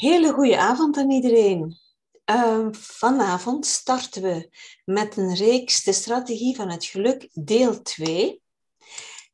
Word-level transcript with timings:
Hele 0.00 0.32
goede 0.32 0.58
avond 0.58 0.96
aan 0.96 1.10
iedereen. 1.10 1.78
Uh, 2.30 2.66
vanavond 2.72 3.66
starten 3.66 4.22
we 4.22 4.50
met 4.84 5.16
een 5.16 5.34
reeks 5.34 5.82
De 5.82 5.92
Strategie 5.92 6.56
van 6.56 6.70
het 6.70 6.84
Geluk, 6.84 7.28
deel 7.32 7.82
2. 7.82 8.42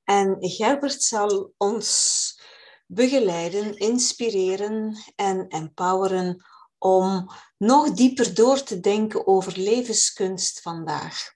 En 0.04 0.36
Gerbert 0.38 1.02
zal 1.02 1.52
ons 1.56 2.40
begeleiden, 2.86 3.76
inspireren 3.76 4.96
en 5.16 5.48
empoweren 5.48 6.44
om 6.78 7.30
nog 7.58 7.90
dieper 7.90 8.34
door 8.34 8.62
te 8.62 8.80
denken 8.80 9.26
over 9.26 9.58
levenskunst 9.58 10.60
vandaag. 10.60 11.34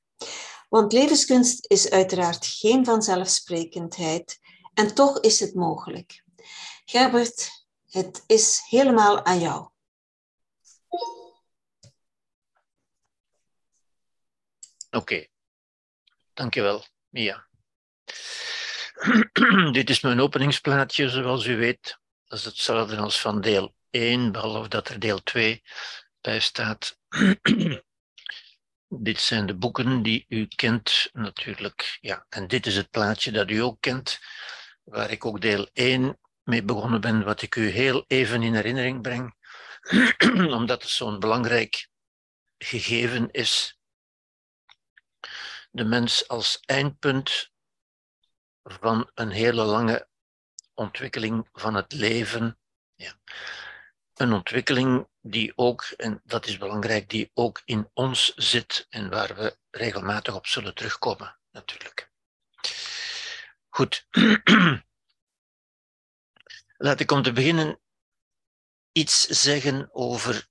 Want 0.68 0.92
levenskunst 0.92 1.64
is 1.66 1.90
uiteraard 1.90 2.46
geen 2.46 2.84
vanzelfsprekendheid 2.84 4.38
en 4.74 4.94
toch 4.94 5.20
is 5.20 5.40
het 5.40 5.54
mogelijk. 5.54 6.24
Gerbert, 6.84 7.59
het 7.90 8.24
is 8.26 8.62
helemaal 8.68 9.24
aan 9.24 9.40
jou. 9.40 9.68
Oké, 14.90 14.96
okay. 14.96 15.30
dankjewel, 16.32 16.84
Mia. 17.08 17.48
Dit 19.72 19.90
is 19.90 20.00
mijn 20.00 20.20
openingsplaatje, 20.20 21.08
zoals 21.08 21.46
u 21.46 21.56
weet. 21.56 21.98
Dat 22.24 22.38
is 22.38 22.44
hetzelfde 22.44 22.96
als 22.96 23.20
van 23.20 23.40
deel 23.40 23.74
1, 23.90 24.32
behalve 24.32 24.68
dat 24.68 24.88
er 24.88 25.00
deel 25.00 25.22
2 25.22 25.62
bij 26.20 26.40
staat. 26.40 26.98
dit 28.88 29.20
zijn 29.20 29.46
de 29.46 29.56
boeken 29.56 30.02
die 30.02 30.24
u 30.28 30.46
kent, 30.46 31.10
natuurlijk. 31.12 31.98
Ja, 32.00 32.26
en 32.28 32.48
dit 32.48 32.66
is 32.66 32.76
het 32.76 32.90
plaatje 32.90 33.32
dat 33.32 33.50
u 33.50 33.58
ook 33.58 33.80
kent, 33.80 34.18
waar 34.84 35.10
ik 35.10 35.24
ook 35.24 35.40
deel 35.40 35.68
1 35.72 36.19
mee 36.50 36.62
begonnen 36.62 37.00
ben, 37.00 37.24
wat 37.24 37.42
ik 37.42 37.56
u 37.56 37.68
heel 37.68 38.04
even 38.06 38.42
in 38.42 38.54
herinnering 38.54 39.02
breng, 39.02 39.34
omdat 40.58 40.82
het 40.82 40.90
zo'n 40.90 41.18
belangrijk 41.18 41.88
gegeven 42.58 43.30
is. 43.30 43.78
De 45.70 45.84
mens 45.84 46.28
als 46.28 46.60
eindpunt 46.60 47.50
van 48.62 49.10
een 49.14 49.30
hele 49.30 49.62
lange 49.62 50.08
ontwikkeling 50.74 51.48
van 51.52 51.74
het 51.74 51.92
leven. 51.92 52.58
Ja. 52.94 53.12
Een 54.14 54.32
ontwikkeling 54.32 55.08
die 55.20 55.52
ook, 55.56 55.82
en 55.82 56.20
dat 56.24 56.46
is 56.46 56.58
belangrijk, 56.58 57.08
die 57.08 57.30
ook 57.34 57.62
in 57.64 57.90
ons 57.92 58.32
zit 58.34 58.86
en 58.88 59.10
waar 59.10 59.34
we 59.34 59.56
regelmatig 59.70 60.34
op 60.34 60.46
zullen 60.46 60.74
terugkomen, 60.74 61.38
natuurlijk. 61.50 62.10
Goed. 63.68 64.06
Laat 66.82 67.00
ik 67.00 67.10
om 67.10 67.22
te 67.22 67.32
beginnen 67.32 67.80
iets 68.92 69.26
zeggen 69.26 69.88
over 69.92 70.48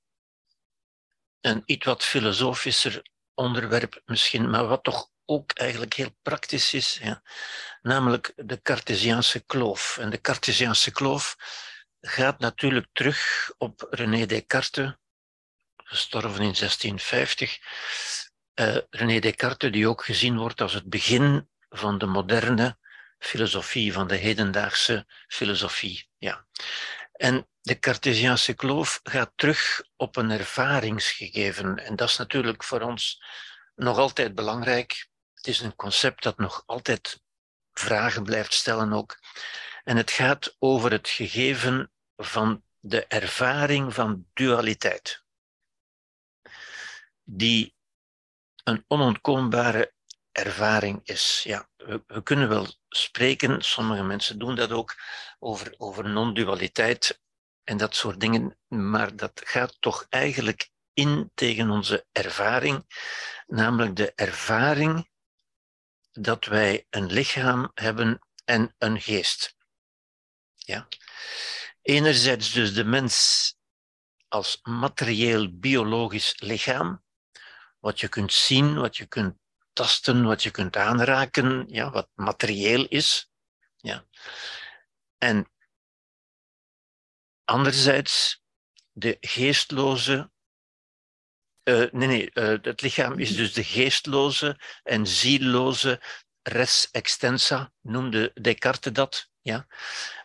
een 1.42 1.64
iets 1.66 1.86
wat 1.86 2.04
filosofischer 2.04 3.02
onderwerp 3.34 4.02
misschien, 4.06 4.50
maar 4.50 4.68
wat 4.68 4.84
toch 4.84 5.10
ook 5.26 5.52
eigenlijk 5.52 5.94
heel 5.94 6.16
praktisch 6.22 6.74
is, 6.74 7.00
ja. 7.02 7.22
namelijk 7.82 8.34
de 8.36 8.62
Cartesiaanse 8.62 9.40
kloof. 9.40 9.98
En 9.98 10.10
de 10.10 10.22
Cartesiaanse 10.22 10.92
kloof 10.92 11.36
gaat 12.02 12.40
natuurlijk 12.40 12.88
terug 12.92 13.52
op 13.58 13.88
René 13.90 14.26
Descartes, 14.26 14.94
gestorven 15.76 16.42
in 16.42 16.54
1650. 16.54 17.60
Uh, 18.56 18.76
eh, 18.76 18.84
René 18.90 19.20
Descartes, 19.20 19.72
die 19.72 19.88
ook 19.88 20.04
gezien 20.04 20.38
wordt 20.38 20.62
als 20.62 20.74
het 20.74 20.90
begin 20.90 21.50
van 21.70 21.98
de 21.98 22.06
moderne 22.06 22.78
filosofie, 23.20 23.94
van 23.94 24.08
de 24.08 24.16
hedendaagse 24.16 25.08
filosofie. 25.28 26.10
Ja. 26.18 26.48
En 27.12 27.48
de 27.62 27.80
Cartesiaanse 27.80 28.54
kloof 28.54 29.00
gaat 29.04 29.32
terug 29.36 29.84
op 29.96 30.16
een 30.16 30.32
ervaringsgegeven. 30.32 31.78
En 31.78 31.96
dat 31.96 32.10
is 32.10 32.18
natuurlijk 32.18 32.64
voor 32.64 32.82
ons 32.82 33.24
nog 33.76 33.98
altijd 33.98 34.36
belangrijk. 34.36 35.10
Het 35.34 35.48
is 35.48 35.60
een 35.60 35.76
concept 35.76 36.24
dat 36.24 36.38
nog 36.38 36.64
altijd 36.66 37.22
vragen 37.72 38.24
blijft 38.24 38.54
stellen 38.54 38.94
ook. 38.94 39.20
En 39.84 39.98
het 39.98 40.12
gaat 40.12 40.56
over 40.60 40.92
het 40.92 41.10
gegeven 41.10 41.92
van 42.16 42.64
de 42.80 43.06
ervaring 43.08 43.94
van 43.94 44.26
dualiteit. 44.34 45.24
Die 47.24 47.76
een 48.64 48.86
onontkoombare 48.88 49.94
ervaring 50.40 51.00
is. 51.04 51.42
Ja, 51.44 51.70
we, 51.78 52.24
kunnen 52.24 52.50
wel 52.50 52.68
spreken, 52.90 53.62
sommige 53.62 54.04
mensen 54.04 54.40
doen 54.40 54.56
dat 54.56 54.72
ook, 54.72 54.96
over, 55.40 55.74
over 55.78 56.10
non-dualiteit 56.10 57.22
en 57.64 57.78
dat 57.78 57.96
soort 57.96 58.20
dingen, 58.20 58.58
maar 58.68 59.16
dat 59.16 59.42
gaat 59.46 59.78
toch 59.80 60.06
eigenlijk 60.10 60.70
in 60.94 61.32
tegen 61.34 61.70
onze 61.70 62.06
ervaring, 62.12 62.86
namelijk 63.48 63.96
de 63.96 64.12
ervaring 64.16 65.10
dat 66.12 66.46
wij 66.46 66.86
een 66.90 67.12
lichaam 67.12 67.72
hebben 67.74 68.20
en 68.46 68.76
een 68.78 69.02
geest. 69.02 69.56
Ja. 70.56 70.88
Enerzijds 71.82 72.52
dus 72.52 72.74
de 72.74 72.84
mens 72.84 73.54
als 74.28 74.60
materieel 74.62 75.60
biologisch 75.60 76.40
lichaam, 76.40 77.04
wat 77.80 78.00
je 78.00 78.08
kunt 78.08 78.34
zien, 78.34 78.76
wat 78.76 78.98
je 78.98 79.06
kunt 79.06 79.38
tasten, 79.80 80.24
wat 80.24 80.44
je 80.44 80.52
kunt 80.52 80.76
aanraken, 80.76 81.66
ja, 81.68 81.92
wat 81.92 82.10
materieel 82.16 82.86
is. 82.88 83.32
Ja. 83.78 84.06
En 85.18 85.52
anderzijds 87.46 88.44
de 88.92 89.18
geestloze. 89.20 90.32
Uh, 91.64 91.92
nee, 91.92 92.08
nee, 92.08 92.32
uh, 92.34 92.58
het 92.62 92.82
lichaam 92.82 93.20
is 93.20 93.36
dus 93.36 93.54
de 93.54 93.64
geestloze 93.64 94.60
en 94.84 95.08
zielloze 95.08 96.02
res 96.42 96.88
extensa, 96.92 97.72
noemde 97.82 98.32
Descartes 98.42 98.94
dat. 98.94 99.30
Ja? 99.42 99.68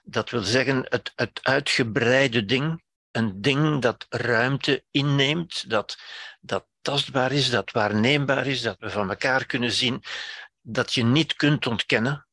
Dat 0.02 0.30
wil 0.30 0.42
zeggen 0.42 0.86
het, 0.88 1.12
het 1.14 1.40
uitgebreide 1.42 2.44
ding, 2.44 2.82
een 3.10 3.40
ding 3.40 3.82
dat 3.82 4.06
ruimte 4.08 4.84
inneemt, 4.90 5.70
dat, 5.70 5.98
dat 6.40 6.66
tastbaar 6.84 7.32
is, 7.32 7.50
dat 7.50 7.70
waarneembaar 7.70 8.46
is, 8.46 8.62
dat 8.62 8.78
we 8.78 8.90
van 8.90 9.10
elkaar 9.10 9.46
kunnen 9.46 9.72
zien, 9.72 10.02
dat 10.60 10.94
je 10.94 11.04
niet 11.04 11.34
kunt 11.34 11.66
ontkennen, 11.66 12.26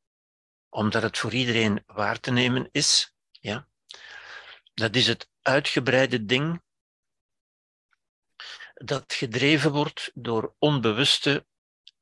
omdat 0.69 1.01
het 1.01 1.17
voor 1.17 1.33
iedereen 1.33 1.83
waar 1.85 2.19
te 2.19 2.31
nemen 2.31 2.69
is. 2.71 3.13
Ja? 3.29 3.67
Dat 4.73 4.95
is 4.95 5.07
het 5.07 5.29
uitgebreide 5.41 6.25
ding 6.25 6.61
dat 8.73 9.13
gedreven 9.13 9.71
wordt 9.71 10.11
door 10.13 10.55
onbewuste, 10.59 11.45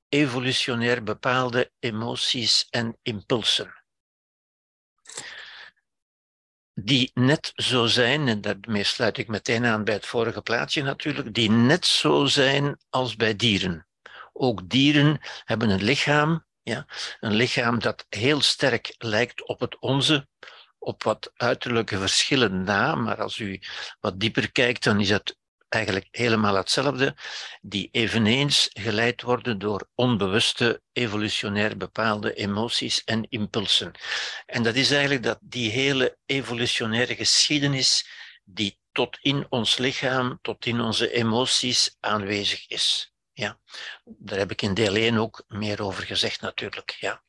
evolutionair 0.10 1.04
bepaalde 1.04 1.72
emoties 1.80 2.68
en 2.70 2.98
impulsen 3.02 3.79
die 6.84 7.12
net 7.14 7.52
zo 7.56 7.86
zijn, 7.86 8.28
en 8.28 8.42
daarmee 8.42 8.84
sluit 8.84 9.18
ik 9.18 9.28
meteen 9.28 9.66
aan 9.66 9.84
bij 9.84 9.94
het 9.94 10.06
vorige 10.06 10.42
plaatje 10.42 10.84
natuurlijk, 10.84 11.34
die 11.34 11.52
net 11.52 11.86
zo 11.86 12.26
zijn 12.26 12.78
als 12.90 13.16
bij 13.16 13.36
dieren. 13.36 13.88
Ook 14.34 14.70
dieren 14.70 15.20
hebben 15.44 15.70
een 15.70 15.84
lichaam, 15.84 16.46
ja, 16.62 16.86
een 17.20 17.34
lichaam 17.34 17.80
dat 17.80 18.06
heel 18.10 18.42
sterk 18.42 18.96
lijkt 18.98 19.48
op 19.48 19.60
het 19.60 19.80
onze, 19.80 20.28
op 20.80 21.04
wat 21.04 21.32
uiterlijke 21.36 21.98
verschillen 21.98 22.64
na, 22.64 22.96
maar 22.96 23.22
als 23.22 23.38
u 23.40 23.62
wat 24.00 24.20
dieper 24.20 24.52
kijkt, 24.52 24.84
dan 24.84 25.00
is 25.00 25.10
het 25.10 25.38
eigenlijk 25.70 26.08
helemaal 26.12 26.56
hetzelfde, 26.56 27.16
die 27.62 27.90
eveneens 27.92 28.70
geleid 28.74 29.22
worden 29.22 29.60
door 29.60 29.90
onbewuste, 29.96 30.82
evolutionair 30.92 31.78
bepaalde 31.78 32.34
emoties 32.34 33.04
en 33.04 33.26
impulsen. 33.30 33.92
En 34.46 34.64
dat 34.64 34.76
is 34.76 34.92
eigenlijk 34.92 35.24
dat 35.24 35.40
die 35.42 35.72
hele 35.72 36.18
evolutionaire 36.26 37.16
geschiedenis 37.16 38.10
die 38.44 38.80
tot 38.92 39.18
in 39.22 39.46
ons 39.50 39.78
lichaam, 39.78 40.40
tot 40.42 40.66
in 40.66 40.80
onze 40.80 41.12
emoties 41.12 41.96
aanwezig 42.00 42.68
is. 42.68 43.14
Ja, 43.34 43.60
daar 44.04 44.38
heb 44.38 44.52
ik 44.52 44.62
in 44.62 44.74
deel 44.74 44.96
1 44.96 45.18
ook 45.18 45.44
meer 45.48 45.84
over 45.84 46.04
gezegd 46.04 46.42
natuurlijk. 46.42 46.98
Ja. 47.00 47.24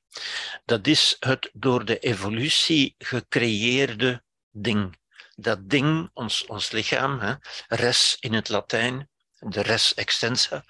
Dat 0.65 0.87
is 0.87 1.17
het 1.21 1.51
door 1.53 1.85
de 1.85 1.99
evolutie 1.99 2.95
gecreëerde 2.99 4.23
ding 4.51 4.99
dat 5.41 5.69
ding, 5.69 6.11
ons, 6.13 6.47
ons 6.47 6.71
lichaam, 6.71 7.21
hè, 7.21 7.35
res 7.69 8.17
in 8.21 8.33
het 8.33 8.49
Latijn, 8.49 9.09
de 9.39 9.61
res 9.61 9.95
extensa, 9.95 10.65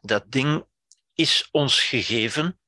dat 0.00 0.30
ding 0.30 0.66
is 1.14 1.48
ons 1.50 1.80
gegeven 1.80 2.60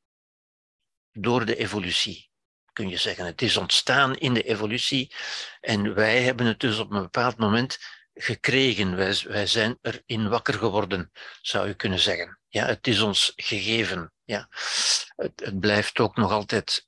door 1.13 1.45
de 1.45 1.57
evolutie, 1.57 2.31
kun 2.73 2.89
je 2.89 2.97
zeggen. 2.97 3.25
Het 3.25 3.43
is 3.43 3.57
ontstaan 3.57 4.17
in 4.17 4.35
de 4.35 4.43
evolutie 4.43 5.15
en 5.61 5.95
wij 5.95 6.23
hebben 6.23 6.47
het 6.47 6.61
dus 6.61 6.79
op 6.79 6.91
een 6.91 7.03
bepaald 7.03 7.37
moment 7.37 7.79
gekregen. 8.15 8.97
Wij, 8.97 9.21
wij 9.29 9.47
zijn 9.47 9.79
erin 9.83 10.29
wakker 10.29 10.55
geworden, 10.55 11.11
zou 11.41 11.69
je 11.69 11.75
kunnen 11.75 11.99
zeggen. 11.99 12.41
Ja, 12.49 12.67
het 12.67 12.87
is 12.87 13.01
ons 13.01 13.33
gegeven. 13.37 14.13
Ja. 14.25 14.49
Het, 15.17 15.41
het 15.41 15.61
blijft 15.61 15.99
ook 15.99 16.17
nog 16.17 16.31
altijd 16.31 16.87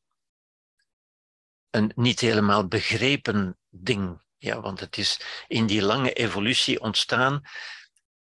een 1.71 1.93
niet 1.95 2.21
helemaal 2.21 2.69
begrepen 2.69 3.59
ding 3.69 4.21
Ja, 4.39 4.61
want 4.61 4.81
het 4.81 4.97
is 4.97 5.21
in 5.47 5.67
die 5.67 5.83
lange 5.83 6.13
evolutie 6.13 6.81
ontstaan 6.81 7.43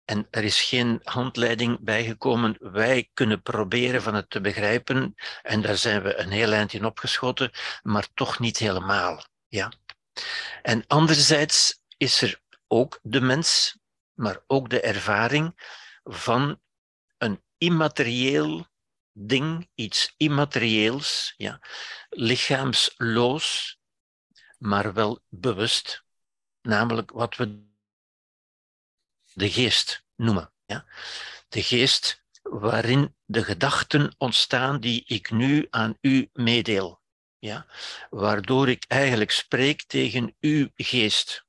en 0.06 0.28
er 0.32 0.44
is 0.44 0.62
geen 0.62 1.00
handleiding 1.04 1.80
bijgekomen. 1.80 2.58
Wij 2.60 3.10
kunnen 3.14 3.42
proberen 3.42 4.02
van 4.02 4.14
het 4.14 4.30
te 4.30 4.42
begrijpen 4.42 5.16
en 5.42 5.62
daar 5.62 5.78
zijn 5.78 6.02
we 6.02 6.16
een 6.16 6.32
heel 6.32 6.52
eind 6.52 6.74
in 6.74 6.86
opgeschoten, 6.86 7.52
maar 7.84 8.08
toch 8.14 8.40
niet 8.40 8.58
helemaal. 8.58 9.26
Ja. 9.48 9.72
En 10.62 10.88
anderzijds 10.88 11.82
is 11.98 12.22
er 12.22 12.42
ook 12.68 13.00
de 13.02 13.22
mens, 13.22 13.78
maar 14.14 14.40
ook 14.48 14.70
de 14.70 14.82
ervaring 14.82 15.54
van 16.04 16.62
een 17.18 17.44
immaterieel 17.58 18.68
ding, 19.12 19.70
iets 19.76 20.14
immaterieels, 20.18 21.34
ja, 21.38 21.62
lichaamsloos, 22.10 23.78
maar 24.58 24.94
wel 24.94 25.24
bewust, 25.30 26.05
namelijk 26.66 27.12
wat 27.12 27.36
we 27.36 27.64
de 29.34 29.52
geest 29.52 30.06
noemen. 30.16 30.54
Ja? 30.66 30.86
De 31.48 31.64
geest 31.64 32.24
waarin 32.42 33.16
de 33.26 33.44
gedachten 33.44 34.16
ontstaan 34.18 34.80
die 34.80 35.04
ik 35.08 35.32
nu 35.32 35.68
aan 35.70 35.98
u 36.02 36.30
meedeel. 36.34 37.02
Ja? 37.40 37.66
Waardoor 38.10 38.70
ik 38.70 38.86
eigenlijk 38.88 39.32
spreek 39.32 39.84
tegen 39.84 40.36
uw 40.40 40.70
geest. 40.76 41.46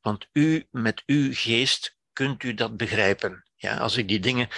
Want 0.00 0.28
u 0.32 0.66
met 0.70 1.02
uw 1.06 1.34
geest 1.34 1.96
kunt 2.12 2.42
u 2.42 2.54
dat 2.54 2.76
begrijpen. 2.76 3.44
Ja? 3.54 3.76
Als 3.76 3.96
ik 3.96 4.08
die 4.08 4.20
dingen 4.20 4.48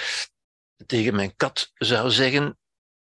tegen 0.86 1.14
mijn 1.14 1.36
kat 1.36 1.72
zou 1.74 2.10
zeggen, 2.10 2.58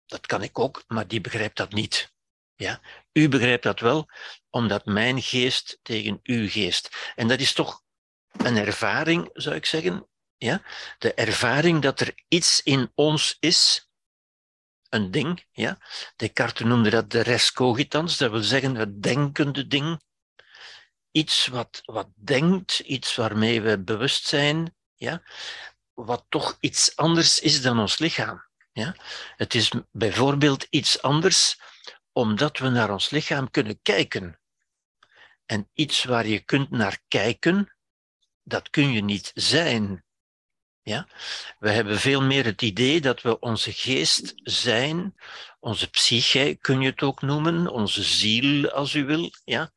dat 0.06 0.26
kan 0.26 0.42
ik 0.42 0.58
ook, 0.58 0.84
maar 0.86 1.08
die 1.08 1.20
begrijpt 1.20 1.56
dat 1.56 1.72
niet. 1.72 2.12
Ja? 2.58 2.80
U 3.12 3.28
begrijpt 3.28 3.62
dat 3.62 3.80
wel, 3.80 4.08
omdat 4.50 4.84
mijn 4.84 5.22
geest 5.22 5.78
tegen 5.82 6.20
uw 6.22 6.48
geest. 6.48 7.12
En 7.14 7.28
dat 7.28 7.40
is 7.40 7.52
toch 7.52 7.82
een 8.32 8.56
ervaring, 8.56 9.30
zou 9.32 9.56
ik 9.56 9.66
zeggen. 9.66 10.08
Ja? 10.36 10.62
De 10.98 11.14
ervaring 11.14 11.82
dat 11.82 12.00
er 12.00 12.14
iets 12.28 12.62
in 12.62 12.92
ons 12.94 13.36
is, 13.40 13.90
een 14.88 15.10
ding. 15.10 15.44
Ja? 15.52 15.78
Descartes 16.16 16.66
noemde 16.66 16.90
dat 16.90 17.10
de 17.10 17.20
res 17.20 17.52
cogitans, 17.52 18.16
dat 18.16 18.30
wil 18.30 18.42
zeggen 18.42 18.74
het 18.74 19.02
denkende 19.02 19.66
ding. 19.66 20.00
Iets 21.10 21.46
wat, 21.46 21.80
wat 21.84 22.08
denkt, 22.14 22.78
iets 22.78 23.14
waarmee 23.14 23.60
we 23.60 23.78
bewust 23.78 24.26
zijn, 24.26 24.76
ja? 24.94 25.22
wat 25.94 26.24
toch 26.28 26.56
iets 26.60 26.96
anders 26.96 27.40
is 27.40 27.62
dan 27.62 27.78
ons 27.78 27.98
lichaam. 27.98 28.46
Ja? 28.72 28.96
Het 29.36 29.54
is 29.54 29.70
bijvoorbeeld 29.90 30.66
iets 30.70 31.02
anders 31.02 31.58
omdat 32.18 32.58
we 32.58 32.68
naar 32.68 32.90
ons 32.90 33.10
lichaam 33.10 33.50
kunnen 33.50 33.82
kijken. 33.82 34.40
En 35.46 35.68
iets 35.72 36.04
waar 36.04 36.26
je 36.26 36.40
kunt 36.40 36.70
naar 36.70 36.98
kijken, 37.08 37.76
dat 38.42 38.70
kun 38.70 38.92
je 38.92 39.02
niet 39.02 39.30
zijn. 39.34 40.04
Ja? 40.82 41.08
We 41.58 41.70
hebben 41.70 41.98
veel 41.98 42.22
meer 42.22 42.44
het 42.44 42.62
idee 42.62 43.00
dat 43.00 43.22
we 43.22 43.38
onze 43.38 43.72
geest 43.72 44.32
zijn, 44.42 45.14
onze 45.60 45.90
psyche 45.90 46.58
kun 46.60 46.80
je 46.80 46.90
het 46.90 47.02
ook 47.02 47.22
noemen, 47.22 47.68
onze 47.68 48.02
ziel 48.02 48.70
als 48.70 48.94
u 48.94 49.04
wil, 49.04 49.30
ja? 49.44 49.70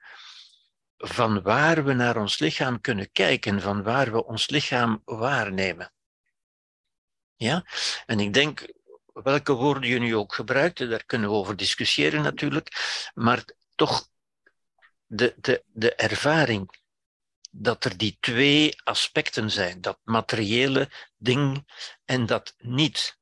van 0.97 1.41
waar 1.41 1.83
we 1.83 1.93
naar 1.93 2.17
ons 2.17 2.39
lichaam 2.39 2.81
kunnen 2.81 3.11
kijken, 3.11 3.61
van 3.61 3.83
waar 3.83 4.11
we 4.11 4.25
ons 4.25 4.49
lichaam 4.49 5.01
waarnemen. 5.05 5.93
Ja? 7.35 7.65
En 8.05 8.19
ik 8.19 8.33
denk, 8.33 8.73
welke 9.23 9.53
woorden 9.53 9.89
je 9.89 9.99
nu 9.99 10.15
ook 10.15 10.33
gebruikt, 10.33 10.89
daar 10.89 11.05
kunnen 11.05 11.29
we 11.29 11.35
over 11.35 11.55
discussiëren 11.55 12.21
natuurlijk, 12.21 12.69
maar 13.13 13.43
toch 13.75 14.07
de, 15.05 15.35
de, 15.37 15.63
de 15.67 15.95
ervaring 15.95 16.79
dat 17.51 17.85
er 17.85 17.97
die 17.97 18.17
twee 18.19 18.81
aspecten 18.83 19.51
zijn, 19.51 19.81
dat 19.81 19.99
materiële 20.03 20.89
ding 21.17 21.67
en 22.05 22.25
dat 22.25 22.55
niet 22.57 23.19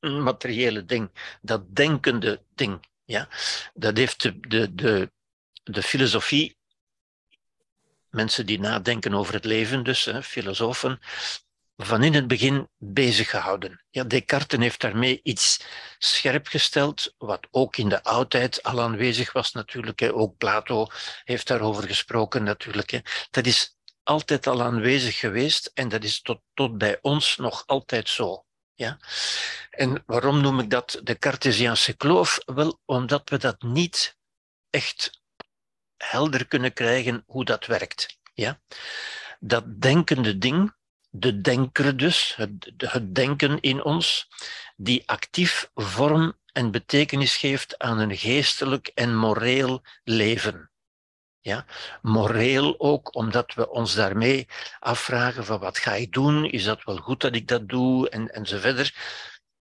materiële 0.00 0.84
ding, 0.84 1.10
dat 1.42 1.74
denkende 1.74 2.42
ding. 2.54 2.86
Ja? 3.04 3.28
Dat 3.74 3.96
heeft 3.96 4.22
de, 4.22 4.40
de, 4.40 4.74
de, 4.74 5.12
de 5.62 5.82
filosofie, 5.82 6.56
mensen 8.10 8.46
die 8.46 8.60
nadenken 8.60 9.14
over 9.14 9.34
het 9.34 9.44
leven, 9.44 9.84
dus 9.84 10.04
hè, 10.04 10.22
filosofen, 10.22 11.00
van 11.76 12.02
in 12.02 12.14
het 12.14 12.26
begin 12.26 12.68
bezig 12.76 13.30
gehouden. 13.30 13.84
Ja, 13.90 14.04
Descartes 14.04 14.58
heeft 14.58 14.80
daarmee 14.80 15.20
iets 15.22 15.60
scherp 15.98 16.46
gesteld, 16.46 17.14
wat 17.18 17.46
ook 17.50 17.76
in 17.76 17.88
de 17.88 18.02
oudheid 18.02 18.62
al 18.62 18.80
aanwezig 18.80 19.32
was 19.32 19.52
natuurlijk. 19.52 20.00
Hè. 20.00 20.14
Ook 20.14 20.36
Plato 20.36 20.86
heeft 21.24 21.46
daarover 21.46 21.86
gesproken 21.86 22.42
natuurlijk. 22.42 22.90
Hè. 22.90 23.00
Dat 23.30 23.46
is 23.46 23.76
altijd 24.02 24.46
al 24.46 24.62
aanwezig 24.62 25.18
geweest 25.18 25.70
en 25.74 25.88
dat 25.88 26.04
is 26.04 26.20
tot, 26.22 26.40
tot 26.54 26.78
bij 26.78 26.98
ons 27.00 27.36
nog 27.36 27.62
altijd 27.66 28.08
zo. 28.08 28.44
Ja? 28.74 28.98
En 29.70 30.02
waarom 30.06 30.40
noem 30.40 30.58
ik 30.58 30.70
dat 30.70 31.00
de 31.02 31.18
Cartesiaanse 31.18 31.96
kloof? 31.96 32.38
Wel, 32.44 32.80
omdat 32.84 33.28
we 33.28 33.38
dat 33.38 33.62
niet 33.62 34.16
echt 34.70 35.22
helder 35.96 36.46
kunnen 36.46 36.72
krijgen 36.72 37.22
hoe 37.26 37.44
dat 37.44 37.66
werkt. 37.66 38.18
Ja? 38.34 38.60
Dat 39.40 39.80
denkende 39.80 40.38
ding, 40.38 40.74
de 41.18 41.40
denker 41.40 41.96
dus, 41.96 42.36
het, 42.36 42.72
het 42.76 43.14
denken 43.14 43.60
in 43.60 43.84
ons, 43.84 44.28
die 44.76 45.08
actief 45.08 45.70
vorm 45.74 46.34
en 46.52 46.70
betekenis 46.70 47.36
geeft 47.36 47.78
aan 47.78 47.98
een 47.98 48.16
geestelijk 48.16 48.90
en 48.94 49.16
moreel 49.16 49.82
leven. 50.04 50.70
Ja, 51.40 51.66
moreel 52.02 52.80
ook, 52.80 53.14
omdat 53.14 53.54
we 53.54 53.68
ons 53.68 53.94
daarmee 53.94 54.48
afvragen 54.78 55.44
van 55.44 55.58
wat 55.58 55.78
ga 55.78 55.92
ik 55.92 56.12
doen, 56.12 56.44
is 56.44 56.64
dat 56.64 56.84
wel 56.84 56.96
goed 56.96 57.20
dat 57.20 57.34
ik 57.34 57.48
dat 57.48 57.68
doe, 57.68 58.08
en, 58.08 58.34
en 58.34 58.46
zo 58.46 58.58
verder. 58.58 58.94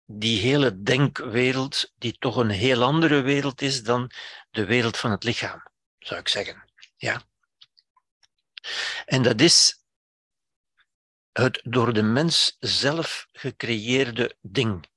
Die 0.06 0.39
hele 0.39 0.81
denkwereld, 0.81 1.92
die 1.97 2.18
toch 2.19 2.36
een 2.36 2.50
heel 2.50 2.83
andere 2.83 3.21
wereld 3.21 3.62
is 3.62 3.83
dan 3.83 4.12
de 4.51 4.65
wereld 4.65 4.97
van 4.97 5.12
het 5.12 5.24
lichaam, 5.24 5.63
zou 6.00 6.19
ik 6.19 6.27
zeggen. 6.27 6.63
Ja. 6.97 7.21
En 9.06 9.21
dat 9.21 9.42
is 9.42 9.85
het 11.40 11.62
door 11.64 11.94
de 11.94 12.04
mens 12.04 12.56
zelf 12.60 13.28
gecreëerde 13.32 14.36
ding. 14.42 14.88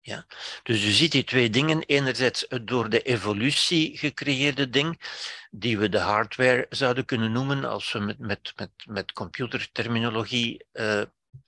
Ja? 0.00 0.26
Dus 0.62 0.84
je 0.84 0.92
ziet 0.92 1.12
die 1.12 1.24
twee 1.24 1.50
dingen. 1.50 1.82
Enerzijds 1.82 2.44
het 2.48 2.66
door 2.66 2.88
de 2.88 3.02
evolutie 3.02 3.98
gecreëerde 3.98 4.70
ding, 4.70 5.00
die 5.50 5.78
we 5.78 5.88
de 5.88 5.98
hardware 5.98 6.66
zouden 6.70 7.04
kunnen 7.04 7.32
noemen 7.32 7.64
als 7.64 7.92
we 7.92 7.98
met, 7.98 8.18
met, 8.18 8.52
met, 8.56 8.70
met 8.86 9.12
computerterminologie 9.12 10.66
uh, 10.72 11.02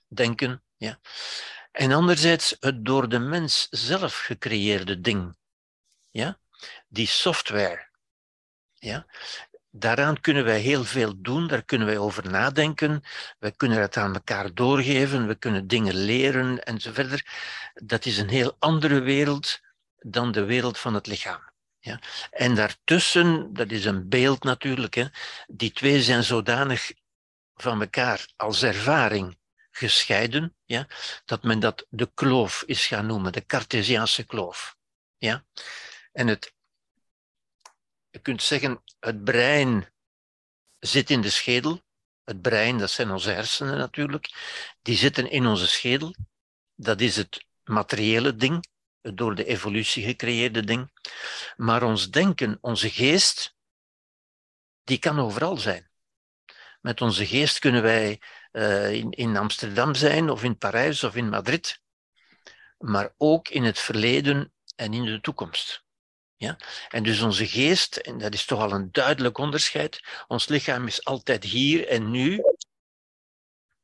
denken. 0.07 0.63
Ja? 0.77 0.99
En 1.71 1.91
anderzijds 1.91 2.57
het 2.59 2.85
door 2.85 3.09
de 3.09 3.19
mens 3.19 3.67
zelf 3.69 4.17
gecreëerde 4.19 5.01
ding. 5.01 5.35
Ja? 6.09 6.39
Die 6.87 7.07
software. 7.07 7.87
Ja? 8.73 9.05
Daaraan 9.79 10.21
kunnen 10.21 10.43
wij 10.43 10.59
heel 10.59 10.83
veel 10.83 11.13
doen, 11.21 11.47
daar 11.47 11.63
kunnen 11.63 11.87
wij 11.87 11.97
over 11.97 12.29
nadenken, 12.29 13.03
we 13.39 13.51
kunnen 13.51 13.81
het 13.81 13.97
aan 13.97 14.13
elkaar 14.13 14.53
doorgeven, 14.53 15.27
we 15.27 15.35
kunnen 15.35 15.67
dingen 15.67 15.95
leren 15.95 16.63
enzovoort. 16.63 17.25
Dat 17.73 18.05
is 18.05 18.17
een 18.17 18.29
heel 18.29 18.55
andere 18.59 18.99
wereld 18.99 19.59
dan 19.95 20.31
de 20.31 20.43
wereld 20.43 20.77
van 20.77 20.93
het 20.93 21.07
lichaam. 21.07 21.39
Ja? 21.79 21.99
En 22.31 22.55
daartussen, 22.55 23.53
dat 23.53 23.71
is 23.71 23.85
een 23.85 24.09
beeld 24.09 24.43
natuurlijk, 24.43 24.93
hè, 24.93 25.05
die 25.47 25.71
twee 25.71 26.01
zijn 26.01 26.23
zodanig 26.23 26.91
van 27.55 27.81
elkaar 27.81 28.27
als 28.35 28.63
ervaring 28.63 29.37
gescheiden, 29.71 30.55
ja, 30.65 30.87
dat 31.25 31.43
men 31.43 31.59
dat 31.59 31.85
de 31.89 32.11
kloof 32.13 32.63
is 32.65 32.85
gaan 32.85 33.05
noemen, 33.05 33.31
de 33.31 33.45
Cartesiaanse 33.45 34.23
kloof. 34.23 34.75
Ja? 35.17 35.45
En 36.11 36.27
het 36.27 36.55
je 38.09 38.19
kunt 38.19 38.43
zeggen, 38.43 38.83
het 38.99 39.23
brein 39.23 39.93
zit 40.79 41.09
in 41.09 41.21
de 41.21 41.29
schedel. 41.29 41.81
Het 42.23 42.41
brein, 42.41 42.77
dat 42.77 42.91
zijn 42.91 43.11
onze 43.11 43.31
hersenen 43.31 43.77
natuurlijk. 43.77 44.29
Die 44.81 44.97
zitten 44.97 45.29
in 45.29 45.45
onze 45.45 45.67
schedel. 45.67 46.15
Dat 46.75 47.01
is 47.01 47.15
het 47.15 47.45
materiële 47.63 48.35
ding, 48.35 48.67
het 49.01 49.17
door 49.17 49.35
de 49.35 49.45
evolutie 49.45 50.03
gecreëerde 50.03 50.63
ding. 50.63 50.91
Maar 51.55 51.83
ons 51.83 52.09
denken, 52.09 52.57
onze 52.61 52.89
geest, 52.89 53.55
die 54.83 54.97
kan 54.97 55.19
overal 55.19 55.57
zijn. 55.57 55.89
Met 56.81 57.01
onze 57.01 57.25
geest 57.25 57.59
kunnen 57.59 57.81
wij 57.81 58.21
uh, 58.51 58.91
in, 58.91 59.11
in 59.11 59.37
Amsterdam 59.37 59.95
zijn, 59.95 60.29
of 60.29 60.43
in 60.43 60.57
Parijs, 60.57 61.03
of 61.03 61.15
in 61.15 61.29
Madrid. 61.29 61.81
Maar 62.77 63.13
ook 63.17 63.49
in 63.49 63.63
het 63.63 63.79
verleden 63.79 64.53
en 64.75 64.93
in 64.93 65.05
de 65.05 65.21
toekomst. 65.21 65.85
Ja? 66.37 66.57
En 66.89 67.03
dus 67.03 67.21
onze 67.21 67.47
geest, 67.47 67.95
en 67.95 68.17
dat 68.17 68.33
is 68.33 68.45
toch 68.45 68.59
al 68.59 68.71
een 68.71 68.91
duidelijk 68.91 69.37
onderscheid, 69.37 70.03
ons 70.27 70.47
lichaam 70.47 70.87
is 70.87 71.05
altijd 71.05 71.43
hier 71.43 71.87
en 71.87 72.11
nu. 72.11 72.43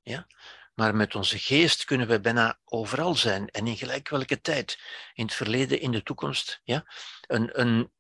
Ja? 0.02 0.28
Maar 0.74 0.96
met 0.96 1.16
onze 1.16 1.40
geest 1.40 1.86
kunnen 1.86 2.08
we 2.08 2.20
bijna 2.20 2.60
overal 2.66 3.16
zijn 3.16 3.50
en 3.50 3.68
in 3.68 3.78
gelijk 3.78 4.10
welke 4.10 4.42
tijd. 4.42 4.80
In 5.14 5.26
het 5.26 5.34
verleden, 5.34 5.80
in 5.80 5.92
de 5.92 6.04
toekomst. 6.04 6.62
Ja? 6.64 6.86
Een, 7.28 7.60
een, 7.60 7.92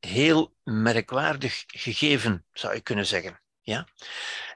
heel 0.00 0.56
merkwaardig 0.62 1.64
gegeven, 1.66 2.46
zou 2.52 2.74
je 2.74 2.80
kunnen 2.80 3.06
zeggen. 3.06 3.40
Ja? 3.60 3.88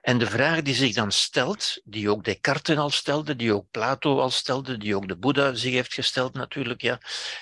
En 0.07 0.19
de 0.19 0.27
vraag 0.27 0.63
die 0.63 0.75
zich 0.75 0.95
dan 0.95 1.13
stelt, 1.13 1.81
die 1.85 2.11
ook 2.11 2.25
Descartes 2.25 2.77
al 2.77 2.91
stelde, 2.91 3.37
die 3.37 3.53
ook 3.53 3.71
Plato 3.71 4.21
al 4.21 4.31
stelde, 4.31 4.77
die 4.77 4.97
ook 4.97 5.09
de 5.09 5.17
Boeddha 5.17 5.55
zich 5.55 5.73
heeft 5.73 5.95
gesteld 5.95 6.35
natuurlijk, 6.35 6.81
ja, 6.81 7.01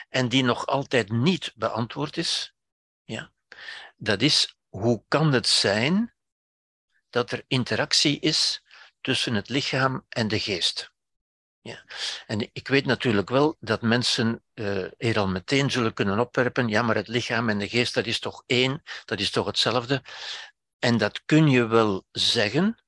en 0.09 0.29
die 0.29 0.43
nog 0.43 0.67
altijd 0.67 1.11
niet 1.11 1.53
beantwoord 1.55 2.17
is, 2.17 2.55
ja, 3.05 3.33
dat 3.97 4.23
is 4.23 4.57
hoe 4.69 5.05
kan 5.09 5.33
het 5.33 5.47
zijn 5.47 6.15
dat 7.11 7.31
er 7.31 7.45
interactie 7.47 8.21
is 8.21 8.63
tussen 9.01 9.35
het 9.35 9.49
lichaam 9.49 10.05
en 10.09 10.29
de 10.29 10.41
geest? 10.41 10.93
Ja. 11.61 11.85
En 12.27 12.51
ik 12.53 12.69
weet 12.69 12.85
natuurlijk 12.85 13.29
wel 13.29 13.57
dat 13.61 13.83
mensen 13.83 14.43
uh, 14.55 14.87
hier 14.99 15.19
al 15.19 15.29
meteen 15.29 15.71
zullen 15.71 15.95
kunnen 15.95 16.19
opwerpen, 16.19 16.69
ja, 16.69 16.83
maar 16.83 16.95
het 16.95 17.09
lichaam 17.09 17.49
en 17.49 17.59
de 17.59 17.69
geest, 17.69 17.95
dat 17.95 18.07
is 18.07 18.19
toch 18.19 18.43
één, 18.47 18.83
dat 19.05 19.21
is 19.21 19.31
toch 19.31 19.47
hetzelfde. 19.47 20.03
En 20.85 20.99
dat 20.99 21.25
kun 21.25 21.49
je 21.49 21.67
wel 21.67 22.07
zeggen, 22.13 22.79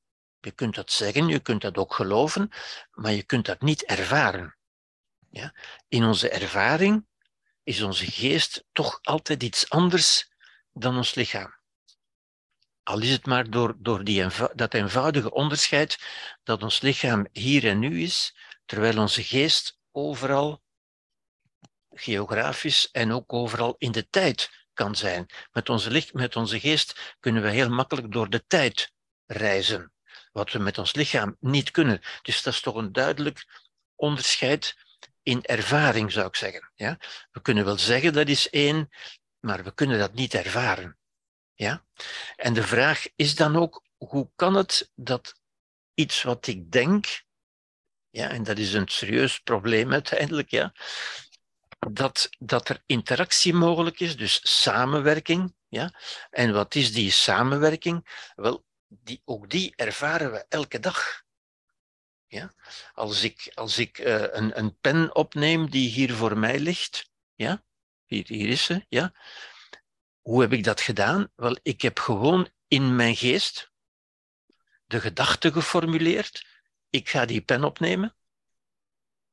je 0.41 0.50
kunt 0.50 0.75
dat 0.75 0.93
zeggen, 0.93 1.29
je 1.29 1.41
kunt 1.41 1.62
dat 1.62 1.76
ook 1.76 1.95
geloven, 1.95 2.50
maar 2.91 3.12
je 3.12 3.23
kunt 3.23 3.47
dat 3.47 3.61
niet 3.61 3.85
ervaren. 3.85 4.57
Ja? 5.31 5.55
In 5.88 6.05
onze 6.05 6.29
ervaring 6.29 7.07
is 7.62 7.83
onze 7.83 8.07
geest 8.07 8.65
toch 8.73 8.99
altijd 9.03 9.43
iets 9.43 9.71
anders 9.71 10.31
dan 10.73 10.97
ons 10.97 11.15
lichaam. 11.15 11.55
Al 12.83 13.00
is 13.00 13.11
het 13.11 13.26
maar 13.26 13.50
door, 13.50 13.76
door 13.79 14.05
die 14.05 14.26
dat 14.55 14.75
eenvoudige 14.75 15.33
onderscheid 15.33 15.99
dat 16.43 16.62
ons 16.62 16.81
lichaam 16.81 17.26
hier 17.33 17.67
en 17.67 17.79
nu 17.79 18.03
is, 18.03 18.37
terwijl 18.65 18.99
onze 18.99 19.23
geest 19.23 19.79
overal 19.93 20.62
geografisch 21.91 22.91
en 22.91 23.12
ook 23.12 23.33
overal 23.33 23.75
in 23.79 23.93
de 23.93 24.09
tijd 24.09 24.65
kan 24.76 24.97
zijn. 24.97 25.26
Met 25.52 25.68
onze, 25.68 25.90
licht, 25.90 26.12
met 26.12 26.37
onze 26.37 26.61
geest 26.61 27.16
kunnen 27.21 27.42
we 27.42 27.50
heel 27.50 27.68
makkelijk 27.68 28.12
door 28.12 28.30
de 28.30 28.45
tijd 28.47 28.92
reizen, 29.26 29.92
wat 30.33 30.52
we 30.52 30.59
met 30.59 30.78
ons 30.78 30.95
lichaam 30.95 31.37
niet 31.40 31.71
kunnen. 31.71 32.00
Dus 32.23 32.42
dat 32.42 32.54
is 32.54 32.61
toch 32.61 32.75
een 32.75 32.92
duidelijk 32.92 33.64
onderscheid 33.95 34.76
in 35.23 35.45
ervaring, 35.45 36.12
zou 36.12 36.26
ik 36.26 36.37
zeggen. 36.37 36.73
Ja? 36.75 36.99
We 37.30 37.40
kunnen 37.42 37.64
wel 37.64 37.78
zeggen 37.78 38.12
dat 38.12 38.28
is 38.28 38.50
één, 38.50 38.88
maar 39.40 39.64
we 39.64 39.75
kunnen 39.75 39.99
dat 39.99 40.14
niet 40.14 40.35
ervaren. 40.35 40.99
Ja? 41.54 41.85
En 42.37 42.54
de 42.54 42.62
vraag 42.62 43.06
is 43.16 43.35
dan 43.35 43.56
ook, 43.56 43.85
hoe 43.97 44.30
kan 44.37 44.54
het 44.54 44.90
dat 44.95 45.40
iets 45.95 46.23
wat 46.23 46.47
ik 46.47 46.71
denk, 46.71 47.25
ja, 48.11 48.30
en 48.30 48.42
dat 48.42 48.59
is 48.59 48.73
een 48.73 48.88
serieus 48.88 49.38
probleem 49.40 49.92
uiteindelijk, 49.92 50.50
ja, 50.50 50.73
dat, 51.93 52.28
dat 52.38 52.69
er 52.69 52.83
interactie 52.87 53.55
mogelijk 53.55 54.00
is, 54.00 54.16
dus 54.16 54.62
samenwerking. 54.62 55.55
Ja? 55.69 55.95
En 56.31 56.52
wat 56.52 56.75
is 56.75 56.93
die 56.93 57.11
samenwerking? 57.11 58.31
Wel, 58.35 58.64
die, 58.87 59.23
ook 59.25 59.50
die 59.50 59.73
ervaren 59.76 60.33
we 60.33 60.45
elke 60.49 60.81
dag. 60.81 61.23
Ja? 62.26 62.52
Als 62.93 63.23
ik, 63.23 63.52
als 63.55 63.78
ik 63.78 63.99
uh, 63.99 64.07
een, 64.21 64.59
een 64.59 64.78
pen 64.81 65.14
opneem 65.14 65.71
die 65.71 65.88
hier 65.88 66.14
voor 66.14 66.38
mij 66.38 66.59
ligt, 66.59 67.11
ja? 67.35 67.64
hier, 68.05 68.25
hier 68.26 68.49
is 68.49 68.64
ze, 68.64 68.87
ja? 68.88 69.12
hoe 70.21 70.40
heb 70.40 70.52
ik 70.52 70.64
dat 70.64 70.81
gedaan? 70.81 71.33
Wel, 71.35 71.59
ik 71.62 71.83
heb 71.83 71.99
gewoon 71.99 72.50
in 72.69 72.97
mijn 72.97 73.16
geest 73.16 73.73
de 74.87 75.00
gedachte 75.00 75.52
geformuleerd. 75.52 76.47
Ik 76.90 77.09
ga 77.09 77.25
die 77.25 77.40
pen 77.40 77.64
opnemen. 77.64 78.16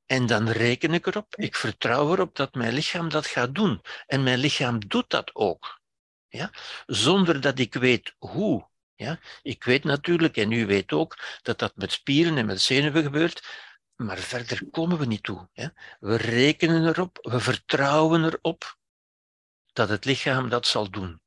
En 0.05 0.25
dan 0.25 0.49
reken 0.49 0.93
ik 0.93 1.05
erop, 1.05 1.35
ik 1.35 1.55
vertrouw 1.55 2.11
erop 2.11 2.35
dat 2.35 2.53
mijn 2.53 2.73
lichaam 2.73 3.09
dat 3.09 3.27
gaat 3.27 3.55
doen. 3.55 3.81
En 4.07 4.23
mijn 4.23 4.39
lichaam 4.39 4.87
doet 4.87 5.09
dat 5.09 5.35
ook. 5.35 5.81
Ja? 6.27 6.51
Zonder 6.85 7.41
dat 7.41 7.59
ik 7.59 7.73
weet 7.73 8.15
hoe. 8.17 8.67
Ja? 8.95 9.19
Ik 9.41 9.63
weet 9.63 9.83
natuurlijk, 9.83 10.37
en 10.37 10.51
u 10.51 10.65
weet 10.65 10.91
ook, 10.91 11.17
dat 11.41 11.59
dat 11.59 11.75
met 11.75 11.91
spieren 11.91 12.37
en 12.37 12.45
met 12.45 12.61
zenuwen 12.61 13.03
gebeurt. 13.03 13.47
Maar 13.95 14.17
verder 14.17 14.69
komen 14.69 14.97
we 14.97 15.05
niet 15.05 15.23
toe. 15.23 15.49
Ja? 15.53 15.73
We 15.99 16.15
rekenen 16.15 16.87
erop, 16.87 17.17
we 17.21 17.39
vertrouwen 17.39 18.23
erop 18.23 18.77
dat 19.73 19.89
het 19.89 20.05
lichaam 20.05 20.49
dat 20.49 20.67
zal 20.67 20.89
doen. 20.89 21.21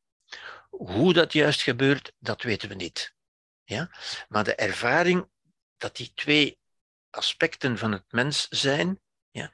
Hoe 0.71 1.12
dat 1.12 1.33
juist 1.33 1.62
gebeurt, 1.62 2.12
dat 2.18 2.42
weten 2.42 2.68
we 2.68 2.75
niet. 2.75 3.14
Ja? 3.64 3.90
Maar 4.28 4.45
de 4.45 4.54
ervaring 4.54 5.28
dat 5.76 5.97
die 5.97 6.12
twee 6.14 6.59
aspecten 7.16 7.78
van 7.78 7.92
het 7.92 8.04
mens 8.08 8.49
zijn, 8.49 9.00
ja, 9.30 9.52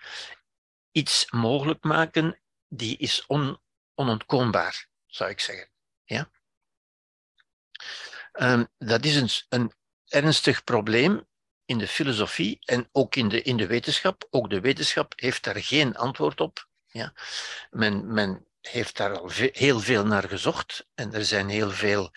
iets 0.91 1.31
mogelijk 1.31 1.85
maken, 1.85 2.41
die 2.69 2.97
is 2.97 3.27
on, 3.27 3.61
onontkoombaar, 3.95 4.89
zou 5.07 5.31
ik 5.31 5.41
zeggen. 5.41 5.71
Ja? 6.05 6.31
Um, 8.33 8.69
dat 8.79 9.05
is 9.05 9.17
een, 9.17 9.31
een 9.49 9.73
ernstig 10.09 10.65
probleem 10.65 11.29
in 11.65 11.79
de 11.79 11.89
filosofie 11.89 12.59
en 12.61 12.89
ook 12.93 13.17
in 13.17 13.29
de, 13.29 13.43
in 13.43 13.57
de 13.57 13.67
wetenschap. 13.67 14.27
Ook 14.31 14.51
de 14.51 14.61
wetenschap 14.61 15.13
heeft 15.17 15.45
daar 15.45 15.63
geen 15.63 15.97
antwoord 15.97 16.41
op. 16.41 16.69
Ja? 16.87 17.15
Men, 17.71 18.13
men 18.13 18.47
heeft 18.61 18.97
daar 18.97 19.19
al 19.19 19.31
heel 19.31 19.81
veel 19.81 20.07
naar 20.07 20.29
gezocht 20.29 20.87
en 20.95 21.13
er 21.13 21.25
zijn 21.25 21.49
heel 21.49 21.71
veel 21.71 22.11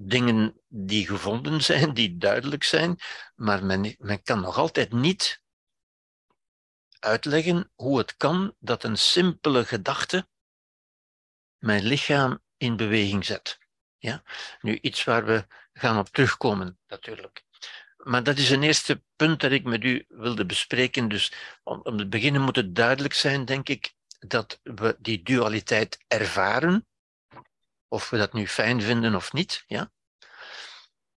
dingen 0.00 0.60
die 0.68 1.06
gevonden 1.06 1.62
zijn, 1.70 1.94
die 1.94 2.16
duidelijk 2.16 2.64
zijn, 2.64 2.98
maar 3.34 3.64
men, 3.64 3.94
men 3.98 4.22
kan 4.22 4.40
nog 4.40 4.56
altijd 4.56 4.92
niet 4.92 5.42
uitleggen 6.98 7.72
hoe 7.74 7.98
het 7.98 8.16
kan 8.16 8.54
dat 8.58 8.84
een 8.84 8.98
simpele 8.98 9.64
gedachte 9.64 10.28
mijn 11.58 11.82
lichaam 11.82 12.42
in 12.56 12.76
beweging 12.76 13.24
zet. 13.24 13.58
Ja? 13.98 14.22
Nu, 14.60 14.78
iets 14.80 15.04
waar 15.04 15.24
we 15.24 15.46
gaan 15.72 15.98
op 15.98 16.08
terugkomen, 16.08 16.78
natuurlijk. 16.86 17.44
Maar 17.96 18.22
dat 18.22 18.38
is 18.38 18.50
een 18.50 18.62
eerste 18.62 19.02
punt 19.16 19.40
dat 19.40 19.50
ik 19.50 19.64
met 19.64 19.84
u 19.84 20.04
wilde 20.08 20.46
bespreken. 20.46 21.08
Dus 21.08 21.32
om, 21.62 21.80
om 21.82 21.96
te 21.96 22.08
beginnen 22.08 22.42
moet 22.42 22.56
het 22.56 22.74
duidelijk 22.74 23.14
zijn, 23.14 23.44
denk 23.44 23.68
ik, 23.68 23.94
dat 24.18 24.60
we 24.62 24.96
die 24.98 25.22
dualiteit 25.22 26.04
ervaren 26.06 26.86
of 27.88 28.10
we 28.10 28.16
dat 28.16 28.32
nu 28.32 28.48
fijn 28.48 28.82
vinden 28.82 29.14
of 29.14 29.32
niet. 29.32 29.64
Ja? 29.66 29.92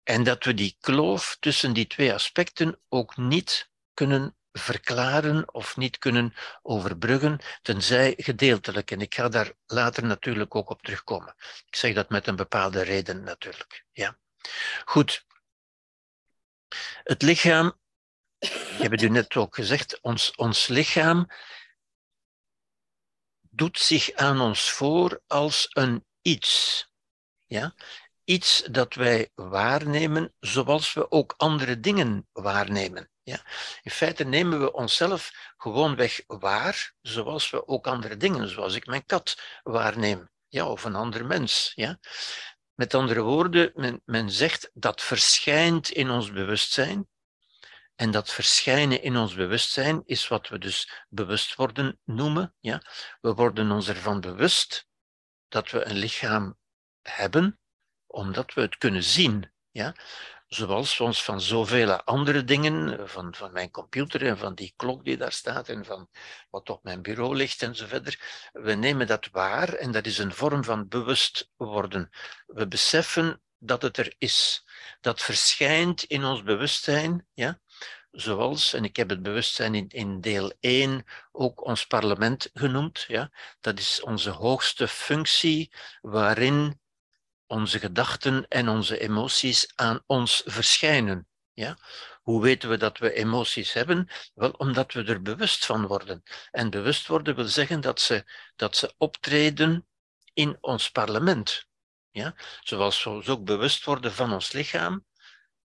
En 0.02 0.22
dat 0.22 0.44
we 0.44 0.54
die 0.54 0.76
kloof 0.80 1.36
tussen 1.40 1.72
die 1.72 1.86
twee 1.86 2.12
aspecten 2.12 2.80
ook 2.88 3.16
niet 3.16 3.70
kunnen 3.94 4.36
verklaren 4.52 5.54
of 5.54 5.76
niet 5.76 5.98
kunnen 5.98 6.34
overbruggen, 6.62 7.38
tenzij 7.62 8.14
gedeeltelijk. 8.16 8.90
En 8.90 9.00
ik 9.00 9.14
ga 9.14 9.28
daar 9.28 9.52
later 9.66 10.04
natuurlijk 10.04 10.54
ook 10.54 10.70
op 10.70 10.82
terugkomen. 10.82 11.34
Ik 11.66 11.76
zeg 11.76 11.94
dat 11.94 12.08
met 12.08 12.26
een 12.26 12.36
bepaalde 12.36 12.82
reden 12.82 13.22
natuurlijk. 13.22 13.84
Ja. 13.92 14.18
Goed. 14.84 15.26
Het 17.02 17.22
lichaam, 17.22 17.78
ik 18.38 18.78
heb 18.78 18.90
het 18.90 19.02
u 19.02 19.08
net 19.08 19.36
ook 19.36 19.54
gezegd, 19.54 20.00
ons, 20.00 20.30
ons 20.34 20.66
lichaam 20.66 21.30
doet 23.50 23.78
zich 23.78 24.12
aan 24.12 24.40
ons 24.40 24.70
voor 24.70 25.20
als 25.26 25.66
een 25.70 26.04
iets. 26.28 26.86
Ja? 27.46 27.74
Iets 28.24 28.62
dat 28.70 28.94
wij 28.94 29.30
waarnemen 29.34 30.34
zoals 30.40 30.92
we 30.92 31.10
ook 31.10 31.34
andere 31.36 31.80
dingen 31.80 32.28
waarnemen. 32.32 33.10
Ja? 33.22 33.40
In 33.82 33.90
feite 33.90 34.24
nemen 34.24 34.60
we 34.60 34.72
onszelf 34.72 35.52
gewoonweg 35.56 36.22
waar, 36.26 36.92
zoals 37.00 37.50
we 37.50 37.68
ook 37.68 37.86
andere 37.86 38.16
dingen, 38.16 38.48
zoals 38.48 38.74
ik 38.74 38.86
mijn 38.86 39.04
kat 39.06 39.40
waarneem, 39.62 40.30
ja, 40.48 40.68
of 40.68 40.84
een 40.84 40.94
ander 40.94 41.26
mens. 41.26 41.72
Ja? 41.74 41.98
Met 42.74 42.94
andere 42.94 43.20
woorden, 43.22 43.72
men, 43.74 44.02
men 44.04 44.30
zegt 44.30 44.70
dat 44.74 45.02
verschijnt 45.02 45.88
in 45.90 46.10
ons 46.10 46.32
bewustzijn, 46.32 47.08
en 47.94 48.10
dat 48.10 48.30
verschijnen 48.30 49.02
in 49.02 49.16
ons 49.16 49.34
bewustzijn 49.34 50.02
is 50.04 50.28
wat 50.28 50.48
we 50.48 50.58
dus 50.58 50.90
bewust 51.08 51.54
worden 51.54 52.00
noemen. 52.04 52.54
Ja? 52.60 52.82
We 53.20 53.34
worden 53.34 53.70
ons 53.70 53.88
ervan 53.88 54.20
bewust 54.20 54.87
dat 55.48 55.70
we 55.70 55.84
een 55.84 55.96
lichaam 55.96 56.58
hebben, 57.02 57.60
omdat 58.06 58.54
we 58.54 58.60
het 58.60 58.78
kunnen 58.78 59.02
zien. 59.02 59.50
Ja? 59.70 59.94
Zoals 60.46 60.98
we 60.98 61.04
ons 61.04 61.24
van 61.24 61.40
zoveel 61.40 62.02
andere 62.02 62.44
dingen, 62.44 63.08
van, 63.08 63.34
van 63.34 63.52
mijn 63.52 63.70
computer 63.70 64.26
en 64.26 64.38
van 64.38 64.54
die 64.54 64.72
klok 64.76 65.04
die 65.04 65.16
daar 65.16 65.32
staat 65.32 65.68
en 65.68 65.84
van 65.84 66.08
wat 66.50 66.70
op 66.70 66.82
mijn 66.82 67.02
bureau 67.02 67.36
ligt 67.36 67.62
en 67.62 67.74
zo 67.74 67.86
verder. 67.86 68.48
We 68.52 68.74
nemen 68.74 69.06
dat 69.06 69.28
waar 69.30 69.74
en 69.74 69.92
dat 69.92 70.06
is 70.06 70.18
een 70.18 70.32
vorm 70.32 70.64
van 70.64 70.88
bewust 70.88 71.50
worden. 71.56 72.10
We 72.46 72.68
beseffen 72.68 73.42
dat 73.58 73.82
het 73.82 73.96
er 73.96 74.14
is. 74.18 74.64
Dat 75.00 75.22
verschijnt 75.22 76.02
in 76.02 76.24
ons 76.24 76.42
bewustzijn, 76.42 77.26
ja? 77.34 77.60
Zoals, 78.20 78.72
en 78.72 78.84
ik 78.84 78.96
heb 78.96 79.08
het 79.08 79.22
bewustzijn 79.22 79.74
in, 79.74 79.88
in 79.88 80.20
deel 80.20 80.52
1 80.60 81.04
ook 81.32 81.64
ons 81.64 81.86
parlement 81.86 82.50
genoemd, 82.54 83.04
ja? 83.08 83.30
dat 83.60 83.78
is 83.78 84.02
onze 84.02 84.30
hoogste 84.30 84.88
functie 84.88 85.72
waarin 86.00 86.80
onze 87.46 87.78
gedachten 87.78 88.48
en 88.48 88.68
onze 88.68 88.98
emoties 88.98 89.72
aan 89.74 90.02
ons 90.06 90.42
verschijnen. 90.46 91.26
Ja? 91.52 91.78
Hoe 92.22 92.42
weten 92.42 92.68
we 92.68 92.76
dat 92.76 92.98
we 92.98 93.12
emoties 93.12 93.72
hebben? 93.72 94.08
Wel, 94.34 94.50
omdat 94.50 94.92
we 94.92 95.04
er 95.04 95.22
bewust 95.22 95.66
van 95.66 95.86
worden. 95.86 96.22
En 96.50 96.70
bewust 96.70 97.06
worden 97.06 97.34
wil 97.34 97.44
zeggen 97.44 97.80
dat 97.80 98.00
ze, 98.00 98.24
dat 98.56 98.76
ze 98.76 98.94
optreden 98.96 99.86
in 100.32 100.56
ons 100.60 100.90
parlement. 100.90 101.68
Ja? 102.10 102.34
Zoals 102.60 103.04
we 103.04 103.10
ons 103.10 103.28
ook 103.28 103.44
bewust 103.44 103.84
worden 103.84 104.12
van 104.12 104.32
ons 104.32 104.52
lichaam, 104.52 105.06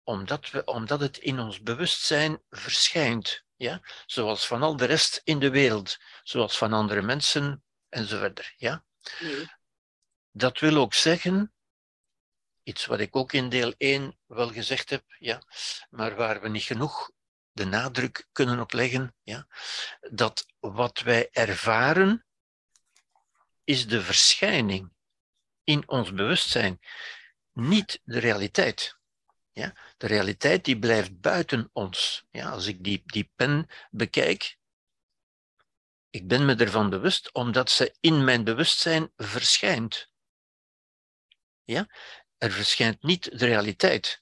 omdat, 0.07 0.49
we, 0.49 0.65
omdat 0.65 0.99
het 0.99 1.17
in 1.17 1.39
ons 1.39 1.61
bewustzijn 1.61 2.41
verschijnt. 2.49 3.43
Ja? 3.55 3.81
Zoals 4.05 4.47
van 4.47 4.63
al 4.63 4.75
de 4.77 4.85
rest 4.85 5.21
in 5.23 5.39
de 5.39 5.49
wereld, 5.49 5.97
zoals 6.23 6.57
van 6.57 6.73
andere 6.73 7.01
mensen 7.01 7.63
enzovoort. 7.89 8.53
Ja? 8.57 8.85
Nee. 9.19 9.47
Dat 10.31 10.59
wil 10.59 10.77
ook 10.77 10.93
zeggen, 10.93 11.53
iets 12.63 12.85
wat 12.85 12.99
ik 12.99 13.15
ook 13.15 13.33
in 13.33 13.49
deel 13.49 13.73
1 13.77 14.19
wel 14.25 14.49
gezegd 14.49 14.89
heb, 14.89 15.03
ja, 15.19 15.41
maar 15.89 16.15
waar 16.15 16.41
we 16.41 16.49
niet 16.49 16.63
genoeg 16.63 17.11
de 17.51 17.65
nadruk 17.65 18.27
kunnen 18.31 18.59
op 18.59 18.71
leggen, 18.71 19.15
ja, 19.23 19.47
dat 19.99 20.45
wat 20.59 20.99
wij 20.99 21.29
ervaren 21.31 22.25
is 23.63 23.87
de 23.87 24.01
verschijning 24.01 24.91
in 25.63 25.87
ons 25.87 26.13
bewustzijn, 26.13 26.79
niet 27.51 27.99
de 28.03 28.19
realiteit. 28.19 28.96
Ja? 29.57 29.73
De 29.97 30.07
realiteit 30.07 30.65
die 30.65 30.79
blijft 30.79 31.19
buiten 31.19 31.69
ons. 31.73 32.25
Ja, 32.31 32.49
als 32.49 32.65
ik 32.65 32.83
die, 32.83 33.01
die 33.05 33.31
pen 33.35 33.67
bekijk, 33.91 34.57
ik 36.09 36.27
ben 36.27 36.45
me 36.45 36.55
ervan 36.55 36.89
bewust 36.89 37.33
omdat 37.33 37.69
ze 37.69 37.95
in 37.99 38.23
mijn 38.23 38.43
bewustzijn 38.43 39.11
verschijnt. 39.15 40.11
Ja? 41.63 41.87
Er 42.37 42.51
verschijnt 42.51 43.03
niet 43.03 43.39
de 43.39 43.45
realiteit. 43.45 44.21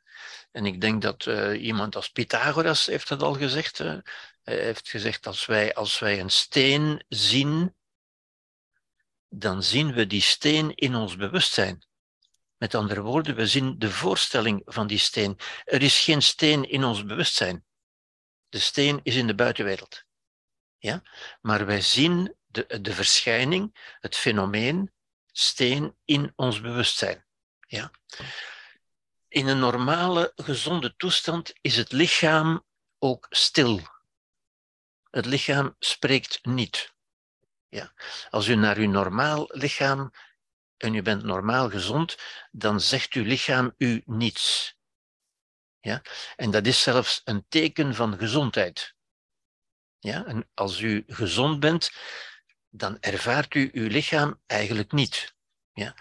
En 0.51 0.65
ik 0.65 0.81
denk 0.81 1.01
dat 1.01 1.25
uh, 1.25 1.63
iemand 1.63 1.95
als 1.95 2.09
Pythagoras 2.09 2.85
heeft 2.85 3.07
dat 3.07 3.21
al 3.21 3.33
gezegd. 3.33 3.79
Uh, 3.79 3.97
heeft 4.43 4.89
gezegd, 4.89 5.27
als 5.27 5.45
wij, 5.45 5.73
als 5.73 5.99
wij 5.99 6.19
een 6.19 6.31
steen 6.31 7.03
zien, 7.07 7.75
dan 9.29 9.63
zien 9.63 9.93
we 9.93 10.07
die 10.07 10.21
steen 10.21 10.75
in 10.75 10.95
ons 10.95 11.15
bewustzijn. 11.15 11.85
Met 12.57 12.75
andere 12.75 13.01
woorden, 13.01 13.35
we 13.35 13.47
zien 13.47 13.79
de 13.79 13.91
voorstelling 13.91 14.61
van 14.65 14.87
die 14.87 14.97
steen. 14.97 15.37
Er 15.63 15.81
is 15.81 16.03
geen 16.03 16.21
steen 16.21 16.69
in 16.69 16.83
ons 16.83 17.05
bewustzijn. 17.05 17.65
De 18.49 18.59
steen 18.59 18.99
is 19.03 19.15
in 19.15 19.27
de 19.27 19.35
buitenwereld. 19.35 20.03
Ja? 20.77 21.03
Maar 21.41 21.65
wij 21.65 21.81
zien 21.81 22.35
de, 22.45 22.81
de 22.81 22.93
verschijning, 22.93 23.95
het 23.99 24.15
fenomeen 24.15 24.91
steen 25.31 25.95
in 26.05 26.33
ons 26.35 26.61
bewustzijn. 26.61 27.25
Ja? 27.67 27.91
In 29.27 29.47
een 29.47 29.59
normale, 29.59 30.31
gezonde 30.35 30.95
toestand 30.95 31.53
is 31.61 31.77
het 31.77 31.91
lichaam 31.91 32.63
ook 32.99 33.27
stil. 33.29 33.81
Het 35.09 35.25
lichaam 35.25 35.75
spreekt 35.79 36.45
niet. 36.45 36.93
Ja. 37.69 37.93
Als 38.29 38.47
u 38.47 38.55
naar 38.55 38.77
uw 38.77 38.89
normaal 38.89 39.45
lichaam 39.47 40.11
en 40.77 40.93
u 40.93 41.01
bent 41.01 41.23
normaal 41.23 41.69
gezond, 41.69 42.17
dan 42.51 42.81
zegt 42.81 43.13
uw 43.13 43.23
lichaam 43.23 43.73
u 43.77 44.01
niets. 44.05 44.75
Ja? 45.79 46.01
En 46.35 46.51
dat 46.51 46.65
is 46.65 46.81
zelfs 46.81 47.21
een 47.23 47.45
teken 47.49 47.95
van 47.95 48.17
gezondheid. 48.17 48.95
Ja? 49.99 50.25
En 50.25 50.49
als 50.53 50.79
u 50.79 51.03
gezond 51.07 51.59
bent, 51.59 51.91
dan 52.69 52.97
ervaart 52.99 53.53
u 53.53 53.69
uw 53.73 53.87
lichaam 53.87 54.41
eigenlijk 54.45 54.91
niet. 54.91 55.35
Ja? 55.73 55.95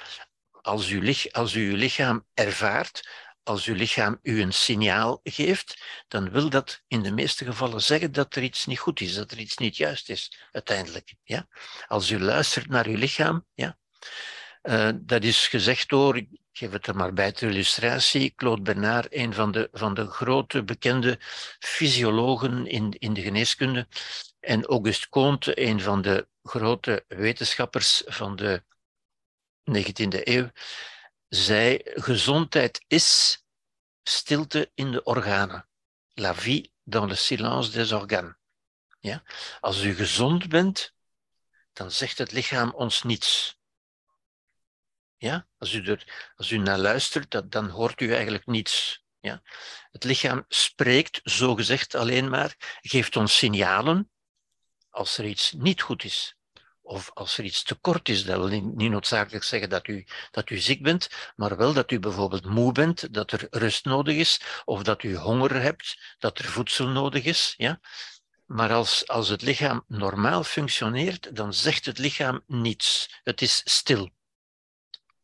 Als, 0.50 0.90
u, 0.90 1.28
als 1.30 1.54
u 1.54 1.70
uw 1.70 1.76
lichaam 1.76 2.26
ervaart, 2.34 3.08
als 3.42 3.66
uw 3.66 3.74
lichaam 3.74 4.18
u 4.22 4.40
een 4.40 4.52
signaal 4.52 5.20
geeft, 5.22 5.82
dan 6.08 6.30
wil 6.30 6.48
dat 6.48 6.82
in 6.86 7.02
de 7.02 7.12
meeste 7.12 7.44
gevallen 7.44 7.82
zeggen 7.82 8.12
dat 8.12 8.34
er 8.36 8.42
iets 8.42 8.66
niet 8.66 8.78
goed 8.78 9.00
is, 9.00 9.14
dat 9.14 9.30
er 9.30 9.38
iets 9.38 9.56
niet 9.56 9.76
juist 9.76 10.08
is, 10.08 10.48
uiteindelijk. 10.52 11.14
Ja? 11.22 11.48
Als 11.86 12.10
u 12.10 12.20
luistert 12.20 12.68
naar 12.68 12.86
uw 12.86 12.96
lichaam, 12.96 13.46
ja, 13.54 13.78
uh, 14.64 14.90
dat 14.94 15.22
is 15.22 15.48
gezegd 15.48 15.88
door, 15.88 16.16
ik 16.16 16.28
geef 16.52 16.70
het 16.70 16.86
er 16.86 16.96
maar 16.96 17.12
bij 17.12 17.32
ter 17.32 17.50
illustratie, 17.50 18.32
Claude 18.36 18.62
Bernard, 18.62 19.06
een 19.10 19.34
van 19.34 19.52
de, 19.52 19.68
van 19.72 19.94
de 19.94 20.06
grote 20.06 20.64
bekende 20.64 21.18
fysiologen 21.58 22.66
in, 22.66 22.90
in 22.98 23.14
de 23.14 23.22
geneeskunde, 23.22 23.86
en 24.40 24.64
Auguste 24.64 25.08
Comte, 25.08 25.60
een 25.60 25.80
van 25.80 26.02
de 26.02 26.28
grote 26.42 27.04
wetenschappers 27.08 28.02
van 28.06 28.36
de 28.36 28.62
19e 29.70 30.22
eeuw, 30.22 30.50
zei: 31.28 31.80
gezondheid 31.84 32.84
is 32.86 33.38
stilte 34.02 34.70
in 34.74 34.90
de 34.90 35.02
organen. 35.02 35.68
La 36.14 36.34
vie 36.34 36.72
dans 36.82 37.08
le 37.08 37.14
silence 37.14 37.70
des 37.70 37.92
organes. 37.92 38.34
Ja? 39.00 39.22
Als 39.60 39.82
u 39.82 39.94
gezond 39.94 40.48
bent, 40.48 40.94
dan 41.72 41.90
zegt 41.90 42.18
het 42.18 42.32
lichaam 42.32 42.70
ons 42.70 43.02
niets. 43.02 43.58
Ja? 45.24 45.46
Als, 45.58 45.72
u 45.72 45.84
er, 45.84 46.32
als 46.36 46.50
u 46.50 46.56
naar 46.56 46.78
luistert, 46.78 47.52
dan 47.52 47.68
hoort 47.68 48.00
u 48.00 48.12
eigenlijk 48.12 48.46
niets. 48.46 49.04
Ja? 49.20 49.42
Het 49.90 50.04
lichaam 50.04 50.44
spreekt, 50.48 51.20
zogezegd 51.22 51.94
alleen 51.94 52.28
maar, 52.28 52.54
geeft 52.80 53.16
ons 53.16 53.36
signalen 53.36 54.10
als 54.90 55.18
er 55.18 55.24
iets 55.24 55.52
niet 55.52 55.82
goed 55.82 56.04
is. 56.04 56.36
Of 56.82 57.10
als 57.14 57.38
er 57.38 57.44
iets 57.44 57.62
tekort 57.62 58.08
is, 58.08 58.24
dat 58.24 58.36
wil 58.36 58.60
niet 58.60 58.90
noodzakelijk 58.90 59.44
zeggen 59.44 59.68
dat 59.68 59.86
u, 59.86 60.06
dat 60.30 60.50
u 60.50 60.58
ziek 60.58 60.82
bent, 60.82 61.08
maar 61.36 61.56
wel 61.56 61.72
dat 61.72 61.90
u 61.90 61.98
bijvoorbeeld 61.98 62.44
moe 62.44 62.72
bent, 62.72 63.14
dat 63.14 63.32
er 63.32 63.46
rust 63.50 63.84
nodig 63.84 64.16
is, 64.16 64.40
of 64.64 64.82
dat 64.82 65.02
u 65.02 65.16
honger 65.16 65.62
hebt, 65.62 66.16
dat 66.18 66.38
er 66.38 66.44
voedsel 66.44 66.88
nodig 66.88 67.24
is. 67.24 67.54
Ja? 67.56 67.80
Maar 68.46 68.72
als, 68.72 69.08
als 69.08 69.28
het 69.28 69.42
lichaam 69.42 69.84
normaal 69.88 70.44
functioneert, 70.44 71.36
dan 71.36 71.54
zegt 71.54 71.86
het 71.86 71.98
lichaam 71.98 72.42
niets. 72.46 73.20
Het 73.22 73.42
is 73.42 73.60
stil. 73.64 74.10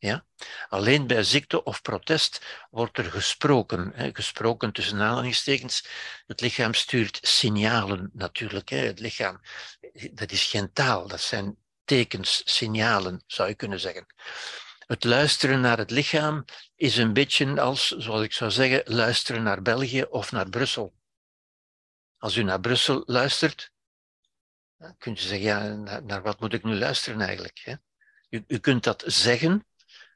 Ja? 0.00 0.26
Alleen 0.68 1.06
bij 1.06 1.22
ziekte 1.22 1.62
of 1.62 1.82
protest 1.82 2.44
wordt 2.70 2.98
er 2.98 3.04
gesproken. 3.04 3.92
Hè? 3.94 4.10
Gesproken 4.12 4.72
tussen 4.72 5.00
aanhalingstekens. 5.00 5.86
Het 6.26 6.40
lichaam 6.40 6.74
stuurt 6.74 7.18
signalen 7.22 8.10
natuurlijk. 8.12 8.68
Hè? 8.68 8.76
Het 8.76 9.00
lichaam, 9.00 9.40
dat 10.12 10.30
is 10.30 10.44
geen 10.44 10.72
taal, 10.72 11.08
dat 11.08 11.20
zijn 11.20 11.56
tekens, 11.84 12.42
signalen, 12.44 13.22
zou 13.26 13.48
je 13.48 13.54
kunnen 13.54 13.80
zeggen. 13.80 14.06
Het 14.78 15.04
luisteren 15.04 15.60
naar 15.60 15.78
het 15.78 15.90
lichaam 15.90 16.44
is 16.76 16.96
een 16.96 17.12
beetje 17.12 17.60
als, 17.60 17.88
zoals 17.88 18.22
ik 18.22 18.32
zou 18.32 18.50
zeggen, 18.50 18.82
luisteren 18.94 19.42
naar 19.42 19.62
België 19.62 20.02
of 20.02 20.32
naar 20.32 20.48
Brussel. 20.48 20.94
Als 22.18 22.36
u 22.36 22.42
naar 22.42 22.60
Brussel 22.60 23.02
luistert, 23.06 23.72
dan 24.76 24.96
kunt 24.98 25.18
u 25.18 25.22
zeggen, 25.22 25.40
ja, 25.40 25.74
naar, 25.74 26.04
naar 26.04 26.22
wat 26.22 26.40
moet 26.40 26.52
ik 26.52 26.64
nu 26.64 26.74
luisteren 26.74 27.20
eigenlijk? 27.20 27.60
Hè? 27.64 27.74
U, 28.30 28.44
u 28.46 28.58
kunt 28.58 28.84
dat 28.84 29.02
zeggen, 29.06 29.64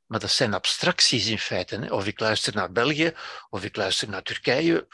maar 0.06 0.20
dat 0.20 0.30
zijn 0.30 0.54
abstracties 0.54 1.26
in 1.26 1.38
feite. 1.38 1.86
Of 1.90 2.06
ik 2.06 2.20
luister 2.20 2.54
naar 2.54 2.72
België, 2.72 3.14
of 3.50 3.64
ik 3.64 3.76
luister 3.76 4.08
naar 4.08 4.22
Turkije. 4.22 4.86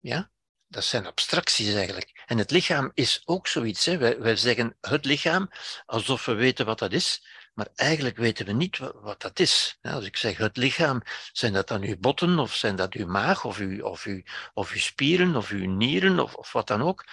Ja, 0.00 0.30
dat 0.66 0.84
zijn 0.84 1.06
abstracties 1.06 1.74
eigenlijk. 1.74 2.22
En 2.26 2.38
het 2.38 2.50
lichaam 2.50 2.90
is 2.94 3.22
ook 3.24 3.46
zoiets. 3.46 3.84
Hè. 3.84 4.18
Wij, 4.18 4.36
zeggen 4.36 4.76
het 4.80 5.04
lichaam 5.04 5.50
alsof 5.86 6.24
we 6.24 6.34
weten 6.34 6.66
wat 6.66 6.78
dat 6.78 6.92
is, 6.92 7.26
maar 7.54 7.68
eigenlijk 7.74 8.16
weten 8.16 8.46
we 8.46 8.52
niet 8.52 8.78
wat, 8.78 8.94
wat 9.00 9.20
dat 9.20 9.38
is. 9.38 9.78
Als 9.82 10.04
ik 10.04 10.16
zeg 10.16 10.36
het 10.36 10.56
lichaam, 10.56 11.02
zijn 11.32 11.52
dat 11.52 11.68
dan 11.68 11.82
uw 11.82 11.96
botten, 11.98 12.38
of 12.38 12.54
zijn 12.54 12.76
dat 12.76 12.94
uw 12.94 13.06
maag, 13.06 13.44
of 13.44 13.58
uw, 13.58 13.84
of 13.84 14.04
uw, 14.04 14.22
of 14.54 14.72
uw 14.72 14.80
spieren, 14.80 15.36
of 15.36 15.50
uw 15.50 15.66
nieren, 15.66 16.18
of, 16.18 16.34
of 16.34 16.52
wat 16.52 16.66
dan 16.66 16.82
ook? 16.82 17.04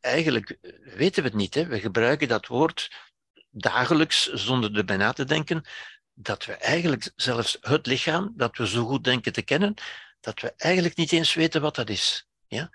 Eigenlijk 0.00 0.56
weten 0.80 1.22
we 1.22 1.28
het 1.28 1.38
niet. 1.38 1.54
Hè. 1.54 1.66
We 1.66 1.80
gebruiken 1.80 2.28
dat 2.28 2.46
woord 2.46 2.90
dagelijks 3.50 4.32
zonder 4.32 4.76
erbij 4.76 4.96
na 4.96 5.12
te 5.12 5.24
denken, 5.24 5.64
dat 6.22 6.44
we 6.44 6.52
eigenlijk 6.52 7.12
zelfs 7.16 7.58
het 7.60 7.86
lichaam, 7.86 8.32
dat 8.36 8.56
we 8.56 8.68
zo 8.68 8.86
goed 8.86 9.04
denken 9.04 9.32
te 9.32 9.42
kennen, 9.42 9.74
dat 10.20 10.40
we 10.40 10.54
eigenlijk 10.56 10.96
niet 10.96 11.12
eens 11.12 11.34
weten 11.34 11.60
wat 11.60 11.74
dat 11.74 11.90
is. 11.90 12.28
Ja? 12.46 12.70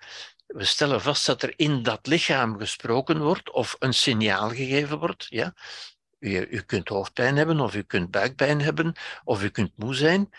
We 0.45 0.63
stellen 0.63 1.01
vast 1.01 1.25
dat 1.25 1.43
er 1.43 1.53
in 1.55 1.83
dat 1.83 2.07
lichaam 2.07 2.57
gesproken 2.57 3.21
wordt 3.21 3.51
of 3.51 3.75
een 3.79 3.93
signaal 3.93 4.49
gegeven 4.49 4.99
wordt. 4.99 5.25
Ja? 5.29 5.53
U, 6.19 6.47
u 6.49 6.61
kunt 6.61 6.87
hoofdpijn 6.87 7.35
hebben, 7.37 7.59
of 7.59 7.75
u 7.75 7.81
kunt 7.81 8.11
buikpijn 8.11 8.61
hebben, 8.61 8.95
of 9.23 9.43
u 9.43 9.49
kunt 9.49 9.71
moe 9.75 9.95
zijn. 9.95 10.29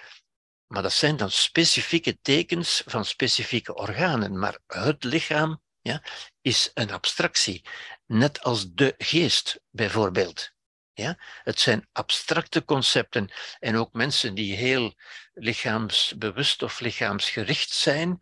Maar 0.66 0.82
dat 0.82 0.92
zijn 0.92 1.16
dan 1.16 1.30
specifieke 1.30 2.20
tekens 2.20 2.82
van 2.86 3.04
specifieke 3.04 3.74
organen. 3.74 4.38
Maar 4.38 4.58
het 4.66 5.04
lichaam 5.04 5.62
ja, 5.80 6.02
is 6.40 6.70
een 6.74 6.90
abstractie. 6.90 7.64
Net 8.06 8.42
als 8.42 8.72
de 8.72 8.94
geest 8.98 9.60
bijvoorbeeld. 9.70 10.54
Ja? 10.96 11.18
Het 11.42 11.60
zijn 11.60 11.88
abstracte 11.92 12.64
concepten. 12.64 13.30
En 13.58 13.76
ook 13.76 13.92
mensen 13.92 14.34
die 14.34 14.54
heel 14.54 14.94
lichaamsbewust 15.34 16.62
of 16.62 16.80
lichaamsgericht 16.80 17.70
zijn, 17.70 18.18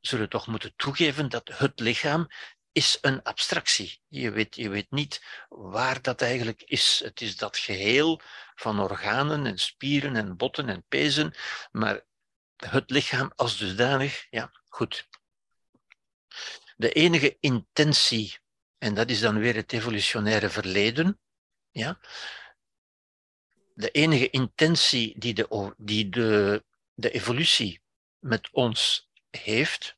zullen 0.00 0.28
toch 0.28 0.46
moeten 0.46 0.72
toegeven 0.76 1.28
dat 1.28 1.50
het 1.52 1.80
lichaam 1.80 2.26
is 2.72 2.98
een 3.00 3.22
abstractie. 3.22 4.00
Je 4.08 4.30
weet, 4.30 4.56
je 4.56 4.68
weet 4.68 4.90
niet 4.90 5.22
waar 5.48 6.02
dat 6.02 6.22
eigenlijk 6.22 6.62
is. 6.62 7.00
Het 7.04 7.20
is 7.20 7.36
dat 7.36 7.56
geheel 7.56 8.20
van 8.54 8.80
organen 8.80 9.46
en 9.46 9.58
spieren 9.58 10.16
en 10.16 10.36
botten 10.36 10.68
en 10.68 10.84
pezen, 10.88 11.34
maar 11.70 12.04
het 12.56 12.90
lichaam 12.90 13.32
als 13.34 13.58
dusdanig, 13.58 14.26
ja, 14.30 14.50
goed. 14.68 15.08
De 16.76 16.92
enige 16.92 17.36
intentie, 17.40 18.38
en 18.78 18.94
dat 18.94 19.10
is 19.10 19.20
dan 19.20 19.38
weer 19.38 19.54
het 19.54 19.72
evolutionaire 19.72 20.48
verleden, 20.50 21.20
ja, 21.76 21.98
de 23.74 23.90
enige 23.90 24.30
intentie 24.30 25.18
die 25.18 25.34
de, 25.34 25.74
die 25.76 26.08
de, 26.08 26.64
de 26.94 27.10
evolutie 27.10 27.80
met 28.18 28.50
ons 28.50 29.10
heeft, 29.30 29.96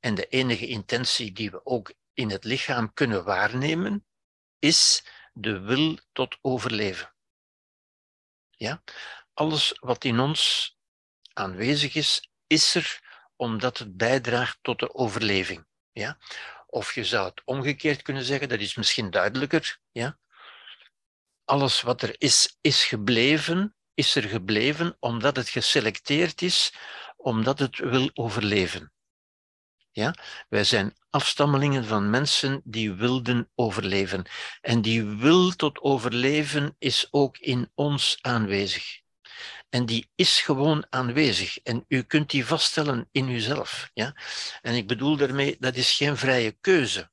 en 0.00 0.14
de 0.14 0.26
enige 0.26 0.66
intentie 0.66 1.32
die 1.32 1.50
we 1.50 1.66
ook 1.66 1.92
in 2.14 2.30
het 2.30 2.44
lichaam 2.44 2.94
kunnen 2.94 3.24
waarnemen, 3.24 4.06
is 4.58 5.04
de 5.32 5.60
wil 5.60 5.98
tot 6.12 6.38
overleven. 6.40 7.14
Ja? 8.50 8.82
Alles 9.32 9.76
wat 9.80 10.04
in 10.04 10.20
ons 10.20 10.72
aanwezig 11.32 11.94
is, 11.94 12.30
is 12.46 12.74
er 12.74 13.00
omdat 13.36 13.78
het 13.78 13.96
bijdraagt 13.96 14.58
tot 14.62 14.78
de 14.78 14.94
overleving. 14.94 15.66
Ja? 15.92 16.18
Of 16.66 16.94
je 16.94 17.04
zou 17.04 17.28
het 17.28 17.42
omgekeerd 17.44 18.02
kunnen 18.02 18.24
zeggen, 18.24 18.48
dat 18.48 18.60
is 18.60 18.74
misschien 18.74 19.10
duidelijker. 19.10 19.80
Ja? 19.92 20.18
Alles 21.48 21.82
wat 21.82 22.02
er 22.02 22.14
is, 22.18 22.58
is 22.60 22.84
gebleven, 22.84 23.74
is 23.94 24.14
er 24.14 24.22
gebleven 24.22 24.96
omdat 25.00 25.36
het 25.36 25.48
geselecteerd 25.48 26.42
is, 26.42 26.72
omdat 27.16 27.58
het 27.58 27.78
wil 27.78 28.10
overleven. 28.14 28.92
Ja? 29.90 30.14
Wij 30.48 30.64
zijn 30.64 30.96
afstammelingen 31.10 31.84
van 31.84 32.10
mensen 32.10 32.60
die 32.64 32.92
wilden 32.92 33.50
overleven. 33.54 34.24
En 34.60 34.82
die 34.82 35.04
wil 35.04 35.50
tot 35.50 35.80
overleven 35.80 36.74
is 36.78 37.08
ook 37.10 37.38
in 37.38 37.70
ons 37.74 38.18
aanwezig. 38.20 39.00
En 39.68 39.86
die 39.86 40.10
is 40.14 40.40
gewoon 40.40 40.86
aanwezig. 40.90 41.58
En 41.58 41.84
u 41.88 42.02
kunt 42.02 42.30
die 42.30 42.46
vaststellen 42.46 43.08
in 43.12 43.28
uzelf. 43.28 43.90
Ja? 43.94 44.16
En 44.62 44.74
ik 44.74 44.86
bedoel 44.86 45.16
daarmee, 45.16 45.56
dat 45.58 45.76
is 45.76 45.96
geen 45.96 46.16
vrije 46.16 46.52
keuze. 46.60 47.10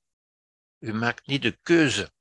U 0.80 0.94
maakt 0.94 1.28
niet 1.28 1.42
de 1.42 1.60
keuze 1.62 2.14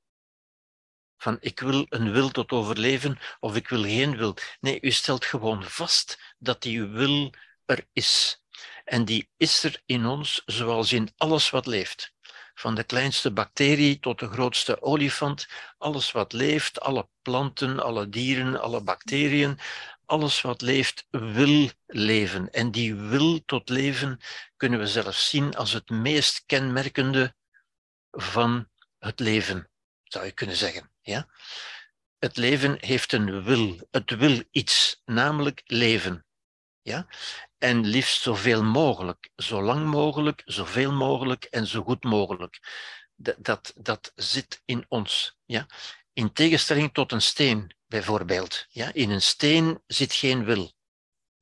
van 1.25 1.37
ik 1.39 1.59
wil 1.59 1.85
een 1.89 2.11
wil 2.11 2.29
tot 2.29 2.51
overleven 2.51 3.19
of 3.39 3.55
ik 3.55 3.67
wil 3.69 3.83
geen 3.83 4.17
wil. 4.17 4.35
Nee, 4.59 4.77
u 4.81 4.91
stelt 4.91 5.25
gewoon 5.25 5.63
vast 5.63 6.19
dat 6.37 6.61
die 6.61 6.83
wil 6.83 7.33
er 7.65 7.87
is. 7.93 8.41
En 8.83 9.05
die 9.05 9.29
is 9.37 9.63
er 9.63 9.81
in 9.85 10.05
ons 10.05 10.41
zoals 10.45 10.93
in 10.93 11.09
alles 11.17 11.49
wat 11.49 11.65
leeft. 11.65 12.13
Van 12.53 12.75
de 12.75 12.83
kleinste 12.83 13.31
bacterie 13.31 13.99
tot 13.99 14.19
de 14.19 14.27
grootste 14.27 14.81
olifant, 14.81 15.47
alles 15.77 16.11
wat 16.11 16.33
leeft, 16.33 16.79
alle 16.79 17.09
planten, 17.21 17.79
alle 17.79 18.09
dieren, 18.09 18.61
alle 18.61 18.83
bacteriën, 18.83 19.59
alles 20.05 20.41
wat 20.41 20.61
leeft 20.61 21.07
wil 21.09 21.69
leven. 21.85 22.51
En 22.51 22.71
die 22.71 22.95
wil 22.95 23.45
tot 23.45 23.69
leven 23.69 24.19
kunnen 24.57 24.79
we 24.79 24.87
zelfs 24.87 25.29
zien 25.29 25.55
als 25.55 25.73
het 25.73 25.89
meest 25.89 26.43
kenmerkende 26.45 27.35
van 28.11 28.69
het 28.99 29.19
leven, 29.19 29.69
zou 30.03 30.25
je 30.25 30.31
kunnen 30.31 30.55
zeggen. 30.55 30.93
Ja? 31.05 31.27
Het 32.19 32.37
leven 32.37 32.77
heeft 32.79 33.11
een 33.11 33.43
wil. 33.43 33.87
Het 33.91 34.09
wil 34.09 34.43
iets, 34.51 35.01
namelijk 35.05 35.61
leven. 35.65 36.25
Ja? 36.81 37.07
En 37.57 37.85
liefst 37.85 38.21
zoveel 38.21 38.63
mogelijk, 38.63 39.29
zo 39.35 39.61
lang 39.61 39.85
mogelijk, 39.85 40.41
zoveel 40.45 40.91
mogelijk 40.91 41.43
en 41.43 41.67
zo 41.67 41.83
goed 41.83 42.03
mogelijk. 42.03 42.59
Dat, 43.15 43.35
dat, 43.39 43.73
dat 43.75 44.11
zit 44.15 44.61
in 44.65 44.85
ons. 44.87 45.37
Ja? 45.45 45.67
In 46.13 46.33
tegenstelling 46.33 46.93
tot 46.93 47.11
een 47.11 47.21
steen, 47.21 47.75
bijvoorbeeld. 47.87 48.65
Ja? 48.69 48.93
In 48.93 49.09
een 49.09 49.21
steen 49.21 49.81
zit 49.87 50.13
geen 50.13 50.45
wil. 50.45 50.71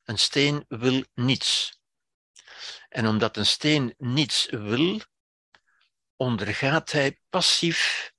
Een 0.03 0.19
steen 0.19 0.65
wil 0.67 1.03
niets. 1.13 1.79
En 2.89 3.07
omdat 3.07 3.37
een 3.37 3.45
steen 3.45 3.93
niets 3.97 4.47
wil, 4.49 5.01
ondergaat 6.15 6.91
hij 6.91 7.19
passief 7.29 8.12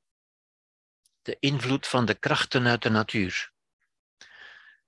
de 1.25 1.37
invloed 1.41 1.87
van 1.87 2.05
de 2.05 2.15
krachten 2.15 2.67
uit 2.67 2.83
de 2.83 2.91
natuur. 2.91 3.53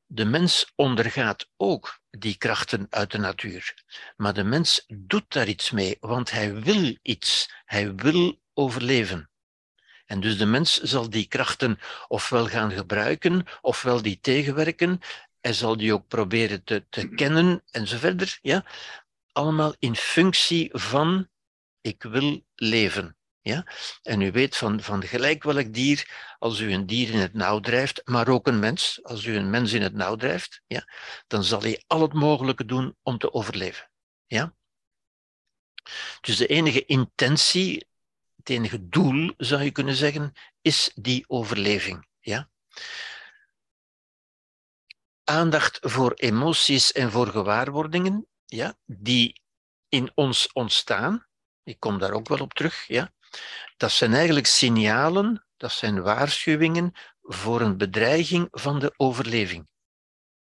De 0.06 0.24
mens 0.24 0.72
ondergaat 0.74 1.48
ook 1.56 2.00
die 2.10 2.36
krachten 2.36 2.86
uit 2.90 3.10
de 3.10 3.18
natuur. 3.18 3.74
Maar 4.16 4.34
de 4.34 4.44
mens 4.44 4.84
doet 4.88 5.32
daar 5.32 5.48
iets 5.48 5.70
mee, 5.70 5.96
want 6.00 6.30
hij 6.30 6.54
wil 6.54 6.96
iets. 7.02 7.50
Hij 7.64 7.94
wil 7.94 8.40
overleven. 8.54 9.30
En 10.06 10.20
dus 10.20 10.38
de 10.38 10.46
mens 10.46 10.80
zal 10.80 11.10
die 11.10 11.26
krachten 11.26 11.78
ofwel 12.08 12.46
gaan 12.46 12.70
gebruiken, 12.70 13.46
ofwel 13.60 14.02
die 14.02 14.20
tegenwerken. 14.20 15.00
Hij 15.40 15.52
zal 15.52 15.76
die 15.76 15.92
ook 15.92 16.08
proberen 16.08 16.64
te, 16.64 16.84
te 16.88 17.08
kennen 17.08 17.62
en 17.70 17.86
zo 17.86 17.96
verder. 17.96 18.38
Ja? 18.42 18.64
Allemaal 19.32 19.74
in 19.78 19.96
functie 19.96 20.68
van 20.72 21.28
ik 21.80 22.02
wil 22.02 22.44
leven. 22.54 23.15
Ja? 23.46 23.66
En 24.02 24.20
u 24.20 24.32
weet 24.32 24.56
van, 24.56 24.82
van 24.82 25.02
gelijk 25.02 25.42
welk 25.42 25.74
dier, 25.74 26.10
als 26.38 26.60
u 26.60 26.72
een 26.72 26.86
dier 26.86 27.10
in 27.10 27.18
het 27.18 27.34
nauw 27.34 27.60
drijft, 27.60 28.00
maar 28.04 28.28
ook 28.28 28.46
een 28.46 28.58
mens, 28.58 29.00
als 29.02 29.24
u 29.24 29.36
een 29.36 29.50
mens 29.50 29.72
in 29.72 29.82
het 29.82 29.94
nauw 29.94 30.16
drijft, 30.16 30.62
ja, 30.66 30.88
dan 31.26 31.44
zal 31.44 31.60
hij 31.60 31.84
al 31.86 32.00
het 32.00 32.12
mogelijke 32.12 32.64
doen 32.64 32.96
om 33.02 33.18
te 33.18 33.32
overleven. 33.32 33.90
Ja? 34.26 34.54
Dus 36.20 36.36
de 36.36 36.46
enige 36.46 36.84
intentie, 36.84 37.86
het 38.36 38.48
enige 38.48 38.88
doel, 38.88 39.34
zou 39.36 39.62
je 39.62 39.70
kunnen 39.70 39.94
zeggen, 39.94 40.32
is 40.60 40.90
die 40.94 41.24
overleving. 41.26 42.08
Ja? 42.20 42.50
Aandacht 45.24 45.78
voor 45.80 46.12
emoties 46.12 46.92
en 46.92 47.10
voor 47.10 47.26
gewaarwordingen, 47.26 48.26
ja, 48.44 48.76
die 48.84 49.40
in 49.88 50.10
ons 50.14 50.52
ontstaan, 50.52 51.26
ik 51.62 51.80
kom 51.80 51.98
daar 51.98 52.12
ook 52.12 52.28
wel 52.28 52.38
op 52.38 52.54
terug, 52.54 52.86
ja, 52.86 53.14
dat 53.76 53.90
zijn 53.90 54.14
eigenlijk 54.14 54.46
signalen, 54.46 55.46
dat 55.56 55.72
zijn 55.72 56.02
waarschuwingen 56.02 56.92
voor 57.22 57.60
een 57.60 57.76
bedreiging 57.76 58.48
van 58.50 58.78
de 58.78 58.94
overleving. 58.96 59.68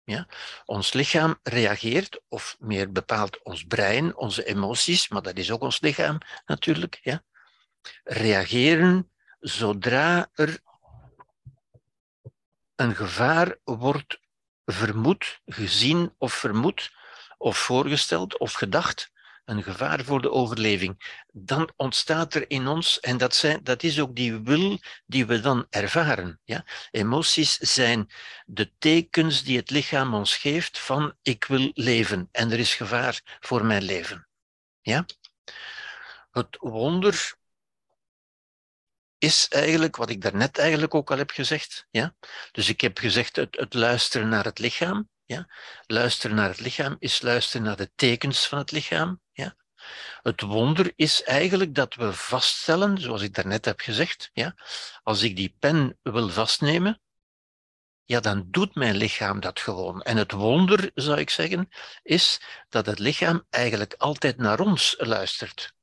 Ja? 0.04 0.28
Ons 0.65 0.94
lichaam 0.94 1.39
reageert, 1.44 2.22
of 2.28 2.56
meer 2.60 2.92
bepaald 2.92 3.44
ons 3.44 3.63
brein, 3.63 4.15
onze 4.15 4.46
emoties, 4.46 5.08
maar 5.08 5.22
dat 5.22 5.38
is 5.38 5.52
ook 5.52 5.62
ons 5.62 5.82
lichaam 5.82 6.18
natuurlijk, 6.46 7.00
ja? 7.02 7.24
reageren 8.04 9.12
zodra 9.39 10.30
er 10.34 10.60
een 12.76 12.96
gevaar 12.96 13.58
wordt 13.63 14.20
vermoed, 14.65 15.42
gezien 15.46 16.15
of 16.18 16.34
vermoed, 16.34 16.94
of 17.38 17.58
voorgesteld 17.58 18.38
of 18.38 18.54
gedacht, 18.54 19.12
een 19.50 19.64
gevaar 19.64 20.04
voor 20.04 20.22
de 20.22 20.32
overleving, 20.32 21.24
dan 21.32 21.72
ontstaat 21.76 22.34
er 22.34 22.50
in 22.50 22.68
ons, 22.68 23.00
en 23.00 23.18
dat, 23.18 23.36
zijn, 23.36 23.60
dat 23.64 23.84
is 23.84 24.00
ook 24.00 24.16
die 24.16 24.38
wil 24.38 24.80
die 25.06 25.26
we 25.26 25.40
dan 25.40 25.66
ervaren. 25.70 26.40
Ja? 26.44 26.66
Emoties 26.92 27.58
zijn 27.58 28.10
de 28.46 28.72
tekens 28.78 29.44
die 29.44 29.58
het 29.58 29.70
lichaam 29.70 30.14
ons 30.14 30.38
geeft 30.38 30.80
van 30.80 31.16
ik 31.22 31.46
wil 31.46 31.72
leven 31.74 32.30
en 32.32 32.52
er 32.52 32.60
is 32.60 32.74
gevaar 32.74 33.22
voor 33.40 33.66
mijn 33.66 33.84
leven. 33.84 34.28
Ja? 34.82 35.06
Het 36.32 36.58
wonder 36.60 37.38
is 39.18 39.48
eigenlijk 39.48 39.96
wat 39.96 40.10
ik 40.10 40.22
daarnet 40.22 40.58
eigenlijk 40.58 40.96
ook 40.96 41.12
al 41.12 41.18
heb 41.18 41.30
gezegd. 41.32 41.88
Ja? 41.90 42.16
Dus 42.52 42.70
ik 42.70 42.82
heb 42.82 42.98
gezegd 42.98 43.36
het, 43.36 43.74
luisteren 43.74 44.30
naar 44.30 44.46
het 44.46 44.60
lichaam. 44.60 45.10
Ja? 45.26 45.48
Luisteren 45.86 46.36
naar 46.36 46.50
het 46.50 46.60
lichaam 46.60 46.96
is 47.00 47.22
luisteren 47.22 47.66
naar 47.66 47.76
de 47.76 47.92
tekens 47.96 48.48
van 48.48 48.58
het 48.58 48.72
lichaam. 48.72 49.22
Het 50.21 50.41
wonder 50.41 50.91
is 50.95 51.23
eigenlijk 51.23 51.75
dat 51.75 51.95
we 51.95 52.13
vaststellen, 52.13 52.97
zoals 52.97 53.21
ik 53.21 53.34
daarnet 53.34 53.65
heb 53.65 53.80
gezegd, 53.80 54.30
ja? 54.34 54.56
als 55.04 55.21
ik 55.21 55.36
die 55.36 55.56
pen 55.60 55.97
wil 56.02 56.30
vastnemen, 56.30 57.02
ja, 58.10 58.19
dan 58.19 58.47
doet 58.47 58.75
mijn 58.75 58.95
lichaam 58.95 59.39
dat 59.39 59.60
gewoon. 59.60 60.02
En 60.02 60.17
het 60.17 60.32
wonder, 60.32 60.91
zou 60.93 61.19
ik 61.19 61.30
zeggen, 61.30 61.69
is 62.04 62.41
dat 62.69 62.86
het 62.86 62.99
lichaam 62.99 63.45
eigenlijk 63.49 63.93
altijd 63.97 64.38
naar 64.38 64.60
ons 64.60 64.95
luistert. 64.97 65.73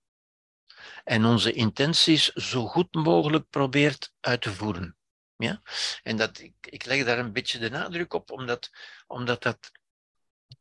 En 1.05 1.25
onze 1.25 1.53
intenties 1.53 2.33
zo 2.33 2.67
goed 2.67 2.95
mogelijk 2.95 3.51
probeert 3.51 4.13
uit 4.21 4.41
te 4.41 4.53
voeren. 4.53 4.97
Ja? 5.37 5.63
En 6.03 6.17
dat, 6.17 6.39
ik, 6.39 6.55
ik 6.61 6.85
leg 6.85 7.05
daar 7.05 7.19
een 7.19 7.33
beetje 7.33 7.59
de 7.59 7.71
nadruk 7.71 8.15
op, 8.15 8.31
omdat, 8.31 8.71
omdat, 9.07 9.43
dat, 9.43 9.71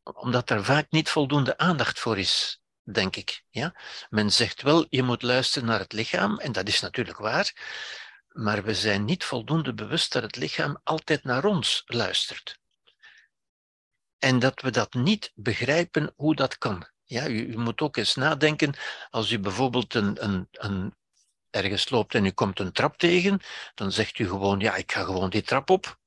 omdat 0.02 0.50
er 0.50 0.64
vaak 0.64 0.90
niet 0.90 1.10
voldoende 1.10 1.58
aandacht 1.58 1.98
voor 1.98 2.18
is, 2.18 2.60
denk 2.92 3.16
ik. 3.16 3.42
Ja? 3.50 3.74
Men 4.10 4.32
zegt 4.32 4.62
wel, 4.62 4.86
je 4.88 5.02
moet 5.02 5.22
luisteren 5.22 5.68
naar 5.68 5.78
het 5.78 5.92
lichaam, 5.92 6.38
en 6.38 6.52
dat 6.52 6.68
is 6.68 6.80
natuurlijk 6.80 7.18
waar, 7.18 7.52
maar 8.28 8.64
we 8.64 8.74
zijn 8.74 9.04
niet 9.04 9.24
voldoende 9.24 9.74
bewust 9.74 10.12
dat 10.12 10.22
het 10.22 10.36
lichaam 10.36 10.80
altijd 10.84 11.24
naar 11.24 11.44
ons 11.44 11.82
luistert. 11.86 12.58
En 14.18 14.38
dat 14.38 14.60
we 14.60 14.70
dat 14.70 14.94
niet 14.94 15.32
begrijpen 15.34 16.12
hoe 16.16 16.34
dat 16.34 16.58
kan. 16.58 16.88
Ja, 17.04 17.28
u, 17.28 17.46
u 17.46 17.58
moet 17.58 17.80
ook 17.80 17.96
eens 17.96 18.14
nadenken, 18.14 18.74
als 19.10 19.30
u 19.30 19.38
bijvoorbeeld 19.38 19.94
een, 19.94 20.24
een, 20.24 20.48
een 20.50 20.94
ergens 21.50 21.90
loopt 21.90 22.14
en 22.14 22.24
u 22.24 22.30
komt 22.30 22.58
een 22.58 22.72
trap 22.72 22.98
tegen, 22.98 23.40
dan 23.74 23.92
zegt 23.92 24.18
u 24.18 24.28
gewoon, 24.28 24.60
ja, 24.60 24.74
ik 24.74 24.92
ga 24.92 25.04
gewoon 25.04 25.30
die 25.30 25.42
trap 25.42 25.70
op. 25.70 25.98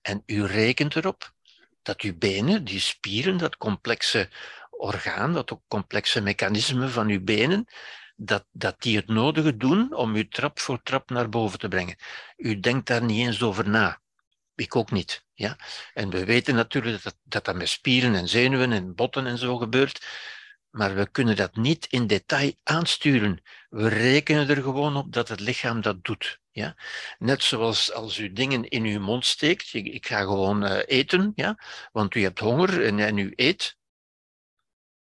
En 0.00 0.22
u 0.26 0.44
rekent 0.44 0.96
erop 0.96 1.34
dat 1.82 2.00
uw 2.00 2.18
benen, 2.18 2.64
die 2.64 2.80
spieren, 2.80 3.36
dat 3.36 3.56
complexe 3.56 4.30
orgaan, 4.78 5.32
dat 5.32 5.58
complexe 5.68 6.20
mechanisme 6.20 6.88
van 6.88 7.08
uw 7.08 7.22
benen, 7.22 7.66
dat, 8.16 8.46
dat 8.50 8.82
die 8.82 8.96
het 8.96 9.06
nodige 9.08 9.56
doen 9.56 9.94
om 9.94 10.16
u 10.16 10.28
trap 10.28 10.60
voor 10.60 10.82
trap 10.82 11.10
naar 11.10 11.28
boven 11.28 11.58
te 11.58 11.68
brengen. 11.68 11.96
U 12.36 12.60
denkt 12.60 12.86
daar 12.86 13.04
niet 13.04 13.26
eens 13.26 13.42
over 13.42 13.68
na. 13.68 14.02
ik 14.54 14.76
ook 14.76 14.90
niet. 14.90 15.24
Ja? 15.32 15.56
En 15.94 16.10
we 16.10 16.24
weten 16.24 16.54
natuurlijk 16.54 17.02
dat, 17.02 17.16
dat 17.22 17.44
dat 17.44 17.56
met 17.56 17.68
spieren 17.68 18.14
en 18.14 18.28
zenuwen 18.28 18.72
en 18.72 18.94
botten 18.94 19.26
en 19.26 19.38
zo 19.38 19.56
gebeurt. 19.56 20.06
Maar 20.70 20.94
we 20.94 21.10
kunnen 21.10 21.36
dat 21.36 21.56
niet 21.56 21.86
in 21.86 22.06
detail 22.06 22.52
aansturen. 22.62 23.42
We 23.68 23.88
rekenen 23.88 24.48
er 24.48 24.62
gewoon 24.62 24.96
op 24.96 25.12
dat 25.12 25.28
het 25.28 25.40
lichaam 25.40 25.80
dat 25.80 26.04
doet. 26.04 26.40
Ja? 26.50 26.76
Net 27.18 27.42
zoals 27.42 27.92
als 27.92 28.18
u 28.18 28.32
dingen 28.32 28.68
in 28.68 28.84
uw 28.84 29.00
mond 29.00 29.26
steekt. 29.26 29.74
Ik, 29.74 30.06
ga 30.06 30.20
gewoon 30.20 30.64
uh, 30.64 30.78
eten, 30.86 31.32
ja? 31.34 31.58
want 31.92 32.14
u 32.14 32.22
hebt 32.22 32.38
honger 32.38 32.84
en, 32.84 32.98
en 32.98 33.18
u 33.18 33.32
eet. 33.34 33.76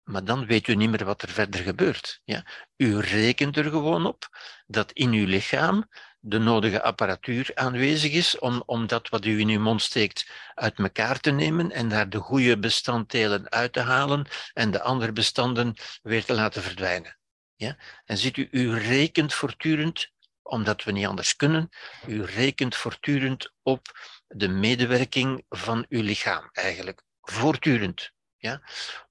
Maar 0.09 0.25
dan 0.25 0.47
weet 0.47 0.69
u 0.69 0.75
niet 0.75 0.91
meer 0.91 1.05
wat 1.05 1.23
er 1.23 1.29
verder 1.29 1.61
gebeurt. 1.61 2.21
Ja? 2.25 2.45
U 2.77 2.99
rekent 2.99 3.57
er 3.57 3.65
gewoon 3.65 4.07
op 4.07 4.29
dat 4.67 4.93
in 4.93 5.13
uw 5.13 5.27
lichaam 5.27 5.89
de 6.21 6.39
nodige 6.39 6.83
apparatuur 6.83 7.51
aanwezig 7.55 8.13
is 8.13 8.39
om, 8.39 8.63
om 8.67 8.87
dat 8.87 9.09
wat 9.09 9.25
u 9.25 9.39
in 9.39 9.49
uw 9.49 9.61
mond 9.61 9.83
steekt 9.83 10.31
uit 10.55 10.79
elkaar 10.79 11.21
te 11.21 11.31
nemen 11.31 11.71
en 11.71 11.89
daar 11.89 12.09
de 12.09 12.19
goede 12.19 12.59
bestanddelen 12.59 13.51
uit 13.51 13.73
te 13.73 13.81
halen 13.81 14.27
en 14.53 14.71
de 14.71 14.83
andere 14.83 15.13
bestanden 15.13 15.75
weer 16.03 16.25
te 16.25 16.35
laten 16.35 16.63
verdwijnen. 16.63 17.19
Ja? 17.57 17.77
En 18.05 18.19
ziet 18.19 18.37
u, 18.37 18.49
u 18.51 18.79
rekent 18.79 19.35
voortdurend, 19.35 20.11
omdat 20.43 20.85
we 20.85 20.93
niet 20.93 21.07
anders 21.07 21.37
kunnen, 21.37 21.69
u 22.07 22.23
rekent 22.23 22.77
voortdurend 22.77 23.53
op 23.63 23.87
de 24.27 24.49
medewerking 24.49 25.45
van 25.49 25.87
uw 25.89 26.03
lichaam 26.03 26.49
eigenlijk. 26.53 27.03
Voortdurend. 27.21 28.17
Ja? 28.39 28.63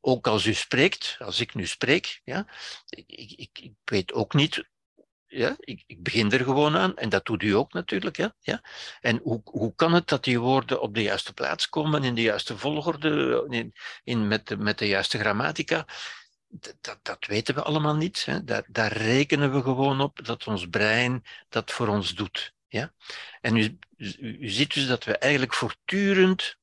Ook 0.01 0.27
als 0.27 0.45
u 0.45 0.53
spreekt, 0.53 1.15
als 1.19 1.39
ik 1.39 1.55
nu 1.55 1.65
spreek, 1.65 2.21
ja? 2.23 2.47
ik, 2.89 3.31
ik, 3.35 3.59
ik 3.59 3.73
weet 3.83 4.13
ook 4.13 4.33
niet 4.33 4.65
ja, 5.27 5.55
ik, 5.59 5.83
ik, 5.87 6.03
begin 6.03 6.31
er 6.31 6.43
gewoon 6.43 6.77
aan 6.77 6.97
en 6.97 7.09
dat 7.09 7.25
doet 7.25 7.43
u 7.43 7.51
ook 7.51 7.73
natuurlijk. 7.73 8.17
Ja, 8.17 8.35
ja. 8.39 8.61
En 9.01 9.19
hoe, 9.23 9.41
hoe 9.43 9.75
kan 9.75 9.93
het 9.93 10.07
dat 10.07 10.23
die 10.23 10.39
woorden 10.39 10.81
op 10.81 10.93
de 10.93 11.01
juiste 11.01 11.33
plaats 11.33 11.69
komen, 11.69 12.03
in 12.03 12.15
de 12.15 12.21
juiste 12.21 12.57
volgorde, 12.57 13.45
in, 13.49 13.73
in 14.03 14.27
met, 14.27 14.47
de, 14.47 14.57
met 14.57 14.77
de 14.77 14.87
juiste 14.87 15.19
grammatica? 15.19 15.85
Dat, 16.47 16.99
dat, 17.01 17.25
weten 17.25 17.55
we 17.55 17.63
allemaal 17.63 17.95
niet. 17.95 18.25
Hè. 18.25 18.43
Daar, 18.43 18.63
daar 18.67 18.91
rekenen 18.91 19.53
we 19.53 19.61
gewoon 19.61 20.01
op 20.01 20.25
dat 20.25 20.47
ons 20.47 20.67
brein 20.69 21.23
dat 21.49 21.71
voor 21.71 21.87
ons 21.87 22.15
doet. 22.15 22.53
Ja? 22.67 22.93
En 23.41 23.55
u, 23.55 23.77
u, 23.97 24.37
u 24.39 24.49
ziet 24.49 24.73
dus 24.73 24.87
dat 24.87 25.03
we 25.03 25.17
eigenlijk 25.17 25.53
voortdurend 25.53 26.57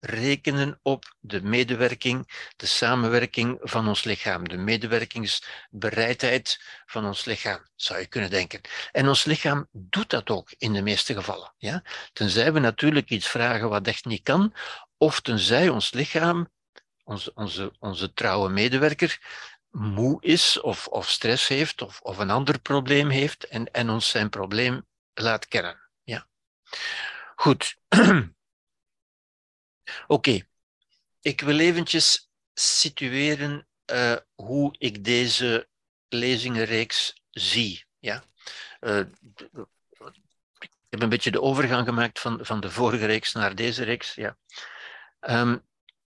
rekenen 0.00 0.78
op 0.82 1.14
de 1.20 1.42
medewerking, 1.42 2.50
de 2.56 2.66
samenwerking 2.66 3.58
van 3.60 3.88
ons 3.88 4.04
lichaam, 4.04 4.48
de 4.48 4.56
medewerkingsbereidheid 4.56 6.62
van 6.86 7.06
ons 7.06 7.24
lichaam, 7.24 7.68
zou 7.74 8.00
je 8.00 8.06
kunnen 8.06 8.30
denken. 8.30 8.60
En 8.92 9.08
ons 9.08 9.24
lichaam 9.24 9.68
doet 9.72 10.10
dat 10.10 10.30
ook 10.30 10.54
in 10.58 10.72
de 10.72 10.82
meeste 10.82 11.14
gevallen. 11.14 11.54
Ja? 11.58 11.82
Tenzij 12.12 12.52
we 12.52 12.58
natuurlijk 12.58 13.10
iets 13.10 13.28
vragen 13.28 13.68
wat 13.68 13.86
echt 13.86 14.04
niet 14.04 14.22
kan, 14.22 14.54
of 14.96 15.20
tenzij 15.20 15.68
ons 15.68 15.92
lichaam, 15.92 16.48
onze, 17.04 17.32
onze, 17.34 17.72
onze 17.78 18.12
trouwe 18.12 18.48
medewerker, 18.48 19.20
moe 19.70 20.22
is 20.22 20.60
of, 20.60 20.86
of 20.86 21.08
stress 21.08 21.48
heeft 21.48 21.82
of, 21.82 22.00
of 22.00 22.18
een 22.18 22.30
ander 22.30 22.60
probleem 22.60 23.08
heeft 23.08 23.44
en, 23.44 23.70
en 23.70 23.90
ons 23.90 24.08
zijn 24.08 24.28
probleem 24.28 24.86
laat 25.14 25.46
kennen. 25.46 25.80
Ja. 26.02 26.26
Goed. 27.34 27.76
Oké, 30.06 30.46
ik 31.20 31.40
wil 31.40 31.58
eventjes 31.58 32.30
situeren 32.54 33.68
uh, 33.92 34.16
hoe 34.34 34.74
ik 34.78 35.04
deze 35.04 35.68
lezingenreeks 36.08 37.20
zie. 37.30 37.84
Ja? 37.98 38.24
Uh, 38.80 38.98
ik 40.58 40.70
heb 40.88 41.02
een 41.02 41.08
beetje 41.08 41.30
de 41.30 41.42
overgang 41.42 41.86
gemaakt 41.86 42.20
van, 42.20 42.38
van 42.42 42.60
de 42.60 42.70
vorige 42.70 43.06
reeks 43.06 43.32
naar 43.32 43.54
deze 43.54 43.84
reeks. 43.84 44.14
Ja. 44.14 44.36
Um, 45.20 45.64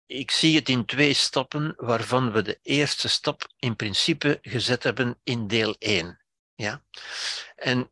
ik 0.07 0.31
zie 0.31 0.57
het 0.57 0.69
in 0.69 0.85
twee 0.85 1.13
stappen, 1.13 1.75
waarvan 1.77 2.33
we 2.33 2.43
de 2.43 2.59
eerste 2.63 3.09
stap 3.09 3.53
in 3.59 3.77
principe 3.77 4.39
gezet 4.43 4.83
hebben 4.83 5.21
in 5.23 5.47
deel 5.47 5.77
1. 5.79 6.21
Ja? 6.55 6.85
En 7.57 7.91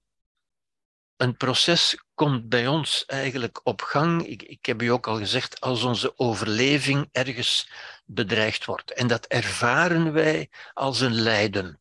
een 1.17 1.37
proces 1.37 1.97
komt 2.19 2.49
bij 2.49 2.67
ons 2.67 3.05
eigenlijk 3.07 3.61
op 3.63 3.83
gang. 3.83 4.27
Ik, 4.27 4.43
ik 4.43 4.67
heb 4.67 4.83
u 4.83 4.89
ook 4.89 5.07
al 5.07 5.17
gezegd, 5.17 5.61
als 5.61 5.83
onze 5.83 6.19
overleving 6.19 7.09
ergens 7.13 7.71
bedreigd 8.05 8.65
wordt. 8.65 8.93
En 8.93 9.07
dat 9.07 9.27
ervaren 9.27 10.13
wij 10.13 10.51
als 10.73 11.01
een 11.01 11.15
lijden. 11.15 11.81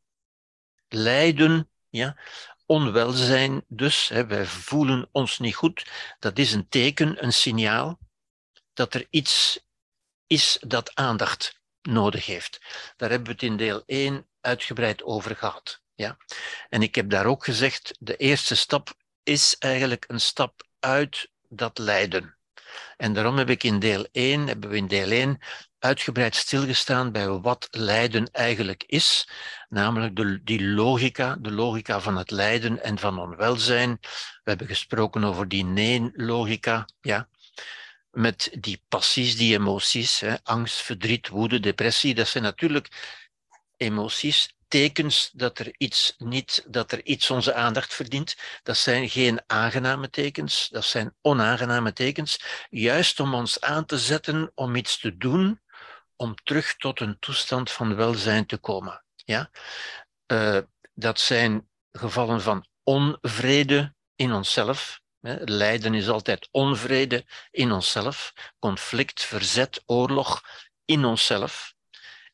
Lijden, 0.87 1.69
ja, 1.89 2.17
onwelzijn 2.65 3.63
dus, 3.67 4.07
hè, 4.07 4.25
wij 4.25 4.45
voelen 4.45 5.09
ons 5.11 5.39
niet 5.39 5.55
goed. 5.55 5.87
Dat 6.19 6.37
is 6.37 6.53
een 6.53 6.69
teken, 6.69 7.23
een 7.23 7.33
signaal 7.33 7.99
dat 8.73 8.93
er 8.93 9.07
iets 9.09 9.59
is 10.27 10.57
dat 10.61 10.95
aandacht 10.95 11.59
nodig 11.81 12.25
heeft. 12.25 12.59
Daar 12.97 13.09
hebben 13.09 13.27
we 13.27 13.33
het 13.33 13.43
in 13.43 13.57
deel 13.57 13.83
1 13.85 14.27
uitgebreid 14.41 15.03
over 15.03 15.35
gehad. 15.35 15.81
Ja? 15.95 16.17
En 16.69 16.81
ik 16.81 16.95
heb 16.95 17.09
daar 17.09 17.25
ook 17.25 17.43
gezegd, 17.43 17.95
de 17.99 18.15
eerste 18.15 18.55
stap 18.55 18.95
is 19.27 19.55
eigenlijk 19.59 20.05
een 20.07 20.21
stap 20.21 20.67
uit 20.79 21.29
dat 21.49 21.77
lijden. 21.77 22.37
En 22.97 23.13
daarom 23.13 23.37
heb 23.37 23.49
ik 23.49 23.63
in 23.63 23.79
deel 23.79 24.07
1, 24.11 24.47
hebben 24.47 24.69
we 24.69 24.77
in 24.77 24.87
deel 24.87 25.09
1 25.09 25.39
uitgebreid 25.79 26.35
stilgestaan 26.35 27.11
bij 27.11 27.27
wat 27.27 27.67
lijden 27.71 28.31
eigenlijk 28.31 28.83
is, 28.83 29.29
namelijk 29.69 30.15
de, 30.15 30.43
die 30.43 30.63
logica, 30.63 31.35
de 31.39 31.51
logica 31.51 31.99
van 31.99 32.17
het 32.17 32.31
lijden 32.31 32.83
en 32.83 32.97
van 32.99 33.19
onwelzijn. 33.19 33.97
We 34.43 34.49
hebben 34.49 34.67
gesproken 34.67 35.23
over 35.23 35.47
die 35.47 35.63
nee-logica, 35.63 36.87
ja, 37.01 37.29
met 38.11 38.49
die 38.59 38.83
passies, 38.87 39.37
die 39.37 39.57
emoties, 39.57 40.19
hè, 40.19 40.35
angst, 40.43 40.81
verdriet, 40.81 41.27
woede, 41.27 41.59
depressie, 41.59 42.15
dat 42.15 42.27
zijn 42.27 42.43
natuurlijk 42.43 43.17
emoties 43.77 44.56
tekens 44.67 45.29
dat 45.33 45.59
er 45.59 45.73
iets 45.77 46.15
niet, 46.17 46.65
dat 46.67 46.91
er 46.91 47.05
iets 47.05 47.29
onze 47.29 47.53
aandacht 47.53 47.93
verdient. 47.93 48.35
Dat 48.63 48.77
zijn 48.77 49.09
geen 49.09 49.41
aangename 49.47 50.09
tekens, 50.09 50.67
dat 50.69 50.85
zijn 50.85 51.15
onaangename 51.21 51.93
tekens, 51.93 52.43
juist 52.69 53.19
om 53.19 53.33
ons 53.33 53.61
aan 53.61 53.85
te 53.85 53.97
zetten 53.97 54.51
om 54.55 54.75
iets 54.75 54.99
te 54.99 55.17
doen, 55.17 55.61
om 56.15 56.35
terug 56.35 56.75
tot 56.75 56.99
een 56.99 57.19
toestand 57.19 57.71
van 57.71 57.95
welzijn 57.95 58.45
te 58.45 58.57
komen. 58.57 59.03
Ja? 59.15 59.49
Uh, 60.27 60.59
dat 60.93 61.19
zijn 61.19 61.69
gevallen 61.91 62.41
van 62.41 62.65
onvrede 62.83 63.95
in 64.15 64.33
onszelf. 64.33 65.01
Lijden 65.39 65.93
is 65.93 66.09
altijd 66.09 66.47
onvrede 66.51 67.25
in 67.51 67.71
onszelf, 67.71 68.33
conflict, 68.59 69.23
verzet, 69.23 69.83
oorlog 69.85 70.41
in 70.85 71.05
onszelf 71.05 71.75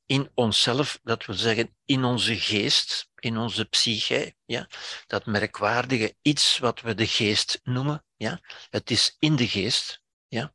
in 0.05 0.29
onszelf, 0.33 0.99
dat 1.03 1.25
wil 1.25 1.35
zeggen 1.35 1.75
in 1.85 2.03
onze 2.03 2.35
geest, 2.35 3.09
in 3.19 3.37
onze 3.37 3.65
psyche, 3.65 4.35
ja, 4.45 4.67
dat 5.07 5.25
merkwaardige 5.25 6.15
iets 6.21 6.57
wat 6.57 6.81
we 6.81 6.95
de 6.95 7.07
geest 7.07 7.59
noemen, 7.63 8.05
ja, 8.17 8.39
het 8.69 8.91
is 8.91 9.15
in 9.19 9.35
de 9.35 9.47
geest, 9.47 10.01
ja. 10.27 10.53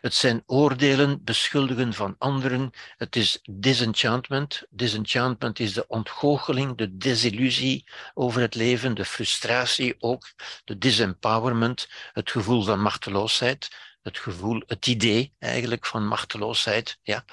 Het 0.00 0.14
zijn 0.14 0.42
oordelen, 0.46 1.24
beschuldigen 1.24 1.94
van 1.94 2.14
anderen. 2.18 2.70
Het 2.96 3.16
is 3.16 3.38
disenchantment. 3.42 4.62
Disenchantment 4.70 5.58
is 5.58 5.72
de 5.72 5.86
ontgoocheling, 5.86 6.76
de 6.76 6.96
desillusie 6.96 7.84
over 8.14 8.40
het 8.40 8.54
leven, 8.54 8.94
de 8.94 9.04
frustratie 9.04 9.94
ook, 9.98 10.32
de 10.64 10.78
disempowerment, 10.78 11.88
het 12.12 12.30
gevoel 12.30 12.62
van 12.62 12.80
machteloosheid 12.80 13.68
het 14.04 14.18
gevoel, 14.18 14.62
het 14.66 14.86
idee 14.86 15.34
eigenlijk 15.38 15.86
van 15.86 16.06
machteloosheid, 16.06 16.98
ja. 17.02 17.24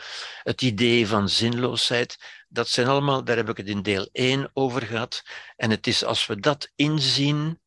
het 0.43 0.61
idee 0.61 1.07
van 1.07 1.29
zinloosheid, 1.29 2.17
dat 2.49 2.67
zijn 2.67 2.87
allemaal, 2.87 3.23
daar 3.23 3.37
heb 3.37 3.49
ik 3.49 3.57
het 3.57 3.67
in 3.67 3.81
deel 3.81 4.09
1 4.11 4.51
over 4.53 4.81
gehad. 4.81 5.23
En 5.55 5.69
het 5.69 5.87
is 5.87 6.03
als 6.03 6.25
we 6.25 6.39
dat 6.39 6.71
inzien, 6.75 7.59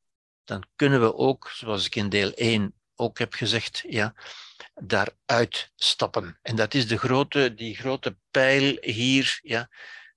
dan 0.44 0.64
kunnen 0.76 1.00
we 1.00 1.14
ook, 1.14 1.50
zoals 1.54 1.86
ik 1.86 1.94
in 1.94 2.08
deel 2.08 2.32
1 2.32 2.74
ook 2.94 3.18
heb 3.18 3.32
gezegd, 3.32 3.84
ja, 3.88 4.14
daaruit 4.74 5.72
stappen. 5.76 6.38
En 6.42 6.56
dat 6.56 6.74
is 6.74 6.88
de 6.88 6.98
grote, 6.98 7.54
die 7.54 7.76
grote 7.76 8.16
pijl 8.30 8.76
hier, 8.80 9.38
ja, 9.42 9.68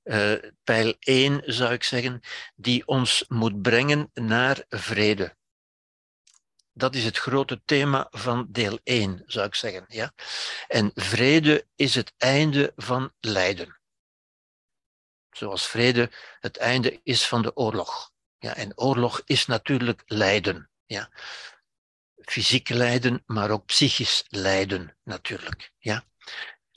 uh, 0.04 0.34
pijl 0.64 0.94
1 1.00 1.42
zou 1.46 1.74
ik 1.74 1.84
zeggen, 1.84 2.20
die 2.56 2.88
ons 2.88 3.26
moet 3.28 3.62
brengen 3.62 4.10
naar 4.14 4.66
vrede. 4.70 5.37
Dat 6.78 6.96
is 6.96 7.04
het 7.04 7.18
grote 7.18 7.62
thema 7.66 8.08
van 8.10 8.48
deel 8.50 8.80
1, 8.84 9.24
zou 9.26 9.48
ik 9.48 9.56
zeggen. 9.56 9.86
Ja? 9.88 10.14
En 10.68 10.92
vrede 10.94 11.68
is 11.76 11.96
het 11.96 12.14
einde 12.18 12.74
van 12.76 13.14
lijden. 13.20 13.80
Zoals 15.30 15.68
vrede 15.68 16.12
het 16.40 16.58
einde 16.58 17.00
is 17.04 17.28
van 17.28 17.42
de 17.42 17.56
oorlog. 17.56 18.12
Ja, 18.40 18.56
en 18.56 18.78
oorlog 18.78 19.22
is 19.26 19.46
natuurlijk 19.46 20.04
lijden. 20.06 20.70
Ja. 20.86 21.12
Fysiek 22.22 22.70
lijden, 22.70 23.24
maar 23.26 23.50
ook 23.50 23.66
psychisch 23.66 24.24
lijden 24.28 24.98
natuurlijk. 25.04 25.72
Ja. 25.78 26.06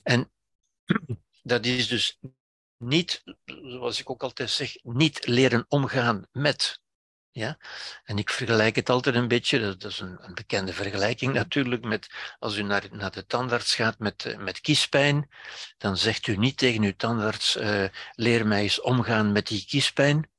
En 0.03 0.31
dat 1.43 1.65
is 1.65 1.87
dus 1.87 2.19
niet, 2.77 3.23
zoals 3.45 3.99
ik 3.99 4.09
ook 4.09 4.23
altijd 4.23 4.49
zeg, 4.49 4.75
niet 4.83 5.27
leren 5.27 5.65
omgaan 5.67 6.27
met 6.31 6.80
Ja? 7.31 7.57
En 8.03 8.17
ik 8.17 8.29
vergelijk 8.29 8.75
het 8.75 8.89
altijd 8.89 9.15
een 9.15 9.27
beetje, 9.27 9.59
dat 9.59 9.83
is 9.83 9.99
een, 9.99 10.23
een 10.23 10.33
bekende 10.33 10.73
vergelijking 10.73 11.33
natuurlijk, 11.33 11.83
met 11.83 12.09
als 12.39 12.57
u 12.57 12.61
naar, 12.61 12.87
naar 12.91 13.11
de 13.11 13.25
tandarts 13.25 13.75
gaat 13.75 13.99
met, 13.99 14.25
eh, 14.25 14.37
met 14.37 14.61
kiespijn, 14.61 15.29
dan 15.77 15.97
zegt 15.97 16.27
u 16.27 16.37
niet 16.37 16.57
tegen 16.57 16.83
uw 16.83 16.95
tandarts, 16.95 17.55
uh, 17.57 17.85
leer 18.15 18.47
mij 18.47 18.61
eens 18.61 18.81
omgaan 18.81 19.31
met 19.31 19.47
die 19.47 19.65
kiespijn. 19.65 20.29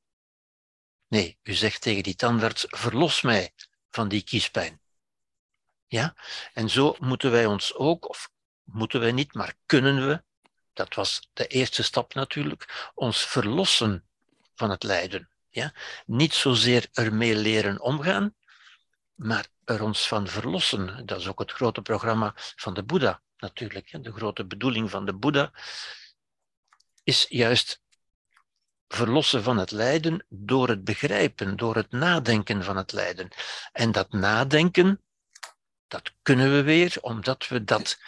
Nee, 1.07 1.37
u 1.43 1.53
zegt 1.53 1.81
tegen 1.81 2.03
die 2.03 2.15
tandarts, 2.15 2.65
verlos 2.67 3.21
mij 3.21 3.53
van 3.89 4.07
die 4.07 4.23
kiespijn. 4.23 4.81
Ja? 5.87 6.15
En 6.53 6.69
zo 6.69 6.95
moeten 6.99 7.31
wij 7.31 7.45
ons 7.45 7.75
ook, 7.75 8.09
of 8.09 8.31
moeten 8.63 8.99
wij 8.99 9.11
niet, 9.11 9.33
maar 9.33 9.53
kunnen 9.65 10.07
we, 10.07 10.23
dat 10.73 10.95
was 10.95 11.29
de 11.33 11.47
eerste 11.47 11.83
stap 11.83 12.13
natuurlijk, 12.13 12.91
ons 12.93 13.25
verlossen 13.25 14.07
van 14.55 14.69
het 14.69 14.83
lijden. 14.83 15.32
Ja? 15.53 15.73
Niet 16.05 16.33
zozeer 16.33 16.87
ermee 16.93 17.35
leren 17.35 17.81
omgaan, 17.81 18.35
maar 19.15 19.47
er 19.65 19.83
ons 19.83 20.07
van 20.07 20.27
verlossen. 20.27 21.05
Dat 21.05 21.19
is 21.19 21.27
ook 21.27 21.39
het 21.39 21.51
grote 21.51 21.81
programma 21.81 22.33
van 22.35 22.73
de 22.73 22.83
Boeddha 22.83 23.21
natuurlijk. 23.37 24.03
De 24.03 24.11
grote 24.11 24.45
bedoeling 24.45 24.89
van 24.89 25.05
de 25.05 25.13
Boeddha 25.13 25.51
is 27.03 27.25
juist 27.29 27.81
verlossen 28.87 29.43
van 29.43 29.57
het 29.57 29.71
lijden 29.71 30.25
door 30.29 30.67
het 30.67 30.83
begrijpen, 30.83 31.57
door 31.57 31.75
het 31.75 31.91
nadenken 31.91 32.63
van 32.63 32.77
het 32.77 32.91
lijden. 32.91 33.29
En 33.71 33.91
dat 33.91 34.11
nadenken, 34.11 35.01
dat 35.87 36.13
kunnen 36.21 36.51
we 36.51 36.61
weer 36.61 36.97
omdat 37.01 37.47
we 37.47 37.63
dat 37.63 37.99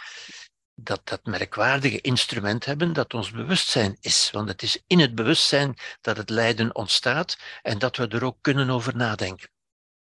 dat, 0.75 1.01
dat 1.07 1.25
merkwaardige 1.25 2.01
instrument 2.01 2.65
hebben 2.65 2.93
dat 2.93 3.13
ons 3.13 3.31
bewustzijn 3.31 3.97
is. 3.99 4.31
Want 4.31 4.49
het 4.49 4.61
is 4.61 4.83
in 4.88 4.99
het 4.99 5.15
bewustzijn 5.15 5.75
dat 6.01 6.17
het 6.17 6.29
lijden 6.29 6.75
ontstaat 6.75 7.38
en 7.61 7.79
dat 7.79 7.97
we 7.97 8.07
er 8.07 8.23
ook 8.23 8.38
kunnen 8.41 8.69
over 8.69 8.95
nadenken. 8.95 9.49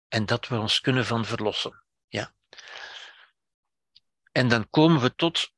En 0.08 0.26
dat 0.26 0.48
we 0.48 0.60
ons 0.60 0.82
kunnen 0.82 1.06
van 1.06 1.26
verlossen. 1.26 1.84
Ja. 2.08 2.34
En 4.32 4.48
dan 4.48 4.70
komen 4.70 5.02
we 5.02 5.16
tot 5.16 5.52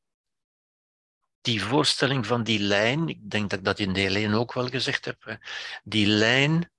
die 1.42 1.64
voorstelling 1.64 2.26
van 2.26 2.44
die 2.44 2.60
lijn. 2.60 3.10
Ik 3.10 3.30
denk 3.30 3.50
dat 3.50 3.60
ik 3.60 3.66
dat 3.66 3.80
in 3.80 3.94
deel 3.94 4.16
1 4.16 4.34
ook 4.34 4.54
wel 4.54 4.68
gezegd 4.68 5.06
heb. 5.06 5.40
Die 5.84 6.08
lijn 6.08 6.72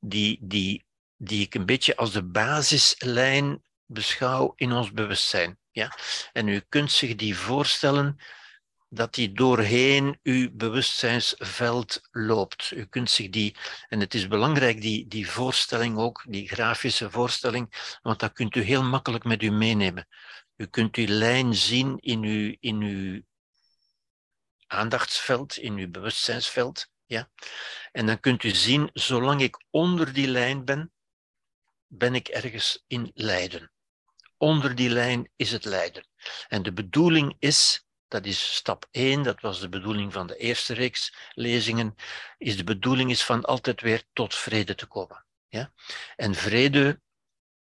die, 0.00 0.38
die, 0.40 0.86
die 1.16 1.40
ik 1.44 1.54
een 1.54 1.66
beetje 1.66 1.96
als 1.96 2.12
de 2.12 2.22
basislijn 2.22 3.62
beschouw 3.86 4.52
in 4.56 4.72
ons 4.72 4.92
bewustzijn. 4.92 5.58
Ja? 5.72 5.96
En 6.32 6.48
u 6.48 6.60
kunt 6.68 6.92
zich 6.92 7.14
die 7.14 7.36
voorstellen 7.36 8.18
dat 8.88 9.14
die 9.14 9.32
doorheen 9.32 10.18
uw 10.22 10.50
bewustzijnsveld 10.52 12.00
loopt. 12.10 12.70
U 12.70 12.84
kunt 12.84 13.10
zich 13.10 13.30
die, 13.30 13.56
en 13.88 14.00
het 14.00 14.14
is 14.14 14.28
belangrijk, 14.28 14.80
die, 14.80 15.08
die 15.08 15.30
voorstelling 15.30 15.98
ook, 15.98 16.24
die 16.28 16.48
grafische 16.48 17.10
voorstelling, 17.10 17.96
want 18.02 18.20
dat 18.20 18.32
kunt 18.32 18.56
u 18.56 18.60
heel 18.60 18.82
makkelijk 18.82 19.24
met 19.24 19.42
u 19.42 19.50
meenemen. 19.50 20.08
U 20.56 20.66
kunt 20.66 20.94
die 20.94 21.08
lijn 21.08 21.54
zien 21.54 21.98
in 21.98 22.22
uw, 22.22 22.56
in 22.60 22.80
uw 22.82 23.22
aandachtsveld, 24.66 25.56
in 25.56 25.76
uw 25.76 25.90
bewustzijnsveld. 25.90 26.86
Ja? 27.06 27.30
En 27.92 28.06
dan 28.06 28.20
kunt 28.20 28.42
u 28.42 28.50
zien, 28.50 28.90
zolang 28.92 29.42
ik 29.42 29.64
onder 29.70 30.12
die 30.12 30.28
lijn 30.28 30.64
ben, 30.64 30.92
ben 31.86 32.14
ik 32.14 32.28
ergens 32.28 32.84
in 32.86 33.10
lijden 33.14 33.72
onder 34.42 34.74
die 34.74 34.90
lijn 34.90 35.30
is 35.36 35.52
het 35.52 35.64
lijden. 35.64 36.06
En 36.48 36.62
de 36.62 36.72
bedoeling 36.72 37.36
is, 37.38 37.86
dat 38.08 38.26
is 38.26 38.54
stap 38.54 38.88
1, 38.90 39.22
dat 39.22 39.40
was 39.40 39.60
de 39.60 39.68
bedoeling 39.68 40.12
van 40.12 40.26
de 40.26 40.36
eerste 40.36 40.74
reeks 40.74 41.14
lezingen, 41.32 41.94
is 42.38 42.56
de 42.56 42.64
bedoeling 42.64 43.10
is 43.10 43.24
van 43.24 43.44
altijd 43.44 43.80
weer 43.80 44.02
tot 44.12 44.34
vrede 44.34 44.74
te 44.74 44.86
komen. 44.86 45.24
Ja? 45.48 45.72
En 46.16 46.34
vrede, 46.34 47.00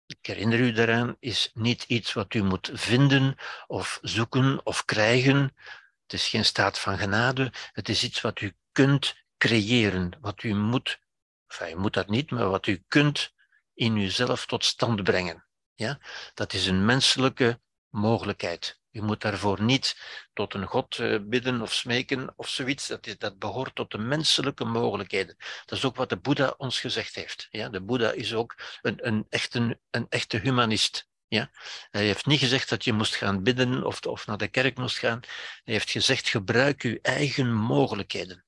ik 0.05 0.17
herinner 0.21 0.59
u 0.59 0.71
daaraan, 0.71 1.15
is 1.19 1.51
niet 1.53 1.83
iets 1.83 2.13
wat 2.13 2.33
u 2.33 2.43
moet 2.43 2.69
vinden 2.73 3.35
of 3.67 3.99
zoeken 4.01 4.65
of 4.65 4.85
krijgen. 4.85 5.55
Het 6.03 6.13
is 6.13 6.27
geen 6.27 6.45
staat 6.45 6.79
van 6.79 6.97
genade, 6.97 7.53
het 7.71 7.89
is 7.89 8.03
iets 8.03 8.21
wat 8.21 8.41
u 8.41 8.55
kunt 8.71 9.15
creëren, 9.37 10.17
wat 10.21 10.43
u 10.43 10.53
moet, 10.53 10.99
enfin, 11.47 11.77
u 11.77 11.79
moet 11.79 11.93
dat 11.93 12.09
niet, 12.09 12.31
maar 12.31 12.49
wat 12.49 12.67
u 12.67 12.83
kunt 12.87 13.33
in 13.73 13.97
uzelf 13.97 14.45
tot 14.45 14.65
stand 14.65 15.03
brengen. 15.03 15.48
Ja? 15.79 15.99
Dat 16.33 16.53
is 16.53 16.67
een 16.67 16.85
menselijke 16.85 17.59
mogelijkheid. 17.89 18.79
Je 18.89 19.01
moet 19.01 19.21
daarvoor 19.21 19.61
niet 19.61 19.97
tot 20.33 20.53
een 20.53 20.65
God 20.65 20.99
eh, 20.99 21.19
bidden 21.21 21.61
of 21.61 21.73
smeken 21.73 22.33
of 22.35 22.49
zoiets. 22.49 22.87
Dat, 22.87 23.07
is, 23.07 23.17
dat 23.17 23.39
behoort 23.39 23.75
tot 23.75 23.91
de 23.91 23.97
menselijke 23.97 24.65
mogelijkheden. 24.65 25.35
Dat 25.65 25.77
is 25.77 25.85
ook 25.85 25.95
wat 25.95 26.09
de 26.09 26.17
Boeddha 26.17 26.53
ons 26.57 26.79
gezegd 26.79 27.15
heeft. 27.15 27.47
Ja? 27.51 27.69
De 27.69 27.81
Boeddha 27.81 28.11
is 28.11 28.33
ook 28.33 28.55
een, 28.81 29.07
een, 29.07 29.25
echte, 29.29 29.79
een 29.89 30.05
echte 30.09 30.37
humanist. 30.37 31.07
Ja? 31.27 31.51
Hij 31.91 32.05
heeft 32.05 32.25
niet 32.25 32.39
gezegd 32.39 32.69
dat 32.69 32.83
je 32.83 32.93
moest 32.93 33.15
gaan 33.15 33.43
bidden 33.43 33.83
of, 33.83 34.01
of 34.01 34.27
naar 34.27 34.37
de 34.37 34.47
kerk 34.47 34.77
moest 34.77 34.97
gaan. 34.97 35.19
Hij 35.63 35.73
heeft 35.73 35.89
gezegd, 35.89 36.27
gebruik 36.29 36.81
uw 36.81 36.97
eigen 37.01 37.53
mogelijkheden. 37.53 38.45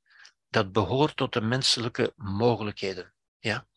Dat 0.50 0.72
behoort 0.72 1.16
tot 1.16 1.34
de 1.34 1.42
menselijke 1.42 2.14
mogelijkheden. 2.16 3.14
Ja? 3.40 3.68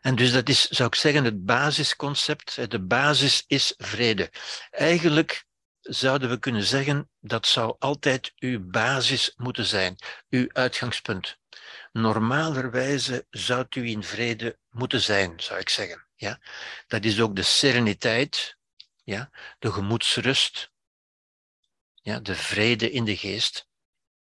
En 0.00 0.16
dus 0.16 0.32
dat 0.32 0.48
is, 0.48 0.68
zou 0.68 0.88
ik 0.88 0.94
zeggen, 0.94 1.24
het 1.24 1.44
basisconcept. 1.44 2.70
De 2.70 2.80
basis 2.80 3.44
is 3.46 3.74
vrede. 3.76 4.30
Eigenlijk 4.70 5.44
zouden 5.80 6.28
we 6.28 6.38
kunnen 6.38 6.64
zeggen, 6.64 7.10
dat 7.20 7.46
zou 7.46 7.76
altijd 7.78 8.32
uw 8.38 8.60
basis 8.70 9.32
moeten 9.36 9.64
zijn, 9.64 9.96
uw 10.30 10.48
uitgangspunt. 10.52 11.38
Normalerwijze 11.92 13.26
zou 13.30 13.66
u 13.70 13.88
in 13.88 14.02
vrede 14.02 14.58
moeten 14.70 15.00
zijn, 15.00 15.40
zou 15.40 15.60
ik 15.60 15.68
zeggen. 15.68 16.06
Ja? 16.14 16.40
Dat 16.86 17.04
is 17.04 17.20
ook 17.20 17.36
de 17.36 17.42
sereniteit, 17.42 18.56
ja? 19.04 19.30
de 19.58 19.72
gemoedsrust, 19.72 20.70
ja? 21.94 22.20
de 22.20 22.34
vrede 22.34 22.90
in 22.90 23.04
de 23.04 23.16
geest, 23.16 23.68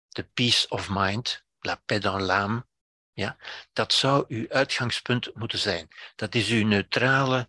de 0.08 0.24
peace 0.24 0.68
of 0.68 0.88
mind, 0.90 1.44
la 1.60 1.82
paix 1.86 2.02
dans 2.02 2.22
l'âme, 2.22 2.66
ja? 3.16 3.36
Dat 3.72 3.92
zou 3.92 4.24
uw 4.28 4.48
uitgangspunt 4.48 5.34
moeten 5.34 5.58
zijn. 5.58 5.88
Dat 6.16 6.34
is 6.34 6.48
uw 6.48 6.66
neutrale 6.66 7.48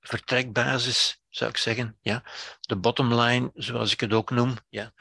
vertrekbasis, 0.00 1.20
zou 1.28 1.50
ik 1.50 1.56
zeggen. 1.56 1.98
Ja? 2.00 2.24
De 2.60 2.76
bottom 2.76 3.14
line, 3.14 3.50
zoals 3.54 3.92
ik 3.92 4.00
het 4.00 4.12
ook 4.12 4.30
noem. 4.30 4.56
Ja? 4.68 4.92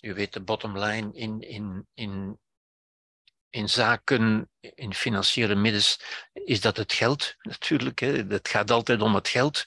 U 0.00 0.14
weet, 0.14 0.32
de 0.32 0.40
bottom 0.40 0.78
line 0.78 1.12
in, 1.12 1.40
in, 1.40 1.86
in, 1.94 2.38
in 3.50 3.68
zaken, 3.68 4.50
in 4.60 4.94
financiële 4.94 5.54
middels, 5.54 6.00
is 6.32 6.60
dat 6.60 6.76
het 6.76 6.92
geld 6.92 7.34
natuurlijk. 7.50 8.00
Het 8.00 8.48
gaat 8.48 8.70
altijd 8.70 9.02
om 9.02 9.14
het 9.14 9.28
geld. 9.28 9.66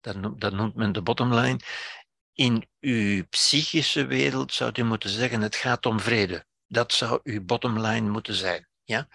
Dat 0.00 0.16
noemt, 0.16 0.40
dat 0.40 0.52
noemt 0.52 0.74
men 0.74 0.92
de 0.92 1.02
bottom 1.02 1.34
line. 1.34 1.60
In 2.32 2.68
uw 2.80 3.26
psychische 3.26 4.06
wereld 4.06 4.52
zou 4.52 4.72
u 4.74 4.82
moeten 4.82 5.10
zeggen, 5.10 5.40
het 5.40 5.56
gaat 5.56 5.86
om 5.86 6.00
vrede. 6.00 6.46
Dat 6.66 6.92
zou 6.92 7.20
uw 7.22 7.44
bottom 7.44 7.80
line 7.80 8.10
moeten 8.10 8.34
zijn 8.34 8.69
ja? 8.90 9.08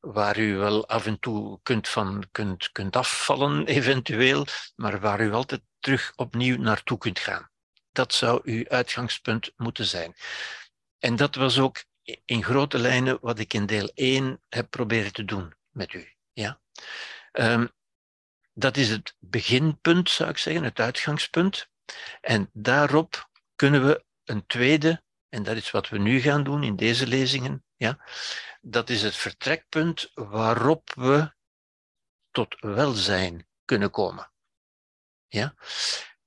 waar 0.00 0.38
u 0.38 0.56
wel 0.56 0.88
af 0.88 1.06
en 1.06 1.18
toe 1.18 1.60
kunt, 1.62 1.88
van, 1.88 2.28
kunt, 2.32 2.72
kunt 2.72 2.96
afvallen, 2.96 3.66
eventueel, 3.78 4.46
maar 4.76 5.00
waar 5.00 5.20
u 5.20 5.32
altijd 5.32 5.62
terug 5.78 6.12
opnieuw 6.16 6.56
naartoe 6.56 6.98
kunt 6.98 7.18
gaan. 7.18 7.50
Dat 7.92 8.12
zou 8.12 8.40
uw 8.44 8.68
uitgangspunt 8.68 9.52
moeten 9.56 9.84
zijn. 9.84 10.14
En 10.98 11.16
dat 11.16 11.34
was 11.34 11.58
ook 11.58 11.84
in 12.24 12.44
grote 12.44 12.78
lijnen 12.78 13.18
wat 13.20 13.38
ik 13.38 13.52
in 13.52 13.66
deel 13.66 13.90
1 13.94 14.42
heb 14.48 14.70
proberen 14.70 15.12
te 15.12 15.24
doen 15.24 15.54
met 15.70 15.92
u. 15.92 16.08
Ja? 16.32 16.60
Um, 17.32 17.70
dat 18.52 18.76
is 18.76 18.88
het 18.88 19.16
beginpunt, 19.18 20.10
zou 20.10 20.30
ik 20.30 20.38
zeggen, 20.38 20.64
het 20.64 20.80
uitgangspunt. 20.80 21.68
En 22.20 22.50
daarop 22.52 23.30
kunnen 23.54 23.86
we 23.86 24.04
een 24.24 24.46
tweede, 24.46 25.02
en 25.28 25.42
dat 25.42 25.56
is 25.56 25.70
wat 25.70 25.88
we 25.88 25.98
nu 25.98 26.20
gaan 26.20 26.44
doen 26.44 26.62
in 26.62 26.76
deze 26.76 27.06
lezingen, 27.06 27.64
ja, 27.84 27.98
dat 28.60 28.90
is 28.90 29.02
het 29.02 29.16
vertrekpunt 29.16 30.10
waarop 30.14 30.92
we 30.94 31.32
tot 32.30 32.56
welzijn 32.60 33.48
kunnen 33.64 33.90
komen. 33.90 34.32
Ja? 35.28 35.54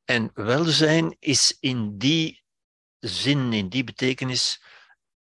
En 0.05 0.31
welzijn 0.33 1.15
is 1.19 1.57
in 1.59 1.97
die 1.97 2.43
zin, 2.99 3.53
in 3.53 3.69
die 3.69 3.83
betekenis, 3.83 4.61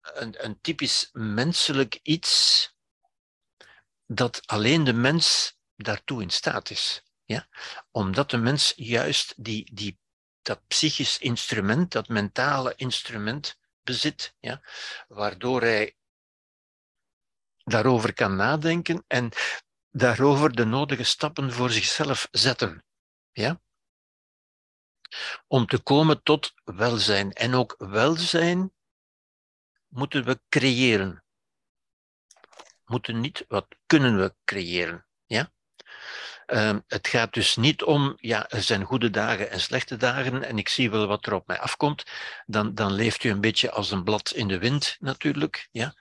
een, 0.01 0.45
een 0.45 0.61
typisch 0.61 1.09
menselijk 1.13 1.99
iets 2.03 2.75
dat 4.07 4.47
alleen 4.47 4.85
de 4.85 4.93
mens 4.93 5.59
daartoe 5.77 6.23
in 6.23 6.31
staat 6.31 6.71
is. 6.71 7.03
Ja? 7.25 7.49
Omdat 7.91 8.31
de 8.31 8.37
mens 8.37 8.73
juist 8.77 9.35
die, 9.37 9.75
die, 9.75 9.99
dat 10.43 10.67
psychisch 10.67 11.19
instrument, 11.19 11.93
dat 11.93 12.09
mentale 12.09 12.73
instrument 12.77 13.59
bezit, 13.83 14.35
ja? 14.41 14.63
waardoor 15.09 15.61
hij 15.61 15.96
daarover 17.67 18.15
kan 18.15 18.37
nadenken 18.37 19.05
en 19.07 19.33
daarover 19.91 20.55
de 20.55 20.65
nodige 20.65 21.05
stappen 21.05 21.53
voor 21.53 21.71
zichzelf 21.71 22.29
zetten. 22.31 22.85
Ja? 23.33 23.61
Om 25.47 25.67
te 25.67 25.79
komen 25.79 26.23
tot 26.23 26.53
welzijn. 26.65 27.33
En 27.33 27.55
ook 27.55 27.75
welzijn 27.79 28.73
moeten 29.87 30.25
we 30.25 30.41
creëren. 30.49 31.25
moeten 32.85 33.21
niet, 33.21 33.45
wat 33.49 33.67
kunnen 33.87 34.17
we 34.17 34.35
creëren. 34.45 35.07
Ja? 35.25 35.53
Ehm, 36.47 36.81
het 36.87 37.09
gaat 37.09 37.35
dus 37.35 37.57
niet 37.57 37.83
om, 37.83 38.15
ja, 38.17 38.49
er 38.49 38.63
zijn 38.63 38.85
goede 38.85 39.11
dagen 39.11 39.51
en 39.51 39.61
slechte 39.61 39.97
dagen 39.97 40.45
en 40.45 40.59
ik 40.59 40.69
zie 40.69 40.91
wel 40.91 41.07
wat 41.07 41.27
er 41.27 41.33
op 41.35 41.47
mij 41.47 41.59
afkomt. 41.59 42.05
Dan, 42.47 42.75
dan 42.75 42.93
leeft 42.93 43.25
u 43.25 43.31
een 43.31 43.41
beetje 43.41 43.71
als 43.71 43.91
een 43.91 44.05
blad 44.05 44.31
in 44.31 44.49
de 44.49 44.59
wind 44.59 44.97
natuurlijk. 45.01 45.69
Ja? 45.71 45.95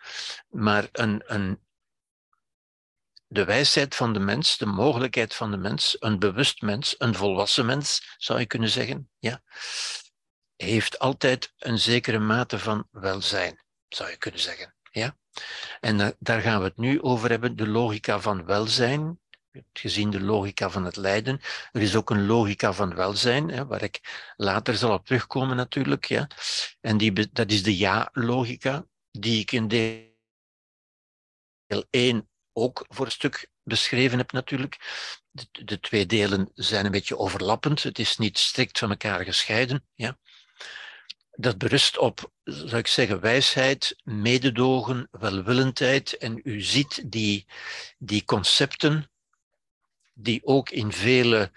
Maar 0.50 0.88
een, 0.92 1.24
een, 1.26 1.60
de 3.28 3.46
wijsheid 3.46 3.96
van 3.96 4.14
de 4.14 4.20
mens, 4.20 4.58
de 4.58 4.66
mogelijkheid 4.66 5.36
van 5.36 5.52
de 5.52 5.58
mens, 5.58 5.96
een 6.00 6.20
bewust 6.20 6.62
mens, 6.62 6.96
een 6.98 7.16
volwassen 7.16 7.66
mens, 7.66 8.16
zou 8.18 8.40
je 8.40 8.46
kunnen 8.46 8.70
zeggen, 8.70 9.10
ja, 9.20 9.42
heeft 10.56 11.00
altijd 11.00 11.54
een 11.58 11.80
zekere 11.80 12.20
mate 12.20 12.60
van 12.60 12.88
welzijn, 12.92 13.64
zou 13.88 14.10
je 14.10 14.18
kunnen 14.18 14.40
zeggen. 14.40 14.76
Ja? 14.92 15.18
En 15.80 16.16
daar 16.20 16.42
gaan 16.42 16.60
we 16.60 16.66
het 16.66 16.78
nu 16.78 17.02
over 17.02 17.30
hebben, 17.30 17.56
de 17.56 17.68
logica 17.68 18.20
van 18.20 18.46
welzijn, 18.46 19.20
gezien 19.74 20.10
de 20.10 20.22
logica 20.22 20.70
van 20.70 20.86
het 20.86 20.96
lijden. 20.96 21.40
Er 21.72 21.82
is 21.82 21.96
ook 21.96 22.10
een 22.10 22.26
logica 22.26 22.74
van 22.74 22.96
welzijn, 22.96 23.50
hè, 23.50 23.66
waar 23.66 23.84
ik 23.84 24.34
later 24.36 24.76
zal 24.76 24.94
op 24.94 25.06
terugkomen 25.06 25.56
natuurlijk. 25.56 26.06
Ja. 26.06 26.28
En 26.82 26.98
die, 26.98 27.30
dat 27.32 27.52
is 27.52 27.64
de 27.64 27.78
ja-logica, 27.78 28.86
die 29.12 29.40
ik 29.40 29.52
in 29.52 29.68
deel 29.68 30.14
1 31.90 32.30
ook 32.54 32.86
voor 32.88 33.06
een 33.06 33.12
stuk 33.12 33.50
beschreven 33.64 34.18
heb 34.18 34.32
natuurlijk. 34.32 34.78
De, 35.32 35.64
de, 35.66 35.80
twee 35.80 36.06
delen 36.06 36.50
zijn 36.54 36.86
een 36.86 36.92
beetje 36.92 37.18
overlappend. 37.18 37.84
Het 37.84 38.00
is 38.00 38.18
niet 38.18 38.38
strikt 38.38 38.80
van 38.80 38.90
elkaar 38.90 39.24
gescheiden. 39.24 39.86
Ja. 39.94 40.18
Dat 41.32 41.58
berust 41.58 41.98
op, 41.98 42.32
zou 42.44 42.78
ik 42.78 42.88
zeggen, 42.88 43.20
wijsheid, 43.20 43.96
mededogen, 44.04 45.08
welwillendheid. 45.12 46.18
En 46.18 46.40
u 46.44 46.62
ziet 46.62 47.12
die, 47.12 47.46
die 47.98 48.26
concepten 48.26 49.10
die 50.16 50.46
ook 50.46 50.70
in 50.70 50.92
vele 50.92 51.52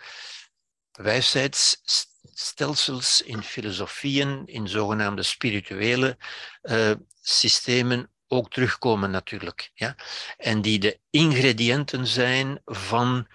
wijsheidsstelsels, 0.90 3.22
in 3.22 3.42
filosofieën, 3.42 4.46
in 4.46 4.68
zogenaamde 4.68 5.22
spirituele 5.22 6.16
uh, 6.62 6.92
systemen 7.20 8.10
ook 8.26 8.50
terugkomen 8.50 9.10
natuurlijk. 9.10 9.70
Ja? 9.74 9.96
En 10.36 10.62
die 10.62 10.78
de 10.78 11.00
ingrediënten 11.10 12.06
zijn 12.06 12.60
van, 12.64 13.28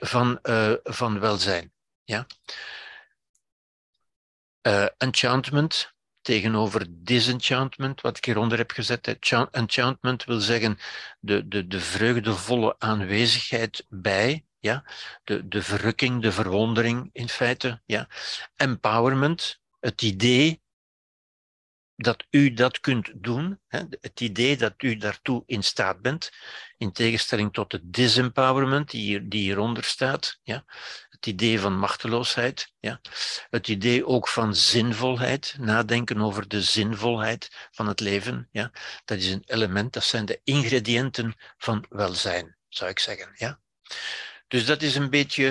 van, 0.00 0.38
uh, 0.42 0.72
van 0.82 1.20
welzijn. 1.20 1.72
Ja? 2.04 2.26
Uh, 4.62 4.86
enchantment 4.96 5.94
tegenover 6.26 6.86
disenchantment, 6.88 8.00
wat 8.00 8.16
ik 8.16 8.24
hieronder 8.24 8.58
heb 8.58 8.70
gezet. 8.70 9.16
Enchantment 9.50 10.24
wil 10.24 10.40
zeggen 10.40 10.78
de, 11.20 11.48
de, 11.48 11.66
de 11.66 11.80
vreugdevolle 11.80 12.74
aanwezigheid 12.78 13.86
bij, 13.88 14.44
ja? 14.58 14.84
de, 15.24 15.48
de 15.48 15.62
verrukking, 15.62 16.22
de 16.22 16.32
verwondering 16.32 17.10
in 17.12 17.28
feite. 17.28 17.82
Ja? 17.84 18.08
Empowerment, 18.56 19.60
het 19.80 20.02
idee 20.02 20.62
dat 21.96 22.24
u 22.30 22.52
dat 22.52 22.80
kunt 22.80 23.10
doen, 23.14 23.60
het 24.00 24.20
idee 24.20 24.56
dat 24.56 24.74
u 24.82 24.96
daartoe 24.96 25.42
in 25.46 25.62
staat 25.62 26.00
bent, 26.00 26.30
in 26.76 26.92
tegenstelling 26.92 27.52
tot 27.52 27.72
het 27.72 27.92
disempowerment 27.92 28.90
die, 28.90 29.00
hier, 29.00 29.28
die 29.28 29.42
hieronder 29.42 29.84
staat, 29.84 30.38
ja, 30.42 30.64
het 31.16 31.26
idee 31.26 31.60
van 31.60 31.78
machteloosheid, 31.78 32.72
ja, 32.80 33.00
het 33.50 33.68
idee 33.68 34.06
ook 34.06 34.28
van 34.28 34.54
zinvolheid, 34.54 35.56
nadenken 35.58 36.20
over 36.20 36.48
de 36.48 36.62
zinvolheid 36.62 37.68
van 37.70 37.86
het 37.86 38.00
leven, 38.00 38.48
ja, 38.50 38.70
dat 39.04 39.18
is 39.18 39.30
een 39.30 39.44
element, 39.46 39.92
dat 39.92 40.04
zijn 40.04 40.24
de 40.24 40.40
ingrediënten 40.44 41.34
van 41.58 41.84
welzijn, 41.88 42.56
zou 42.68 42.90
ik 42.90 42.98
zeggen. 42.98 43.32
Ja. 43.34 43.60
Dus 44.48 44.66
dat 44.66 44.82
is 44.82 44.94
een 44.94 45.10
beetje, 45.10 45.48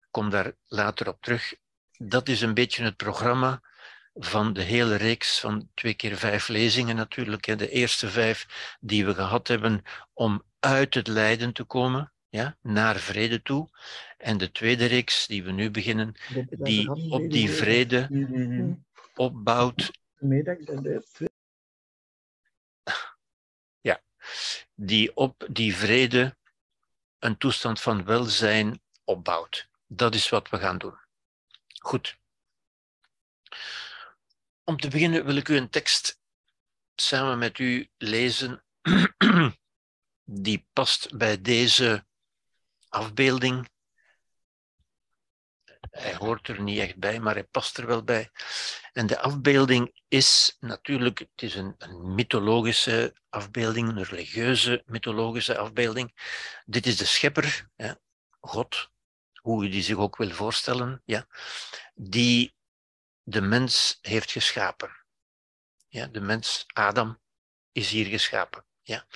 ik 0.00 0.08
kom 0.10 0.30
daar 0.30 0.52
later 0.66 1.08
op 1.08 1.22
terug, 1.22 1.54
dat 1.98 2.28
is 2.28 2.40
een 2.40 2.54
beetje 2.54 2.84
het 2.84 2.96
programma 2.96 3.62
van 4.14 4.52
de 4.52 4.62
hele 4.62 4.96
reeks 4.96 5.40
van 5.40 5.70
twee 5.74 5.94
keer 5.94 6.16
vijf 6.16 6.48
lezingen 6.48 6.96
natuurlijk. 6.96 7.58
De 7.58 7.70
eerste 7.70 8.10
vijf 8.10 8.46
die 8.80 9.06
we 9.06 9.14
gehad 9.14 9.48
hebben 9.48 9.82
om 10.12 10.42
uit 10.60 10.94
het 10.94 11.06
lijden 11.06 11.52
te 11.52 11.64
komen, 11.64 12.12
ja, 12.36 12.56
naar 12.60 12.96
vrede 12.96 13.42
toe. 13.42 13.68
En 14.18 14.38
de 14.38 14.50
tweede 14.52 14.86
reeks 14.86 15.26
die 15.26 15.44
we 15.44 15.50
nu 15.50 15.70
beginnen, 15.70 16.14
die 16.50 16.90
op 17.10 17.30
die 17.30 17.50
vrede 17.50 18.08
opbouwt. 19.14 19.90
Ja, 23.80 24.02
die 24.74 25.16
op 25.16 25.46
die 25.50 25.76
vrede 25.76 26.36
een 27.18 27.36
toestand 27.36 27.80
van 27.80 28.04
welzijn 28.04 28.80
opbouwt. 29.04 29.68
Dat 29.86 30.14
is 30.14 30.28
wat 30.28 30.48
we 30.48 30.58
gaan 30.58 30.78
doen. 30.78 30.98
Goed. 31.80 32.18
Om 34.64 34.76
te 34.76 34.88
beginnen 34.88 35.24
wil 35.24 35.36
ik 35.36 35.48
u 35.48 35.56
een 35.56 35.70
tekst 35.70 36.20
samen 36.94 37.38
met 37.38 37.58
u 37.58 37.88
lezen 37.96 38.64
die 40.46 40.66
past 40.72 41.16
bij 41.16 41.40
deze 41.40 42.06
afbeelding. 42.96 43.68
Hij 45.90 46.14
hoort 46.14 46.48
er 46.48 46.62
niet 46.62 46.78
echt 46.78 46.96
bij, 46.96 47.20
maar 47.20 47.34
hij 47.34 47.44
past 47.44 47.78
er 47.78 47.86
wel 47.86 48.04
bij. 48.04 48.30
En 48.92 49.06
de 49.06 49.18
afbeelding 49.18 50.00
is 50.08 50.56
natuurlijk, 50.60 51.18
het 51.18 51.42
is 51.42 51.54
een, 51.54 51.76
mythologische 52.14 53.14
afbeelding, 53.28 53.88
een 53.88 54.02
religieuze 54.02 54.82
mythologische 54.86 55.58
afbeelding. 55.58 56.12
Dit 56.64 56.86
is 56.86 56.96
de 56.96 57.04
schepper, 57.04 57.68
God, 58.40 58.90
hoe 59.34 59.64
je 59.64 59.70
die 59.70 59.82
zich 59.82 59.96
ook 59.96 60.16
wil 60.16 60.30
voorstellen, 60.30 61.02
ja, 61.04 61.26
die 61.94 62.54
de 63.22 63.40
mens 63.40 63.98
heeft 64.00 64.30
geschapen. 64.30 65.04
Ja, 65.88 66.06
de 66.06 66.20
mens, 66.20 66.64
Adam, 66.72 67.20
is 67.72 67.90
hier 67.90 68.06
geschapen. 68.06 68.64
Ja. 68.82 69.06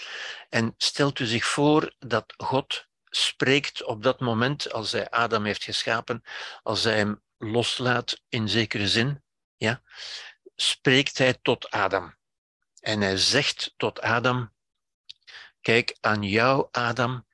En 0.49 0.75
stelt 0.77 1.19
u 1.19 1.27
zich 1.27 1.45
voor 1.45 1.95
dat 1.99 2.35
God 2.37 2.89
spreekt 3.11 3.85
op 3.85 4.03
dat 4.03 4.21
moment, 4.21 4.73
als 4.73 4.93
hij 4.93 5.11
Adam 5.11 5.45
heeft 5.45 5.65
geschapen, 5.65 6.23
als 6.63 6.85
hij 6.85 6.97
hem 6.97 7.23
loslaat 7.39 8.23
in 8.29 8.49
zekere 8.49 8.89
zin, 8.89 9.23
ja, 9.57 9.83
spreekt 10.57 11.19
hij 11.19 11.39
tot 11.43 11.71
Adam. 11.71 12.15
En 12.81 13.01
hij 13.01 13.17
zegt 13.17 13.75
tot 13.77 14.01
Adam, 14.01 14.53
kijk, 15.61 15.97
aan 16.01 16.23
jou, 16.23 16.69
Adam, 16.71 17.27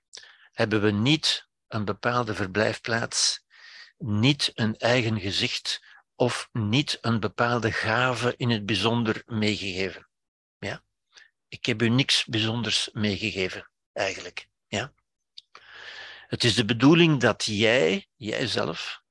hebben 0.52 0.82
we 0.82 0.90
niet 0.90 1.48
een 1.68 1.84
bepaalde 1.84 2.34
verblijfplaats, 2.34 3.44
niet 3.98 4.50
een 4.54 4.76
eigen 4.76 5.20
gezicht, 5.20 5.82
of 6.14 6.48
niet 6.52 6.98
een 7.00 7.20
bepaalde 7.20 7.72
gave 7.72 8.34
in 8.36 8.50
het 8.50 8.66
bijzonder 8.66 9.22
meegegeven. 9.26 10.08
Ja? 10.58 10.82
Ik 11.48 11.66
heb 11.66 11.82
u 11.82 11.88
niks 11.88 12.24
bijzonders 12.24 12.88
meegegeven, 12.92 13.70
eigenlijk. 13.92 14.48
Ja? 14.66 14.92
Het 16.26 16.44
is 16.44 16.54
de 16.54 16.64
bedoeling 16.64 17.20
dat 17.20 17.44
jij, 17.44 18.06
jijzelf, 18.16 19.02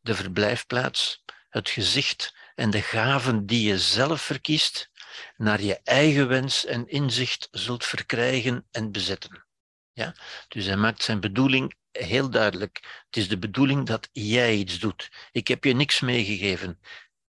de 0.00 0.14
verblijfplaats, 0.14 1.24
het 1.48 1.70
gezicht 1.70 2.34
en 2.54 2.70
de 2.70 2.82
gaven 2.82 3.46
die 3.46 3.68
je 3.68 3.78
zelf 3.78 4.22
verkiest, 4.22 4.90
naar 5.36 5.62
je 5.62 5.80
eigen 5.82 6.28
wens 6.28 6.64
en 6.64 6.88
inzicht 6.88 7.48
zult 7.50 7.84
verkrijgen 7.84 8.66
en 8.70 8.92
bezetten. 8.92 9.46
Ja? 9.92 10.14
Dus 10.48 10.66
hij 10.66 10.76
maakt 10.76 11.02
zijn 11.02 11.20
bedoeling 11.20 11.74
heel 11.90 12.30
duidelijk. 12.30 13.04
Het 13.06 13.16
is 13.16 13.28
de 13.28 13.38
bedoeling 13.38 13.86
dat 13.86 14.08
jij 14.12 14.54
iets 14.54 14.78
doet. 14.78 15.10
Ik 15.32 15.48
heb 15.48 15.64
je 15.64 15.74
niks 15.74 16.00
meegegeven. 16.00 16.78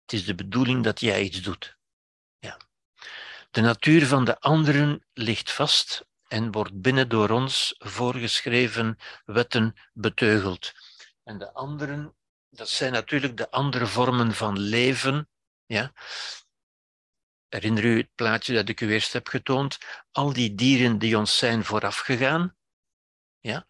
Het 0.01 0.13
is 0.13 0.25
de 0.25 0.35
bedoeling 0.35 0.83
dat 0.83 0.99
jij 0.99 1.21
iets 1.21 1.41
doet. 1.41 1.77
Ja. 2.39 2.57
De 3.51 3.61
natuur 3.61 4.07
van 4.07 4.25
de 4.25 4.39
anderen 4.39 5.05
ligt 5.13 5.51
vast 5.51 6.07
en 6.29 6.51
wordt 6.51 6.81
binnen 6.81 7.09
door 7.09 7.29
ons 7.29 7.75
voorgeschreven 7.77 8.97
wetten 9.25 9.75
beteugeld. 9.93 10.73
En 11.23 11.37
de 11.37 11.53
anderen, 11.53 12.15
dat 12.49 12.69
zijn 12.69 12.91
natuurlijk 12.91 13.37
de 13.37 13.51
andere 13.51 13.87
vormen 13.87 14.33
van 14.33 14.59
leven. 14.59 15.29
Ja. 15.65 15.93
Herinner 17.47 17.83
u 17.83 17.97
het 17.97 18.15
plaatje 18.15 18.53
dat 18.53 18.69
ik 18.69 18.81
u 18.81 18.91
eerst 18.91 19.13
heb 19.13 19.27
getoond? 19.27 19.77
Al 20.11 20.33
die 20.33 20.55
dieren 20.55 20.97
die 20.97 21.17
ons 21.17 21.37
zijn 21.37 21.63
voorafgegaan, 21.63 22.55
ja, 23.39 23.67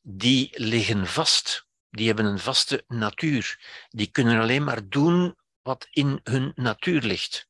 die 0.00 0.50
liggen 0.52 1.06
vast. 1.06 1.66
Die 1.90 2.06
hebben 2.06 2.24
een 2.24 2.38
vaste 2.38 2.84
natuur. 2.88 3.60
Die 3.88 4.10
kunnen 4.10 4.40
alleen 4.40 4.64
maar 4.64 4.88
doen 4.88 5.36
wat 5.62 5.86
in 5.90 6.20
hun 6.22 6.52
natuur 6.54 7.02
ligt. 7.02 7.48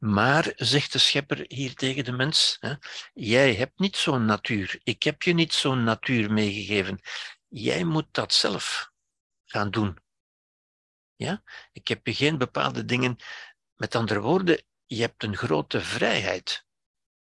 Maar, 0.00 0.52
zegt 0.56 0.92
de 0.92 0.98
schepper 0.98 1.44
hier 1.48 1.74
tegen 1.74 2.04
de 2.04 2.12
mens, 2.12 2.56
hè, 2.60 2.74
jij 3.12 3.54
hebt 3.54 3.78
niet 3.78 3.96
zo'n 3.96 4.24
natuur. 4.24 4.80
Ik 4.82 5.02
heb 5.02 5.22
je 5.22 5.32
niet 5.32 5.52
zo'n 5.52 5.84
natuur 5.84 6.32
meegegeven. 6.32 7.00
Jij 7.48 7.84
moet 7.84 8.06
dat 8.10 8.34
zelf 8.34 8.90
gaan 9.44 9.70
doen. 9.70 9.98
Ja? 11.16 11.42
Ik 11.72 11.88
heb 11.88 12.06
je 12.06 12.14
geen 12.14 12.38
bepaalde 12.38 12.84
dingen. 12.84 13.16
Met 13.74 13.94
andere 13.94 14.20
woorden, 14.20 14.62
je 14.86 15.00
hebt 15.00 15.22
een 15.22 15.36
grote 15.36 15.80
vrijheid. 15.80 16.66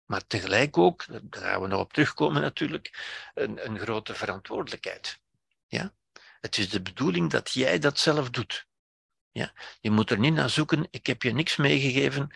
Maar 0.06 0.28
tegelijk 0.28 0.78
ook, 0.78 1.06
daar 1.08 1.44
gaan 1.44 1.62
we 1.62 1.68
nog 1.68 1.80
op 1.80 1.94
terugkomen 1.94 2.42
natuurlijk, 2.42 3.18
een, 3.34 3.66
een 3.66 3.80
grote 3.80 4.16
verantwoordelijkheid. 4.16 5.20
Ja? 5.68 5.94
Het 6.42 6.58
is 6.58 6.70
de 6.70 6.82
bedoeling 6.82 7.30
dat 7.30 7.52
jij 7.52 7.80
dat 7.80 8.00
zelf 8.00 8.30
doet. 8.30 8.68
Ja? 9.32 9.54
Je 9.80 9.92
moet 9.92 10.12
er 10.12 10.20
niet 10.20 10.34
naar 10.34 10.50
zoeken, 10.50 10.88
ik 10.90 11.08
heb 11.08 11.22
je 11.22 11.34
niks 11.34 11.56
meegegeven, 11.56 12.36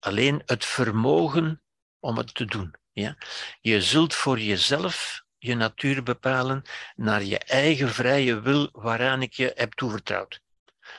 alleen 0.00 0.42
het 0.44 0.64
vermogen 0.64 1.62
om 1.98 2.16
het 2.16 2.34
te 2.34 2.44
doen. 2.44 2.74
Ja? 2.92 3.16
Je 3.60 3.82
zult 3.82 4.14
voor 4.14 4.38
jezelf 4.38 5.24
je 5.38 5.54
natuur 5.54 6.02
bepalen 6.02 6.62
naar 6.96 7.22
je 7.22 7.38
eigen 7.38 7.88
vrije 7.88 8.40
wil 8.40 8.68
waaraan 8.72 9.22
ik 9.22 9.32
je 9.32 9.52
heb 9.54 9.74
toevertrouwd. 9.74 10.40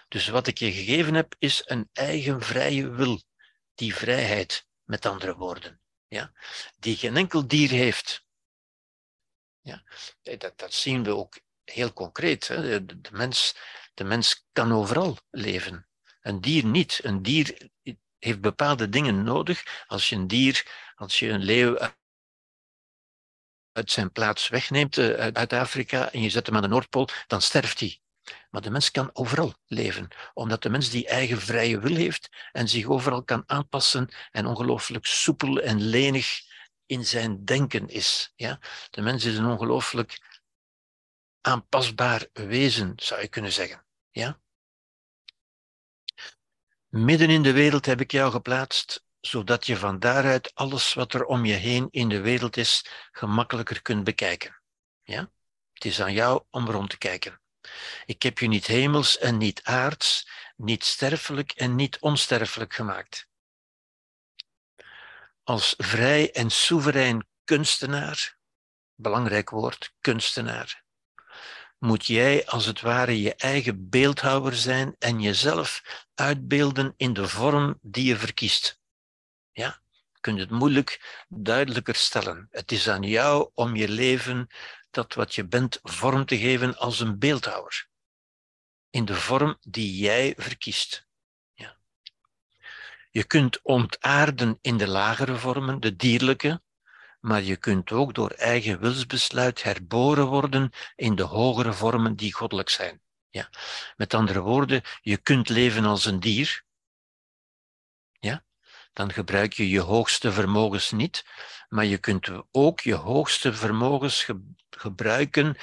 Dus 0.08 0.28
wat 0.28 0.48
ik 0.48 0.58
je 0.58 0.72
gegeven 0.72 1.14
heb, 1.14 1.36
is 1.40 1.62
een 1.66 1.90
eigen 1.94 2.42
vrije 2.42 2.90
wil. 2.90 3.22
Die 3.76 3.96
vrijheid, 3.96 4.68
met 4.84 5.06
andere 5.06 5.36
woorden. 5.36 5.82
Ja? 6.08 6.32
Die 6.78 6.96
geen 6.96 7.18
enkel 7.18 7.48
dier 7.48 7.70
heeft. 7.70 8.26
Ja? 9.62 9.84
Dat, 10.22 10.54
dat 10.56 10.74
zien 10.74 11.04
we 11.04 11.16
ook 11.16 11.40
heel 11.64 11.94
concreet. 11.94 12.48
Hè? 12.48 12.86
De, 12.86 13.02
de, 13.02 13.12
mens, 13.12 13.56
de 13.94 14.04
mens 14.04 14.46
kan 14.52 14.72
overal 14.72 15.18
leven. 15.30 15.88
Een 16.22 16.42
dier 16.42 16.66
niet. 16.66 17.00
Een 17.04 17.22
dier 17.22 17.71
heeft 18.22 18.42
bepaalde 18.42 18.90
dingen 18.90 19.24
nodig. 19.24 19.86
Als 19.88 20.10
je 20.10 20.16
een 20.16 20.28
dier, 20.28 20.66
als 20.96 21.20
je 21.20 21.30
een 21.30 21.44
leeuw 21.44 21.78
uit 23.72 23.92
zijn 23.92 24.12
plaats 24.12 24.48
wegneemt 24.48 24.98
eh, 24.98 25.28
uit 25.34 25.54
Afrika 25.54 26.12
en 26.12 26.22
je 26.22 26.30
zet 26.30 26.46
hem 26.46 26.56
aan 26.56 26.62
de 26.62 26.68
Noordpool, 26.68 27.08
dan 27.28 27.42
sterft 27.42 27.80
hij. 27.80 28.00
Maar 28.50 28.62
de 28.62 28.70
mens 28.70 28.92
kan 28.92 29.10
overal 29.14 29.54
leven, 29.66 30.08
omdat 30.34 30.64
de 30.64 30.70
mens 30.70 30.90
die 30.90 31.08
eigen 31.08 31.42
vrije 31.42 31.80
wil 31.80 31.96
heeft 31.96 32.30
en 32.52 32.70
zich 32.70 32.86
overal 32.86 33.24
kan 33.24 33.44
aanpassen 33.46 34.10
en 34.32 34.46
ongelooflijk 34.46 35.06
soepel 35.06 35.60
en 35.60 35.82
lenig 35.82 36.42
in 36.86 37.06
zijn 37.06 37.46
denken 37.46 37.88
is. 37.88 38.34
Ja? 38.36 38.60
De 38.90 39.02
mens 39.02 39.26
is 39.26 39.38
een 39.38 39.46
ongelooflijk 39.46 40.40
aanpasbaar 41.42 42.28
wezen, 42.34 42.94
zou 42.96 43.22
je 43.22 43.28
kunnen 43.28 43.52
zeggen. 43.52 43.86
Ja? 44.10 44.40
Midden 46.92 47.30
in 47.30 47.44
de 47.44 47.52
wereld 47.52 47.86
heb 47.86 48.02
ik 48.02 48.12
jou 48.12 48.32
geplaatst, 48.32 49.06
zodat 49.20 49.66
je 49.66 49.78
van 49.78 50.00
daaruit 50.00 50.56
alles 50.56 50.94
wat 50.94 51.14
er 51.14 51.26
om 51.26 51.46
je 51.46 51.54
heen 51.54 51.88
in 51.92 52.10
de 52.10 52.22
wereld 52.22 52.58
is, 52.58 52.86
gemakkelijker 53.12 53.82
kunt 53.82 54.04
bekijken. 54.04 54.62
Ja? 55.04 55.32
Het 55.74 55.86
is 55.86 56.02
aan 56.02 56.14
jou 56.14 56.44
om 56.50 56.70
rond 56.70 56.90
te 56.90 56.98
kijken. 56.98 57.42
Ik 58.06 58.24
heb 58.24 58.40
je 58.40 58.48
niet 58.48 58.68
hemels 58.68 59.18
en 59.18 59.38
niet 59.38 59.64
aards, 59.64 60.30
niet 60.56 60.84
sterfelijk 60.84 61.52
en 61.52 61.76
niet 61.76 62.00
onsterfelijk 62.00 62.74
gemaakt. 62.74 63.28
Als 65.44 65.74
vrij 65.78 66.32
en 66.32 66.50
soeverein 66.50 67.28
kunstenaar, 67.44 68.38
belangrijk 68.96 69.50
woord, 69.50 69.94
kunstenaar, 70.02 70.81
moet 71.82 72.06
jij 72.06 72.46
als 72.46 72.66
het 72.66 72.82
ware 72.82 73.22
je 73.22 73.36
eigen 73.36 73.90
beeldhouwer 73.90 74.56
zijn 74.56 74.96
en 75.00 75.22
jezelf 75.22 75.82
uitbeelden 76.16 76.94
in 76.98 77.14
de 77.14 77.28
vorm 77.28 77.80
die 77.82 78.06
je 78.06 78.18
verkiest. 78.18 78.82
Ja, 79.52 79.82
je 79.90 80.20
kunt 80.20 80.40
het 80.40 80.50
moeilijk 80.50 81.24
duidelijker 81.30 81.96
stellen. 81.96 82.48
Het 82.52 82.72
is 82.72 82.90
aan 82.90 83.04
jou 83.04 83.50
om 83.54 83.76
je 83.76 83.90
leven, 83.90 84.48
dat 84.92 85.14
wat 85.14 85.36
je 85.36 85.48
bent, 85.48 85.80
vorm 85.84 86.26
te 86.26 86.38
geven 86.38 86.78
als 86.78 87.00
een 87.00 87.20
beeldhouwer. 87.20 87.88
In 88.90 89.06
de 89.06 89.16
vorm 89.16 89.58
die 89.62 89.96
jij 89.96 90.34
verkiest. 90.38 91.08
Ja. 91.54 91.78
Je 93.12 93.24
kunt 93.24 93.62
ontaarden 93.62 94.58
in 94.62 94.78
de 94.78 94.88
lagere 94.88 95.36
vormen, 95.36 95.80
de 95.80 95.96
dierlijke, 95.96 96.62
maar 97.22 97.42
je 97.42 97.56
kunt 97.56 97.92
ook 97.92 98.14
door 98.14 98.30
eigen 98.30 98.80
wilsbesluit 98.80 99.64
herboren 99.64 100.26
worden 100.28 100.72
in 100.96 101.16
de 101.16 101.24
hogere 101.24 101.74
vormen 101.74 102.16
die 102.16 102.34
goddelijk 102.34 102.70
zijn. 102.70 103.02
Ja. 103.30 103.50
Met 103.96 104.14
andere 104.14 104.40
woorden, 104.40 104.82
je 105.02 105.18
kunt 105.18 105.50
leven 105.50 105.86
als 105.86 106.06
een 106.06 106.20
dier, 106.20 106.64
ja? 108.20 108.44
dan 108.94 109.14
gebruik 109.14 109.54
je 109.54 109.70
je 109.70 109.80
hoogste 109.80 110.32
vermogens 110.32 110.92
niet, 110.92 111.26
maar 111.70 111.86
je 111.86 111.98
kunt 111.98 112.30
ook 112.52 112.80
je 112.80 112.96
hoogste 112.96 113.54
vermogens 113.54 114.28
gebruiken 114.70 115.58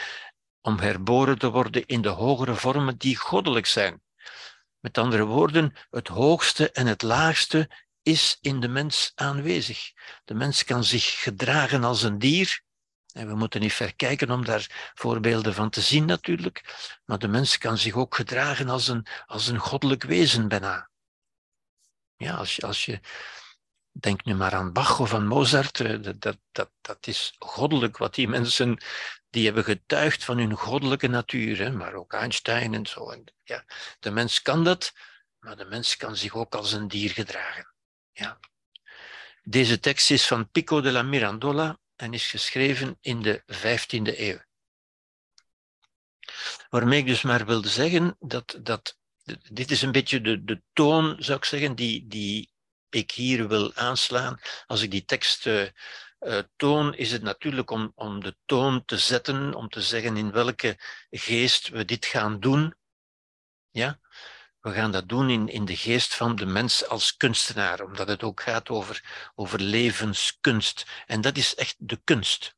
om 0.60 0.78
herboren 0.78 1.38
te 1.38 1.50
worden 1.50 1.86
in 1.86 2.02
de 2.02 2.08
hogere 2.08 2.54
vormen 2.54 2.98
die 2.98 3.16
goddelijk 3.16 3.66
zijn. 3.66 4.02
Met 4.80 4.98
andere 4.98 5.24
woorden, 5.24 5.74
het 5.90 6.08
hoogste 6.08 6.70
en 6.70 6.86
het 6.86 7.02
laagste 7.02 7.70
is 8.08 8.38
in 8.40 8.60
de 8.60 8.68
mens 8.68 9.12
aanwezig. 9.14 9.92
De 10.24 10.34
mens 10.34 10.64
kan 10.64 10.84
zich 10.84 11.22
gedragen 11.22 11.84
als 11.84 12.02
een 12.02 12.18
dier. 12.18 12.60
En 13.12 13.28
we 13.28 13.34
moeten 13.34 13.60
niet 13.60 13.72
ver 13.72 13.96
kijken 13.96 14.30
om 14.30 14.44
daar 14.44 14.92
voorbeelden 14.94 15.54
van 15.54 15.70
te 15.70 15.80
zien 15.80 16.04
natuurlijk. 16.04 16.64
Maar 17.04 17.18
de 17.18 17.28
mens 17.28 17.58
kan 17.58 17.78
zich 17.78 17.94
ook 17.94 18.14
gedragen 18.14 18.68
als 18.68 18.88
een, 18.88 19.06
als 19.26 19.46
een 19.46 19.58
goddelijk 19.58 20.02
wezen 20.02 20.48
bijna. 20.48 20.90
Ja, 22.16 22.34
als 22.34 22.56
je, 22.56 22.62
als 22.62 22.84
je 22.84 23.00
denk 23.90 24.24
nu 24.24 24.34
maar 24.34 24.54
aan 24.54 24.72
Bach 24.72 25.00
of 25.00 25.14
aan 25.14 25.26
Mozart, 25.26 25.80
eh, 25.80 26.02
dat, 26.02 26.20
dat, 26.20 26.38
dat, 26.52 26.70
dat 26.80 27.06
is 27.06 27.34
goddelijk 27.38 27.96
wat 27.96 28.14
die 28.14 28.28
mensen, 28.28 28.82
die 29.30 29.44
hebben 29.44 29.64
getuigd 29.64 30.24
van 30.24 30.38
hun 30.38 30.52
goddelijke 30.52 31.08
natuur, 31.08 31.58
hè, 31.58 31.70
maar 31.70 31.94
ook 31.94 32.12
Einstein 32.12 32.74
en 32.74 32.86
zo. 32.86 33.10
En, 33.10 33.24
ja, 33.44 33.64
de 33.98 34.10
mens 34.10 34.42
kan 34.42 34.64
dat, 34.64 34.92
maar 35.38 35.56
de 35.56 35.64
mens 35.64 35.96
kan 35.96 36.16
zich 36.16 36.34
ook 36.34 36.54
als 36.54 36.72
een 36.72 36.88
dier 36.88 37.10
gedragen. 37.10 37.76
Ja. 38.18 38.38
Deze 39.42 39.80
tekst 39.80 40.10
is 40.10 40.26
van 40.26 40.50
Pico 40.50 40.80
de 40.80 40.90
la 40.92 41.02
Mirandola 41.02 41.78
en 41.96 42.12
is 42.14 42.26
geschreven 42.26 42.98
in 43.00 43.22
de 43.22 43.42
15e 43.46 44.18
eeuw. 44.18 44.38
Waarmee 46.70 46.98
ik 46.98 47.06
dus 47.06 47.22
maar 47.22 47.46
wilde 47.46 47.68
zeggen 47.68 48.16
dat, 48.18 48.58
dat 48.62 48.98
dit 49.50 49.70
is 49.70 49.82
een 49.82 49.92
beetje 49.92 50.20
de, 50.20 50.44
de 50.44 50.62
toon, 50.72 51.16
zou 51.18 51.38
ik 51.38 51.44
zeggen, 51.44 51.74
die, 51.74 52.06
die 52.06 52.50
ik 52.90 53.10
hier 53.10 53.48
wil 53.48 53.74
aanslaan. 53.74 54.40
Als 54.66 54.82
ik 54.82 54.90
die 54.90 55.04
tekst 55.04 55.46
uh, 55.46 55.68
uh, 56.20 56.38
toon, 56.56 56.94
is 56.94 57.12
het 57.12 57.22
natuurlijk 57.22 57.70
om, 57.70 57.92
om 57.94 58.20
de 58.20 58.36
toon 58.44 58.84
te 58.84 58.98
zetten, 58.98 59.54
om 59.54 59.68
te 59.68 59.82
zeggen 59.82 60.16
in 60.16 60.30
welke 60.30 60.76
geest 61.10 61.68
we 61.68 61.84
dit 61.84 62.06
gaan 62.06 62.40
doen. 62.40 62.74
Ja? 63.70 64.00
We 64.60 64.72
gaan 64.72 64.92
dat 64.92 65.08
doen 65.08 65.30
in, 65.30 65.48
in 65.48 65.64
de 65.64 65.76
geest 65.76 66.14
van 66.14 66.36
de 66.36 66.46
mens 66.46 66.86
als 66.86 67.16
kunstenaar, 67.16 67.80
omdat 67.80 68.08
het 68.08 68.22
ook 68.22 68.40
gaat 68.40 68.68
over, 68.68 69.30
over 69.34 69.60
levenskunst. 69.60 70.86
En 71.06 71.20
dat 71.20 71.36
is 71.36 71.54
echt 71.54 71.74
de 71.78 72.00
kunst. 72.04 72.56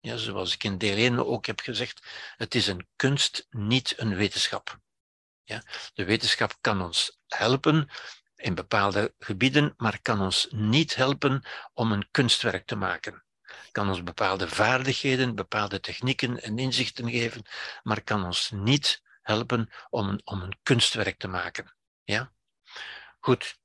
Ja, 0.00 0.16
zoals 0.16 0.54
ik 0.54 0.64
in 0.64 0.78
deel 0.78 0.96
1 0.96 1.26
ook 1.26 1.46
heb 1.46 1.60
gezegd, 1.60 2.06
het 2.36 2.54
is 2.54 2.66
een 2.66 2.88
kunst, 2.96 3.46
niet 3.50 3.94
een 3.96 4.14
wetenschap. 4.14 4.78
Ja, 5.42 5.62
de 5.94 6.04
wetenschap 6.04 6.56
kan 6.60 6.82
ons 6.82 7.18
helpen 7.26 7.88
in 8.36 8.54
bepaalde 8.54 9.14
gebieden, 9.18 9.74
maar 9.76 10.02
kan 10.02 10.20
ons 10.20 10.46
niet 10.50 10.94
helpen 10.94 11.42
om 11.72 11.92
een 11.92 12.08
kunstwerk 12.10 12.66
te 12.66 12.76
maken. 12.76 13.24
Kan 13.72 13.88
ons 13.88 14.02
bepaalde 14.02 14.48
vaardigheden, 14.48 15.34
bepaalde 15.34 15.80
technieken 15.80 16.42
en 16.42 16.58
inzichten 16.58 17.10
geven, 17.10 17.42
maar 17.82 18.02
kan 18.02 18.24
ons 18.24 18.50
niet 18.50 19.02
helpen 19.24 19.70
om 19.90 20.08
een, 20.08 20.20
om 20.24 20.42
een 20.42 20.58
kunstwerk 20.62 21.18
te 21.18 21.28
maken. 21.28 21.76
Ja? 22.02 22.32
Goed. 23.20 23.58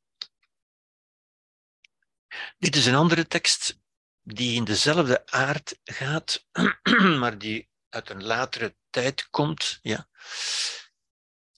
Dit 2.57 2.76
is 2.76 2.86
een 2.86 2.95
andere 2.95 3.28
tekst 3.28 3.80
die 4.22 4.55
in 4.55 4.64
dezelfde 4.64 5.26
aard 5.26 5.80
gaat, 5.84 6.45
maar 7.22 7.38
die 7.38 7.70
uit 7.89 8.10
een 8.10 8.24
latere 8.24 8.76
tijd 8.89 9.30
komt. 9.30 9.80
Ja? 9.82 10.07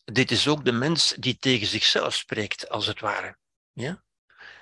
Dit 0.04 0.32
is 0.32 0.48
ook 0.48 0.66
de 0.66 0.72
mens 0.72 1.14
die 1.18 1.38
tegen 1.38 1.68
zichzelf 1.68 2.16
spreekt, 2.16 2.70
als 2.70 2.88
het 2.88 3.00
ware. 3.00 3.38
Ja? 3.74 4.04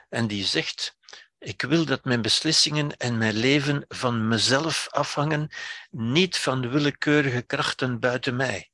En 0.09 0.27
die 0.27 0.45
zegt, 0.45 0.97
ik 1.37 1.61
wil 1.61 1.85
dat 1.85 2.03
mijn 2.03 2.21
beslissingen 2.21 2.97
en 2.97 3.17
mijn 3.17 3.35
leven 3.35 3.85
van 3.87 4.27
mezelf 4.27 4.87
afhangen, 4.89 5.49
niet 5.89 6.37
van 6.37 6.69
willekeurige 6.69 7.41
krachten 7.41 7.99
buiten 7.99 8.35
mij. 8.35 8.71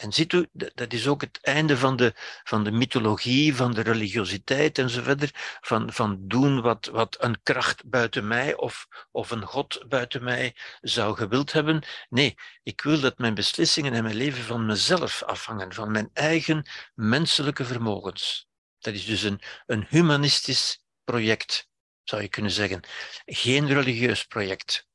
En 0.00 0.12
ziet 0.12 0.32
u, 0.32 0.46
dat 0.52 0.92
is 0.92 1.08
ook 1.08 1.20
het 1.20 1.38
einde 1.42 1.76
van 1.76 1.96
de, 1.96 2.12
van 2.44 2.64
de 2.64 2.70
mythologie, 2.70 3.54
van 3.54 3.72
de 3.72 3.80
religiositeit 3.80 4.78
en 4.78 4.90
zo 4.90 5.02
verder, 5.02 5.58
van, 5.60 5.92
van 5.92 6.18
doen 6.20 6.60
wat, 6.60 6.86
wat 6.86 7.16
een 7.20 7.42
kracht 7.42 7.88
buiten 7.88 8.28
mij 8.28 8.56
of, 8.56 8.86
of 9.10 9.30
een 9.30 9.42
God 9.42 9.84
buiten 9.88 10.24
mij 10.24 10.56
zou 10.80 11.16
gewild 11.16 11.52
hebben. 11.52 11.82
Nee, 12.08 12.34
ik 12.62 12.80
wil 12.80 13.00
dat 13.00 13.18
mijn 13.18 13.34
beslissingen 13.34 13.92
en 13.92 14.02
mijn 14.02 14.14
leven 14.14 14.44
van 14.44 14.66
mezelf 14.66 15.22
afhangen, 15.22 15.72
van 15.72 15.90
mijn 15.90 16.10
eigen 16.12 16.66
menselijke 16.94 17.64
vermogens. 17.64 18.48
Dat 18.78 18.94
is 18.94 19.04
dus 19.04 19.22
een, 19.22 19.40
een 19.66 19.86
humanistisch 19.88 20.82
project, 21.04 21.68
zou 22.02 22.22
je 22.22 22.28
kunnen 22.28 22.52
zeggen. 22.52 22.80
Geen 23.24 23.66
religieus 23.66 24.24
project. 24.24 24.88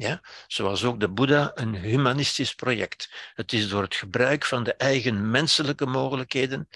Ja? 0.00 0.20
Zoals 0.46 0.84
ook 0.84 1.00
de 1.00 1.08
Boeddha 1.08 1.50
een 1.54 1.74
humanistisch 1.74 2.54
project. 2.54 3.10
Het 3.34 3.52
is 3.52 3.68
door 3.68 3.82
het 3.82 3.94
gebruik 3.94 4.44
van 4.44 4.64
de 4.64 4.74
eigen 4.74 5.30
menselijke 5.30 5.86
mogelijkheden, 5.86 6.68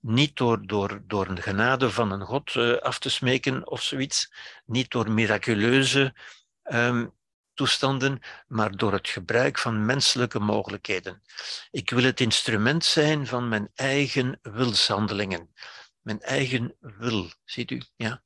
niet 0.00 0.36
door, 0.36 0.66
door, 0.66 1.02
door 1.06 1.26
een 1.26 1.42
genade 1.42 1.90
van 1.90 2.12
een 2.12 2.24
God 2.24 2.54
uh, 2.54 2.76
af 2.76 2.98
te 2.98 3.10
smeken 3.10 3.70
of 3.70 3.82
zoiets, 3.82 4.32
niet 4.64 4.90
door 4.90 5.10
miraculeuze 5.10 6.14
um, 6.62 7.12
toestanden, 7.54 8.20
maar 8.46 8.76
door 8.76 8.92
het 8.92 9.08
gebruik 9.08 9.58
van 9.58 9.86
menselijke 9.86 10.38
mogelijkheden. 10.38 11.22
Ik 11.70 11.90
wil 11.90 12.04
het 12.04 12.20
instrument 12.20 12.84
zijn 12.84 13.26
van 13.26 13.48
mijn 13.48 13.70
eigen 13.74 14.38
wilshandelingen, 14.42 15.52
mijn 16.00 16.20
eigen 16.20 16.76
wil, 16.80 17.30
ziet 17.44 17.70
u? 17.70 17.82
Ja? 17.96 18.22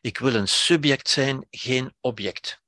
Ik 0.00 0.18
wil 0.18 0.34
een 0.34 0.48
subject 0.48 1.08
zijn, 1.08 1.46
geen 1.50 1.94
object. 2.00 2.66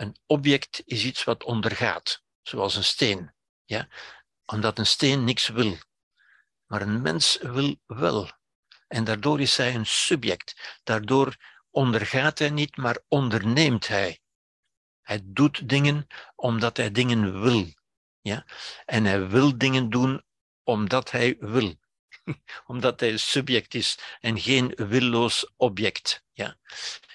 Een 0.00 0.16
object 0.26 0.82
is 0.84 1.04
iets 1.04 1.24
wat 1.24 1.44
ondergaat, 1.44 2.22
zoals 2.42 2.76
een 2.76 2.84
steen. 2.84 3.32
Ja? 3.64 3.88
Omdat 4.44 4.78
een 4.78 4.86
steen 4.86 5.24
niks 5.24 5.48
wil. 5.48 5.76
Maar 6.66 6.82
een 6.82 7.02
mens 7.02 7.38
wil 7.40 7.76
wel. 7.86 8.30
En 8.88 9.04
daardoor 9.04 9.40
is 9.40 9.56
hij 9.56 9.74
een 9.74 9.86
subject. 9.86 10.78
Daardoor 10.82 11.36
ondergaat 11.70 12.38
hij 12.38 12.50
niet, 12.50 12.76
maar 12.76 12.98
onderneemt 13.08 13.88
hij. 13.88 14.20
Hij 15.00 15.20
doet 15.24 15.68
dingen 15.68 16.06
omdat 16.34 16.76
hij 16.76 16.90
dingen 16.90 17.40
wil. 17.40 17.66
Ja? 18.20 18.46
En 18.86 19.04
hij 19.04 19.28
wil 19.28 19.58
dingen 19.58 19.90
doen 19.90 20.22
omdat 20.62 21.10
hij 21.10 21.36
wil. 21.38 21.74
omdat 22.66 23.00
hij 23.00 23.12
een 23.12 23.18
subject 23.18 23.74
is 23.74 23.98
en 24.20 24.40
geen 24.40 24.72
willoos 24.76 25.52
object. 25.56 26.24
Ja? 26.32 26.56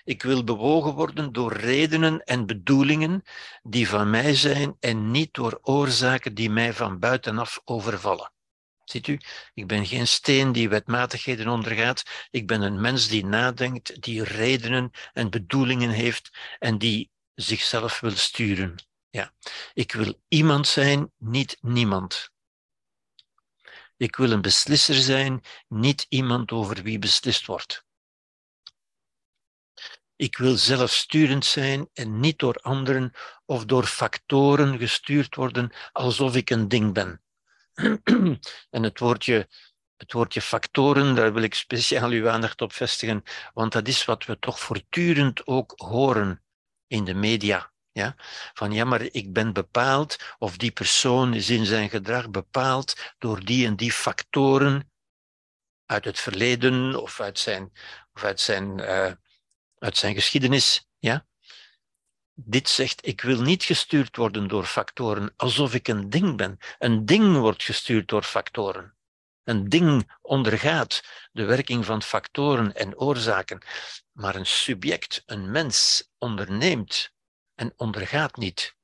Ik 0.05 0.23
wil 0.23 0.43
bewogen 0.43 0.93
worden 0.93 1.31
door 1.33 1.53
redenen 1.53 2.23
en 2.23 2.45
bedoelingen 2.45 3.23
die 3.63 3.89
van 3.89 4.09
mij 4.09 4.35
zijn 4.35 4.75
en 4.79 5.11
niet 5.11 5.33
door 5.33 5.59
oorzaken 5.61 6.33
die 6.33 6.49
mij 6.49 6.73
van 6.73 6.99
buitenaf 6.99 7.61
overvallen. 7.63 8.31
Ziet 8.83 9.07
u, 9.07 9.19
ik 9.53 9.67
ben 9.67 9.85
geen 9.85 10.07
steen 10.07 10.51
die 10.51 10.69
wetmatigheden 10.69 11.47
ondergaat. 11.47 12.03
Ik 12.31 12.47
ben 12.47 12.61
een 12.61 12.81
mens 12.81 13.07
die 13.07 13.25
nadenkt, 13.25 14.01
die 14.01 14.23
redenen 14.23 14.91
en 15.13 15.29
bedoelingen 15.29 15.89
heeft 15.89 16.29
en 16.59 16.77
die 16.77 17.11
zichzelf 17.35 17.99
wil 17.99 18.15
sturen. 18.15 18.75
Ja. 19.09 19.33
Ik 19.73 19.91
wil 19.91 20.21
iemand 20.27 20.67
zijn, 20.67 21.11
niet 21.17 21.57
niemand. 21.61 22.29
Ik 23.97 24.15
wil 24.15 24.31
een 24.31 24.41
beslisser 24.41 24.95
zijn, 24.95 25.41
niet 25.67 26.05
iemand 26.09 26.51
over 26.51 26.83
wie 26.83 26.99
beslist 26.99 27.45
wordt. 27.45 27.84
Ik 30.15 30.37
wil 30.37 30.55
zelfsturend 30.55 31.45
zijn 31.45 31.89
en 31.93 32.19
niet 32.19 32.39
door 32.39 32.55
anderen 32.55 33.11
of 33.45 33.65
door 33.65 33.85
factoren 33.85 34.77
gestuurd 34.77 35.35
worden 35.35 35.71
alsof 35.91 36.35
ik 36.35 36.49
een 36.49 36.67
ding 36.67 36.93
ben. 36.93 37.21
en 38.75 38.83
het 38.83 38.99
woordje, 38.99 39.47
het 39.97 40.11
woordje 40.11 40.41
factoren, 40.41 41.15
daar 41.15 41.33
wil 41.33 41.43
ik 41.43 41.53
speciaal 41.53 42.09
uw 42.09 42.29
aandacht 42.29 42.61
op 42.61 42.73
vestigen, 42.73 43.23
want 43.53 43.71
dat 43.71 43.87
is 43.87 44.05
wat 44.05 44.25
we 44.25 44.39
toch 44.39 44.59
voortdurend 44.59 45.47
ook 45.47 45.73
horen 45.75 46.43
in 46.87 47.03
de 47.03 47.13
media. 47.13 47.71
Ja? 47.91 48.15
Van 48.53 48.71
ja, 48.71 48.85
maar 48.85 49.01
ik 49.01 49.33
ben 49.33 49.53
bepaald, 49.53 50.35
of 50.37 50.57
die 50.57 50.71
persoon 50.71 51.33
is 51.33 51.49
in 51.49 51.65
zijn 51.65 51.89
gedrag 51.89 52.29
bepaald 52.29 53.13
door 53.17 53.45
die 53.45 53.65
en 53.65 53.75
die 53.75 53.91
factoren 53.91 54.91
uit 55.85 56.05
het 56.05 56.19
verleden 56.19 57.01
of 57.01 57.21
uit 57.21 57.39
zijn, 57.39 57.71
of 58.13 58.23
uit 58.23 58.41
zijn, 58.41 58.79
uh, 58.79 59.11
uit 59.85 59.97
zijn 59.97 60.13
geschiedenis. 60.13 60.87
Ja? 60.97 61.25
Dit 62.33 62.69
zegt, 62.69 63.07
ik 63.07 63.21
wil 63.21 63.41
niet 63.41 63.63
gestuurd 63.63 64.15
worden 64.15 64.47
door 64.47 64.65
factoren 64.65 65.33
alsof 65.35 65.73
ik 65.73 65.87
een 65.87 66.09
ding 66.09 66.37
ben. 66.37 66.57
Een 66.79 67.05
ding 67.05 67.37
wordt 67.37 67.63
gestuurd 67.63 68.07
door 68.07 68.23
factoren. 68.23 68.95
Een 69.43 69.69
ding 69.69 70.17
ondergaat 70.21 71.03
de 71.31 71.43
werking 71.43 71.85
van 71.85 72.01
factoren 72.01 72.73
en 72.75 72.97
oorzaken, 72.97 73.61
maar 74.11 74.35
een 74.35 74.45
subject, 74.45 75.23
een 75.25 75.51
mens, 75.51 76.09
onderneemt 76.17 77.11
en 77.55 77.73
ondergaat 77.75 78.35
niet. 78.35 78.75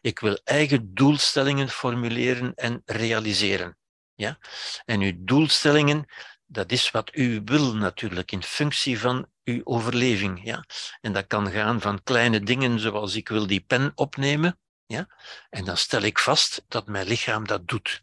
Ik 0.00 0.18
wil 0.18 0.40
eigen 0.44 0.94
doelstellingen 0.94 1.68
formuleren 1.68 2.54
en 2.54 2.82
realiseren. 2.84 3.78
Ja? 4.14 4.38
En 4.84 5.00
uw 5.00 5.12
doelstellingen, 5.16 6.06
dat 6.46 6.72
is 6.72 6.90
wat 6.90 7.10
u 7.16 7.42
wil 7.44 7.74
natuurlijk, 7.74 8.32
in 8.32 8.42
functie 8.42 8.98
van 8.98 9.28
uw 9.44 9.60
overleving. 9.64 10.44
Ja? 10.44 10.64
En 11.00 11.12
dat 11.12 11.26
kan 11.26 11.50
gaan 11.50 11.80
van 11.80 12.02
kleine 12.02 12.40
dingen 12.40 12.80
zoals 12.80 13.14
ik 13.14 13.28
wil 13.28 13.46
die 13.46 13.60
pen 13.60 13.92
opnemen. 13.94 14.58
Ja? 14.86 15.08
En 15.50 15.64
dan 15.64 15.76
stel 15.76 16.02
ik 16.02 16.18
vast 16.18 16.64
dat 16.68 16.86
mijn 16.86 17.06
lichaam 17.06 17.46
dat 17.46 17.68
doet. 17.68 18.02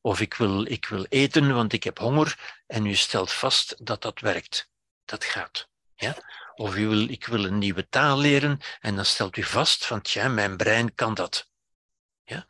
Of 0.00 0.20
ik 0.20 0.34
wil, 0.34 0.66
ik 0.70 0.86
wil 0.86 1.04
eten, 1.08 1.54
want 1.54 1.72
ik 1.72 1.84
heb 1.84 1.98
honger. 1.98 2.60
En 2.66 2.86
u 2.86 2.94
stelt 2.94 3.32
vast 3.32 3.86
dat 3.86 4.02
dat 4.02 4.20
werkt. 4.20 4.70
Dat 5.04 5.24
gaat. 5.24 5.68
Ja? 5.94 6.16
Of 6.54 6.76
u 6.76 6.88
wil, 6.88 7.08
ik 7.08 7.26
wil 7.26 7.44
een 7.44 7.58
nieuwe 7.58 7.88
taal 7.88 8.18
leren. 8.18 8.60
En 8.80 8.96
dan 8.96 9.04
stelt 9.04 9.36
u 9.36 9.42
vast 9.42 9.86
van, 9.86 10.00
tja, 10.00 10.28
mijn 10.28 10.56
brein 10.56 10.94
kan 10.94 11.14
dat. 11.14 11.50
Ja? 12.24 12.46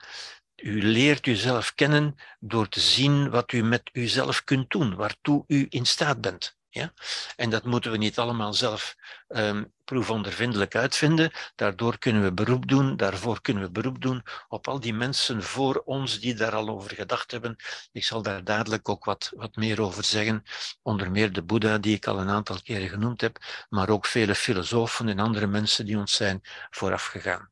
U 0.63 0.83
leert 0.83 1.27
uzelf 1.27 1.75
kennen 1.75 2.15
door 2.41 2.69
te 2.69 2.81
zien 2.81 3.31
wat 3.31 3.53
u 3.53 3.63
met 3.63 3.91
uzelf 3.93 4.45
kunt 4.45 4.71
doen, 4.71 4.95
waartoe 4.95 5.45
u 5.47 5.67
in 5.69 5.87
staat 5.87 6.21
bent. 6.21 6.57
Ja? 6.69 6.93
En 7.37 7.51
dat 7.51 7.65
moeten 7.65 7.91
we 7.91 7.97
niet 7.97 8.19
allemaal 8.19 8.55
zelf 8.55 8.95
um, 9.29 9.73
proefondervindelijk 9.85 10.75
uitvinden. 10.75 11.31
Daardoor 11.55 11.99
kunnen 11.99 12.23
we 12.23 12.33
beroep 12.33 12.69
doen, 12.69 12.97
daarvoor 12.97 13.41
kunnen 13.41 13.63
we 13.63 13.71
beroep 13.71 14.01
doen 14.03 14.23
op 14.49 14.69
al 14.69 14.81
die 14.81 14.95
mensen 14.95 15.43
voor 15.43 15.83
ons 15.85 16.21
die 16.21 16.35
daar 16.35 16.55
al 16.55 16.69
over 16.69 16.95
gedacht 16.95 17.31
hebben. 17.31 17.57
Ik 17.93 18.05
zal 18.05 18.23
daar 18.23 18.45
dadelijk 18.45 18.89
ook 18.89 19.05
wat, 19.05 19.33
wat 19.37 19.57
meer 19.57 19.81
over 19.81 20.05
zeggen. 20.05 20.43
Onder 20.83 21.11
meer 21.11 21.33
de 21.33 21.43
Boeddha, 21.43 21.79
die 21.79 21.97
ik 21.97 22.07
al 22.07 22.19
een 22.19 22.31
aantal 22.31 22.63
keren 22.63 22.89
genoemd 22.89 23.21
heb, 23.21 23.39
maar 23.69 23.89
ook 23.89 24.07
vele 24.07 24.35
filosofen 24.35 25.09
en 25.09 25.19
andere 25.19 25.47
mensen 25.47 25.87
die 25.87 25.99
ons 25.99 26.15
zijn 26.15 26.41
voorafgegaan. 26.71 27.51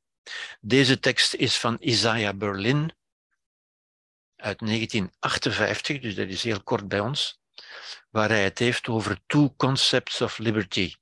Deze 0.60 0.98
tekst 0.98 1.34
is 1.34 1.58
van 1.58 1.76
Isaiah 1.80 2.36
Berlin 2.36 2.92
uit 4.40 4.58
1958, 4.58 6.00
dus 6.00 6.14
dat 6.14 6.28
is 6.28 6.42
heel 6.42 6.62
kort 6.62 6.88
bij 6.88 7.00
ons 7.00 7.40
waar 8.10 8.28
hij 8.28 8.44
het 8.44 8.58
heeft 8.58 8.88
over 8.88 9.20
two 9.26 9.54
concepts 9.56 10.20
of 10.20 10.38
liberty. 10.38 10.94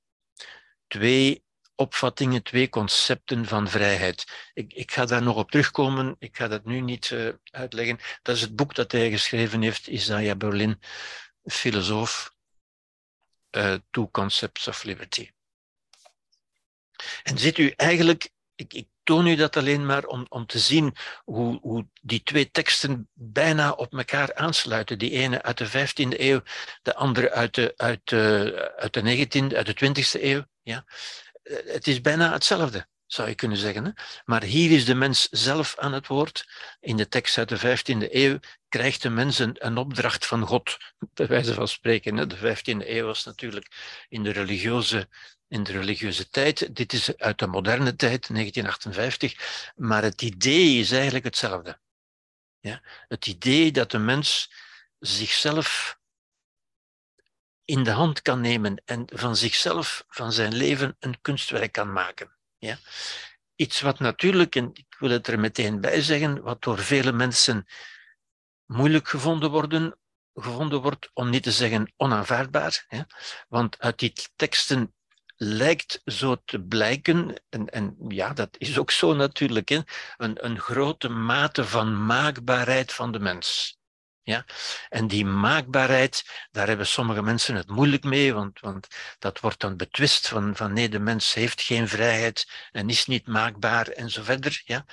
Twee 0.87 1.43
opvattingen, 1.75 2.43
twee 2.43 2.69
concepten 2.69 3.45
van 3.45 3.69
vrijheid. 3.69 4.49
Ik, 4.53 4.73
ik 4.73 4.91
ga 4.91 5.05
daar 5.05 5.21
nog 5.21 5.35
op 5.35 5.51
terugkomen, 5.51 6.15
ik 6.19 6.37
ga 6.37 6.47
dat 6.47 6.65
nu 6.65 6.79
niet 6.81 7.09
uh, 7.09 7.33
uitleggen. 7.43 7.99
Dat 8.21 8.35
is 8.35 8.41
het 8.41 8.55
boek 8.55 8.75
dat 8.75 8.91
hij 8.91 9.09
geschreven 9.09 9.61
heeft, 9.61 9.87
Isaiah 9.87 10.37
Berlin, 10.37 10.79
filosoof, 11.43 12.35
uh, 13.51 13.75
Two 13.91 14.09
Concepts 14.11 14.67
of 14.67 14.83
Liberty. 14.83 15.31
En 17.23 17.37
ziet 17.37 17.57
u 17.57 17.73
eigenlijk, 17.75 18.29
ik, 18.55 18.73
ik 18.73 18.87
toon 19.09 19.27
u 19.27 19.35
dat 19.35 19.57
alleen 19.57 19.85
maar 19.85 20.05
om, 20.05 20.25
om 20.29 20.45
te 20.45 20.59
zien 20.59 20.95
hoe, 21.23 21.59
hoe 21.61 21.87
die 22.01 22.23
twee 22.23 22.51
teksten 22.51 23.09
bijna 23.13 23.71
op 23.71 23.93
elkaar 23.93 24.35
aansluiten. 24.35 24.97
Die 24.99 25.11
ene 25.11 25.41
uit 25.41 25.57
de 25.57 25.69
15e 25.69 26.19
eeuw, 26.19 26.41
de 26.81 26.95
andere 26.95 27.31
uit 27.31 27.55
de, 27.55 27.73
uit 27.77 28.01
de, 28.03 28.73
uit 28.77 28.93
de 28.93 29.01
19e, 29.01 29.55
uit 29.55 29.79
de 29.79 30.03
20e 30.17 30.21
eeuw. 30.21 30.43
Ja. 30.61 30.85
Eh, 31.43 31.55
het 31.65 31.87
is 31.87 32.01
bijna 32.01 32.31
hetzelfde, 32.31 32.87
zou 33.05 33.29
je 33.29 33.35
kunnen 33.35 33.57
zeggen. 33.57 33.85
Hè? 33.85 33.91
Maar 34.25 34.43
hier 34.43 34.71
is 34.71 34.85
de 34.85 34.95
mens 34.95 35.27
zelf 35.31 35.77
aan 35.77 35.93
het 35.93 36.07
woord. 36.07 36.47
In 36.79 36.97
de 36.97 37.07
tekst 37.07 37.37
uit 37.37 37.49
de 37.49 37.59
15e 37.59 38.11
eeuw 38.11 38.39
krijgt 38.67 39.01
de 39.01 39.09
mens 39.09 39.39
een, 39.39 39.77
opdracht 39.77 40.25
van 40.25 40.41
God, 40.41 40.77
bij 41.13 41.27
wijze 41.27 41.53
van 41.53 41.67
spreken. 41.67 42.17
Hè? 42.17 42.27
De 42.27 42.37
15e 42.37 42.87
eeuw 42.87 43.05
was 43.05 43.23
natuurlijk 43.23 43.67
in 44.09 44.23
de 44.23 44.31
religieuze 44.31 45.07
in 45.49 45.63
de 45.63 45.71
religieuze 45.71 46.29
tijd. 46.29 46.75
Dit 46.75 46.93
is 46.93 47.17
uit 47.17 47.39
de 47.39 47.47
moderne 47.47 47.95
tijd, 47.95 48.27
1958, 48.27 49.71
maar 49.75 50.03
het 50.03 50.21
idee 50.21 50.79
is 50.79 50.91
eigenlijk 50.91 51.25
hetzelfde. 51.25 51.79
Ja? 52.59 52.81
Het 53.07 53.27
idee 53.27 53.71
dat 53.71 53.91
de 53.91 53.97
mens 53.97 54.51
zichzelf 54.99 55.97
in 57.65 57.83
de 57.83 57.91
hand 57.91 58.21
kan 58.21 58.41
nemen 58.41 58.81
en 58.85 59.05
van 59.05 59.35
zichzelf, 59.35 60.05
van 60.07 60.31
zijn 60.31 60.53
leven, 60.53 60.95
een 60.99 61.21
kunstwerk 61.21 61.71
kan 61.71 61.93
maken. 61.93 62.37
Ja? 62.57 62.77
Iets 63.55 63.81
wat 63.81 63.99
natuurlijk, 63.99 64.55
en 64.55 64.69
ik 64.73 64.95
wil 64.99 65.09
het 65.09 65.27
er 65.27 65.39
meteen 65.39 65.81
bij 65.81 66.01
zeggen, 66.01 66.41
wat 66.41 66.61
door 66.61 66.79
vele 66.79 67.11
mensen 67.11 67.67
moeilijk 68.65 69.07
gevonden 69.07 69.51
worden, 69.51 69.99
gevonden 70.33 70.81
wordt, 70.81 71.09
om 71.13 71.29
niet 71.29 71.43
te 71.43 71.51
zeggen 71.51 71.93
onaanvaardbaar. 71.97 72.85
Hè? 72.87 73.01
Want 73.47 73.79
uit 73.79 73.99
die 73.99 74.13
teksten 74.35 74.93
lijkt 75.41 76.01
zo 76.05 76.41
te 76.45 76.61
blijken, 76.61 77.41
en, 77.49 77.69
en 77.69 77.95
ja, 78.07 78.33
dat 78.33 78.55
is 78.57 78.77
ook 78.77 78.91
zo 78.91 79.13
natuurlijk, 79.13 79.69
een, 79.69 80.45
een 80.45 80.59
grote 80.59 81.09
mate 81.09 81.65
van 81.65 82.05
maakbaarheid 82.05 82.93
van 82.93 83.11
de 83.11 83.19
mens. 83.19 83.77
Ja? 84.21 84.45
En 84.89 85.07
die 85.07 85.25
maakbaarheid, 85.25 86.47
daar 86.51 86.67
hebben 86.67 86.87
sommige 86.87 87.21
mensen 87.21 87.55
het 87.55 87.69
moeilijk 87.69 88.03
mee, 88.03 88.33
want, 88.33 88.59
want 88.59 88.87
dat 89.19 89.39
wordt 89.39 89.59
dan 89.59 89.77
betwist 89.77 90.27
van, 90.27 90.55
van 90.55 90.73
nee, 90.73 90.89
de 90.89 90.99
mens 90.99 91.33
heeft 91.33 91.61
geen 91.61 91.87
vrijheid 91.87 92.51
en 92.71 92.89
is 92.89 93.05
niet 93.05 93.27
maakbaar 93.27 93.87
en 93.87 94.09
zo 94.09 94.23
verder. 94.23 94.61
Ja? 94.65 94.85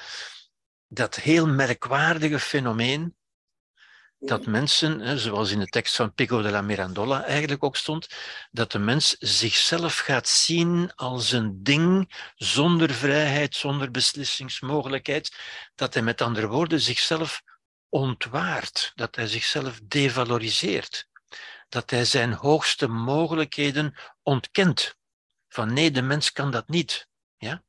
Dat 0.88 1.14
heel 1.14 1.46
merkwaardige 1.46 2.38
fenomeen 2.38 3.16
dat 4.18 4.46
mensen, 4.46 5.18
zoals 5.18 5.50
in 5.50 5.58
de 5.58 5.66
tekst 5.66 5.96
van 5.96 6.14
Pico 6.14 6.42
de 6.42 6.50
la 6.50 6.62
Mirandola 6.62 7.24
eigenlijk 7.24 7.64
ook 7.64 7.76
stond, 7.76 8.08
dat 8.50 8.72
de 8.72 8.78
mens 8.78 9.16
zichzelf 9.18 9.98
gaat 9.98 10.28
zien 10.28 10.94
als 10.94 11.32
een 11.32 11.62
ding 11.62 12.12
zonder 12.34 12.90
vrijheid, 12.90 13.54
zonder 13.54 13.90
beslissingsmogelijkheid, 13.90 15.36
dat 15.74 15.94
hij 15.94 16.02
met 16.02 16.20
andere 16.20 16.46
woorden 16.46 16.80
zichzelf 16.80 17.42
ontwaart, 17.88 18.92
dat 18.94 19.16
hij 19.16 19.26
zichzelf 19.26 19.80
devaloriseert, 19.82 21.08
dat 21.68 21.90
hij 21.90 22.04
zijn 22.04 22.32
hoogste 22.32 22.88
mogelijkheden 22.88 23.98
ontkent. 24.22 24.94
Van 25.48 25.72
nee, 25.72 25.90
de 25.90 26.02
mens 26.02 26.32
kan 26.32 26.50
dat 26.50 26.68
niet. 26.68 27.08
Ja? 27.36 27.64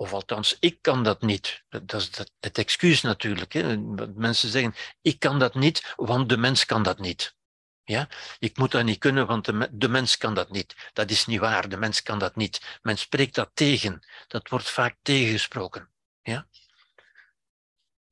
Of 0.00 0.12
althans, 0.12 0.56
ik 0.60 0.78
kan 0.82 1.02
dat 1.02 1.22
niet. 1.22 1.64
Dat, 1.68 1.92
is 1.92 2.10
het 2.40 2.58
excuus 2.58 3.02
natuurlijk. 3.02 3.52
Hè. 3.52 3.76
Mensen 4.14 4.48
zeggen, 4.48 4.74
ik 5.02 5.18
kan 5.18 5.38
dat 5.38 5.54
niet, 5.54 5.92
want 5.96 6.28
de 6.28 6.36
mens 6.36 6.64
kan 6.64 6.82
dat 6.82 6.98
niet. 6.98 7.36
Ja? 7.84 8.08
Ik 8.38 8.56
moet 8.56 8.70
dat 8.70 8.84
niet 8.84 8.98
kunnen, 8.98 9.26
want 9.26 9.44
de, 9.80 9.88
mens 9.88 10.16
kan 10.16 10.34
dat 10.34 10.50
niet. 10.50 10.90
Dat 10.92 11.10
is 11.10 11.26
niet 11.26 11.40
waar, 11.40 11.68
de 11.68 11.76
mens 11.76 12.02
kan 12.02 12.18
dat 12.18 12.36
niet. 12.36 12.78
Men 12.82 12.98
spreekt 12.98 13.34
dat 13.34 13.50
tegen. 13.54 14.00
Dat 14.26 14.48
wordt 14.48 14.70
vaak 14.70 14.96
tegengesproken. 15.02 15.90
Ja? 16.22 16.46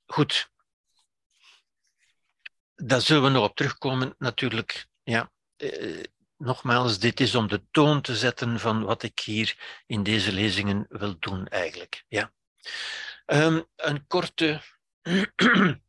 Goed. 0.06 0.50
Daar 2.74 3.00
zullen 3.00 3.22
we 3.22 3.28
nog 3.28 3.44
op 3.44 3.56
terugkomen, 3.56 4.14
natuurlijk. 4.18 4.86
Ja. 5.02 5.30
Eh, 6.36 6.46
nogmaals, 6.46 6.98
dit 6.98 7.20
is 7.20 7.34
om 7.34 7.48
de 7.48 7.62
toon 7.70 8.00
te 8.00 8.16
zetten 8.16 8.60
van 8.60 8.84
wat 8.84 9.02
ik 9.02 9.18
hier 9.18 9.82
in 9.86 10.02
deze 10.02 10.32
lezingen 10.32 10.86
wil 10.88 11.18
doen 11.18 11.46
eigenlijk. 11.46 12.04
Ja. 12.08 12.32
Um, 13.26 13.66
een 13.76 14.06
korte 14.06 14.60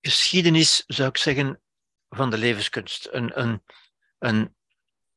geschiedenis, 0.00 0.84
zou 0.86 1.08
ik 1.08 1.16
zeggen, 1.16 1.62
van 2.08 2.30
de 2.30 2.38
levenskunst. 2.38 3.08
Een, 3.10 3.40
een, 4.18 4.56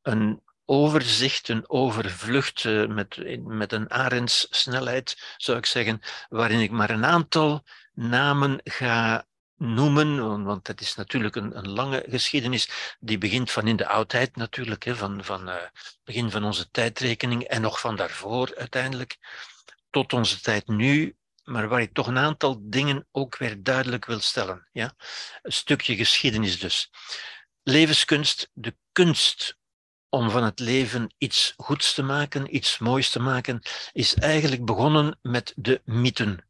een, 0.02 0.44
overzicht, 0.64 1.48
een 1.48 1.68
overvlucht 1.68 2.64
uh, 2.64 2.86
met, 2.86 3.40
met 3.44 3.72
een 3.72 3.90
arendssnelheid, 3.90 5.34
zou 5.36 5.58
ik 5.58 5.66
zeggen, 5.66 6.00
waarin 6.28 6.60
ik 6.60 6.70
maar 6.70 6.90
een 6.90 7.04
aantal 7.04 7.64
namen 7.92 8.60
ga 8.64 9.26
noemen, 9.56 10.44
want 10.44 10.66
het 10.66 10.80
is 10.80 10.94
natuurlijk 10.94 11.36
een, 11.36 11.58
een, 11.58 11.68
lange 11.68 12.04
geschiedenis, 12.08 12.96
die 13.00 13.18
begint 13.18 13.50
van 13.50 13.66
in 13.66 13.76
de 13.76 13.86
oudheid 13.86 14.36
natuurlijk, 14.36 14.84
hè, 14.84 14.96
van, 14.96 15.24
van 15.24 15.48
uh, 15.48 15.54
begin 16.04 16.30
van 16.30 16.44
onze 16.44 16.70
tijdrekening 16.70 17.42
en 17.42 17.62
nog 17.62 17.80
van 17.80 17.96
daarvoor 17.96 18.56
uiteindelijk, 18.56 19.16
tot 19.90 20.12
onze 20.12 20.40
tijd 20.40 20.66
nu, 20.66 21.16
maar 21.44 21.68
waar 21.68 21.80
ik 21.80 21.92
toch 21.92 22.06
een 22.06 22.18
aantal 22.18 22.58
dingen 22.60 23.06
ook 23.12 23.36
weer 23.36 23.62
duidelijk 23.62 24.04
wil 24.04 24.20
stellen. 24.20 24.68
Ja? 24.72 24.94
Een 25.42 25.52
stukje 25.52 25.96
geschiedenis 25.96 26.58
dus. 26.58 26.90
Levenskunst, 27.62 28.50
de 28.52 28.76
kunst 28.92 29.56
om 30.08 30.30
van 30.30 30.44
het 30.44 30.58
leven 30.58 31.14
iets 31.18 31.54
goeds 31.56 31.94
te 31.94 32.02
maken, 32.02 32.56
iets 32.56 32.78
moois 32.78 33.10
te 33.10 33.20
maken, 33.20 33.62
is 33.92 34.14
eigenlijk 34.14 34.64
begonnen 34.64 35.18
met 35.22 35.52
de 35.56 35.82
mythen 35.84 36.46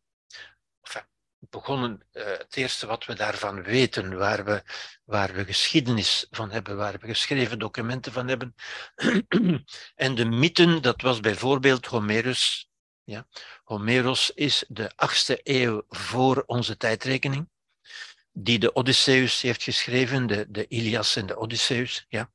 begonnen, 1.50 2.00
uh, 2.12 2.24
het 2.24 2.56
eerste 2.56 2.86
wat 2.86 3.04
we 3.04 3.14
daarvan 3.14 3.62
weten, 3.62 4.16
waar 4.16 4.44
we, 4.44 4.62
waar 5.04 5.34
we 5.34 5.44
geschiedenis 5.44 6.26
van 6.30 6.50
hebben, 6.50 6.76
waar 6.76 6.98
we 7.00 7.06
geschreven 7.06 7.58
documenten 7.58 8.12
van 8.12 8.28
hebben. 8.28 8.54
en 9.94 10.14
de 10.14 10.24
mythen, 10.24 10.82
dat 10.82 11.02
was 11.02 11.20
bijvoorbeeld 11.20 11.86
Homerus. 11.86 12.68
Ja. 13.04 13.26
Homerus 13.64 14.30
is 14.34 14.64
de 14.68 14.92
achtste 14.96 15.40
eeuw 15.42 15.82
voor 15.88 16.42
onze 16.46 16.76
tijdrekening, 16.76 17.48
die 18.32 18.58
de 18.58 18.74
Odysseus 18.74 19.40
heeft 19.40 19.62
geschreven, 19.62 20.26
de, 20.26 20.46
de 20.48 20.66
Ilias 20.68 21.16
en 21.16 21.26
de 21.26 21.36
Odysseus. 21.36 22.06
Ja. 22.08 22.30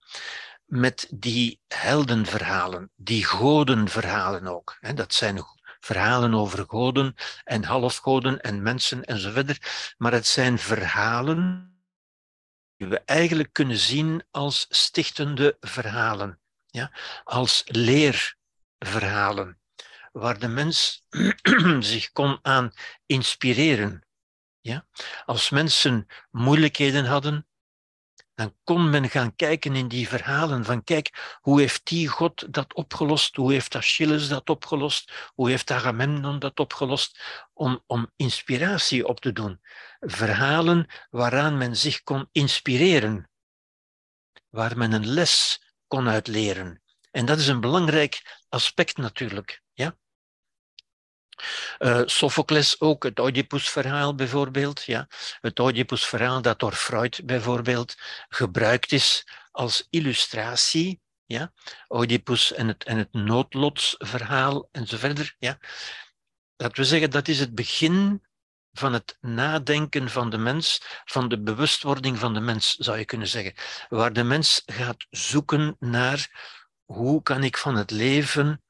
Met 0.65 1.07
die 1.09 1.59
heldenverhalen, 1.67 2.91
die 2.95 3.25
godenverhalen 3.25 4.47
ook. 4.47 4.77
Hè. 4.79 4.93
Dat 4.93 5.13
zijn 5.13 5.45
verhalen 5.81 6.33
over 6.33 6.65
goden 6.67 7.15
en 7.43 7.63
halfgoden 7.63 8.41
en 8.41 8.61
mensen 8.61 9.03
enzovoort. 9.03 9.93
Maar 9.97 10.11
het 10.11 10.27
zijn 10.27 10.59
verhalen 10.59 11.69
die 12.81 12.87
we 12.87 13.01
eigenlijk 13.05 13.53
kunnen 13.53 13.77
zien 13.77 14.23
als 14.31 14.65
stichtende 14.69 15.57
verhalen, 15.59 16.39
ja? 16.65 16.91
als 17.23 17.63
leerverhalen, 17.65 19.59
waar 20.11 20.39
de 20.39 20.47
mens 20.47 21.05
zich 21.79 22.11
kon 22.11 22.39
aan 22.41 22.71
inspireren. 23.05 24.05
Ja? 24.59 24.85
Als 25.25 25.49
mensen 25.49 26.07
moeilijkheden 26.31 27.05
hadden, 27.05 27.47
dan 28.35 28.55
kon 28.63 28.89
men 28.89 29.09
gaan 29.09 29.35
kijken 29.35 29.75
in 29.75 29.87
die 29.87 30.07
verhalen 30.07 30.65
van 30.65 30.83
kijk, 30.83 31.37
hoe 31.41 31.59
heeft 31.59 31.87
die 31.87 32.07
God 32.07 32.53
dat 32.53 32.73
opgelost? 32.73 33.35
Hoe 33.35 33.51
heeft 33.51 33.75
Achilles 33.75 34.27
dat 34.27 34.49
opgelost? 34.49 35.31
Hoe 35.33 35.49
heeft 35.49 35.71
Agamemnon 35.71 36.39
dat 36.39 36.59
opgelost? 36.59 37.19
Om, 37.53 37.83
om 37.87 38.11
inspiratie 38.15 39.07
op 39.07 39.19
te 39.19 39.31
doen. 39.31 39.61
Verhalen 39.99 40.87
waaraan 41.09 41.57
men 41.57 41.77
zich 41.77 42.03
kon 42.03 42.29
inspireren. 42.31 43.29
Waar 44.49 44.77
men 44.77 44.91
een 44.91 45.07
les 45.07 45.63
kon 45.87 46.09
uitleren. 46.09 46.81
En 47.11 47.25
dat 47.25 47.37
is 47.37 47.47
een 47.47 47.61
belangrijk 47.61 48.39
aspect 48.49 48.97
natuurlijk. 48.97 49.61
Uh, 51.79 52.01
Sophocles 52.05 52.79
ook, 52.79 53.03
het 53.03 53.19
Oedipus-verhaal 53.19 54.15
bijvoorbeeld. 54.15 54.83
Ja. 54.83 55.07
Het 55.41 55.59
Oedipus-verhaal 55.59 56.41
dat 56.41 56.59
door 56.59 56.73
Freud 56.73 57.21
bijvoorbeeld 57.25 57.95
gebruikt 58.29 58.91
is 58.91 59.27
als 59.51 59.87
illustratie. 59.89 61.01
Ja. 61.25 61.53
Oedipus 61.89 62.53
en 62.53 62.67
het, 62.67 62.83
en 62.83 62.97
het 62.97 63.13
noodlotsverhaal 63.13 64.67
en 64.71 64.87
zo 64.87 64.97
verder. 64.97 65.35
Ja. 65.39 65.57
Dat 66.55 66.77
we 66.77 66.83
zeggen, 66.83 67.09
dat 67.09 67.27
is 67.27 67.39
het 67.39 67.55
begin 67.55 68.21
van 68.73 68.93
het 68.93 69.17
nadenken 69.19 70.09
van 70.09 70.29
de 70.29 70.37
mens, 70.37 70.81
van 71.05 71.29
de 71.29 71.41
bewustwording 71.41 72.19
van 72.19 72.33
de 72.33 72.39
mens, 72.39 72.75
zou 72.75 72.97
je 72.97 73.05
kunnen 73.05 73.27
zeggen. 73.27 73.53
Waar 73.89 74.13
de 74.13 74.23
mens 74.23 74.61
gaat 74.65 75.05
zoeken 75.09 75.75
naar 75.79 76.29
hoe 76.85 77.23
kan 77.23 77.43
ik 77.43 77.57
van 77.57 77.75
het 77.75 77.91
leven 77.91 78.63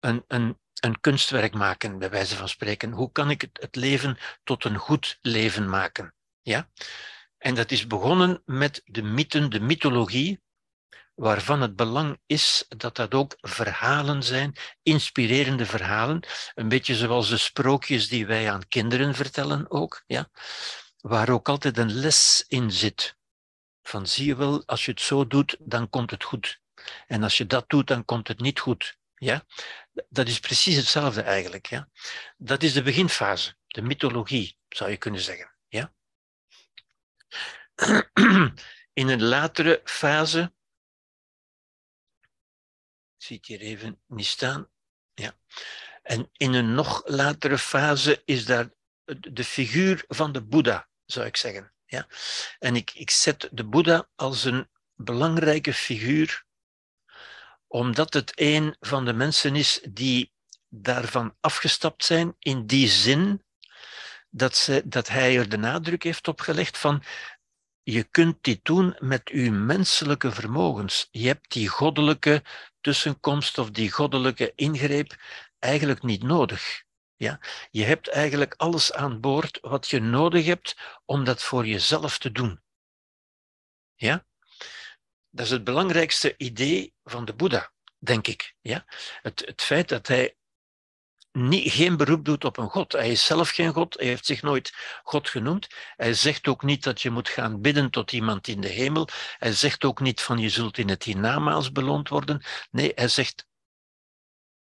een, 0.00 0.24
een 0.28 0.58
een 0.80 1.00
kunstwerk 1.00 1.54
maken, 1.54 1.98
bij 1.98 2.10
wijze 2.10 2.36
van 2.36 2.48
spreken. 2.48 2.92
Hoe 2.92 3.12
kan 3.12 3.30
ik 3.30 3.48
het 3.52 3.76
leven 3.76 4.18
tot 4.44 4.64
een 4.64 4.76
goed 4.76 5.18
leven 5.20 5.68
maken? 5.68 6.14
Ja? 6.42 6.70
En 7.38 7.54
dat 7.54 7.70
is 7.70 7.86
begonnen 7.86 8.42
met 8.44 8.82
de 8.84 9.02
mythen, 9.02 9.50
de 9.50 9.60
mythologie, 9.60 10.42
waarvan 11.14 11.60
het 11.60 11.76
belang 11.76 12.20
is 12.26 12.64
dat 12.68 12.96
dat 12.96 13.14
ook 13.14 13.36
verhalen 13.40 14.22
zijn, 14.22 14.54
inspirerende 14.82 15.66
verhalen, 15.66 16.20
een 16.54 16.68
beetje 16.68 16.94
zoals 16.94 17.28
de 17.28 17.36
sprookjes 17.36 18.08
die 18.08 18.26
wij 18.26 18.50
aan 18.50 18.68
kinderen 18.68 19.14
vertellen 19.14 19.70
ook, 19.70 20.02
ja? 20.06 20.30
waar 21.00 21.28
ook 21.28 21.48
altijd 21.48 21.78
een 21.78 21.92
les 21.92 22.44
in 22.48 22.70
zit. 22.70 23.16
Van 23.82 24.06
zie 24.06 24.26
je 24.26 24.36
wel, 24.36 24.62
als 24.66 24.84
je 24.84 24.90
het 24.90 25.00
zo 25.00 25.26
doet, 25.26 25.56
dan 25.60 25.90
komt 25.90 26.10
het 26.10 26.24
goed. 26.24 26.60
En 27.06 27.22
als 27.22 27.36
je 27.38 27.46
dat 27.46 27.68
doet, 27.68 27.86
dan 27.86 28.04
komt 28.04 28.28
het 28.28 28.40
niet 28.40 28.60
goed. 28.60 28.98
Ja? 29.14 29.46
Dat 30.08 30.28
is 30.28 30.40
precies 30.40 30.76
hetzelfde 30.76 31.22
eigenlijk. 31.22 31.66
Ja? 31.66 31.88
Dat 32.36 32.62
is 32.62 32.72
de 32.72 32.82
beginfase, 32.82 33.56
de 33.66 33.82
mythologie, 33.82 34.58
zou 34.68 34.90
je 34.90 34.96
kunnen 34.96 35.20
zeggen. 35.20 35.54
Ja? 35.68 35.94
In 38.92 39.08
een 39.08 39.22
latere 39.22 39.80
fase, 39.84 40.54
ik 43.16 43.22
zie 43.22 43.36
het 43.36 43.46
hier 43.46 43.60
even 43.60 44.00
niet 44.06 44.26
staan, 44.26 44.70
ja. 45.14 45.38
en 46.02 46.30
in 46.32 46.54
een 46.54 46.74
nog 46.74 47.02
latere 47.06 47.58
fase 47.58 48.22
is 48.24 48.44
daar 48.44 48.70
de 49.20 49.44
figuur 49.44 50.04
van 50.08 50.32
de 50.32 50.42
Boeddha, 50.42 50.88
zou 51.04 51.26
ik 51.26 51.36
zeggen. 51.36 51.72
Ja? 51.86 52.06
En 52.58 52.76
ik, 52.76 52.90
ik 52.90 53.10
zet 53.10 53.48
de 53.52 53.64
Boeddha 53.64 54.08
als 54.14 54.44
een 54.44 54.68
belangrijke 54.94 55.72
figuur 55.72 56.44
omdat 57.74 58.14
het 58.14 58.32
een 58.34 58.76
van 58.80 59.04
de 59.04 59.12
mensen 59.12 59.56
is 59.56 59.80
die 59.88 60.32
daarvan 60.68 61.36
afgestapt 61.40 62.04
zijn, 62.04 62.36
in 62.38 62.66
die 62.66 62.88
zin 62.88 63.42
dat, 64.30 64.56
ze, 64.56 64.82
dat 64.84 65.08
hij 65.08 65.38
er 65.38 65.48
de 65.48 65.56
nadruk 65.56 66.02
heeft 66.02 66.28
op 66.28 66.40
gelegd 66.40 66.78
van 66.78 67.02
je 67.82 68.04
kunt 68.04 68.36
dit 68.40 68.64
doen 68.64 68.96
met 68.98 69.28
uw 69.28 69.52
menselijke 69.52 70.32
vermogens. 70.32 71.08
Je 71.10 71.26
hebt 71.26 71.52
die 71.52 71.68
goddelijke 71.68 72.42
tussenkomst 72.80 73.58
of 73.58 73.70
die 73.70 73.90
goddelijke 73.90 74.52
ingreep 74.54 75.16
eigenlijk 75.58 76.02
niet 76.02 76.22
nodig. 76.22 76.82
Ja? 77.16 77.40
Je 77.70 77.84
hebt 77.84 78.08
eigenlijk 78.08 78.54
alles 78.56 78.92
aan 78.92 79.20
boord 79.20 79.58
wat 79.60 79.88
je 79.88 80.00
nodig 80.00 80.46
hebt 80.46 80.76
om 81.04 81.24
dat 81.24 81.42
voor 81.42 81.66
jezelf 81.66 82.18
te 82.18 82.32
doen. 82.32 82.60
Ja? 83.94 84.26
Dat 85.34 85.44
is 85.44 85.50
het 85.50 85.64
belangrijkste 85.64 86.34
idee 86.36 86.94
van 87.04 87.24
de 87.24 87.34
Boeddha, 87.34 87.72
denk 87.98 88.26
ik. 88.26 88.54
Ja? 88.60 88.84
Het, 89.22 89.42
het 89.46 89.62
feit 89.62 89.88
dat 89.88 90.06
hij 90.06 90.36
niet, 91.32 91.72
geen 91.72 91.96
beroep 91.96 92.24
doet 92.24 92.44
op 92.44 92.56
een 92.56 92.68
God. 92.68 92.92
Hij 92.92 93.10
is 93.10 93.24
zelf 93.24 93.50
geen 93.50 93.72
God, 93.72 93.94
hij 93.94 94.06
heeft 94.06 94.26
zich 94.26 94.42
nooit 94.42 94.74
God 95.02 95.28
genoemd. 95.28 95.68
Hij 95.96 96.14
zegt 96.14 96.48
ook 96.48 96.62
niet 96.62 96.82
dat 96.82 97.02
je 97.02 97.10
moet 97.10 97.28
gaan 97.28 97.60
bidden 97.60 97.90
tot 97.90 98.12
iemand 98.12 98.48
in 98.48 98.60
de 98.60 98.68
hemel. 98.68 99.08
Hij 99.38 99.52
zegt 99.52 99.84
ook 99.84 100.00
niet 100.00 100.20
van 100.20 100.38
je 100.38 100.48
zult 100.48 100.78
in 100.78 100.88
het 100.88 101.02
hiernamaals 101.02 101.72
beloond 101.72 102.08
worden. 102.08 102.42
Nee, 102.70 102.92
hij 102.94 103.08
zegt 103.08 103.46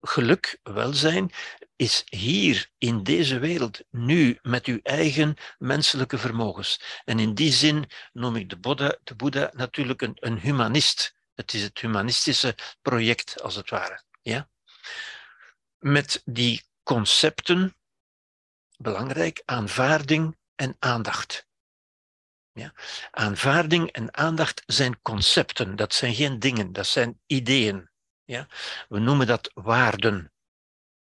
geluk, 0.02 0.60
welzijn, 0.64 1.32
is 1.76 2.04
hier 2.06 2.72
in 2.78 3.04
deze 3.04 3.40
wereld, 3.40 3.82
nu, 3.90 4.40
met 4.42 4.66
uw 4.66 4.80
eigen 4.84 5.36
menselijke 5.58 6.18
vermogens. 6.18 7.02
En 7.06 7.20
in 7.20 7.34
die 7.34 7.52
zin 7.52 7.90
noem 8.14 8.36
ik 8.36 8.50
de 8.50 8.58
Boeddha, 8.58 8.98
de 9.04 9.16
Boeddha 9.16 9.50
natuurlijk 9.54 10.02
een, 10.02 10.18
een 10.20 10.40
humanist. 10.40 11.16
Het 11.34 11.54
is 11.54 11.62
het 11.62 11.80
humanistische 11.80 12.56
project, 12.82 13.42
als 13.42 13.56
het 13.56 13.70
ware. 13.70 14.04
Ja? 14.22 14.50
Met 15.80 16.22
die 16.26 16.64
concepten, 16.84 17.76
belangrijk, 18.78 19.42
aanvaarding 19.46 20.38
en 20.56 20.76
aandacht. 20.80 21.48
Ja? 22.52 22.74
Aanvaarding 23.12 23.92
en 23.92 24.18
aandacht 24.18 24.64
zijn 24.66 25.02
concepten, 25.02 25.76
dat 25.76 25.94
zijn 25.94 26.14
geen 26.14 26.40
dingen, 26.40 26.74
dat 26.74 26.88
zijn 26.88 27.22
ideeën. 27.26 27.90
Ja? 28.24 28.48
We 28.90 29.00
noemen 29.00 29.28
dat 29.28 29.52
waarden. 29.54 30.30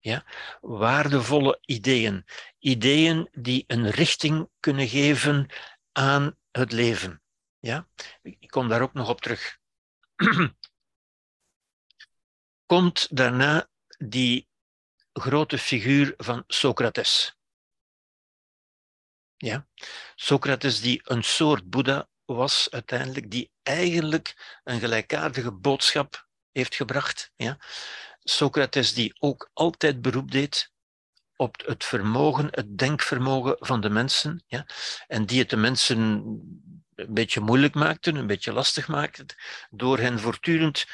Ja? 0.02 0.26
Waardevolle 0.62 1.60
ideeën. 1.66 2.26
Ideeën 2.60 3.30
die 3.32 3.64
een 3.68 3.90
richting 3.90 4.50
kunnen 4.60 4.88
geven 4.88 5.50
aan 5.92 6.38
het 6.52 6.72
leven. 6.72 7.22
Ja? 7.60 7.88
Ik 8.22 8.50
kom 8.50 8.68
daar 8.68 8.82
ook 8.82 8.94
nog 8.94 9.10
op 9.10 9.22
terug. 9.22 9.58
Komt 12.66 13.16
daarna 13.16 13.70
die 13.98 14.48
grote 15.14 15.58
figuur 15.58 16.14
van 16.18 16.44
Socrates. 16.48 17.36
Ja? 19.38 19.68
Socrates 20.16 20.82
die 20.82 21.02
een 21.04 21.24
soort 21.24 21.70
Boeddha 21.70 22.10
was 22.26 22.68
uiteindelijk, 22.70 23.32
die 23.32 23.52
eigenlijk 23.64 24.60
een 24.64 24.80
gelijkaardige 24.80 25.52
boodschap 25.52 26.28
heeft 26.52 26.76
gebracht. 26.76 27.32
Ja? 27.36 27.58
Socrates 28.24 28.94
die 28.94 29.16
ook 29.20 29.50
altijd 29.54 30.02
beroep 30.02 30.32
deed 30.32 30.72
op 31.36 31.62
het 31.66 31.84
vermogen, 31.84 32.48
het 32.52 32.78
denkvermogen 32.78 33.56
van 33.60 33.82
de 33.82 33.90
mensen, 33.90 34.44
ja? 34.48 34.66
en 35.08 35.26
die 35.26 35.40
het 35.40 35.50
de 35.50 35.58
mensen 35.58 36.00
een 36.96 37.14
beetje 37.14 37.40
moeilijk 37.40 37.74
maakte, 37.74 38.12
een 38.12 38.28
beetje 38.28 38.54
lastig 38.54 38.88
maakte, 38.88 39.26
door 39.70 39.98
hen 40.00 40.20
voortdurend 40.20 40.86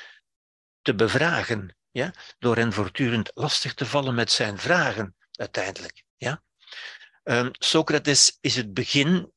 te 0.81 0.95
bevragen, 0.95 1.75
ja? 1.91 2.13
door 2.39 2.55
hen 2.55 2.73
voortdurend 2.73 3.31
lastig 3.33 3.73
te 3.73 3.85
vallen 3.85 4.15
met 4.15 4.31
zijn 4.31 4.57
vragen, 4.57 5.15
uiteindelijk. 5.31 6.03
Ja? 6.17 6.43
Um, 7.23 7.49
Socrates 7.51 8.37
is 8.41 8.55
het 8.55 8.73
begin, 8.73 9.31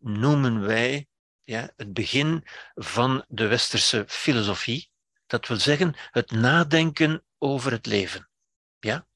noemen 0.00 0.60
wij, 0.60 1.06
ja, 1.44 1.72
het 1.76 1.92
begin 1.92 2.44
van 2.74 3.24
de 3.28 3.46
westerse 3.46 4.04
filosofie, 4.08 4.87
dat 5.28 5.46
wil 5.46 5.56
zeggen 5.56 5.94
het 6.10 6.30
nadenken 6.30 7.24
over 7.38 7.72
het 7.72 7.86
leven. 7.86 8.28
Ja? 8.78 9.06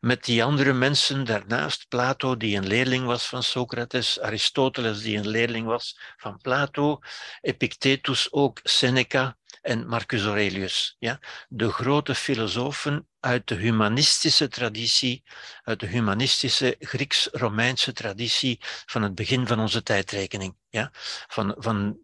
Met 0.00 0.24
die 0.24 0.44
andere 0.44 0.72
mensen 0.72 1.24
daarnaast, 1.24 1.88
Plato, 1.88 2.36
die 2.36 2.56
een 2.56 2.66
leerling 2.66 3.04
was 3.04 3.26
van 3.26 3.42
Socrates, 3.42 4.20
Aristoteles, 4.20 5.02
die 5.02 5.18
een 5.18 5.28
leerling 5.28 5.66
was 5.66 5.98
van 6.16 6.38
Plato, 6.38 6.98
Epictetus 7.40 8.32
ook, 8.32 8.60
Seneca 8.62 9.38
en 9.62 9.86
Marcus 9.86 10.24
Aurelius. 10.24 10.96
Ja? 10.98 11.20
De 11.48 11.70
grote 11.70 12.14
filosofen 12.14 13.08
uit 13.20 13.48
de 13.48 13.54
humanistische 13.54 14.48
traditie, 14.48 15.22
uit 15.62 15.80
de 15.80 15.86
humanistische 15.86 16.76
Grieks-Romeinse 16.78 17.92
traditie 17.92 18.58
van 18.86 19.02
het 19.02 19.14
begin 19.14 19.46
van 19.46 19.60
onze 19.60 19.82
tijdrekening. 19.82 20.56
Ja? 20.68 20.90
Van, 21.26 21.54
van 21.58 21.98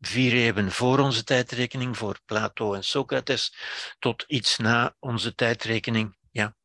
vier 0.00 0.32
eeuwen 0.32 0.72
voor 0.72 0.98
onze 0.98 1.24
tijdrekening, 1.24 1.96
voor 1.96 2.20
Plato 2.24 2.74
en 2.74 2.84
Socrates, 2.84 3.54
tot 3.98 4.24
iets 4.26 4.58
na 4.58 4.96
onze 4.98 5.34
tijdrekening. 5.34 6.16
Ja. 6.30 6.56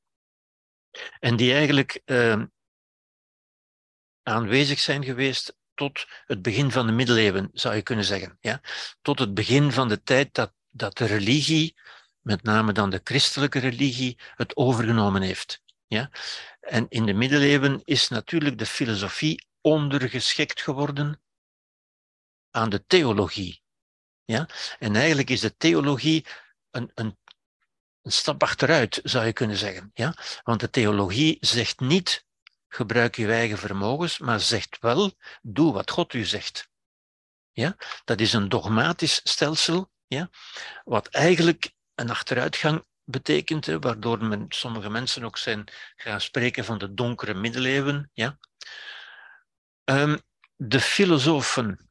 En 1.19 1.35
die 1.35 1.53
eigenlijk 1.53 2.01
uh, 2.05 2.43
aanwezig 4.23 4.79
zijn 4.79 5.03
geweest 5.03 5.57
tot 5.73 6.07
het 6.25 6.41
begin 6.41 6.71
van 6.71 6.85
de 6.85 6.91
middeleeuwen, 6.91 7.49
zou 7.53 7.75
je 7.75 7.81
kunnen 7.81 8.05
zeggen. 8.05 8.37
Ja? 8.39 8.61
Tot 9.01 9.19
het 9.19 9.33
begin 9.33 9.71
van 9.71 9.87
de 9.87 10.03
tijd 10.03 10.33
dat, 10.33 10.53
dat 10.69 10.97
de 10.97 11.05
religie, 11.05 11.75
met 12.21 12.43
name 12.43 12.73
dan 12.73 12.89
de 12.89 13.01
christelijke 13.03 13.59
religie, 13.59 14.19
het 14.35 14.55
overgenomen 14.55 15.21
heeft. 15.21 15.61
Ja? 15.87 16.09
En 16.59 16.85
in 16.89 17.05
de 17.05 17.13
middeleeuwen 17.13 17.81
is 17.83 18.07
natuurlijk 18.07 18.57
de 18.57 18.65
filosofie 18.65 19.45
ondergeschikt 19.61 20.61
geworden 20.61 21.19
aan 22.55 22.69
de 22.69 22.85
theologie. 22.85 23.61
Ja? 24.25 24.47
En 24.79 24.95
eigenlijk 24.95 25.29
is 25.29 25.39
de 25.39 25.57
theologie 25.57 26.25
een, 26.71 26.91
een, 26.93 27.17
een 28.01 28.11
stap 28.11 28.43
achteruit, 28.43 28.99
zou 29.03 29.25
je 29.25 29.33
kunnen 29.33 29.57
zeggen. 29.57 29.91
Ja? 29.93 30.15
Want 30.43 30.59
de 30.59 30.69
theologie 30.69 31.37
zegt 31.39 31.79
niet 31.79 32.25
gebruik 32.67 33.15
je 33.15 33.31
eigen 33.31 33.57
vermogens, 33.57 34.17
maar 34.17 34.39
zegt 34.39 34.77
wel 34.79 35.11
doe 35.41 35.73
wat 35.73 35.91
God 35.91 36.13
u 36.13 36.23
zegt. 36.23 36.69
Ja? 37.51 37.75
Dat 38.05 38.19
is 38.19 38.33
een 38.33 38.49
dogmatisch 38.49 39.21
stelsel, 39.23 39.91
ja? 40.07 40.29
wat 40.83 41.07
eigenlijk 41.07 41.73
een 41.95 42.09
achteruitgang 42.09 42.85
betekent, 43.03 43.65
waardoor 43.65 44.25
men, 44.25 44.45
sommige 44.49 44.89
mensen 44.89 45.23
ook 45.23 45.37
zijn 45.37 45.67
gaan 45.95 46.21
spreken 46.21 46.65
van 46.65 46.77
de 46.77 46.93
donkere 46.93 47.33
middeleeuwen. 47.33 48.09
Ja? 48.13 48.39
Um, 49.83 50.21
de 50.55 50.79
filosofen 50.79 51.89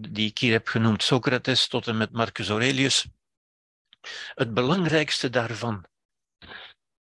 die 0.00 0.28
ik 0.28 0.38
hier 0.38 0.52
heb 0.52 0.68
genoemd, 0.68 1.02
Socrates 1.02 1.68
tot 1.68 1.86
en 1.86 1.96
met 1.96 2.12
Marcus 2.12 2.48
Aurelius, 2.48 3.06
het 4.34 4.54
belangrijkste 4.54 5.30
daarvan, 5.30 5.84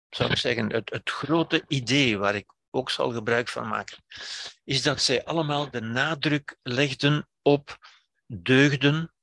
zou 0.09 0.31
ik 0.31 0.37
zeggen, 0.37 0.71
het, 0.71 0.89
het 0.89 1.09
grote 1.09 1.63
idee 1.67 2.17
waar 2.17 2.35
ik 2.35 2.53
ook 2.69 2.89
zal 2.89 3.11
gebruik 3.11 3.47
van 3.47 3.67
maken, 3.67 4.03
is 4.63 4.81
dat 4.81 5.01
zij 5.01 5.25
allemaal 5.25 5.69
de 5.71 5.81
nadruk 5.81 6.57
legden 6.63 7.29
op 7.41 7.77
deugden, 8.27 9.13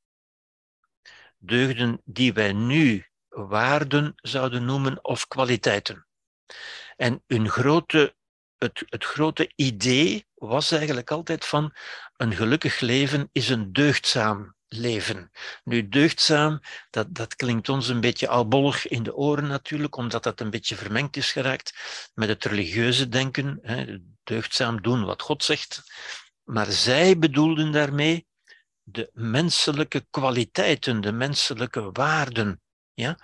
deugden 1.38 2.00
die 2.04 2.32
wij 2.32 2.52
nu 2.52 3.06
waarden 3.28 4.12
zouden 4.16 4.64
noemen 4.64 5.04
of 5.04 5.26
kwaliteiten. 5.26 6.06
En 6.96 7.22
hun 7.26 7.48
grote, 7.48 8.16
het, 8.58 8.84
het 8.86 9.04
grote 9.04 9.52
idee 9.54 10.27
was 10.38 10.70
eigenlijk 10.70 11.10
altijd 11.10 11.44
van 11.44 11.74
een 12.16 12.34
gelukkig 12.34 12.80
leven 12.80 13.28
is 13.32 13.48
een 13.48 13.72
deugdzaam 13.72 14.56
leven. 14.68 15.30
Nu, 15.64 15.88
deugdzaam, 15.88 16.60
dat, 16.90 17.14
dat 17.14 17.36
klinkt 17.36 17.68
ons 17.68 17.88
een 17.88 18.00
beetje 18.00 18.28
albollig 18.28 18.88
in 18.88 19.02
de 19.02 19.14
oren 19.14 19.46
natuurlijk, 19.46 19.96
omdat 19.96 20.22
dat 20.22 20.40
een 20.40 20.50
beetje 20.50 20.76
vermengd 20.76 21.16
is 21.16 21.32
geraakt 21.32 21.72
met 22.14 22.28
het 22.28 22.44
religieuze 22.44 23.08
denken. 23.08 23.58
Hè, 23.62 23.98
deugdzaam 24.24 24.82
doen 24.82 25.04
wat 25.04 25.22
God 25.22 25.44
zegt. 25.44 25.82
Maar 26.44 26.66
zij 26.66 27.18
bedoelden 27.18 27.72
daarmee 27.72 28.26
de 28.82 29.10
menselijke 29.12 30.06
kwaliteiten, 30.10 31.00
de 31.00 31.12
menselijke 31.12 31.92
waarden. 31.92 32.60
Ja? 32.94 33.18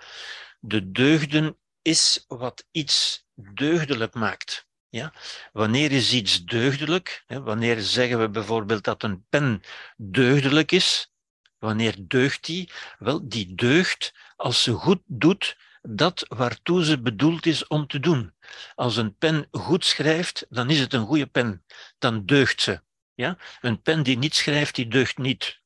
De 0.59 0.91
deugden 0.91 1.57
is 1.81 2.23
wat 2.27 2.65
iets 2.71 3.25
deugdelijk 3.33 4.13
maakt. 4.13 4.64
Ja? 4.95 5.13
Wanneer 5.53 5.91
is 5.91 6.13
iets 6.13 6.45
deugdelijk? 6.45 7.23
Wanneer 7.27 7.81
zeggen 7.81 8.19
we 8.19 8.29
bijvoorbeeld 8.29 8.83
dat 8.83 9.03
een 9.03 9.25
pen 9.29 9.61
deugdelijk 9.97 10.71
is? 10.71 11.11
Wanneer 11.57 11.95
deugt 11.99 12.45
die? 12.45 12.71
Wel, 12.99 13.27
die 13.27 13.55
deugt 13.55 14.13
als 14.35 14.63
ze 14.63 14.73
goed 14.73 15.01
doet 15.05 15.57
dat 15.81 16.25
waartoe 16.27 16.83
ze 16.83 17.01
bedoeld 17.01 17.45
is 17.45 17.67
om 17.67 17.87
te 17.87 17.99
doen. 17.99 18.33
Als 18.75 18.95
een 18.95 19.17
pen 19.17 19.47
goed 19.51 19.85
schrijft, 19.85 20.45
dan 20.49 20.69
is 20.69 20.79
het 20.79 20.93
een 20.93 21.05
goede 21.05 21.27
pen. 21.27 21.65
Dan 21.97 22.25
deugt 22.25 22.61
ze. 22.61 22.81
Ja? 23.13 23.37
Een 23.61 23.81
pen 23.81 24.03
die 24.03 24.17
niet 24.17 24.35
schrijft, 24.35 24.75
die 24.75 24.87
deugt 24.87 25.17
niet. 25.17 25.61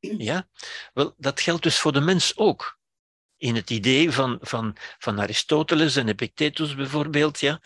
Ja? 0.00 0.48
Wel, 0.94 1.14
dat 1.16 1.40
geldt 1.40 1.62
dus 1.62 1.78
voor 1.78 1.92
de 1.92 2.00
mens 2.00 2.36
ook 2.36 2.77
in 3.38 3.54
het 3.54 3.70
idee 3.70 4.12
van, 4.12 4.38
van, 4.40 4.76
van 4.98 5.20
Aristoteles 5.20 5.96
en 5.96 6.08
Epictetus 6.08 6.74
bijvoorbeeld. 6.74 7.40
Ja. 7.40 7.60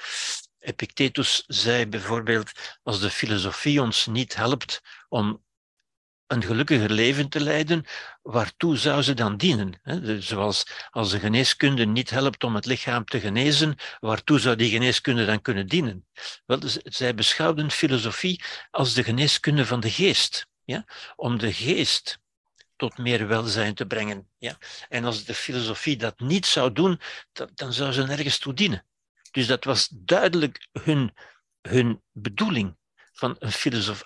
Epictetus 0.59 1.45
zei 1.47 1.87
bijvoorbeeld, 1.87 2.53
als 2.83 3.01
de 3.01 3.11
filosofie 3.11 3.83
ons 3.83 4.07
niet 4.07 4.35
helpt 4.35 4.83
om 5.09 5.45
een 6.27 6.43
gelukkiger 6.43 6.91
leven 6.91 7.29
te 7.29 7.41
leiden, 7.41 7.85
waartoe 8.23 8.77
zou 8.77 9.03
ze 9.03 9.15
dan 9.15 9.37
dienen? 9.37 9.81
Zoals 10.23 10.67
als 10.91 11.11
de 11.11 11.19
geneeskunde 11.19 11.87
niet 11.87 12.11
helpt 12.11 12.45
om 12.45 12.55
het 12.55 12.67
lichaam 12.67 13.05
te 13.05 13.21
genezen, 13.21 13.77
waartoe 14.01 14.39
zou 14.39 14.57
die 14.57 14.71
geneeskunde 14.71 15.25
dan 15.25 15.43
kunnen 15.43 15.67
dienen? 15.67 16.07
Wel, 16.47 16.59
zij 16.85 17.15
beschouwden 17.15 17.71
filosofie 17.71 18.43
als 18.71 18.95
de 18.95 19.05
geneeskunde 19.05 19.67
van 19.67 19.81
de 19.81 19.91
geest, 19.91 20.47
ja? 20.65 20.85
om 21.17 21.39
de 21.39 21.53
geest 21.53 22.21
tot 22.83 22.99
meer 22.99 23.27
welzijn 23.27 23.75
te 23.75 23.87
brengen. 23.87 24.29
Ja? 24.39 24.57
En 24.89 25.05
als 25.05 25.25
de 25.25 25.35
filosofie 25.35 25.97
dat 25.97 26.21
niet 26.21 26.47
zou 26.47 26.73
doen, 26.73 27.01
dan 27.55 27.73
zou 27.73 27.93
ze 27.93 28.03
nergens 28.03 28.39
toe 28.39 28.55
dienen. 28.55 28.85
Dus 29.31 29.47
dat 29.47 29.65
was 29.65 29.89
duidelijk 29.93 30.69
hun, 30.73 31.15
hun 31.61 32.03
bedoeling 32.13 32.77
van 33.13 33.37
een 33.39 33.53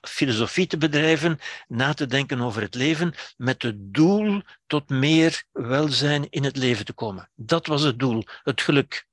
filosofie 0.02 0.66
te 0.66 0.76
bedrijven, 0.76 1.38
na 1.68 1.94
te 1.94 2.06
denken 2.06 2.40
over 2.40 2.62
het 2.62 2.74
leven, 2.74 3.14
met 3.36 3.62
het 3.62 3.94
doel 3.94 4.42
tot 4.66 4.88
meer 4.88 5.44
welzijn 5.52 6.30
in 6.30 6.44
het 6.44 6.56
leven 6.56 6.84
te 6.84 6.92
komen. 6.92 7.30
Dat 7.34 7.66
was 7.66 7.82
het 7.82 7.98
doel, 7.98 8.24
het 8.42 8.60
geluk. 8.60 9.06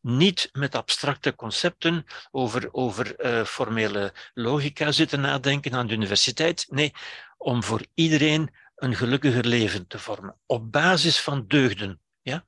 Niet 0.00 0.48
met 0.52 0.74
abstracte 0.74 1.34
concepten 1.34 2.06
over, 2.30 2.68
over 2.72 3.24
uh, 3.24 3.44
formele 3.44 4.12
logica 4.34 4.92
zitten 4.92 5.20
nadenken 5.20 5.74
aan 5.74 5.86
de 5.86 5.94
universiteit. 5.94 6.66
Nee, 6.68 6.92
om 7.38 7.62
voor 7.62 7.86
iedereen 7.94 8.50
een 8.76 8.94
gelukkiger 8.94 9.44
leven 9.46 9.86
te 9.86 9.98
vormen. 9.98 10.38
Op 10.46 10.72
basis 10.72 11.20
van 11.20 11.46
deugden. 11.46 12.00
Ja? 12.22 12.46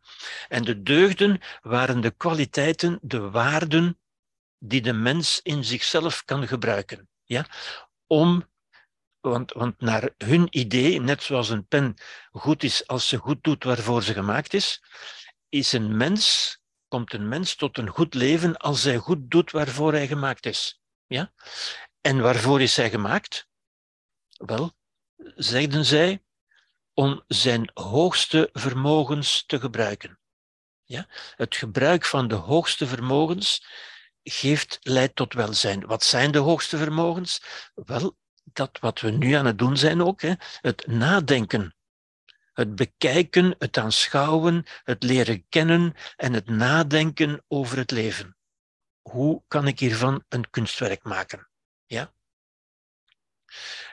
En 0.48 0.64
de 0.64 0.82
deugden 0.82 1.40
waren 1.62 2.00
de 2.00 2.10
kwaliteiten, 2.10 2.98
de 3.02 3.30
waarden 3.30 3.98
die 4.58 4.80
de 4.80 4.92
mens 4.92 5.40
in 5.42 5.64
zichzelf 5.64 6.24
kan 6.24 6.46
gebruiken. 6.48 7.08
Ja? 7.24 7.46
Om, 8.06 8.48
want, 9.20 9.52
want 9.52 9.80
naar 9.80 10.10
hun 10.18 10.46
idee, 10.50 11.00
net 11.00 11.22
zoals 11.22 11.48
een 11.48 11.66
pen 11.66 11.94
goed 12.30 12.62
is 12.62 12.86
als 12.86 13.08
ze 13.08 13.16
goed 13.16 13.44
doet 13.44 13.64
waarvoor 13.64 14.02
ze 14.02 14.12
gemaakt 14.12 14.54
is, 14.54 14.82
is 15.48 15.72
een 15.72 15.96
mens, 15.96 16.58
komt 16.88 17.12
een 17.12 17.28
mens 17.28 17.54
tot 17.54 17.78
een 17.78 17.88
goed 17.88 18.14
leven 18.14 18.56
als 18.56 18.82
hij 18.82 18.96
goed 18.96 19.30
doet 19.30 19.50
waarvoor 19.50 19.92
hij 19.92 20.06
gemaakt 20.06 20.46
is. 20.46 20.80
Ja? 21.06 21.32
En 22.00 22.20
waarvoor 22.20 22.60
is 22.60 22.76
hij 22.76 22.90
gemaakt? 22.90 23.48
Wel, 24.28 24.76
zeiden 25.34 25.84
zij, 25.84 26.22
om 26.94 27.22
zijn 27.26 27.70
hoogste 27.74 28.48
vermogens 28.52 29.44
te 29.46 29.60
gebruiken. 29.60 30.18
Ja? 30.84 31.06
Het 31.36 31.56
gebruik 31.56 32.04
van 32.04 32.28
de 32.28 32.34
hoogste 32.34 32.86
vermogens 32.86 33.66
geeft, 34.22 34.78
leidt 34.82 35.16
tot 35.16 35.32
welzijn. 35.32 35.86
Wat 35.86 36.04
zijn 36.04 36.30
de 36.30 36.38
hoogste 36.38 36.76
vermogens? 36.76 37.42
Wel, 37.74 38.16
dat 38.44 38.78
wat 38.80 39.00
we 39.00 39.10
nu 39.10 39.32
aan 39.32 39.46
het 39.46 39.58
doen 39.58 39.76
zijn 39.76 40.02
ook, 40.02 40.20
hè? 40.20 40.32
het 40.60 40.86
nadenken. 40.86 41.74
Het 42.52 42.74
bekijken, 42.74 43.54
het 43.58 43.78
aanschouwen, 43.78 44.66
het 44.84 45.02
leren 45.02 45.48
kennen 45.48 45.94
en 46.16 46.32
het 46.32 46.46
nadenken 46.46 47.44
over 47.48 47.78
het 47.78 47.90
leven. 47.90 48.36
Hoe 49.02 49.42
kan 49.48 49.66
ik 49.66 49.78
hiervan 49.78 50.24
een 50.28 50.50
kunstwerk 50.50 51.02
maken? 51.02 51.48
Ja? 51.86 52.12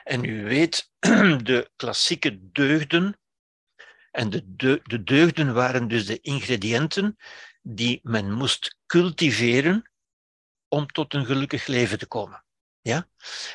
En 0.04 0.24
u 0.24 0.44
weet, 0.44 0.90
de 1.42 1.70
klassieke 1.76 2.50
deugden, 2.52 3.18
en 4.10 4.30
de, 4.30 4.42
de, 4.46 4.80
de 4.84 5.02
deugden 5.02 5.54
waren 5.54 5.88
dus 5.88 6.06
de 6.06 6.20
ingrediënten 6.20 7.16
die 7.62 8.00
men 8.02 8.32
moest 8.32 8.76
cultiveren 8.86 9.90
om 10.68 10.86
tot 10.86 11.14
een 11.14 11.26
gelukkig 11.26 11.66
leven 11.66 11.98
te 11.98 12.06
komen. 12.06 12.44
Ja? 12.80 13.08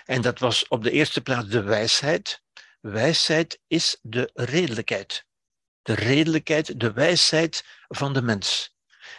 En 0.06 0.22
dat 0.22 0.40
was 0.40 0.68
op 0.68 0.84
de 0.84 0.92
eerste 0.92 1.22
plaats 1.22 1.48
de 1.48 1.62
wijsheid. 1.62 2.44
Wijsheid 2.80 3.60
is 3.68 4.00
de 4.02 4.30
redelijkheid. 4.34 5.26
De 5.82 5.94
redelijkheid, 5.94 6.80
de 6.80 6.92
wijsheid 6.94 7.66
van 7.88 8.14
de 8.14 8.22
mens, 8.22 8.76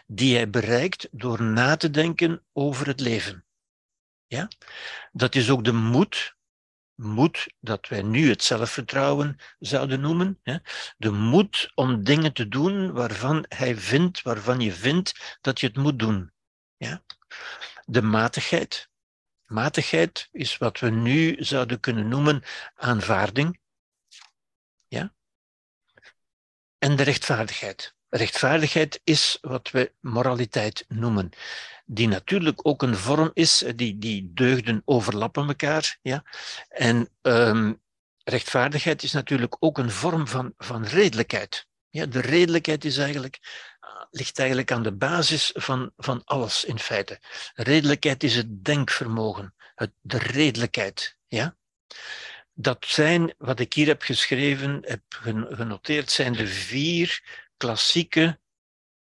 die 0.06 0.34
hij 0.34 0.50
bereikt 0.50 1.08
door 1.10 1.42
na 1.42 1.76
te 1.76 1.90
denken 1.90 2.44
over 2.52 2.86
het 2.86 3.00
leven. 3.00 3.46
Ja? 4.26 4.48
Dat 5.12 5.34
is 5.34 5.50
ook 5.50 5.64
de 5.64 5.72
moed 5.72 6.36
moed 6.94 7.54
dat 7.60 7.88
wij 7.88 8.02
nu 8.02 8.28
het 8.28 8.42
zelfvertrouwen 8.42 9.36
zouden 9.58 10.00
noemen. 10.00 10.40
De 10.96 11.10
moed 11.10 11.72
om 11.74 12.04
dingen 12.04 12.32
te 12.32 12.48
doen 12.48 12.92
waarvan 12.92 13.44
hij 13.48 13.76
vindt, 13.76 14.22
waarvan 14.22 14.60
je 14.60 14.72
vindt 14.72 15.38
dat 15.40 15.60
je 15.60 15.66
het 15.66 15.76
moet 15.76 15.98
doen. 15.98 16.32
Ja? 16.76 17.02
De 17.84 18.02
matigheid. 18.02 18.90
Matigheid 19.46 20.28
is 20.32 20.58
wat 20.58 20.78
we 20.78 20.90
nu 20.90 21.36
zouden 21.38 21.80
kunnen 21.80 22.08
noemen 22.08 22.42
aanvaarding. 22.74 23.60
Ja? 24.88 25.14
En 26.78 26.96
de 26.96 27.02
rechtvaardigheid. 27.02 27.94
Rechtvaardigheid 28.14 29.00
is 29.04 29.38
wat 29.40 29.70
we 29.70 29.92
moraliteit 30.00 30.84
noemen 30.88 31.32
die 31.84 32.08
natuurlijk 32.08 32.60
ook 32.62 32.82
een 32.82 32.96
vorm 32.96 33.30
is, 33.34 33.62
eh, 33.62 33.72
die, 33.76 33.98
die 33.98 34.30
deugden 34.34 34.82
overlappen 34.84 35.46
elkaar. 35.46 35.98
Ja? 36.02 36.24
En 36.68 37.08
um, 37.22 37.80
rechtvaardigheid 38.24 39.02
is 39.02 39.12
natuurlijk 39.12 39.56
ook 39.58 39.78
een 39.78 39.90
vorm 39.90 40.28
van, 40.28 40.54
van 40.56 40.84
redelijkheid. 40.84 41.66
Ja, 41.90 42.06
de 42.06 42.20
redelijkheid 42.20 42.84
is 42.84 42.98
eigenlijk, 42.98 43.38
ah, 43.80 44.02
ligt 44.10 44.38
eigenlijk 44.38 44.72
aan 44.72 44.82
de 44.82 44.92
basis 44.92 45.50
van, 45.54 45.92
van 45.96 46.22
alles 46.24 46.64
in 46.64 46.78
feite. 46.78 47.20
Redelijkheid 47.54 48.22
is 48.22 48.36
het 48.36 48.64
denkvermogen, 48.64 49.54
het, 49.74 49.92
de 50.00 50.18
redelijkheid. 50.18 51.16
Ja? 51.26 51.56
Dat 52.54 52.84
zijn, 52.88 53.34
wat 53.38 53.60
ik 53.60 53.72
hier 53.72 53.86
heb 53.86 54.02
geschreven, 54.02 54.82
heb 54.84 55.02
genoteerd, 55.48 56.10
zijn 56.10 56.32
de 56.32 56.46
vier 56.46 57.22
klassieke 57.62 58.40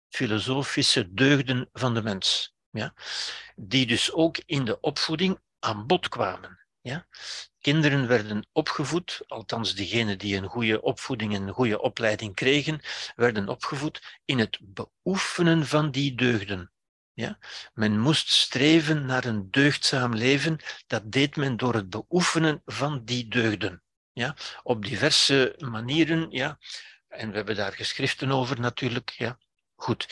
filosofische 0.09 1.13
deugden 1.13 1.69
van 1.73 1.93
de 1.93 2.01
mens 2.01 2.55
ja, 2.69 2.93
die 3.55 3.85
dus 3.85 4.11
ook 4.11 4.37
in 4.45 4.65
de 4.65 4.79
opvoeding 4.79 5.39
aan 5.59 5.87
bod 5.87 6.09
kwamen. 6.09 6.59
Ja. 6.81 7.07
Kinderen 7.59 8.07
werden 8.07 8.47
opgevoed, 8.51 9.23
althans 9.27 9.75
diegenen 9.75 10.17
die 10.17 10.35
een 10.37 10.47
goede 10.47 10.81
opvoeding 10.81 11.35
en 11.35 11.47
een 11.47 11.53
goede 11.53 11.81
opleiding 11.81 12.35
kregen, 12.35 12.81
werden 13.15 13.47
opgevoed 13.47 14.19
in 14.25 14.39
het 14.39 14.57
beoefenen 14.61 15.65
van 15.65 15.91
die 15.91 16.15
deugden. 16.15 16.71
Ja? 17.13 17.37
Men 17.73 17.99
moest 17.99 18.29
streven 18.29 19.05
naar 19.05 19.25
een 19.25 19.51
deugdzaam 19.51 20.15
leven. 20.15 20.59
Dat 20.87 21.11
deed 21.11 21.35
men 21.35 21.57
door 21.57 21.73
het 21.73 21.89
beoefenen 21.89 22.61
van 22.65 23.05
die 23.05 23.27
deugden. 23.27 23.83
Ja? 24.11 24.35
Op 24.63 24.85
diverse 24.85 25.55
manieren. 25.57 26.31
Ja? 26.31 26.57
En 27.11 27.29
we 27.29 27.35
hebben 27.35 27.55
daar 27.55 27.73
geschriften 27.73 28.31
over 28.31 28.59
natuurlijk. 28.59 29.09
Ja? 29.09 29.37
Goed 29.75 30.07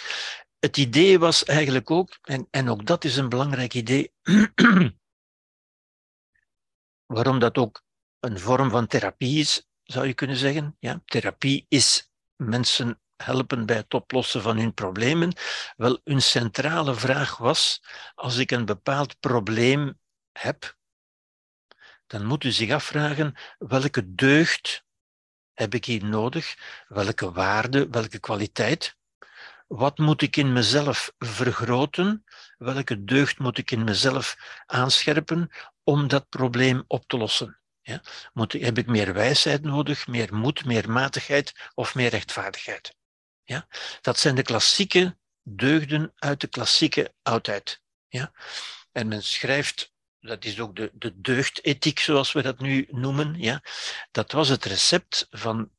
het 0.59 0.77
idee 0.77 1.19
was 1.19 1.43
eigenlijk 1.43 1.91
ook, 1.91 2.19
en, 2.21 2.47
en 2.51 2.69
ook 2.69 2.85
dat 2.85 3.03
is 3.03 3.17
een 3.17 3.29
belangrijk 3.29 3.73
idee, 3.73 4.13
waarom 7.13 7.39
dat 7.39 7.57
ook 7.57 7.83
een 8.19 8.39
vorm 8.39 8.69
van 8.69 8.87
therapie 8.87 9.39
is, 9.39 9.67
zou 9.83 10.07
je 10.07 10.13
kunnen 10.13 10.37
zeggen. 10.37 10.75
Ja, 10.79 11.01
therapie 11.05 11.65
is 11.67 12.11
mensen 12.35 13.01
helpen 13.15 13.65
bij 13.65 13.75
het 13.75 13.93
oplossen 13.93 14.41
van 14.41 14.57
hun 14.57 14.73
problemen. 14.73 15.33
Wel, 15.75 15.99
een 16.03 16.21
centrale 16.21 16.95
vraag 16.95 17.37
was, 17.37 17.83
als 18.15 18.37
ik 18.37 18.51
een 18.51 18.65
bepaald 18.65 19.19
probleem 19.19 19.99
heb, 20.31 20.77
dan 22.07 22.25
moet 22.25 22.43
u 22.43 22.51
zich 22.51 22.71
afvragen, 22.71 23.35
welke 23.57 24.13
deugd 24.13 24.85
heb 25.59 25.73
ik 25.73 25.85
hier 25.85 26.05
nodig? 26.05 26.57
Welke 26.87 27.31
waarde, 27.31 27.89
welke 27.89 28.19
kwaliteit? 28.19 28.97
Wat 29.67 29.97
moet 29.97 30.21
ik 30.21 30.35
in 30.35 30.53
mezelf 30.53 31.13
vergroten? 31.17 32.25
Welke 32.57 33.03
deugd 33.03 33.39
moet 33.39 33.57
ik 33.57 33.71
in 33.71 33.83
mezelf 33.83 34.37
aanscherpen 34.65 35.51
om 35.83 36.07
dat 36.07 36.29
probleem 36.29 36.83
op 36.87 37.03
te 37.07 37.17
lossen? 37.17 37.59
Ja? 37.81 38.01
Moet, 38.33 38.53
heb 38.53 38.77
ik 38.77 38.87
meer 38.87 39.13
wijsheid 39.13 39.61
nodig, 39.63 40.07
meer 40.07 40.35
moed, 40.35 40.65
meer 40.65 40.91
matigheid 40.91 41.69
of 41.73 41.95
meer 41.95 42.09
rechtvaardigheid? 42.09 42.95
Ja? 43.43 43.67
Dat 44.01 44.19
zijn 44.19 44.35
de 44.35 44.43
klassieke 44.43 45.17
deugden 45.43 46.13
uit 46.15 46.41
de 46.41 46.47
klassieke 46.47 47.13
oudheid. 47.21 47.81
Ja? 48.07 48.31
En 48.91 49.07
men 49.07 49.23
schrijft, 49.23 49.93
dat 50.21 50.45
is 50.45 50.59
ook 50.59 50.75
de, 50.75 50.91
de 50.93 51.21
deugdethiek 51.21 51.99
zoals 51.99 52.31
we 52.31 52.41
dat 52.41 52.59
nu 52.59 52.87
noemen, 52.91 53.35
ja? 53.37 53.61
dat 54.11 54.31
was 54.31 54.49
het 54.49 54.65
recept 54.65 55.27
van 55.29 55.71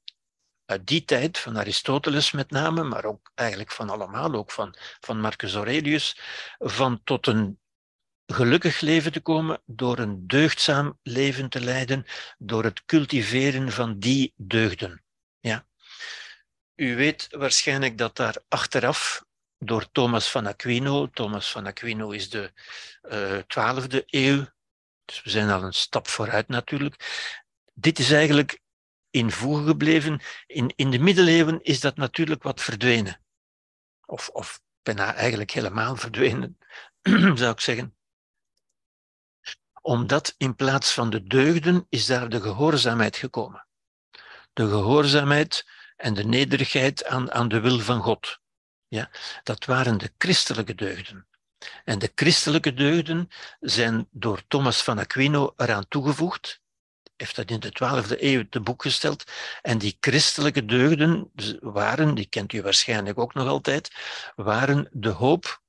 uit 0.65 0.87
die 0.87 1.05
tijd, 1.05 1.39
van 1.39 1.59
Aristoteles 1.59 2.31
met 2.31 2.51
name, 2.51 2.83
maar 2.83 3.05
ook 3.05 3.31
eigenlijk 3.35 3.73
van 3.73 3.91
allemaal, 3.91 4.35
ook 4.35 4.51
van, 4.51 4.77
van 5.01 5.21
Marcus 5.21 5.55
Aurelius, 5.55 6.21
van 6.59 7.01
tot 7.05 7.27
een 7.27 7.61
gelukkig 8.27 8.81
leven 8.81 9.13
te 9.13 9.21
komen 9.21 9.63
door 9.67 9.99
een 9.99 10.27
deugdzaam 10.27 10.99
leven 11.03 11.49
te 11.49 11.61
leiden, 11.61 12.05
door 12.39 12.65
het 12.65 12.85
cultiveren 12.85 13.73
van 13.73 13.99
die 13.99 14.33
deugden. 14.37 15.05
Ja. 15.41 15.67
U 16.75 16.97
weet 16.97 17.27
waarschijnlijk 17.31 17.99
dat 17.99 18.17
daar 18.17 18.37
achteraf 18.49 19.25
door 19.63 19.91
Thomas 19.93 20.31
van 20.31 20.47
Aquino, 20.47 21.11
Thomas 21.11 21.51
van 21.51 21.67
Aquino 21.67 22.11
is 22.11 22.31
de 22.31 22.53
uh, 23.03 23.39
eh, 23.39 23.45
12e 23.45 24.05
eeuw, 24.07 24.47
dus 25.05 25.23
we 25.23 25.31
zijn 25.31 25.51
al 25.51 25.63
een 25.63 25.73
stap 25.73 26.09
vooruit 26.09 26.49
natuurlijk, 26.49 27.29
dit 27.75 27.99
is 27.99 28.11
eigenlijk 28.11 28.61
in 29.11 29.31
voege 29.31 29.67
gebleven. 29.67 30.21
In, 30.47 30.73
in 30.77 30.91
de 30.91 30.99
middeleeuwen 30.99 31.63
is 31.63 31.81
dat 31.81 31.97
natuurlijk 31.97 32.43
wat 32.43 32.61
verdwenen. 32.61 33.21
Of, 34.07 34.29
of 34.29 34.61
bijna 34.83 35.15
eigenlijk 35.15 35.51
helemaal 35.51 35.97
verdwenen, 35.97 36.59
zou 37.41 37.51
ik 37.51 37.61
zeggen. 37.61 37.97
Omdat 39.83 40.35
in 40.37 40.57
plaats 40.57 40.93
van 40.93 41.11
de 41.11 41.23
deugden 41.23 41.87
is 41.89 42.07
daar 42.07 42.29
de 42.29 42.41
gehoorzaamheid 42.41 43.17
gekomen. 43.17 43.67
De 44.53 44.69
gehoorzaamheid 44.69 45.67
en 45.97 46.15
de 46.15 46.25
nederigheid 46.25 47.05
aan, 47.05 47.33
aan 47.33 47.49
de 47.49 47.61
wil 47.61 47.79
van 47.79 48.01
God. 48.01 48.41
Ja, 48.91 49.11
dat 49.43 49.65
waren 49.65 49.99
de 49.99 50.13
christelijke 50.19 50.75
deugden. 50.75 51.27
En 51.85 51.99
de 51.99 52.13
christelijke 52.15 52.75
deugden 52.75 53.29
zijn 53.61 54.09
door 54.11 54.47
Thomas 54.47 54.83
van 54.83 54.99
Aquino 54.99 55.53
eraan 55.57 55.89
toegevoegd. 55.89 56.61
Heeft 57.17 57.37
dat 57.37 57.51
in 57.51 57.61
de 57.61 57.73
12e 57.73 58.21
eeuw 58.21 58.49
te 58.49 58.61
boek 58.61 58.83
gesteld. 58.83 59.25
En 59.63 59.79
die 59.79 59.97
christelijke 60.01 60.65
deugden 60.65 61.31
waren, 61.61 62.15
die 62.15 62.27
kent 62.27 62.53
u 62.53 62.63
waarschijnlijk 62.63 63.19
ook 63.19 63.35
nog 63.35 63.49
altijd, 63.49 63.91
waren 64.37 64.89
de 64.93 65.09
hoop, 65.09 65.63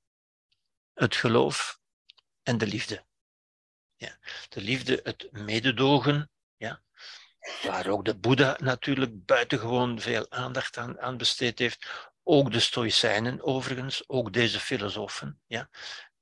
het 0.94 1.16
geloof 1.16 1.80
en 2.42 2.58
de 2.58 2.66
liefde. 2.66 3.04
Ja, 3.96 4.18
de 4.48 4.60
liefde, 4.60 5.00
het 5.02 5.28
mededogen, 5.32 6.30
ja, 6.56 6.82
waar 7.62 7.86
ook 7.86 8.04
de 8.04 8.16
Boeddha 8.16 8.56
natuurlijk 8.60 9.24
buitengewoon 9.24 10.00
veel 10.00 10.30
aandacht 10.30 10.76
aan, 10.76 11.00
aan 11.00 11.16
besteed 11.16 11.58
heeft. 11.58 12.11
Ook 12.22 12.52
de 12.52 12.60
Stoïcijnen 12.60 13.42
overigens, 13.42 14.04
ook 14.06 14.32
deze 14.32 14.60
filosofen, 14.60 15.40
ja, 15.46 15.68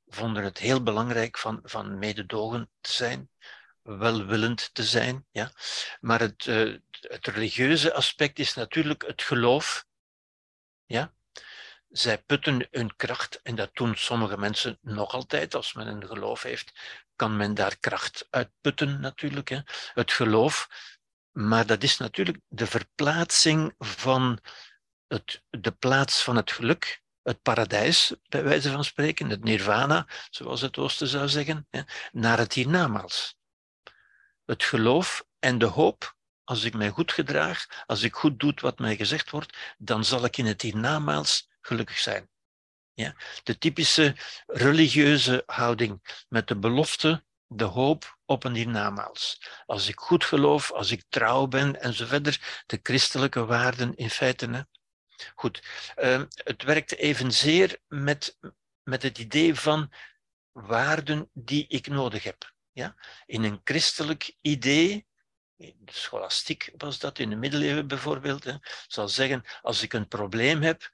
vonden 0.06 0.44
het 0.44 0.58
heel 0.58 0.82
belangrijk 0.82 1.38
van, 1.38 1.60
van 1.62 1.98
mededogen 1.98 2.70
te 2.80 2.92
zijn, 2.92 3.30
welwillend 3.82 4.74
te 4.74 4.84
zijn. 4.84 5.26
Ja. 5.30 5.52
Maar 6.00 6.20
het, 6.20 6.46
uh, 6.46 6.78
het 7.00 7.26
religieuze 7.26 7.92
aspect 7.94 8.38
is 8.38 8.54
natuurlijk 8.54 9.06
het 9.06 9.22
geloof. 9.22 9.84
Ja. 10.86 11.14
Zij 11.88 12.22
putten 12.22 12.68
hun 12.70 12.96
kracht, 12.96 13.42
en 13.42 13.54
dat 13.54 13.70
doen 13.72 13.96
sommige 13.96 14.38
mensen 14.38 14.78
nog 14.80 15.12
altijd. 15.12 15.54
Als 15.54 15.72
men 15.72 15.86
een 15.86 16.06
geloof 16.06 16.42
heeft, 16.42 16.72
kan 17.16 17.36
men 17.36 17.54
daar 17.54 17.78
kracht 17.78 18.26
uit 18.30 18.50
putten 18.60 19.00
natuurlijk. 19.00 19.48
Hè. 19.48 19.60
Het 19.94 20.12
geloof, 20.12 20.68
maar 21.30 21.66
dat 21.66 21.82
is 21.82 21.96
natuurlijk 21.96 22.38
de 22.48 22.66
verplaatsing 22.66 23.74
van 23.78 24.40
het, 25.10 25.42
de 25.50 25.72
plaats 25.72 26.22
van 26.22 26.36
het 26.36 26.52
geluk, 26.52 27.02
het 27.22 27.42
paradijs, 27.42 28.14
bij 28.28 28.42
wijze 28.42 28.70
van 28.70 28.84
spreken, 28.84 29.30
het 29.30 29.44
nirvana, 29.44 30.06
zoals 30.30 30.60
het 30.60 30.78
Oosten 30.78 31.06
zou 31.06 31.28
zeggen, 31.28 31.68
naar 32.12 32.38
het 32.38 32.52
hiernamaals. 32.52 33.36
Het 34.44 34.64
geloof 34.64 35.24
en 35.38 35.58
de 35.58 35.66
hoop, 35.66 36.16
als 36.44 36.64
ik 36.64 36.74
mij 36.74 36.90
goed 36.90 37.12
gedraag, 37.12 37.84
als 37.86 38.02
ik 38.02 38.14
goed 38.14 38.40
doe 38.40 38.54
wat 38.60 38.78
mij 38.78 38.96
gezegd 38.96 39.30
wordt, 39.30 39.56
dan 39.78 40.04
zal 40.04 40.24
ik 40.24 40.36
in 40.36 40.46
het 40.46 40.62
hiernamaals 40.62 41.48
gelukkig 41.60 41.98
zijn. 41.98 42.30
Ja? 42.94 43.14
De 43.42 43.58
typische 43.58 44.16
religieuze 44.46 45.42
houding 45.46 46.24
met 46.28 46.48
de 46.48 46.56
belofte, 46.56 47.24
de 47.46 47.64
hoop 47.64 48.18
op 48.24 48.44
een 48.44 48.54
hiernamaals. 48.54 49.42
Als 49.66 49.88
ik 49.88 49.98
goed 49.98 50.24
geloof, 50.24 50.72
als 50.72 50.90
ik 50.90 51.04
trouw 51.08 51.46
ben 51.46 51.80
en 51.80 51.94
zo 51.94 52.06
verder, 52.06 52.62
de 52.66 52.80
christelijke 52.82 53.44
waarden 53.44 53.96
in 53.96 54.10
feite. 54.10 54.68
Goed, 55.34 55.62
uh, 55.96 56.22
het 56.34 56.62
werkt 56.62 56.96
evenzeer 56.96 57.78
met, 57.88 58.38
met 58.82 59.02
het 59.02 59.18
idee 59.18 59.54
van 59.54 59.92
waarden 60.52 61.30
die 61.32 61.66
ik 61.68 61.86
nodig 61.86 62.22
heb. 62.22 62.52
Ja? 62.72 62.94
In 63.26 63.42
een 63.42 63.60
christelijk 63.64 64.36
idee, 64.40 65.06
de 65.56 65.92
scholastiek 65.92 66.72
was 66.76 66.98
dat, 66.98 67.18
in 67.18 67.30
de 67.30 67.36
middeleeuwen 67.36 67.86
bijvoorbeeld, 67.86 68.44
hè, 68.44 68.54
zal 68.86 69.08
zeggen, 69.08 69.44
als 69.62 69.82
ik 69.82 69.92
een 69.92 70.08
probleem 70.08 70.62
heb, 70.62 70.90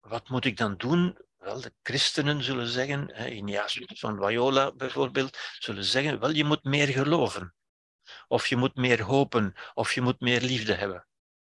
wat 0.00 0.28
moet 0.28 0.44
ik 0.44 0.56
dan 0.56 0.76
doen? 0.76 1.18
Wel, 1.38 1.60
de 1.60 1.72
christenen 1.82 2.42
zullen 2.42 2.66
zeggen, 2.66 3.08
Ignatius 3.08 4.00
van 4.00 4.18
Loyola 4.18 4.72
bijvoorbeeld, 4.72 5.38
zullen 5.58 5.84
zeggen, 5.84 6.20
wel, 6.20 6.30
je 6.30 6.44
moet 6.44 6.64
meer 6.64 6.88
geloven. 6.88 7.54
Of 8.28 8.46
je 8.46 8.56
moet 8.56 8.74
meer 8.74 9.02
hopen, 9.02 9.54
of 9.74 9.92
je 9.92 10.00
moet 10.00 10.20
meer 10.20 10.40
liefde 10.40 10.74
hebben. 10.74 11.06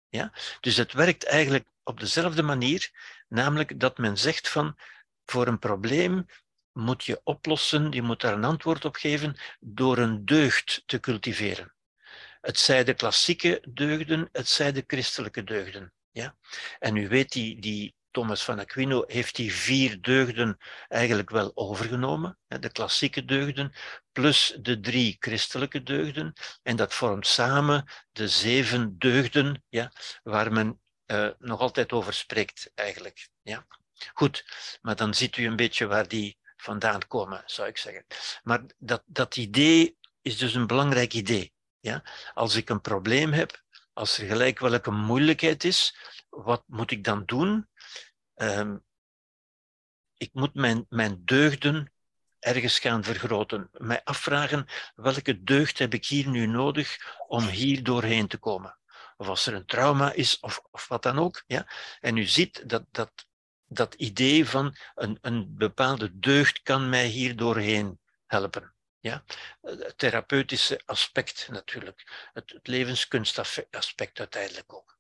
Ja? 0.08 0.34
Dus 0.60 0.78
het 0.78 0.94
werkt 0.94 1.26
eigenlijk 1.26 1.68
op 1.90 2.00
dezelfde 2.00 2.44
manier, 2.44 2.92
namelijk 3.28 3.80
dat 3.80 3.98
men 3.98 4.18
zegt 4.18 4.50
van 4.50 4.78
voor 5.26 5.48
een 5.48 5.60
probleem 5.60 6.26
moet 6.72 7.04
je 7.04 7.22
oplossen, 7.24 7.92
je 7.92 8.02
moet 8.02 8.22
daar 8.22 8.34
een 8.34 8.44
antwoord 8.44 8.86
op 8.86 8.96
geven 8.96 9.36
door 9.60 9.98
een 9.98 10.26
deugd 10.26 10.84
te 10.86 11.00
cultiveren. 11.00 11.74
Het 12.42 12.60
zij 12.60 12.84
de 12.84 12.94
klassieke 12.94 13.64
deugden, 13.70 14.30
het 14.32 14.48
zij 14.48 14.72
de 14.72 14.84
christelijke 14.88 15.44
deugden. 15.44 15.94
Ja? 16.12 16.36
En 16.80 16.96
u 16.96 17.08
weet, 17.08 17.32
die, 17.32 17.60
die 17.62 17.96
Thomas 18.12 18.44
van 18.44 18.60
Aquino 18.60 19.04
heeft 19.08 19.36
die 19.36 19.54
vier 19.54 20.02
deugden 20.02 20.58
eigenlijk 20.88 21.30
wel 21.30 21.52
overgenomen. 21.56 22.38
De 22.48 22.72
klassieke 22.72 23.26
deugden 23.26 23.74
plus 24.12 24.58
de 24.62 24.80
drie 24.80 25.16
christelijke 25.20 25.84
deugden. 25.84 26.34
En 26.64 26.76
dat 26.76 26.94
vormt 26.94 27.28
samen 27.28 27.86
de 28.12 28.28
zeven 28.28 28.98
deugden 28.98 29.64
ja, 29.70 29.92
waar 30.24 30.52
men 30.52 30.80
uh, 31.12 31.30
nog 31.40 31.60
altijd 31.60 31.92
over 31.92 32.14
spreekt 32.14 32.72
eigenlijk. 32.76 33.30
Ja? 33.42 33.66
Goed, 34.14 34.46
maar 34.82 34.96
dan 34.96 35.14
ziet 35.14 35.38
u 35.38 35.46
een 35.46 35.56
beetje 35.56 35.88
waar 35.88 36.08
die 36.08 36.38
vandaan 36.58 37.08
komen, 37.08 37.44
zou 37.46 37.68
ik 37.68 37.78
zeggen. 37.78 38.06
Maar 38.44 38.62
dat, 38.78 39.04
dat 39.06 39.36
idee 39.36 39.98
is 40.22 40.38
dus 40.38 40.54
een 40.54 40.68
belangrijk 40.68 41.14
idee. 41.14 41.54
Ja? 41.80 42.04
Als 42.34 42.56
ik 42.56 42.70
een 42.70 42.82
probleem 42.82 43.32
heb, 43.32 43.64
als 43.94 44.18
er 44.18 44.28
gelijk 44.28 44.60
welke 44.60 44.92
moeilijkheid 44.92 45.64
is, 45.64 45.98
wat 46.30 46.64
moet 46.66 46.92
ik 46.92 47.04
dan 47.04 47.26
doen? 47.26 47.70
Um, 48.36 48.84
ik 50.18 50.30
moet 50.34 50.54
mijn, 50.54 50.86
mijn 50.90 51.22
deugden 51.26 51.94
ergens 52.40 52.80
gaan 52.80 53.04
vergroten. 53.04 53.70
Mij 53.72 54.04
afvragen 54.04 54.66
welke 54.96 55.44
deugd 55.44 55.80
heb 55.80 55.94
ik 55.94 56.06
hier 56.06 56.28
nu 56.28 56.46
nodig 56.46 57.18
om 57.28 57.44
hier 57.44 57.84
doorheen 57.84 58.28
te 58.28 58.38
komen 58.38 58.79
of 59.20 59.28
als 59.28 59.46
er 59.46 59.54
een 59.54 59.66
trauma 59.66 60.12
is, 60.12 60.40
of, 60.40 60.62
of 60.72 60.88
wat 60.88 61.04
dan 61.04 61.20
ook. 61.20 61.44
Ja? 61.48 61.68
En 62.00 62.18
u 62.18 62.24
ziet 62.24 62.70
dat, 62.70 62.86
dat, 62.92 63.12
dat 63.66 63.94
idee 63.94 64.46
van 64.46 64.76
een, 64.96 65.18
een 65.22 65.56
bepaalde 65.58 66.20
deugd 66.20 66.62
kan 66.62 66.90
mij 66.90 67.06
hier 67.06 67.36
doorheen 67.36 68.00
helpen. 68.26 68.76
Ja? 69.00 69.24
Het 69.62 69.98
therapeutische 69.98 70.82
aspect 70.86 71.48
natuurlijk, 71.50 72.30
het, 72.34 72.50
het 72.50 72.68
levenskunstaspect 72.68 74.20
uiteindelijk 74.20 74.74
ook. 74.74 74.98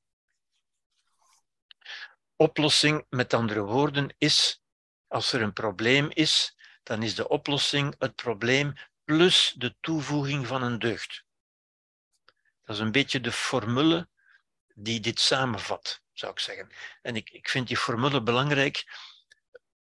Oplossing, 2.35 3.05
met 3.09 3.33
andere 3.33 3.61
woorden, 3.61 4.15
is 4.17 4.63
als 5.07 5.33
er 5.33 5.41
een 5.41 5.53
probleem 5.53 6.09
is, 6.09 6.55
dan 6.83 7.03
is 7.03 7.15
de 7.15 7.27
oplossing 7.27 7.95
het 7.97 8.15
probleem 8.15 8.73
plus 9.03 9.53
de 9.57 9.75
toevoeging 9.79 10.47
van 10.47 10.63
een 10.63 10.79
deugd. 10.79 11.27
Dat 12.69 12.77
is 12.77 12.83
een 12.83 12.91
beetje 12.91 13.21
de 13.21 13.31
formule 13.31 14.07
die 14.75 14.99
dit 14.99 15.19
samenvat, 15.19 16.01
zou 16.13 16.31
ik 16.31 16.39
zeggen. 16.39 16.69
En 17.01 17.15
ik, 17.15 17.29
ik 17.29 17.49
vind 17.49 17.67
die 17.67 17.77
formule 17.77 18.23
belangrijk 18.23 18.85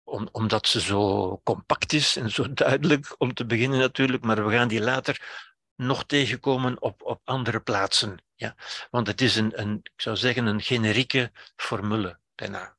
om, 0.03 0.29
omdat 0.33 0.67
ze 0.67 0.81
zo 0.81 1.41
compact 1.45 1.93
is 1.93 2.17
en 2.17 2.31
zo 2.31 2.53
duidelijk 2.53 3.15
om 3.19 3.35
te 3.35 3.47
beginnen 3.47 3.79
natuurlijk, 3.79 4.25
maar 4.25 4.47
we 4.47 4.53
gaan 4.53 4.69
die 4.69 4.81
later 4.81 5.45
nog 5.75 6.05
tegenkomen 6.05 6.83
op, 6.83 7.03
op 7.03 7.21
andere 7.25 7.61
plaatsen. 7.61 8.25
Ja? 8.35 8.57
Want 8.91 9.07
het 9.07 9.21
is 9.21 9.37
een, 9.37 9.61
een, 9.61 9.79
ik 9.83 10.01
zou 10.01 10.17
zeggen, 10.17 10.47
een 10.47 10.63
generieke 10.63 11.33
formule 11.57 12.21
bijna. 12.35 12.77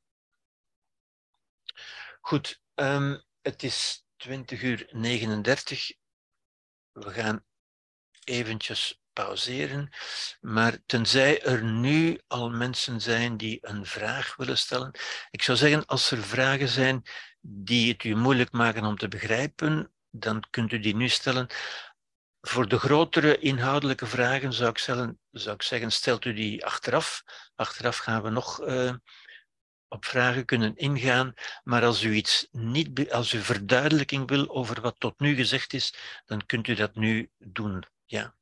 Goed, 2.20 2.60
um, 2.74 3.22
het 3.42 3.62
is 3.62 4.04
20 4.16 4.62
uur 4.62 4.88
39. 4.90 5.92
We 6.92 7.10
gaan 7.10 7.44
eventjes 8.24 9.00
pauzeren. 9.24 9.88
Maar 10.40 10.78
tenzij 10.86 11.42
er 11.42 11.64
nu 11.64 12.20
al 12.26 12.50
mensen 12.50 13.00
zijn 13.00 13.36
die 13.36 13.58
een 13.60 13.86
vraag 13.86 14.36
willen 14.36 14.58
stellen. 14.58 14.90
Ik 15.30 15.42
zou 15.42 15.58
zeggen, 15.58 15.86
als 15.86 16.10
er 16.10 16.22
vragen 16.22 16.68
zijn 16.68 17.02
die 17.40 17.92
het 17.92 18.04
u 18.04 18.14
moeilijk 18.14 18.52
maken 18.52 18.84
om 18.84 18.96
te 18.96 19.08
begrijpen, 19.08 19.92
dan 20.10 20.44
kunt 20.50 20.72
u 20.72 20.80
die 20.80 20.96
nu 20.96 21.08
stellen. 21.08 21.46
Voor 22.40 22.68
de 22.68 22.78
grotere 22.78 23.38
inhoudelijke 23.38 24.06
vragen 24.06 24.52
zou 24.52 24.70
ik, 24.70 24.78
zou 25.30 25.54
ik 25.54 25.62
zeggen, 25.62 25.92
stelt 25.92 26.24
u 26.24 26.32
die 26.32 26.64
achteraf. 26.64 27.22
Achteraf 27.54 27.96
gaan 27.96 28.22
we 28.22 28.30
nog 28.30 28.60
uh, 28.60 28.94
op 29.88 30.04
vragen 30.04 30.44
kunnen 30.44 30.76
ingaan. 30.76 31.34
Maar 31.64 31.84
als 31.84 32.02
u 32.02 32.12
iets 32.12 32.48
niet, 32.50 33.12
als 33.12 33.32
u 33.32 33.42
verduidelijking 33.42 34.28
wil 34.28 34.48
over 34.48 34.80
wat 34.80 34.94
tot 34.98 35.20
nu 35.20 35.34
gezegd 35.34 35.72
is, 35.72 35.94
dan 36.24 36.46
kunt 36.46 36.68
u 36.68 36.74
dat 36.74 36.94
nu 36.94 37.30
doen. 37.38 37.84
Ja. 38.04 38.34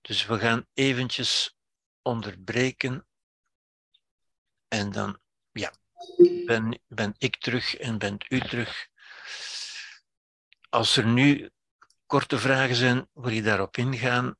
Dus 0.00 0.26
we 0.26 0.38
gaan 0.38 0.66
eventjes 0.74 1.56
onderbreken. 2.02 3.06
En 4.68 4.92
dan, 4.92 5.18
ja, 5.52 5.72
ben, 6.46 6.80
ben 6.86 7.14
ik 7.18 7.36
terug 7.36 7.76
en 7.76 7.98
bent 7.98 8.30
u 8.30 8.40
terug. 8.40 8.88
Als 10.68 10.96
er 10.96 11.06
nu 11.06 11.50
korte 12.06 12.38
vragen 12.38 12.76
zijn, 12.76 13.08
wil 13.12 13.32
je 13.32 13.42
daarop 13.42 13.76
ingaan? 13.76 14.36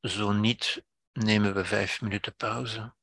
Zo 0.00 0.32
niet, 0.32 0.84
nemen 1.12 1.54
we 1.54 1.64
vijf 1.64 2.00
minuten 2.00 2.36
pauze. 2.36 2.94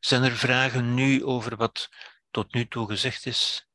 Zijn 0.00 0.22
er 0.22 0.36
vragen 0.36 0.94
nu 0.94 1.24
over 1.24 1.56
wat 1.56 1.88
tot 2.30 2.54
nu 2.54 2.68
toe 2.68 2.86
gezegd 2.88 3.26
is? 3.26 3.68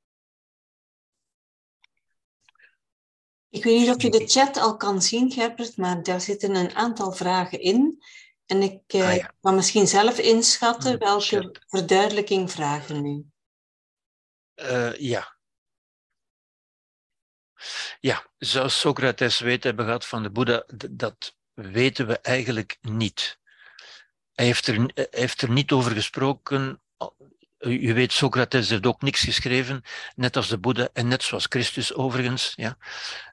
Ik 3.51 3.63
weet 3.63 3.79
niet 3.79 3.89
of 3.89 4.01
je 4.01 4.09
de 4.09 4.27
chat 4.27 4.57
al 4.57 4.77
kan 4.77 5.01
zien, 5.01 5.31
Gerbert, 5.31 5.77
maar 5.77 6.03
daar 6.03 6.21
zitten 6.21 6.55
een 6.55 6.75
aantal 6.75 7.11
vragen 7.11 7.59
in. 7.59 8.03
En 8.45 8.61
ik 8.61 8.81
eh, 8.87 9.09
ah, 9.09 9.25
kan 9.41 9.55
misschien 9.55 9.87
zelf 9.87 10.17
inschatten 10.17 10.99
welke 10.99 11.55
verduidelijking 11.67 12.51
vragen 12.51 13.01
nu. 13.01 13.25
Uh, 14.55 14.95
ja. 14.95 15.37
Ja, 17.99 18.25
zou 18.37 18.69
Socrates 18.69 19.39
weten 19.39 19.67
hebben 19.67 19.85
gehad 19.85 20.05
van 20.05 20.23
de 20.23 20.29
Boeddha? 20.29 20.63
Dat 20.91 21.35
weten 21.53 22.07
we 22.07 22.19
eigenlijk 22.19 22.77
niet. 22.81 23.39
Hij 24.33 24.45
heeft 24.45 24.67
er, 24.67 24.91
hij 24.93 25.07
heeft 25.09 25.41
er 25.41 25.49
niet 25.49 25.71
over 25.71 25.91
gesproken. 25.91 26.81
U 27.61 27.93
weet, 27.93 28.11
Socrates 28.11 28.69
heeft 28.69 28.85
ook 28.85 29.01
niks 29.01 29.21
geschreven, 29.21 29.83
net 30.15 30.35
als 30.35 30.47
de 30.47 30.57
Boeddha 30.57 30.89
en 30.93 31.07
net 31.07 31.23
zoals 31.23 31.45
Christus 31.49 31.93
overigens. 31.93 32.53
Ja. 32.55 32.77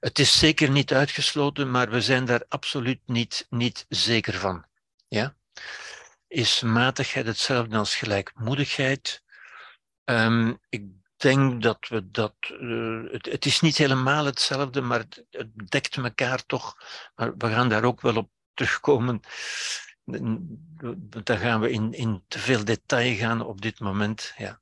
Het 0.00 0.18
is 0.18 0.38
zeker 0.38 0.70
niet 0.70 0.92
uitgesloten, 0.92 1.70
maar 1.70 1.90
we 1.90 2.00
zijn 2.00 2.24
daar 2.24 2.44
absoluut 2.48 3.00
niet, 3.06 3.46
niet 3.50 3.86
zeker 3.88 4.34
van. 4.34 4.64
Ja? 5.09 5.36
Is 6.28 6.60
matigheid 6.60 7.26
hetzelfde 7.26 7.76
als 7.76 7.94
gelijkmoedigheid? 7.94 9.22
Um, 10.05 10.59
ik 10.68 10.84
denk 11.16 11.62
dat 11.62 11.86
we 11.88 12.10
dat. 12.10 12.34
Uh, 12.60 13.12
het, 13.12 13.26
het, 13.26 13.46
is 13.46 13.60
niet 13.60 13.76
helemaal 13.76 14.24
hetzelfde, 14.24 14.80
maar 14.80 14.98
het, 14.98 15.24
het, 15.30 15.70
dekt 15.70 15.96
elkaar 15.96 16.46
toch. 16.46 16.76
Maar 17.14 17.36
we 17.36 17.48
gaan 17.48 17.68
daar 17.68 17.84
ook 17.84 18.00
wel 18.00 18.16
op 18.16 18.30
terugkomen. 18.55 19.20
Dan 20.09 21.39
gaan 21.39 21.60
we 21.60 21.70
in, 21.70 21.93
in 21.93 22.24
te 22.28 22.39
veel 22.39 22.64
detail 22.64 23.16
gaan 23.16 23.40
op 23.40 23.60
dit 23.60 23.80
moment. 23.80 24.35
Ja. 24.36 24.60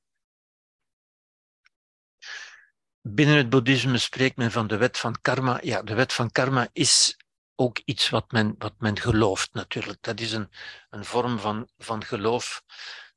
Binnen 3.00 3.36
het 3.36 3.50
boeddhisme 3.50 3.98
spreekt 3.98 4.36
men 4.36 4.50
van 4.50 4.66
de 4.66 4.76
wet 4.76 4.98
van 4.98 5.20
karma. 5.20 5.60
Ja, 5.62 5.82
de 5.82 5.94
wet 5.94 6.12
van 6.12 6.30
karma 6.30 6.68
is 6.72 7.16
ook 7.54 7.78
iets 7.84 8.08
wat 8.08 8.32
men, 8.32 8.54
wat 8.58 8.74
men 8.78 8.98
gelooft 8.98 9.52
natuurlijk. 9.52 10.02
Dat 10.02 10.20
is 10.20 10.32
een, 10.32 10.50
een 10.90 11.04
vorm 11.04 11.38
van, 11.38 11.68
van 11.78 12.04
geloof, 12.04 12.62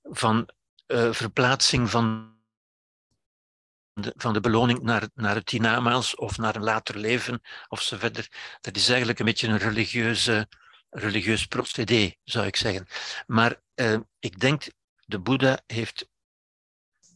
van 0.03 0.49
uh, 0.87 1.13
verplaatsing 1.13 1.89
van 1.89 2.37
de, 3.93 4.13
van 4.15 4.33
de 4.33 4.39
beloning 4.39 4.81
naar, 4.81 5.09
naar 5.13 5.35
het 5.35 5.49
hiernamaals 5.49 6.15
of 6.15 6.37
naar 6.37 6.55
een 6.55 6.63
later 6.63 6.97
leven 6.97 7.41
of 7.67 7.81
zo 7.81 7.97
verder. 7.97 8.57
Dat 8.61 8.75
is 8.75 8.89
eigenlijk 8.89 9.19
een 9.19 9.25
beetje 9.25 9.47
een 9.47 9.57
religieuze, 9.57 10.47
religieus 10.89 11.45
procedé, 11.45 12.15
zou 12.23 12.45
ik 12.45 12.55
zeggen. 12.55 12.87
Maar 13.27 13.61
uh, 13.75 13.99
ik 14.19 14.39
denk, 14.39 14.67
de 15.05 15.19
Boeddha 15.19 15.61
heeft 15.65 16.09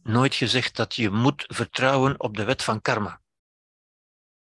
nooit 0.02 0.34
gezegd 0.34 0.76
dat 0.76 0.94
je 0.94 1.10
moet 1.10 1.44
vertrouwen 1.46 2.20
op 2.20 2.36
de 2.36 2.44
wet 2.44 2.62
van 2.62 2.80
karma. 2.80 3.22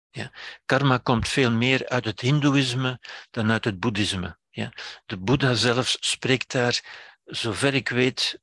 Ja. 0.09 0.31
Karma 0.65 0.97
komt 0.97 1.27
veel 1.27 1.51
meer 1.51 1.89
uit 1.89 2.05
het 2.05 2.19
Hindoeïsme 2.19 2.99
dan 3.29 3.51
uit 3.51 3.65
het 3.65 3.79
Boeddhisme. 3.79 4.37
Ja. 4.49 4.73
De 5.05 5.17
Boeddha 5.17 5.53
zelf 5.53 5.95
spreekt 5.99 6.51
daar, 6.51 6.83
zover 7.23 7.73
ik 7.73 7.89
weet, 7.89 8.41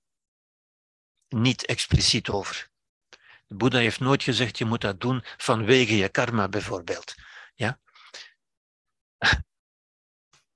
niet 1.28 1.66
expliciet 1.66 2.28
over. 2.28 2.70
De 3.46 3.54
Boeddha 3.54 3.78
heeft 3.78 4.00
nooit 4.00 4.22
gezegd, 4.22 4.58
je 4.58 4.64
moet 4.64 4.80
dat 4.80 5.00
doen 5.00 5.24
vanwege 5.36 5.96
je 5.96 6.08
karma 6.08 6.48
bijvoorbeeld. 6.48 7.14
Ja? 7.54 7.80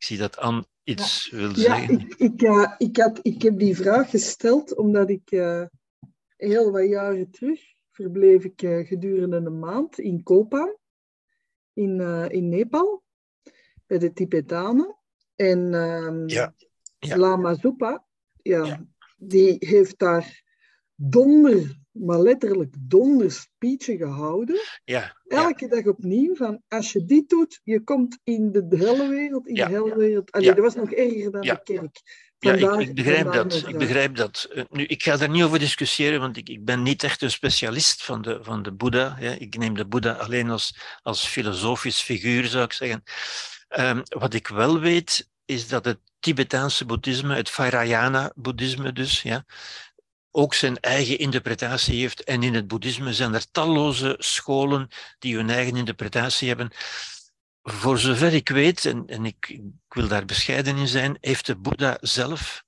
Ik 0.03 0.09
zie 0.09 0.19
dat 0.19 0.37
Anne 0.37 0.67
iets 0.83 1.31
wil 1.31 1.49
ja, 1.49 1.55
zeggen. 1.55 2.01
Ik, 2.01 2.15
ik, 2.15 2.43
uh, 2.43 2.75
ik, 2.79 2.97
had, 2.97 3.19
ik 3.23 3.43
heb 3.43 3.59
die 3.59 3.77
vraag 3.77 4.11
gesteld 4.11 4.77
omdat 4.77 5.11
ik 5.11 5.31
uh, 5.31 5.65
heel 6.37 6.71
wat 6.71 6.89
jaren 6.89 7.31
terug 7.31 7.61
verbleef 7.91 8.45
ik 8.45 8.63
uh, 8.63 8.87
gedurende 8.87 9.37
een 9.37 9.59
maand 9.59 9.99
in 9.99 10.23
Kopan 10.23 10.77
in, 11.73 12.01
in 12.31 12.49
Nepal, 12.49 13.03
bij 13.87 13.99
de 13.99 14.13
Tibetanen. 14.13 14.97
En 15.37 15.75
um, 15.75 16.29
ja. 16.29 16.55
ja. 16.99 17.17
Lama 17.17 17.55
Zopa, 17.55 18.07
ja, 18.43 18.65
ja, 18.65 18.87
die 19.17 19.57
heeft 19.59 19.99
daar 19.99 20.43
donder, 20.95 21.79
maar 21.93 22.21
letterlijk 22.21 22.75
donder 22.79 23.33
speechen 23.33 23.99
gehouden. 23.99 24.61
Ja, 24.85 25.17
Elke 25.27 25.69
dag 25.69 25.85
opnieuw 25.85 26.35
van 26.35 26.63
als 26.69 26.93
je 26.93 27.05
dit 27.05 27.29
doet, 27.29 27.61
je 27.65 27.81
komt 27.81 28.19
in 28.25 28.53
de 28.53 28.67
helle 28.77 29.09
wereld, 29.09 29.47
in 29.47 29.55
de 29.55 29.63
helle 29.63 29.97
wereld. 29.97 30.33
Allee, 30.33 30.55
dat 30.55 30.59
was 30.59 30.75
nog 30.75 30.93
erger 30.93 31.31
dan 31.31 31.41
de 31.41 31.61
kerk. 31.63 32.01
Ja, 32.39 32.53
ik, 32.53 32.89
ik, 32.89 32.95
begrijp 32.95 33.33
dat. 33.33 33.69
Ik 33.69 33.79
begrijp 33.79 34.17
dat. 34.17 34.49
Uh, 34.55 34.65
nu, 34.71 34.85
ik 34.85 35.03
ga 35.03 35.17
daar 35.17 35.29
niet 35.29 35.43
over 35.43 35.59
discussiëren, 35.59 36.21
want 36.21 36.37
ik, 36.37 36.49
ik 36.49 36.65
ben 36.65 36.83
niet 36.83 37.03
echt 37.03 37.23
een 37.23 37.31
specialist 37.31 38.05
van 38.05 38.23
de, 38.23 38.39
van 38.43 38.63
de 38.63 38.73
Boeddha. 38.73 39.19
Ik 39.19 39.59
neem 39.59 39.75
de 39.75 39.87
Boeddha 39.87 40.13
alleen 40.13 40.51
als, 40.51 40.79
als 41.03 41.27
filosofisch 41.27 42.01
figuur, 42.01 42.45
zou 42.45 42.65
ik 42.65 42.73
zeggen. 42.73 43.03
Um, 43.79 44.03
wat 44.09 44.35
ik 44.35 44.49
wel 44.49 44.81
weet, 44.81 45.31
is 45.45 45.69
dat 45.69 45.85
het 45.85 45.99
Tibetaanse 46.21 46.85
boeddhisme, 46.85 47.35
het 47.35 47.51
Vajrayana-boeddhisme 47.51 48.93
dus, 48.93 49.23
ja, 49.23 49.45
ook 50.33 50.55
zijn 50.55 50.81
eigen 50.81 51.19
interpretatie 51.19 52.01
heeft. 52.01 52.25
En 52.25 52.43
in 52.43 52.55
het 52.55 52.67
boeddhisme 52.67 53.15
zijn 53.15 53.35
er 53.35 53.51
talloze 53.51 54.15
scholen 54.19 54.89
die 55.19 55.37
hun 55.37 55.51
eigen 55.51 55.77
interpretatie 55.77 56.49
hebben 56.49 56.73
voor 57.63 57.99
zover 57.99 58.33
ik 58.33 58.49
weet, 58.49 58.85
en, 58.85 59.07
en 59.07 59.25
ik, 59.25 59.49
ik, 59.49 59.61
wil 59.89 60.09
daar 60.09 60.25
bescheiden 60.25 60.77
in 60.77 60.89
zijn, 60.89 61.19
heeft 61.21 61.47
de 61.47 61.57
Boeddha 61.57 61.99
zelf 62.01 62.65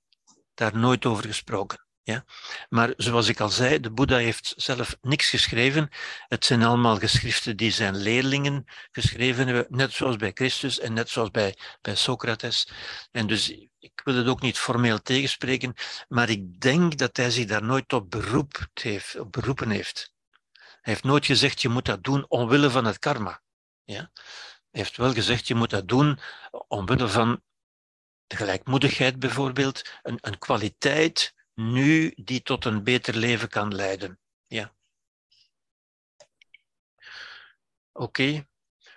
daar 0.53 0.77
nooit 0.77 1.05
over 1.05 1.23
gesproken. 1.23 1.85
Ja? 2.03 2.25
Maar 2.69 2.93
zoals 2.97 3.27
ik 3.27 3.39
al 3.39 3.49
zei, 3.49 3.79
de 3.79 3.91
Boeddha 3.91 4.17
heeft 4.17 4.53
zelf 4.57 4.97
niks 5.01 5.29
geschreven. 5.29 5.89
Het 6.27 6.45
zijn 6.45 6.63
allemaal 6.63 6.97
geschriften 6.97 7.57
die 7.57 7.71
zijn 7.71 7.95
leerlingen 7.95 8.65
geschreven 8.91 9.47
hebben, 9.47 9.65
net 9.69 9.91
zoals 9.91 10.15
bij 10.15 10.31
Christus 10.33 10.79
en 10.79 10.93
net 10.93 11.09
zoals 11.09 11.31
bij, 11.31 11.57
bij 11.81 11.95
Socrates. 11.95 12.69
En 13.11 13.27
dus 13.27 13.67
ik 13.85 14.01
wil 14.03 14.15
het 14.15 14.27
ook 14.27 14.41
niet 14.41 14.57
formeel 14.57 15.01
tegenspreken, 15.01 15.73
maar 16.07 16.29
ik 16.29 16.61
denk 16.61 16.97
dat 16.97 17.17
hij 17.17 17.29
zich 17.29 17.45
daar 17.45 17.63
nooit 17.63 17.93
op, 17.93 18.09
beroep 18.09 18.67
heeft, 18.73 19.19
op 19.19 19.31
beroepen 19.31 19.69
heeft. 19.69 20.13
Hij 20.53 20.93
heeft 20.93 21.03
nooit 21.03 21.25
gezegd, 21.25 21.61
je 21.61 21.69
moet 21.69 21.85
dat 21.85 22.03
doen 22.03 22.25
omwille 22.27 22.69
van 22.69 22.85
het 22.85 22.99
karma. 22.99 23.41
Ja? 23.83 24.11
heeft 24.71 24.97
wel 24.97 25.13
gezegd, 25.13 25.47
je 25.47 25.55
moet 25.55 25.69
dat 25.69 25.87
doen 25.87 26.19
omwille 26.67 27.07
van 27.07 27.43
de 28.27 28.35
gelijkmoedigheid 28.35 29.19
bijvoorbeeld, 29.19 29.99
een, 30.01 30.17
een 30.21 30.37
kwaliteit 30.37 31.33
nu 31.53 32.13
die 32.15 32.41
tot 32.41 32.65
een 32.65 32.83
beter 32.83 33.15
leven 33.15 33.49
kan 33.49 33.75
leiden. 33.75 34.19
Ja. 34.47 34.75
Oké, 37.91 38.47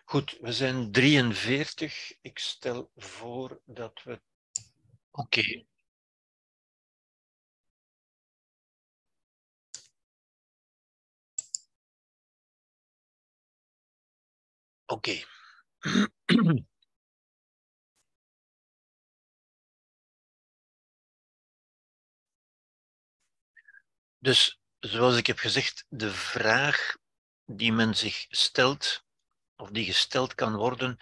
goed, 0.05 0.37
we 0.41 0.53
zijn 0.53 0.93
43. 0.93 2.13
Ik 2.21 2.39
stel 2.39 2.91
voor 2.97 3.61
dat 3.65 4.03
we. 4.03 4.21
Oké. 5.19 5.43
Oké. 14.87 15.23
Dus, 24.19 24.61
zoals 24.79 25.17
ik 25.17 25.27
heb 25.27 25.39
gezegd, 25.39 25.85
de 25.89 26.11
vraag 26.11 26.97
die 27.47 27.73
men 27.73 27.95
zich 27.97 28.27
stelt, 28.29 29.05
of 29.57 29.71
die 29.71 29.85
gesteld 29.85 30.35
kan 30.35 30.57
worden 30.57 30.99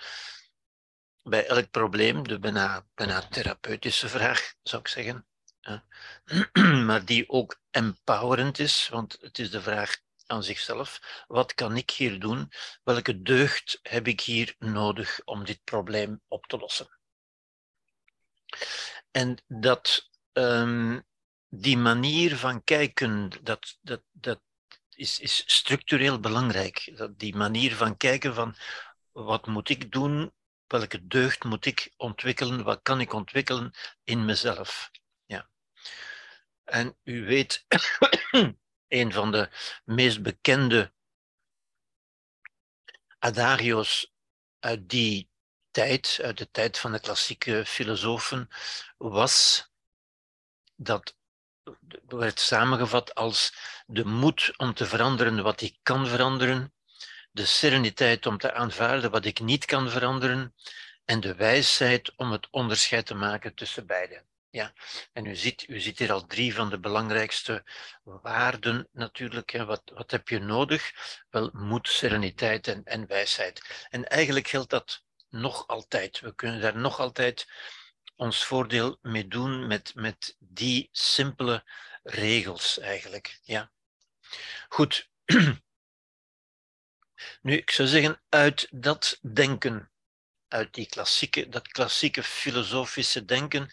bij 1.29 1.47
elk 1.47 1.71
probleem, 1.71 2.29
de 2.29 2.39
bijna, 2.39 2.87
bijna 2.95 3.21
therapeutische 3.29 4.09
vraag, 4.09 4.55
zou 4.63 4.83
ik 4.83 4.89
zeggen, 4.89 5.27
maar 6.87 7.05
die 7.05 7.29
ook 7.29 7.61
empowerend 7.71 8.59
is, 8.59 8.89
want 8.89 9.17
het 9.21 9.39
is 9.39 9.51
de 9.51 9.63
vraag 9.63 9.97
aan 10.27 10.43
zichzelf. 10.43 11.01
Wat 11.29 11.55
kan 11.55 11.77
ik 11.77 11.91
hier 11.91 12.21
doen? 12.21 12.53
Welke 12.85 13.23
deugd 13.23 13.79
heb 13.83 14.07
ik 14.07 14.21
hier 14.21 14.55
nodig 14.59 15.21
om 15.25 15.45
dit 15.45 15.65
probleem 15.65 16.21
op 16.29 16.47
te 16.47 16.59
lossen? 16.59 16.99
En 19.11 19.43
dat 19.47 20.11
um, 20.33 21.05
die 21.49 21.77
manier 21.77 22.37
van 22.37 22.65
kijken, 22.65 23.31
dat, 23.43 23.79
dat, 23.81 24.03
dat 24.13 24.41
is, 24.95 25.21
is 25.21 25.43
structureel 25.47 26.21
belangrijk. 26.21 26.93
Dat 26.97 27.19
die 27.19 27.37
manier 27.37 27.77
van 27.77 27.97
kijken 27.97 28.35
van 28.35 28.55
wat 29.13 29.47
moet 29.47 29.69
ik 29.69 29.93
doen, 29.93 30.33
welke 30.67 31.07
deugd 31.07 31.45
moet 31.45 31.67
ik 31.67 31.93
ontwikkelen, 31.97 32.65
wat 32.65 32.83
kan 32.83 33.01
ik 33.01 33.13
ontwikkelen 33.13 33.75
in 34.05 34.25
mezelf. 34.25 34.91
Ja. 35.25 35.49
En 36.65 36.97
u 37.03 37.25
weet 37.25 37.67
een 38.89 39.13
van 39.13 39.31
de 39.31 39.51
meest 39.85 40.23
bekende 40.23 40.93
adagio's 43.19 44.13
uit 44.59 44.89
die 44.89 45.31
tijd, 45.71 46.21
uit 46.23 46.39
de 46.39 46.51
tijd 46.51 46.79
van 46.79 46.93
de 46.93 47.01
klassieke 47.01 47.65
filosofen, 47.67 48.49
was 48.97 49.69
dat 50.77 51.17
werd 52.07 52.41
samengevat 52.41 53.15
als 53.15 53.55
de 53.87 54.05
moed 54.05 54.53
om 54.57 54.75
te 54.75 54.87
veranderen 54.87 55.43
wat 55.43 55.61
ik 55.61 55.79
kan 55.83 56.07
veranderen, 56.07 56.75
de 57.37 57.45
sereniteit 57.45 58.27
om 58.27 58.39
te 58.39 58.53
aanvaarden 58.53 59.11
wat 59.11 59.25
ik 59.25 59.41
niet 59.41 59.65
kan 59.65 59.91
veranderen 59.91 60.55
en 61.05 61.21
de 61.21 61.35
wijsheid 61.35 62.13
om 62.17 62.33
het 62.33 62.49
onderscheid 62.51 63.07
te 63.07 63.15
maken 63.15 63.55
tussen 63.55 63.87
beide. 63.87 64.25
Ja, 64.51 64.73
en 65.13 65.27
u 65.27 65.35
ziet, 65.35 65.69
u 65.69 65.81
ziet 65.81 65.99
hier 65.99 66.13
al 66.13 66.27
drie 66.27 66.55
van 66.55 66.71
de 66.71 66.79
belangrijkste 66.79 67.65
waarden 68.03 68.89
natuurlijk. 68.93 69.53
Wat, 69.53 69.83
wat 69.95 70.11
heb 70.11 70.29
je 70.29 70.39
nodig? 70.39 70.93
Wel, 71.31 71.51
moed, 71.53 71.89
sereniteit 71.89 72.69
en, 72.69 72.85
en 72.85 73.07
wijsheid. 73.07 73.87
En 73.91 74.09
eigenlijk 74.09 74.49
geldt 74.49 74.71
dat 74.71 75.05
nog 75.29 75.67
altijd. 75.67 76.21
We 76.21 76.35
kunnen 76.35 76.61
daar 76.61 76.79
nog 76.79 77.01
altijd 77.01 77.47
ons 78.15 78.45
voordeel 78.45 78.99
mee 79.03 79.29
doen 79.29 79.67
met, 79.67 79.93
met 79.95 80.37
die 80.39 80.89
simpele 80.93 81.65
regels 82.03 82.79
eigenlijk. 82.79 83.39
Ja. 83.43 83.71
Goed. 84.69 85.09
Nu, 87.43 87.57
ik 87.57 87.71
zou 87.71 87.89
zeggen, 87.89 88.21
uit 88.29 88.69
dat 88.71 89.19
denken, 89.23 89.91
uit 90.49 90.75
die 90.75 90.87
klassieke, 90.87 91.49
dat 91.49 91.69
klassieke 91.69 92.23
filosofische 92.23 93.25
denken, 93.25 93.71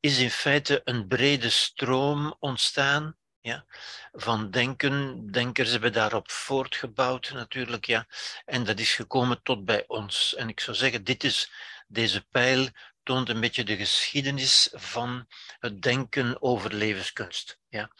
is 0.00 0.18
in 0.18 0.30
feite 0.30 0.80
een 0.84 1.06
brede 1.06 1.50
stroom 1.50 2.36
ontstaan 2.38 3.16
ja, 3.40 3.64
van 4.12 4.50
denken. 4.50 5.26
Denkers 5.30 5.70
hebben 5.70 5.92
daarop 5.92 6.30
voortgebouwd 6.30 7.30
natuurlijk, 7.32 7.84
ja. 7.84 8.06
En 8.44 8.64
dat 8.64 8.78
is 8.78 8.94
gekomen 8.94 9.42
tot 9.42 9.64
bij 9.64 9.84
ons. 9.86 10.34
En 10.34 10.48
ik 10.48 10.60
zou 10.60 10.76
zeggen, 10.76 11.04
dit 11.04 11.24
is, 11.24 11.50
deze 11.88 12.26
pijl 12.30 12.68
toont 13.02 13.28
een 13.28 13.40
beetje 13.40 13.64
de 13.64 13.76
geschiedenis 13.76 14.68
van 14.72 15.26
het 15.58 15.82
denken 15.82 16.42
over 16.42 16.74
levenskunst. 16.74 17.58
Ja. 17.68 17.90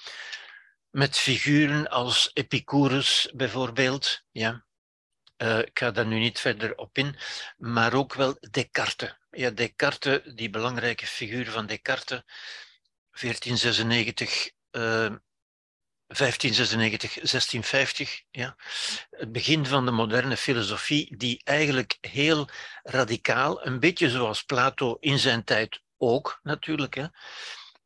Met 0.91 1.19
figuren 1.19 1.89
als 1.89 2.31
Epicurus 2.33 3.31
bijvoorbeeld, 3.35 4.23
ja. 4.31 4.65
Uh, 5.43 5.59
ik 5.59 5.79
ga 5.79 5.91
daar 5.91 6.07
nu 6.07 6.19
niet 6.19 6.41
verder 6.41 6.77
op 6.77 6.99
in, 6.99 7.17
maar 7.57 7.95
ook 7.95 8.15
wel 8.15 8.37
Descartes. 8.51 9.19
Ja, 9.31 9.51
Descartes, 9.51 10.21
die 10.35 10.51
belangrijke 10.51 11.07
figuur 11.07 11.51
van 11.51 11.67
Descartes, 11.67 12.23
1496, 13.11 14.51
uh, 14.71 15.17
1596, 16.07 17.13
1650, 17.15 18.23
ja. 18.31 18.57
het 19.11 19.33
begin 19.33 19.67
van 19.67 19.85
de 19.85 19.91
moderne 19.91 20.37
filosofie, 20.37 21.17
die 21.17 21.41
eigenlijk 21.45 21.99
heel 22.01 22.49
radicaal, 22.83 23.67
een 23.67 23.81
beetje 23.81 24.11
zoals 24.11 24.43
Plato 24.43 24.97
in 25.01 25.19
zijn 25.19 25.45
tijd 25.45 25.83
ook 25.97 26.41
natuurlijk, 26.43 26.95
hè. 26.95 27.07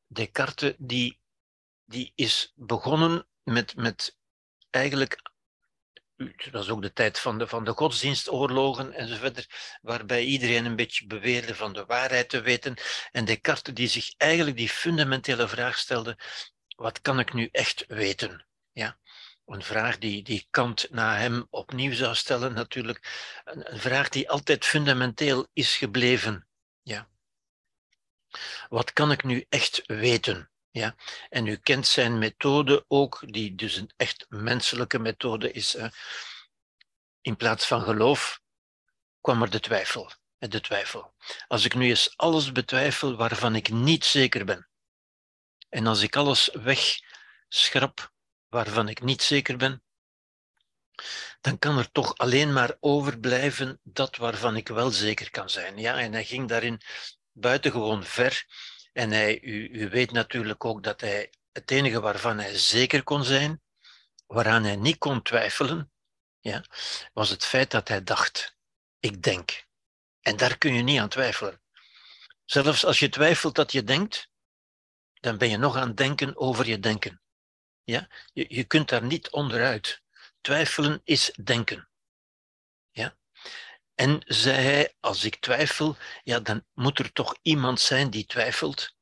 Descartes, 0.06 0.74
die, 0.78 1.20
die 1.84 2.12
is 2.14 2.52
begonnen 2.54 3.26
met, 3.42 3.76
met 3.76 4.16
eigenlijk 4.70 5.32
het 6.36 6.52
was 6.52 6.68
ook 6.68 6.82
de 6.82 6.92
tijd 6.92 7.18
van 7.18 7.38
de, 7.38 7.46
van 7.46 7.64
de 7.64 7.72
godsdienstoorlogen 7.72 8.92
enzovoort, 8.92 9.46
waarbij 9.82 10.24
iedereen 10.24 10.64
een 10.64 10.76
beetje 10.76 11.06
beweerde 11.06 11.54
van 11.54 11.72
de 11.72 11.84
waarheid 11.84 12.28
te 12.28 12.40
weten. 12.40 12.76
En 13.12 13.24
Descartes 13.24 13.74
die 13.74 13.88
zich 13.88 14.14
eigenlijk 14.16 14.56
die 14.56 14.68
fundamentele 14.68 15.48
vraag 15.48 15.78
stelde, 15.78 16.18
wat 16.76 17.00
kan 17.00 17.18
ik 17.18 17.32
nu 17.32 17.48
echt 17.52 17.84
weten? 17.88 18.46
Ja, 18.72 18.98
een 19.46 19.62
vraag 19.62 19.98
die, 19.98 20.22
die 20.22 20.46
Kant 20.50 20.86
na 20.90 21.16
hem 21.16 21.46
opnieuw 21.50 21.92
zou 21.92 22.14
stellen 22.14 22.52
natuurlijk, 22.52 23.08
een, 23.44 23.72
een 23.72 23.80
vraag 23.80 24.08
die 24.08 24.30
altijd 24.30 24.64
fundamenteel 24.64 25.46
is 25.52 25.76
gebleven. 25.76 26.46
Ja. 26.82 27.08
Wat 28.68 28.92
kan 28.92 29.10
ik 29.10 29.24
nu 29.24 29.46
echt 29.48 29.82
weten? 29.86 30.50
Ja, 30.74 30.94
en 31.30 31.46
u 31.46 31.56
kent 31.56 31.86
zijn 31.86 32.18
methode 32.18 32.84
ook, 32.88 33.22
die 33.26 33.54
dus 33.54 33.76
een 33.76 33.90
echt 33.96 34.26
menselijke 34.28 34.98
methode 34.98 35.52
is. 35.52 35.76
In 37.20 37.36
plaats 37.36 37.66
van 37.66 37.82
geloof 37.82 38.40
kwam 39.20 39.42
er 39.42 39.50
de 39.50 39.60
twijfel. 39.60 40.10
De 40.38 40.60
twijfel. 40.60 41.14
Als 41.46 41.64
ik 41.64 41.74
nu 41.74 41.88
eens 41.88 42.16
alles 42.16 42.52
betwijfel 42.52 43.16
waarvan 43.16 43.54
ik 43.54 43.70
niet 43.70 44.04
zeker 44.04 44.44
ben, 44.44 44.68
en 45.68 45.86
als 45.86 46.02
ik 46.02 46.16
alles 46.16 46.50
wegschrap 46.52 48.12
waarvan 48.48 48.88
ik 48.88 49.02
niet 49.02 49.22
zeker 49.22 49.56
ben, 49.56 49.84
dan 51.40 51.58
kan 51.58 51.78
er 51.78 51.90
toch 51.90 52.16
alleen 52.16 52.52
maar 52.52 52.76
overblijven 52.80 53.80
dat 53.82 54.16
waarvan 54.16 54.56
ik 54.56 54.68
wel 54.68 54.90
zeker 54.90 55.30
kan 55.30 55.50
zijn. 55.50 55.78
Ja, 55.78 55.98
en 55.98 56.12
hij 56.12 56.24
ging 56.24 56.48
daarin 56.48 56.80
buitengewoon 57.32 58.04
ver. 58.04 58.46
En 58.94 59.10
hij, 59.10 59.40
u, 59.40 59.68
u 59.68 59.88
weet 59.88 60.12
natuurlijk 60.12 60.64
ook 60.64 60.82
dat 60.82 61.00
hij 61.00 61.30
het 61.52 61.70
enige 61.70 62.00
waarvan 62.00 62.38
hij 62.38 62.58
zeker 62.58 63.02
kon 63.02 63.24
zijn, 63.24 63.62
waaraan 64.26 64.64
hij 64.64 64.76
niet 64.76 64.98
kon 64.98 65.22
twijfelen, 65.22 65.92
ja, 66.40 66.64
was 67.12 67.30
het 67.30 67.44
feit 67.44 67.70
dat 67.70 67.88
hij 67.88 68.02
dacht, 68.02 68.56
ik 68.98 69.22
denk. 69.22 69.66
En 70.20 70.36
daar 70.36 70.58
kun 70.58 70.74
je 70.74 70.82
niet 70.82 71.00
aan 71.00 71.08
twijfelen. 71.08 71.60
Zelfs 72.44 72.84
als 72.84 72.98
je 72.98 73.08
twijfelt 73.08 73.54
dat 73.54 73.72
je 73.72 73.84
denkt, 73.84 74.28
dan 75.20 75.38
ben 75.38 75.50
je 75.50 75.56
nog 75.56 75.76
aan 75.76 75.88
het 75.88 75.96
denken 75.96 76.36
over 76.36 76.66
je 76.66 76.78
denken. 76.78 77.20
Ja? 77.84 78.08
Je, 78.32 78.46
je 78.48 78.64
kunt 78.64 78.88
daar 78.88 79.04
niet 79.04 79.30
onderuit. 79.30 80.02
Twijfelen 80.40 81.00
is 81.04 81.32
denken. 81.42 81.88
En 83.94 84.22
zei 84.24 84.56
hij, 84.56 84.94
als 85.00 85.24
ik 85.24 85.36
twijfel, 85.36 85.96
ja, 86.22 86.40
dan 86.40 86.64
moet 86.72 86.98
er 86.98 87.12
toch 87.12 87.38
iemand 87.42 87.80
zijn 87.80 88.10
die 88.10 88.26
twijfelt. 88.26 88.94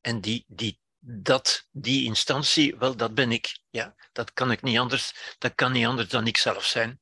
En 0.00 0.20
die, 0.20 0.44
die 0.48 0.80
dat, 1.06 1.68
die 1.70 2.04
instantie, 2.04 2.76
wel, 2.76 2.96
dat 2.96 3.14
ben 3.14 3.32
ik. 3.32 3.58
Ja, 3.70 3.94
dat 4.12 4.32
kan 4.32 4.50
ik 4.50 4.62
niet 4.62 4.78
anders. 4.78 5.34
Dat 5.38 5.54
kan 5.54 5.72
niet 5.72 5.86
anders 5.86 6.08
dan 6.08 6.26
ik 6.26 6.36
zelf 6.36 6.64
zijn. 6.64 7.00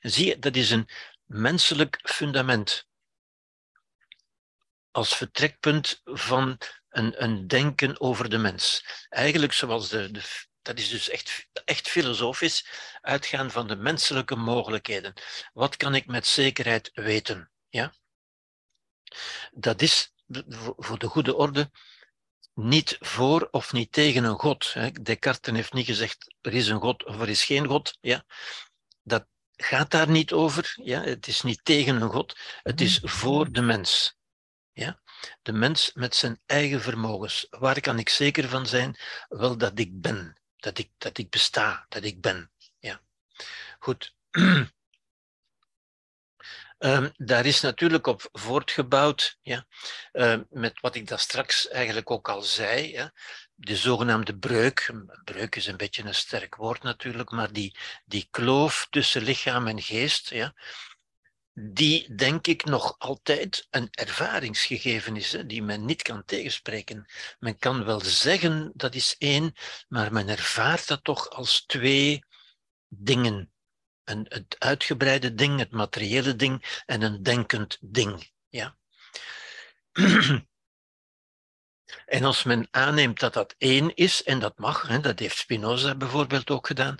Zie 0.00 0.26
je, 0.26 0.38
dat 0.38 0.56
is 0.56 0.70
een 0.70 0.88
menselijk 1.24 2.00
fundament. 2.02 2.86
Als 4.90 5.16
vertrekpunt 5.16 6.00
van 6.04 6.58
een, 6.88 7.22
een 7.22 7.46
denken 7.46 8.00
over 8.00 8.28
de 8.30 8.38
mens. 8.38 8.84
Eigenlijk 9.08 9.52
zoals 9.52 9.88
de, 9.88 10.10
de 10.10 10.22
dat 10.62 10.78
is 10.78 10.88
dus 10.88 11.08
echt, 11.08 11.46
echt 11.64 11.88
filosofisch, 11.88 12.66
uitgaan 13.00 13.50
van 13.50 13.66
de 13.66 13.76
menselijke 13.76 14.36
mogelijkheden. 14.36 15.14
Wat 15.52 15.76
kan 15.76 15.94
ik 15.94 16.06
met 16.06 16.26
zekerheid 16.26 16.90
weten? 16.94 17.50
Ja? 17.68 17.94
Dat 19.52 19.82
is, 19.82 20.12
voor 20.76 20.98
de 20.98 21.06
goede 21.06 21.34
orde, 21.34 21.70
niet 22.54 22.96
voor 23.00 23.48
of 23.50 23.72
niet 23.72 23.92
tegen 23.92 24.24
een 24.24 24.38
God. 24.38 24.74
Descartes 25.02 25.54
heeft 25.54 25.72
niet 25.72 25.86
gezegd 25.86 26.34
er 26.40 26.54
is 26.54 26.68
een 26.68 26.80
God 26.80 27.04
of 27.04 27.20
er 27.20 27.28
is 27.28 27.44
geen 27.44 27.66
God. 27.66 27.98
Ja? 28.00 28.24
Dat 29.02 29.26
gaat 29.56 29.90
daar 29.90 30.10
niet 30.10 30.32
over. 30.32 30.74
Ja? 30.82 31.02
Het 31.02 31.26
is 31.26 31.42
niet 31.42 31.64
tegen 31.64 32.02
een 32.02 32.10
God, 32.10 32.38
het 32.62 32.80
is 32.80 33.00
voor 33.02 33.52
de 33.52 33.62
mens. 33.62 34.16
Ja? 34.72 35.00
De 35.42 35.52
mens 35.52 35.90
met 35.94 36.14
zijn 36.14 36.40
eigen 36.46 36.80
vermogens. 36.80 37.46
Waar 37.50 37.80
kan 37.80 37.98
ik 37.98 38.08
zeker 38.08 38.48
van 38.48 38.66
zijn? 38.66 38.96
Wel 39.28 39.58
dat 39.58 39.78
ik 39.78 40.00
ben, 40.00 40.41
dat 40.62 40.78
ik, 40.78 40.90
dat 40.98 41.18
ik 41.18 41.30
besta, 41.30 41.86
dat 41.88 42.04
ik 42.04 42.20
ben. 42.20 42.50
Ja. 42.78 43.00
Goed. 43.78 44.14
Um, 46.78 47.12
daar 47.30 47.46
is 47.46 47.60
natuurlijk 47.60 48.06
op 48.06 48.28
voortgebouwd, 48.32 49.38
ja, 49.42 49.66
uh, 50.12 50.40
met 50.50 50.80
wat 50.80 50.94
ik 50.94 51.06
daar 51.06 51.18
straks 51.18 51.68
eigenlijk 51.68 52.10
ook 52.10 52.28
al 52.28 52.42
zei, 52.42 53.10
de 53.54 53.76
zogenaamde 53.76 54.38
breuk. 54.38 54.92
Breuk 55.24 55.56
is 55.56 55.66
een 55.66 55.76
beetje 55.76 56.04
een 56.04 56.14
sterk 56.14 56.54
woord 56.54 56.82
natuurlijk, 56.82 57.30
maar 57.30 57.52
die, 57.52 57.76
die 58.04 58.28
kloof 58.30 58.86
tussen 58.90 59.22
lichaam 59.22 59.66
en 59.66 59.82
geest, 59.82 60.30
ja, 60.30 60.54
die 61.54 62.14
denk 62.14 62.46
ik 62.46 62.64
nog 62.64 62.94
altijd 62.98 63.66
een 63.70 63.88
ervaringsgegeven 63.90 65.16
is, 65.16 65.36
die 65.46 65.62
men 65.62 65.84
niet 65.84 66.02
kan 66.02 66.24
tegenspreken. 66.24 67.06
Men 67.38 67.58
kan 67.58 67.84
wel 67.84 68.00
zeggen 68.00 68.72
dat 68.74 68.94
is 68.94 69.14
één, 69.18 69.54
maar 69.88 70.12
men 70.12 70.28
ervaart 70.28 70.86
dat 70.86 71.04
toch 71.04 71.30
als 71.30 71.64
twee 71.66 72.24
dingen 72.88 73.52
een, 74.04 74.26
het 74.28 74.56
uitgebreide 74.58 75.34
ding, 75.34 75.58
het 75.58 75.70
materiële 75.70 76.36
ding 76.36 76.82
en 76.86 77.02
een 77.02 77.22
denkend 77.22 77.78
ding. 77.80 78.30
Ja. 78.48 78.76
En 82.06 82.24
als 82.24 82.42
men 82.42 82.68
aanneemt 82.70 83.20
dat 83.20 83.34
dat 83.34 83.54
één 83.58 83.94
is, 83.94 84.22
en 84.22 84.38
dat 84.38 84.58
mag, 84.58 84.82
hè, 84.82 85.00
dat 85.00 85.18
heeft 85.18 85.36
Spinoza 85.36 85.94
bijvoorbeeld 85.94 86.50
ook 86.50 86.66
gedaan, 86.66 86.96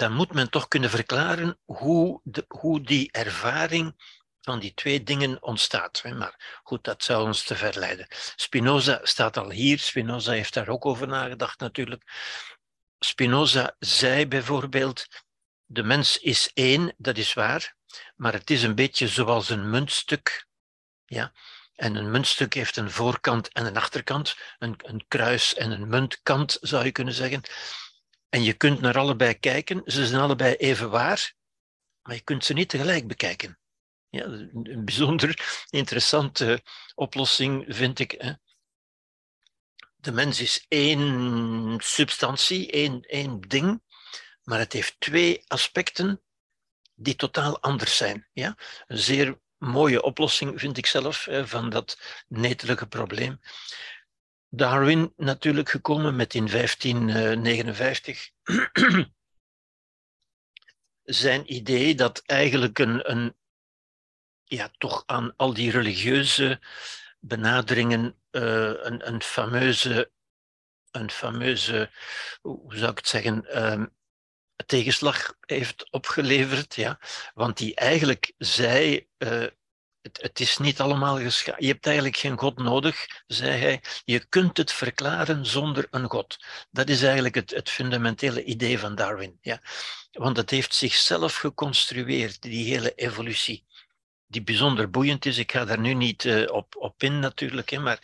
dan 0.00 0.12
moet 0.12 0.32
men 0.32 0.50
toch 0.50 0.68
kunnen 0.68 0.90
verklaren 0.90 1.58
hoe, 1.64 2.20
de, 2.24 2.44
hoe 2.48 2.80
die 2.80 3.12
ervaring 3.12 3.94
van 4.40 4.58
die 4.58 4.74
twee 4.74 5.02
dingen 5.02 5.42
ontstaat. 5.42 6.02
Maar 6.04 6.60
goed, 6.62 6.84
dat 6.84 7.04
zou 7.04 7.26
ons 7.26 7.42
te 7.42 7.56
ver 7.56 7.78
leiden. 7.78 8.06
Spinoza 8.36 9.00
staat 9.02 9.36
al 9.36 9.50
hier, 9.50 9.78
Spinoza 9.78 10.32
heeft 10.32 10.54
daar 10.54 10.68
ook 10.68 10.86
over 10.86 11.08
nagedacht 11.08 11.60
natuurlijk. 11.60 12.02
Spinoza 12.98 13.76
zei 13.78 14.26
bijvoorbeeld, 14.26 15.06
de 15.64 15.82
mens 15.82 16.18
is 16.18 16.50
één, 16.54 16.94
dat 16.96 17.16
is 17.16 17.32
waar, 17.32 17.74
maar 18.16 18.32
het 18.32 18.50
is 18.50 18.62
een 18.62 18.74
beetje 18.74 19.08
zoals 19.08 19.48
een 19.48 19.70
muntstuk. 19.70 20.46
Ja? 21.04 21.32
En 21.74 21.94
een 21.94 22.10
muntstuk 22.10 22.54
heeft 22.54 22.76
een 22.76 22.90
voorkant 22.90 23.48
en 23.52 23.66
een 23.66 23.76
achterkant, 23.76 24.36
een, 24.58 24.74
een 24.76 25.04
kruis 25.08 25.54
en 25.54 25.70
een 25.70 25.88
muntkant 25.88 26.58
zou 26.60 26.84
je 26.84 26.92
kunnen 26.92 27.14
zeggen. 27.14 27.42
En 28.30 28.42
je 28.42 28.52
kunt 28.52 28.80
naar 28.80 28.98
allebei 28.98 29.38
kijken, 29.38 29.82
ze 29.84 30.06
zijn 30.06 30.20
allebei 30.20 30.54
even 30.54 30.90
waar, 30.90 31.34
maar 32.02 32.14
je 32.14 32.20
kunt 32.20 32.44
ze 32.44 32.52
niet 32.52 32.68
tegelijk 32.68 33.06
bekijken. 33.06 33.58
Ja, 34.08 34.24
een 34.24 34.84
bijzonder 34.84 35.48
interessante 35.70 36.62
oplossing 36.94 37.64
vind 37.68 37.98
ik. 37.98 38.10
Hè. 38.10 38.32
De 39.96 40.12
mens 40.12 40.40
is 40.40 40.64
één 40.68 41.78
substantie, 41.82 42.70
één, 42.70 43.02
één 43.02 43.40
ding, 43.40 43.82
maar 44.42 44.58
het 44.58 44.72
heeft 44.72 44.96
twee 44.98 45.44
aspecten 45.46 46.22
die 46.94 47.16
totaal 47.16 47.60
anders 47.60 47.96
zijn. 47.96 48.28
Ja? 48.32 48.56
Een 48.86 48.98
zeer 48.98 49.40
mooie 49.58 50.02
oplossing, 50.02 50.60
vind 50.60 50.76
ik 50.76 50.86
zelf, 50.86 51.28
van 51.30 51.70
dat 51.70 52.00
netelige 52.28 52.86
probleem. 52.86 53.40
Darwin 54.50 55.12
natuurlijk 55.16 55.68
gekomen 55.68 56.16
met 56.16 56.34
in 56.34 56.46
1559 56.46 58.30
zijn 61.02 61.54
idee 61.54 61.94
dat 61.94 62.22
eigenlijk 62.26 62.78
een, 62.78 63.10
een 63.10 63.36
ja, 64.44 64.70
toch 64.78 65.02
aan 65.06 65.36
al 65.36 65.54
die 65.54 65.70
religieuze 65.70 66.60
benaderingen 67.20 68.20
uh, 68.30 68.84
een, 68.84 69.08
een 69.08 69.22
fameuze, 69.22 70.10
een 70.90 71.10
fameuze, 71.10 71.90
hoe 72.40 72.76
zou 72.76 72.90
ik 72.90 72.96
het 72.96 73.08
zeggen, 73.08 73.62
um, 73.72 73.94
tegenslag 74.66 75.34
heeft 75.40 75.90
opgeleverd. 75.90 76.74
Ja? 76.74 77.00
Want 77.34 77.56
die 77.56 77.74
eigenlijk 77.74 78.32
zei, 78.38 79.08
uh, 79.18 79.46
het, 80.02 80.40
is 80.40 80.58
niet 80.58 80.80
allemaal. 80.80 81.18
Je 81.18 81.54
hebt 81.58 81.86
eigenlijk 81.86 82.16
geen 82.16 82.38
God 82.38 82.58
nodig, 82.58 83.22
zei 83.26 83.60
hij. 83.60 83.82
Je 84.04 84.26
kunt 84.28 84.56
het 84.56 84.72
verklaren 84.72 85.46
zonder 85.46 85.86
een 85.90 86.10
God. 86.10 86.38
Dat 86.70 86.88
is 86.88 87.02
eigenlijk 87.02 87.34
het, 87.34 87.50
het 87.50 87.70
fundamentele 87.70 88.44
idee 88.44 88.78
van 88.78 88.94
Darwin. 88.94 89.38
Ja? 89.40 89.60
Want 90.12 90.36
het 90.36 90.50
heeft 90.50 90.74
zichzelf 90.74 91.36
geconstrueerd, 91.36 92.42
die 92.42 92.72
hele 92.72 92.94
evolutie 92.94 93.64
die 94.30 94.42
bijzonder 94.42 94.90
boeiend 94.90 95.26
is. 95.26 95.38
Ik 95.38 95.52
ga 95.52 95.64
daar 95.64 95.78
nu 95.78 95.94
niet 95.94 96.24
uh, 96.24 96.52
op, 96.52 96.76
op 96.76 97.02
in 97.02 97.18
natuurlijk, 97.18 97.70
hè, 97.70 97.78
maar 97.78 97.98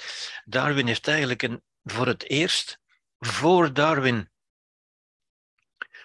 Darwin 0.44 0.86
heeft 0.86 1.08
eigenlijk 1.08 1.42
een, 1.42 1.62
voor 1.84 2.06
het 2.06 2.28
eerst, 2.28 2.80
voor 3.18 3.72
Darwin, 3.72 4.30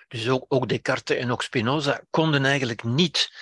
dus 0.08 0.30
ook, 0.30 0.46
ook 0.48 0.70
Descartes 0.70 1.18
en 1.18 1.32
ook 1.32 1.44
Spinoza, 1.44 2.02
konden 2.10 2.46
eigenlijk 2.46 2.84
niet 2.84 3.34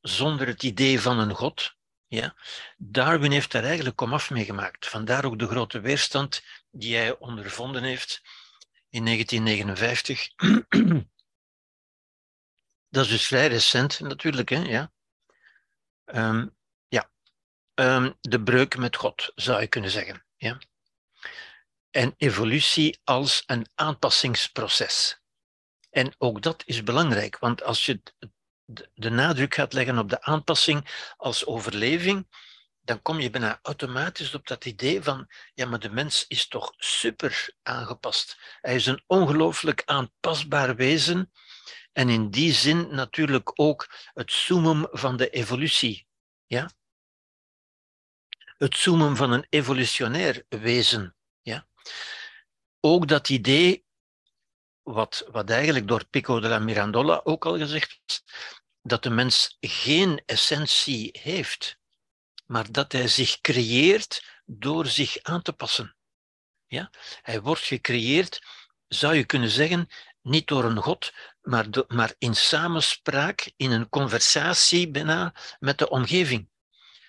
zonder 0.00 0.46
het 0.46 0.62
idee 0.62 1.00
van 1.00 1.18
een 1.18 1.34
God. 1.34 1.74
Ja? 2.06 2.36
Darwin 2.76 3.30
heeft 3.30 3.52
daar 3.52 3.64
eigenlijk 3.64 3.96
komaf 3.96 4.30
mee 4.30 4.44
gemaakt. 4.44 4.88
Vandaar 4.88 5.24
ook 5.24 5.38
de 5.38 5.46
grote 5.46 5.80
weerstand 5.80 6.42
die 6.70 6.96
hij 6.96 7.18
ondervonden 7.18 7.82
heeft 7.82 8.22
in 8.88 9.04
1959. 9.04 10.28
Dat 12.88 13.04
is 13.04 13.10
dus 13.10 13.26
vrij 13.26 13.48
recent 13.48 14.00
natuurlijk, 14.00 14.48
hè? 14.48 14.56
Ja. 14.56 14.92
Um, 16.04 16.56
ja, 16.88 17.10
um, 17.74 18.14
de 18.20 18.42
breuk 18.42 18.76
met 18.76 18.96
God, 18.96 19.32
zou 19.34 19.60
je 19.60 19.66
kunnen 19.66 19.90
zeggen. 19.90 20.24
Ja? 20.36 20.58
En 21.90 22.14
evolutie 22.16 23.00
als 23.04 23.42
een 23.46 23.66
aanpassingsproces. 23.74 25.22
En 25.90 26.14
ook 26.18 26.42
dat 26.42 26.62
is 26.66 26.82
belangrijk, 26.82 27.38
want 27.38 27.62
als 27.62 27.86
je 27.86 28.02
de 28.94 29.10
nadruk 29.10 29.54
gaat 29.54 29.72
leggen 29.72 29.98
op 29.98 30.08
de 30.08 30.22
aanpassing 30.22 31.12
als 31.16 31.46
overleving, 31.46 32.26
dan 32.80 33.02
kom 33.02 33.20
je 33.20 33.30
bijna 33.30 33.58
automatisch 33.62 34.34
op 34.34 34.46
dat 34.46 34.64
idee 34.64 35.02
van, 35.02 35.30
ja, 35.54 35.66
maar 35.66 35.78
de 35.78 35.90
mens 35.90 36.24
is 36.28 36.48
toch 36.48 36.72
super 36.76 37.54
aangepast. 37.62 38.38
Hij 38.60 38.74
is 38.74 38.86
een 38.86 39.02
ongelooflijk 39.06 39.82
aanpasbaar 39.84 40.76
wezen 40.76 41.32
en 41.92 42.08
in 42.08 42.30
die 42.30 42.52
zin 42.52 42.94
natuurlijk 42.94 43.50
ook 43.54 43.94
het 44.14 44.32
summum 44.32 44.86
van 44.90 45.16
de 45.16 45.30
evolutie. 45.30 46.06
Ja? 46.46 46.70
Het 48.44 48.76
summum 48.76 49.16
van 49.16 49.32
een 49.32 49.46
evolutionair 49.48 50.44
wezen. 50.48 51.16
Ja? 51.42 51.66
Ook 52.80 53.08
dat 53.08 53.28
idee, 53.28 53.83
wat, 54.84 55.24
wat 55.30 55.50
eigenlijk 55.50 55.88
door 55.88 56.06
Pico 56.06 56.40
de 56.40 56.48
la 56.48 56.58
Mirandola 56.58 57.20
ook 57.24 57.46
al 57.46 57.58
gezegd 57.58 58.00
is, 58.06 58.22
dat 58.82 59.02
de 59.02 59.10
mens 59.10 59.56
geen 59.60 60.22
essentie 60.26 61.18
heeft, 61.22 61.78
maar 62.46 62.72
dat 62.72 62.92
hij 62.92 63.08
zich 63.08 63.40
creëert 63.40 64.24
door 64.44 64.86
zich 64.86 65.18
aan 65.22 65.42
te 65.42 65.52
passen. 65.52 65.96
Ja? 66.66 66.90
Hij 67.22 67.40
wordt 67.40 67.62
gecreëerd, 67.62 68.42
zou 68.88 69.14
je 69.14 69.24
kunnen 69.24 69.50
zeggen, 69.50 69.88
niet 70.22 70.46
door 70.46 70.64
een 70.64 70.76
God, 70.76 71.12
maar, 71.42 71.66
maar 71.88 72.14
in 72.18 72.34
samenspraak, 72.34 73.52
in 73.56 73.70
een 73.70 73.88
conversatie 73.88 74.90
bijna 74.90 75.34
met 75.58 75.78
de 75.78 75.88
omgeving, 75.88 76.48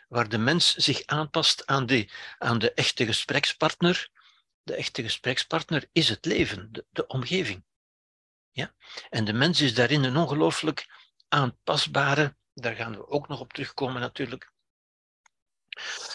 waar 0.07 0.29
de 0.29 0.37
mens 0.37 0.75
zich 0.75 1.05
aanpast 1.05 1.65
aan 1.65 2.07
aan 2.37 2.59
de 2.59 2.73
echte 2.73 3.05
gesprekspartner. 3.05 4.09
De 4.65 4.75
echte 4.75 5.03
gesprekspartner 5.03 5.89
is 5.91 6.09
het 6.09 6.25
leven, 6.25 6.85
de, 6.89 7.07
omgeving. 7.07 7.63
Ja? 8.51 8.75
En 9.09 9.25
de 9.25 9.33
mens 9.33 9.61
is 9.61 9.73
daarin 9.73 10.03
een 10.03 10.17
ongelooflijk 10.17 10.85
aanpasbare, 11.27 12.37
daar 12.53 12.75
gaan 12.75 12.95
we 12.95 13.07
ook 13.07 13.27
nog 13.27 13.39
op 13.39 13.53
terugkomen 13.53 14.01
natuurlijk. 14.01 14.51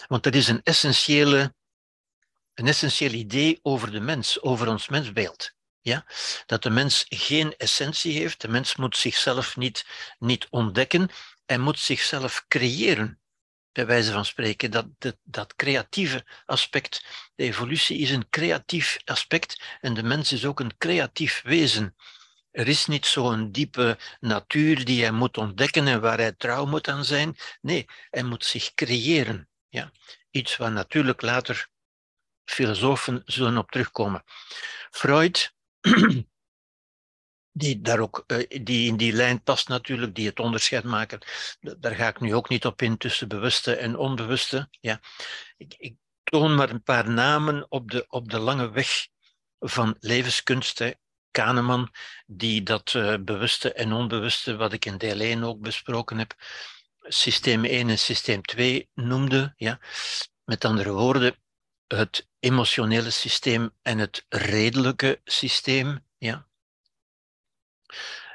Want 0.07 0.23
dat 0.23 0.35
is 0.35 0.47
een 0.47 0.63
essentiële, 0.63 1.55
een 2.53 2.67
essentieel 2.67 3.11
idee 3.11 3.59
over 3.61 3.91
de 3.91 3.99
mens, 3.99 4.41
over 4.41 4.67
ons 4.67 4.87
mensbeeld. 4.87 5.53
Ja? 5.81 6.05
Dat 6.45 6.63
de 6.63 6.69
mens 6.69 7.05
geen 7.09 7.55
essentie 7.57 8.19
heeft. 8.19 8.41
De 8.41 8.47
mens 8.47 8.75
moet 8.75 8.97
zichzelf 8.97 9.57
niet, 9.57 9.85
niet 10.19 10.47
ontdekken. 10.49 11.09
Hij 11.45 11.57
moet 11.57 11.79
zichzelf 11.79 12.45
creëren, 12.47 13.20
bij 13.71 13.85
wijze 13.85 14.11
van 14.11 14.25
spreken. 14.25 14.71
Dat, 14.71 14.85
dat, 14.97 15.17
dat 15.23 15.55
creatieve 15.55 16.25
aspect, 16.45 17.05
de 17.35 17.43
evolutie 17.43 17.97
is 17.97 18.11
een 18.11 18.29
creatief 18.29 18.97
aspect 19.05 19.63
en 19.81 19.93
de 19.93 20.03
mens 20.03 20.31
is 20.31 20.45
ook 20.45 20.59
een 20.59 20.77
creatief 20.77 21.41
wezen. 21.43 21.95
Er 22.51 22.67
is 22.67 22.85
niet 22.85 23.05
zo'n 23.05 23.51
diepe 23.51 23.97
natuur 24.19 24.85
die 24.85 25.01
hij 25.01 25.11
moet 25.11 25.37
ontdekken 25.37 25.87
en 25.87 26.01
waar 26.01 26.17
hij 26.17 26.31
trouw 26.31 26.65
moet 26.65 26.87
aan 26.87 27.05
zijn. 27.05 27.37
Nee, 27.61 27.85
hij 28.09 28.23
moet 28.23 28.45
zich 28.45 28.73
creëren. 28.73 29.49
Ja? 29.69 29.91
Iets 30.31 30.57
waar 30.57 30.71
natuurlijk 30.71 31.21
later 31.21 31.69
filosofen 32.45 33.21
zullen 33.25 33.57
op 33.57 33.71
terugkomen. 33.71 34.23
Freud 34.89 35.53
die, 37.51 37.81
daar 37.81 37.99
ook, 37.99 38.23
eh, 38.27 38.63
die 38.63 38.87
in 38.87 38.97
die 38.97 39.13
lijn 39.13 39.43
past 39.43 39.67
natuurlijk, 39.67 40.15
die 40.15 40.27
het 40.27 40.39
onderscheid 40.39 40.83
maken. 40.83 41.19
Daar 41.59 41.95
ga 41.95 42.07
ik 42.07 42.19
nu 42.19 42.35
ook 42.35 42.49
niet 42.49 42.65
op 42.65 42.81
in 42.81 42.97
tussen 42.97 43.27
bewuste 43.27 43.75
en 43.75 43.97
onbewuste. 43.97 44.67
Ja. 44.79 44.99
Ik, 45.57 45.73
ik 45.77 45.95
toon 46.23 46.55
maar 46.55 46.69
een 46.69 46.83
paar 46.83 47.09
namen 47.09 47.65
op 47.69 47.91
de, 47.91 48.05
op 48.07 48.29
de 48.29 48.39
lange 48.39 48.69
weg 48.69 49.07
van 49.59 49.95
levenskunst. 49.99 50.81
Kahneman, 51.31 51.91
die 52.25 52.63
dat 52.63 52.93
uh, 52.93 53.15
bewuste 53.21 53.73
en 53.73 53.93
onbewuste, 53.93 54.55
wat 54.55 54.73
ik 54.73 54.85
in 54.85 54.97
deel 54.97 55.19
1 55.19 55.43
ook 55.43 55.59
besproken 55.59 56.17
heb, 56.17 56.33
systeem 56.99 57.65
1 57.65 57.89
en 57.89 57.99
systeem 57.99 58.41
2 58.41 58.89
noemde. 58.93 59.53
Ja. 59.55 59.79
Met 60.43 60.65
andere 60.65 60.91
woorden, 60.91 61.35
het 61.87 62.27
emotionele 62.39 63.09
systeem 63.09 63.71
en 63.81 63.97
het 63.97 64.25
redelijke 64.29 65.21
systeem. 65.23 66.05
Ja. 66.17 66.50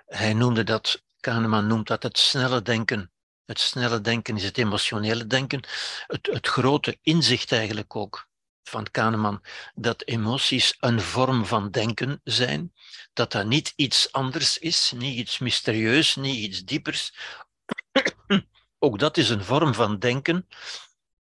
Hij 0.06 0.34
noemde 0.34 0.64
dat, 0.64 1.02
Kahneman 1.20 1.66
noemt 1.66 1.86
dat 1.86 2.02
het 2.02 2.18
snelle 2.18 2.62
denken. 2.62 3.10
Het 3.44 3.60
snelle 3.60 4.00
denken 4.00 4.36
is 4.36 4.44
het 4.44 4.58
emotionele 4.58 5.26
denken. 5.26 5.60
Het, 6.06 6.26
het 6.32 6.46
grote 6.46 6.98
inzicht 7.02 7.52
eigenlijk 7.52 7.96
ook 7.96 8.28
van 8.68 8.90
Kahneman, 8.90 9.42
dat 9.74 10.06
emoties 10.06 10.76
een 10.80 11.00
vorm 11.00 11.46
van 11.46 11.70
denken 11.70 12.20
zijn, 12.24 12.72
dat 13.12 13.32
dat 13.32 13.46
niet 13.46 13.72
iets 13.76 14.12
anders 14.12 14.58
is, 14.58 14.92
niet 14.96 15.16
iets 15.16 15.38
mysterieus, 15.38 16.16
niet 16.16 16.36
iets 16.36 16.64
diepers. 16.64 17.14
ook 18.78 18.98
dat 18.98 19.16
is 19.16 19.28
een 19.28 19.44
vorm 19.44 19.74
van 19.74 19.98
denken, 19.98 20.46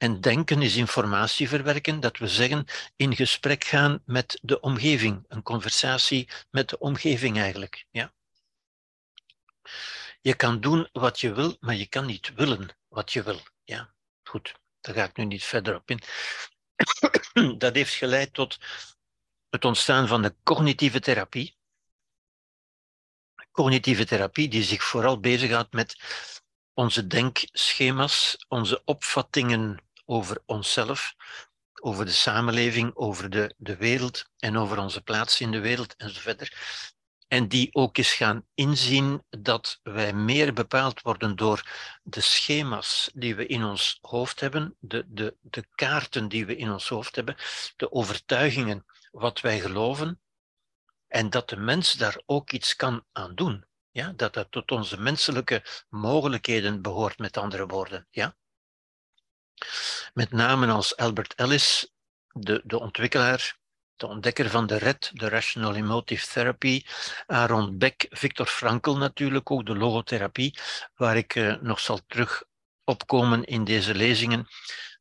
en 0.03 0.21
denken 0.21 0.63
is 0.63 0.77
informatie 0.77 1.49
verwerken, 1.49 2.01
dat 2.01 2.19
we 2.19 2.29
zeggen 2.29 2.65
in 2.97 3.17
gesprek 3.17 3.65
gaan 3.65 4.03
met 4.05 4.39
de 4.43 4.61
omgeving, 4.61 5.25
een 5.29 5.43
conversatie 5.43 6.29
met 6.51 6.69
de 6.69 6.79
omgeving 6.79 7.39
eigenlijk. 7.39 7.87
Ja? 7.91 8.13
Je 10.21 10.35
kan 10.35 10.61
doen 10.61 10.89
wat 10.93 11.21
je 11.21 11.33
wil, 11.33 11.57
maar 11.61 11.75
je 11.75 11.87
kan 11.87 12.07
niet 12.07 12.35
willen 12.35 12.77
wat 12.89 13.13
je 13.13 13.23
wil. 13.23 13.41
Ja, 13.65 13.95
goed, 14.23 14.55
daar 14.81 14.95
ga 14.95 15.05
ik 15.05 15.17
nu 15.17 15.25
niet 15.25 15.45
verder 15.45 15.75
op 15.75 15.91
in. 15.91 16.01
Dat 17.59 17.75
heeft 17.75 17.95
geleid 17.95 18.35
tot 18.35 18.59
het 19.51 19.65
ontstaan 19.65 20.09
van 20.09 20.23
de 20.23 20.35
cognitieve 20.43 21.01
therapie. 21.01 21.57
Cognitieve 23.51 24.05
therapie 24.05 24.49
die 24.49 24.63
zich 24.63 24.85
vooral 24.85 25.21
bezighoudt 25.21 25.73
met 25.73 25.97
onze 26.75 27.07
denkschema's, 27.07 28.45
onze 28.49 28.83
opvattingen 28.85 29.83
over 30.05 30.43
onszelf, 30.47 31.15
over 31.81 32.05
de 32.05 32.13
samenleving, 32.13 32.95
over 32.95 33.31
de, 33.31 33.55
de 33.57 33.77
wereld 33.77 34.25
en 34.39 34.57
over 34.57 34.79
onze 34.79 35.03
plaats 35.03 35.41
in 35.41 35.51
de 35.51 35.61
wereld 35.61 35.97
enzovoort. 35.97 36.57
En 37.33 37.49
die 37.49 37.69
ook 37.73 37.97
eens 37.97 38.13
gaan 38.13 38.47
inzien 38.55 39.25
dat 39.31 39.81
wij 39.83 40.13
meer 40.13 40.53
bepaald 40.53 41.01
worden 41.01 41.37
door 41.37 41.71
de 42.03 42.21
schema's 42.21 43.11
die 43.15 43.35
we 43.35 43.47
in 43.47 43.65
ons 43.65 43.99
hoofd 44.01 44.41
hebben, 44.41 44.77
de, 44.79 45.05
de, 45.09 45.37
de 45.41 45.67
kaarten 45.75 46.29
die 46.29 46.47
we 46.47 46.57
in 46.57 46.71
ons 46.71 46.89
hoofd 46.89 47.17
hebben, 47.17 47.37
de 47.77 47.93
overtuigingen, 47.93 48.85
wat 49.11 49.41
wij 49.41 49.61
geloven, 49.61 50.21
en 51.09 51.31
dat 51.31 51.49
de 51.49 51.57
mens 51.57 51.93
daar 51.93 52.23
ook 52.27 52.51
iets 52.51 52.77
kan 52.77 53.05
aan 53.13 53.35
doen. 53.35 53.65
Ja? 53.91 54.13
Dat 54.17 54.35
dat 54.35 54.51
tot 54.51 54.71
onze 54.71 55.01
menselijke 55.01 55.85
mogelijkheden 55.89 56.83
behoort, 56.83 57.19
met 57.19 57.37
andere 57.37 57.67
woorden. 57.67 58.07
Ja? 58.11 58.37
Met 60.15 60.31
name 60.31 60.67
als 60.67 60.97
Albert 60.97 61.35
Ellis, 61.35 61.93
de, 62.33 62.63
de 62.65 62.79
ontwikkelaar, 62.81 63.61
de 63.97 64.07
ontdekker 64.07 64.51
van 64.51 64.67
de 64.67 64.79
RED, 64.79 65.11
de 65.13 65.29
Rational 65.29 65.75
Emotive 65.75 66.27
Therapy, 66.27 66.83
Aaron 67.27 67.79
Beck, 67.79 68.07
Victor 68.11 68.47
Frankl 68.47 68.97
natuurlijk 68.97 69.51
ook, 69.51 69.67
de 69.67 69.77
logotherapie, 69.77 70.59
waar 70.95 71.17
ik 71.17 71.35
uh, 71.35 71.61
nog 71.61 71.81
zal 71.81 72.01
terug 72.07 72.45
opkomen 72.85 73.45
in 73.45 73.65
deze 73.65 73.95
lezingen. 73.95 74.47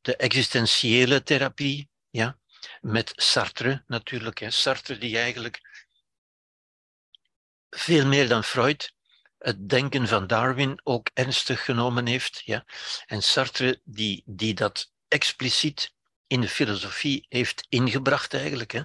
De 0.02 0.16
existentiële 0.16 1.24
therapie, 1.24 1.90
ja, 2.10 2.40
met 2.82 3.12
Sartre 3.16 3.84
natuurlijk. 3.88 4.40
Hè. 4.40 4.50
Sartre 4.50 4.98
die 4.98 5.18
eigenlijk 5.18 5.62
veel 7.70 8.06
meer 8.06 8.28
dan 8.28 8.44
Freud 8.44 8.94
het 9.38 9.70
denken 9.70 10.08
van 10.08 10.28
Darwin 10.28 10.80
ook 10.84 11.10
ernstig 11.14 11.66
genomen 11.66 12.06
heeft. 12.06 12.42
Ja? 12.46 12.66
En 13.06 13.24
Sartre, 13.24 13.82
die, 13.84 14.24
die 14.26 14.54
dat 14.54 14.92
expliciet 15.08 15.94
in 16.32 16.42
de 16.42 16.50
filosofie 16.50 17.26
heeft 17.30 17.66
ingebracht 17.70 18.34
eigenlijk. 18.34 18.72
Hè? 18.72 18.82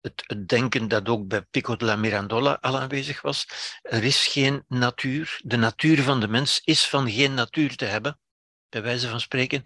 Het, 0.00 0.22
het, 0.26 0.48
denken 0.48 0.88
dat 0.88 1.08
ook 1.08 1.28
bij 1.28 1.42
Pico 1.42 1.76
della 1.76 1.96
Mirandola 1.96 2.58
al 2.60 2.78
aanwezig 2.78 3.22
was. 3.22 3.46
Er 3.82 4.04
is 4.04 4.26
geen 4.26 4.64
natuur. 4.68 5.40
De 5.44 5.56
natuur 5.56 6.02
van 6.02 6.20
de 6.20 6.28
mens 6.28 6.60
is 6.64 6.88
van 6.88 7.10
geen 7.10 7.34
natuur 7.34 7.76
te 7.76 7.84
hebben, 7.84 8.20
bij 8.68 8.82
wijze 8.82 9.08
van 9.08 9.20
spreken. 9.20 9.62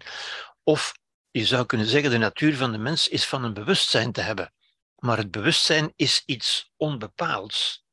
Of 0.63 0.93
je 1.31 1.45
zou 1.45 1.65
kunnen 1.65 1.87
zeggen, 1.87 2.11
de 2.11 2.17
natuur 2.17 2.55
van 2.55 2.71
de 2.71 2.77
mens 2.77 3.07
is 3.07 3.25
van 3.25 3.43
een 3.43 3.53
bewustzijn 3.53 4.11
te 4.11 4.21
hebben. 4.21 4.53
Maar 4.95 5.17
het 5.17 5.31
bewustzijn 5.31 5.93
is 5.95 6.23
iets 6.25 6.71
onbepaalds. 6.75 7.85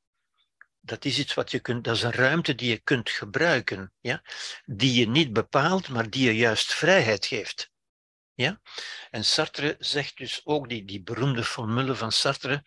Dat 0.80 1.04
is 1.04 1.18
iets 1.18 1.34
wat 1.34 1.50
je 1.50 1.60
kunt, 1.60 1.84
dat 1.84 1.96
is 1.96 2.02
een 2.02 2.12
ruimte 2.12 2.54
die 2.54 2.70
je 2.70 2.78
kunt 2.78 3.10
gebruiken, 3.10 3.92
ja? 4.00 4.22
die 4.64 5.00
je 5.00 5.08
niet 5.08 5.32
bepaalt, 5.32 5.88
maar 5.88 6.10
die 6.10 6.24
je 6.24 6.36
juist 6.36 6.74
vrijheid 6.74 7.26
geeft. 7.26 7.72
Ja? 8.34 8.60
En 9.10 9.24
Sartre 9.24 9.76
zegt 9.78 10.16
dus 10.16 10.40
ook, 10.44 10.68
die, 10.68 10.84
die 10.84 11.02
beroemde 11.02 11.44
formule 11.44 11.94
van 11.94 12.12
Sartre, 12.12 12.64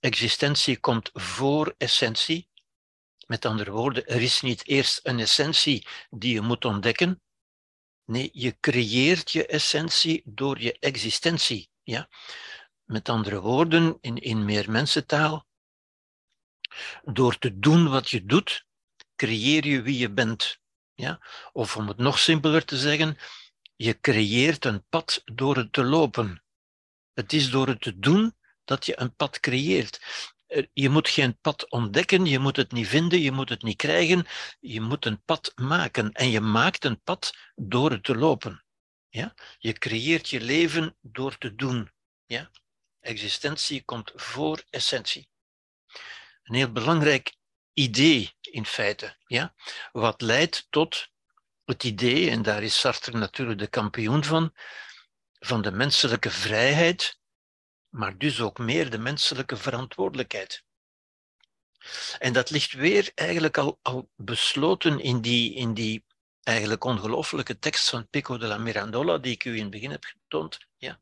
existentie 0.00 0.80
komt 0.80 1.10
voor 1.12 1.74
essentie. 1.78 2.48
Met 3.26 3.44
andere 3.44 3.70
woorden, 3.70 4.06
er 4.06 4.22
is 4.22 4.40
niet 4.40 4.66
eerst 4.66 5.00
een 5.02 5.18
essentie 5.18 5.86
die 6.10 6.34
je 6.34 6.40
moet 6.40 6.64
ontdekken. 6.64 7.20
Nee, 8.04 8.30
je 8.32 8.56
creëert 8.60 9.30
je 9.30 9.46
essentie 9.46 10.22
door 10.24 10.60
je 10.60 10.78
existentie. 10.78 11.70
Ja? 11.82 12.08
Met 12.84 13.08
andere 13.08 13.40
woorden, 13.40 13.98
in, 14.00 14.16
in 14.16 14.44
meer 14.44 14.70
mensentaal, 14.70 15.46
door 17.04 17.38
te 17.38 17.58
doen 17.58 17.88
wat 17.88 18.10
je 18.10 18.24
doet, 18.24 18.66
creëer 19.16 19.66
je 19.66 19.82
wie 19.82 19.98
je 19.98 20.12
bent. 20.12 20.58
Ja? 20.94 21.26
Of 21.52 21.76
om 21.76 21.88
het 21.88 21.98
nog 21.98 22.18
simpeler 22.18 22.64
te 22.64 22.76
zeggen, 22.76 23.18
je 23.76 24.00
creëert 24.00 24.64
een 24.64 24.86
pad 24.88 25.22
door 25.24 25.56
het 25.56 25.72
te 25.72 25.84
lopen. 25.84 26.42
Het 27.12 27.32
is 27.32 27.50
door 27.50 27.68
het 27.68 27.80
te 27.80 27.98
doen 27.98 28.36
dat 28.64 28.86
je 28.86 29.00
een 29.00 29.14
pad 29.14 29.40
creëert. 29.40 30.00
Je 30.72 30.88
moet 30.88 31.08
geen 31.08 31.38
pad 31.40 31.70
ontdekken, 31.70 32.26
je 32.26 32.38
moet 32.38 32.56
het 32.56 32.72
niet 32.72 32.88
vinden, 32.88 33.20
je 33.20 33.32
moet 33.32 33.48
het 33.48 33.62
niet 33.62 33.76
krijgen. 33.76 34.26
Je 34.60 34.80
moet 34.80 35.04
een 35.04 35.22
pad 35.22 35.52
maken. 35.54 36.12
En 36.12 36.30
je 36.30 36.40
maakt 36.40 36.84
een 36.84 37.02
pad 37.02 37.36
door 37.54 37.90
het 37.90 38.04
te 38.04 38.16
lopen. 38.16 38.64
Ja? 39.08 39.34
Je 39.58 39.72
creëert 39.72 40.28
je 40.28 40.40
leven 40.40 40.96
door 41.00 41.38
te 41.38 41.54
doen. 41.54 41.90
Ja? 42.26 42.50
Existentie 43.00 43.84
komt 43.84 44.12
voor 44.14 44.62
essentie. 44.70 45.28
Een 46.42 46.54
heel 46.54 46.72
belangrijk 46.72 47.36
idee 47.72 48.34
in 48.40 48.66
feite, 48.66 49.16
ja? 49.26 49.54
wat 49.92 50.20
leidt 50.20 50.66
tot 50.70 51.08
het 51.66 51.84
idee, 51.84 52.30
en 52.30 52.42
daar 52.42 52.62
is 52.62 52.80
Sartre 52.80 53.18
natuurlijk 53.18 53.58
de 53.58 53.66
kampioen 53.66 54.24
van, 54.24 54.54
van 55.38 55.62
de 55.62 55.70
menselijke 55.70 56.30
vrijheid, 56.30 57.18
maar 57.88 58.18
dus 58.18 58.40
ook 58.40 58.58
meer 58.58 58.90
de 58.90 58.98
menselijke 58.98 59.56
verantwoordelijkheid. 59.56 60.64
En 62.18 62.32
dat 62.32 62.50
ligt 62.50 62.72
weer 62.72 63.10
eigenlijk 63.14 63.58
al, 63.58 63.78
al 63.82 64.10
besloten 64.16 65.00
in 65.00 65.20
die, 65.20 65.54
in 65.54 65.74
die 65.74 66.04
eigenlijk 66.42 66.84
ongelooflijke 66.84 67.58
tekst 67.58 67.88
van 67.88 68.08
Pico 68.08 68.38
de 68.38 68.46
la 68.46 68.58
Mirandola, 68.58 69.18
die 69.18 69.32
ik 69.32 69.44
u 69.44 69.54
in 69.54 69.62
het 69.62 69.70
begin 69.70 69.90
heb 69.90 70.04
getoond. 70.04 70.58
Ja. 70.76 70.98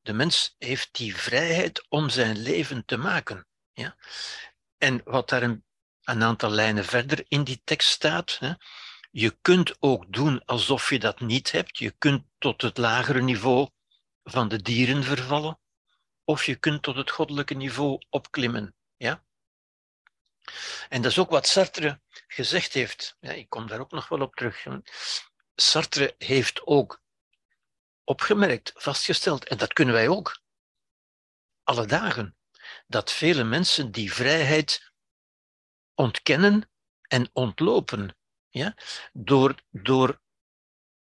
De 0.00 0.12
mens 0.12 0.54
heeft 0.58 0.88
die 0.92 1.16
vrijheid 1.16 1.86
om 1.88 2.08
zijn 2.08 2.38
leven 2.38 2.84
te 2.84 2.96
maken. 2.96 3.46
Ja. 3.72 3.96
En 4.78 5.00
wat 5.04 5.28
daar 5.28 5.42
een, 5.42 5.64
een 6.04 6.22
aantal 6.22 6.50
lijnen 6.50 6.84
verder 6.84 7.24
in 7.28 7.44
die 7.44 7.60
tekst 7.64 7.88
staat, 7.88 8.36
hè, 8.38 8.52
je 9.10 9.38
kunt 9.40 9.76
ook 9.82 10.12
doen 10.12 10.44
alsof 10.44 10.90
je 10.90 10.98
dat 10.98 11.20
niet 11.20 11.50
hebt. 11.50 11.78
Je 11.78 11.90
kunt 11.90 12.24
tot 12.38 12.62
het 12.62 12.78
lagere 12.78 13.22
niveau 13.22 13.68
van 14.22 14.48
de 14.48 14.62
dieren 14.62 15.04
vervallen, 15.04 15.60
of 16.24 16.44
je 16.44 16.56
kunt 16.56 16.82
tot 16.82 16.96
het 16.96 17.10
goddelijke 17.10 17.54
niveau 17.54 18.02
opklimmen. 18.08 18.74
Ja? 18.96 19.24
En 20.88 21.02
dat 21.02 21.10
is 21.10 21.18
ook 21.18 21.30
wat 21.30 21.46
Sartre 21.46 22.00
gezegd 22.26 22.72
heeft. 22.72 23.16
Ja, 23.20 23.30
ik 23.30 23.48
kom 23.48 23.66
daar 23.66 23.80
ook 23.80 23.90
nog 23.90 24.08
wel 24.08 24.20
op 24.20 24.34
terug. 24.34 24.66
Sartre 25.54 26.14
heeft 26.18 26.66
ook 26.66 27.02
opgemerkt, 28.04 28.72
vastgesteld, 28.74 29.44
en 29.44 29.58
dat 29.58 29.72
kunnen 29.72 29.94
wij 29.94 30.08
ook, 30.08 30.40
alle 31.62 31.86
dagen, 31.86 32.36
dat 32.86 33.12
vele 33.12 33.44
mensen 33.44 33.90
die 33.90 34.12
vrijheid 34.12 34.92
ontkennen 35.94 36.70
en 37.02 37.30
ontlopen. 37.32 38.16
Ja? 38.50 38.74
Door, 39.12 39.54
door 39.70 40.20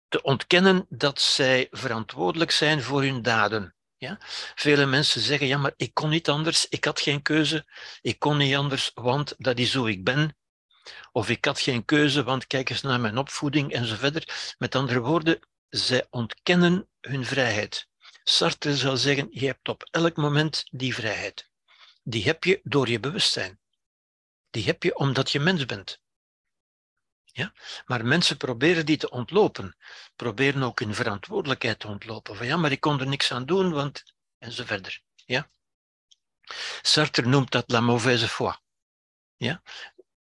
te 0.08 0.22
ontkennen 0.22 0.86
dat 0.88 1.20
zij 1.20 1.68
verantwoordelijk 1.70 2.50
zijn 2.50 2.82
voor 2.82 3.02
hun 3.02 3.22
daden. 3.22 3.74
Ja? 3.96 4.18
Vele 4.54 4.86
mensen 4.86 5.20
zeggen, 5.20 5.46
ja, 5.46 5.58
maar 5.58 5.72
ik 5.76 5.94
kon 5.94 6.10
niet 6.10 6.28
anders, 6.28 6.68
ik 6.68 6.84
had 6.84 7.00
geen 7.00 7.22
keuze, 7.22 7.66
ik 8.00 8.18
kon 8.18 8.36
niet 8.36 8.54
anders, 8.54 8.90
want 8.94 9.34
dat 9.38 9.58
is 9.58 9.74
hoe 9.74 9.90
ik 9.90 10.04
ben. 10.04 10.36
Of 11.12 11.28
ik 11.28 11.44
had 11.44 11.60
geen 11.60 11.84
keuze, 11.84 12.22
want 12.22 12.46
kijk 12.46 12.70
eens 12.70 12.82
naar 12.82 13.00
mijn 13.00 13.18
opvoeding 13.18 13.72
en 13.72 13.86
zo 13.86 13.94
verder. 13.94 14.54
Met 14.58 14.74
andere 14.74 15.00
woorden, 15.00 15.38
zij 15.68 16.06
ontkennen 16.10 16.88
hun 17.00 17.24
vrijheid. 17.24 17.88
Sartre 18.24 18.76
zou 18.76 18.96
zeggen, 18.96 19.28
je 19.30 19.46
hebt 19.46 19.68
op 19.68 19.88
elk 19.90 20.16
moment 20.16 20.64
die 20.70 20.94
vrijheid. 20.94 21.50
Die 22.02 22.24
heb 22.24 22.44
je 22.44 22.60
door 22.62 22.88
je 22.88 23.00
bewustzijn. 23.00 23.60
Die 24.50 24.64
heb 24.64 24.82
je 24.82 24.96
omdat 24.96 25.30
je 25.30 25.40
mens 25.40 25.66
bent. 25.66 26.01
Ja? 27.32 27.52
Maar 27.86 28.04
mensen 28.04 28.36
proberen 28.36 28.86
die 28.86 28.96
te 28.96 29.10
ontlopen. 29.10 29.76
Proberen 30.16 30.62
ook 30.62 30.80
hun 30.80 30.94
verantwoordelijkheid 30.94 31.78
te 31.78 31.86
ontlopen. 31.86 32.36
Van 32.36 32.46
ja, 32.46 32.56
maar 32.56 32.72
ik 32.72 32.80
kon 32.80 33.00
er 33.00 33.06
niks 33.06 33.32
aan 33.32 33.46
doen, 33.46 33.72
want... 33.72 34.14
En 34.38 34.52
zo 34.52 34.64
verder. 34.64 35.02
Ja? 35.14 35.50
Sartre 36.82 37.26
noemt 37.26 37.50
dat 37.50 37.70
la 37.70 37.80
mauvaise 37.80 38.28
foi. 38.28 38.54
Ja? 39.36 39.62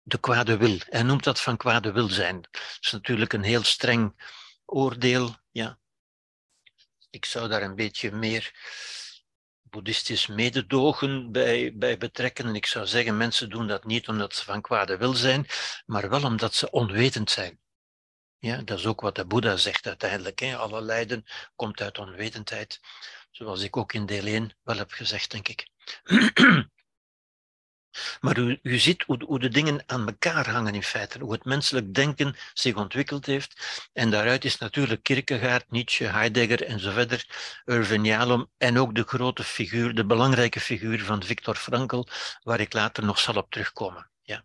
De 0.01 0.19
kwade 0.19 0.57
wil. 0.57 0.77
Hij 0.79 1.03
noemt 1.03 1.23
dat 1.23 1.41
van 1.41 1.57
kwade 1.57 1.91
wil 1.91 2.07
zijn. 2.07 2.41
Dat 2.41 2.77
is 2.81 2.91
natuurlijk 2.91 3.33
een 3.33 3.43
heel 3.43 3.63
streng 3.63 4.31
oordeel. 4.65 5.35
Ja? 5.51 5.79
Ik 7.09 7.25
zou 7.25 7.47
daar 7.47 7.61
een 7.61 7.75
beetje 7.75 8.11
meer 8.11 8.53
boeddhistisch 9.69 10.27
mededogen 10.27 11.31
bij, 11.31 11.73
bij 11.75 11.97
betrekken. 11.97 12.45
En 12.45 12.55
ik 12.55 12.65
zou 12.65 12.87
zeggen, 12.87 13.17
mensen 13.17 13.49
doen 13.49 13.67
dat 13.67 13.85
niet 13.85 14.07
omdat 14.07 14.35
ze 14.35 14.43
van 14.43 14.61
kwade 14.61 14.97
wil 14.97 15.13
zijn, 15.13 15.45
maar 15.85 16.09
wel 16.09 16.23
omdat 16.23 16.53
ze 16.53 16.71
onwetend 16.71 17.31
zijn. 17.31 17.59
Ja, 18.37 18.61
dat 18.61 18.79
is 18.79 18.85
ook 18.85 19.01
wat 19.01 19.15
de 19.15 19.25
Boeddha 19.25 19.57
zegt 19.57 19.87
uiteindelijk. 19.87 20.39
Hè. 20.39 20.57
Alle 20.57 20.81
lijden 20.81 21.25
komt 21.55 21.81
uit 21.81 21.97
onwetendheid. 21.97 22.79
Zoals 23.31 23.61
ik 23.61 23.77
ook 23.77 23.93
in 23.93 24.05
deel 24.05 24.25
1 24.25 24.55
wel 24.63 24.77
heb 24.77 24.91
gezegd, 24.91 25.31
denk 25.31 25.47
ik. 25.47 25.67
Maar 28.21 28.37
u, 28.37 28.59
ziet 28.61 29.03
hoe, 29.03 29.23
hoe, 29.25 29.39
de 29.39 29.49
dingen 29.49 29.83
aan 29.85 30.07
elkaar 30.07 30.49
hangen 30.49 30.73
in 30.73 30.83
feite, 30.83 31.19
hoe 31.19 31.31
het 31.31 31.45
menselijk 31.45 31.93
denken 31.93 32.35
zich 32.53 32.75
ontwikkeld 32.75 33.25
heeft. 33.25 33.87
En 33.93 34.09
daaruit 34.09 34.45
is 34.45 34.57
natuurlijk 34.57 35.03
Kierkegaard, 35.03 35.71
Nietzsche, 35.71 36.05
Heidegger 36.05 36.63
en 36.63 36.79
zo 36.79 36.91
verder, 36.91 37.25
Irving 37.65 38.05
Yalom 38.05 38.49
en 38.57 38.79
ook 38.79 38.95
de 38.95 39.03
grote 39.03 39.43
figuur, 39.43 39.95
de 39.95 40.05
belangrijke 40.05 40.59
figuur 40.59 41.03
van 41.03 41.23
Viktor 41.23 41.55
Frankl, 41.55 42.03
waar 42.43 42.59
ik 42.59 42.73
later 42.73 43.05
nog 43.05 43.19
zal 43.19 43.35
op 43.35 43.51
terugkomen. 43.51 44.09
Ja. 44.21 44.43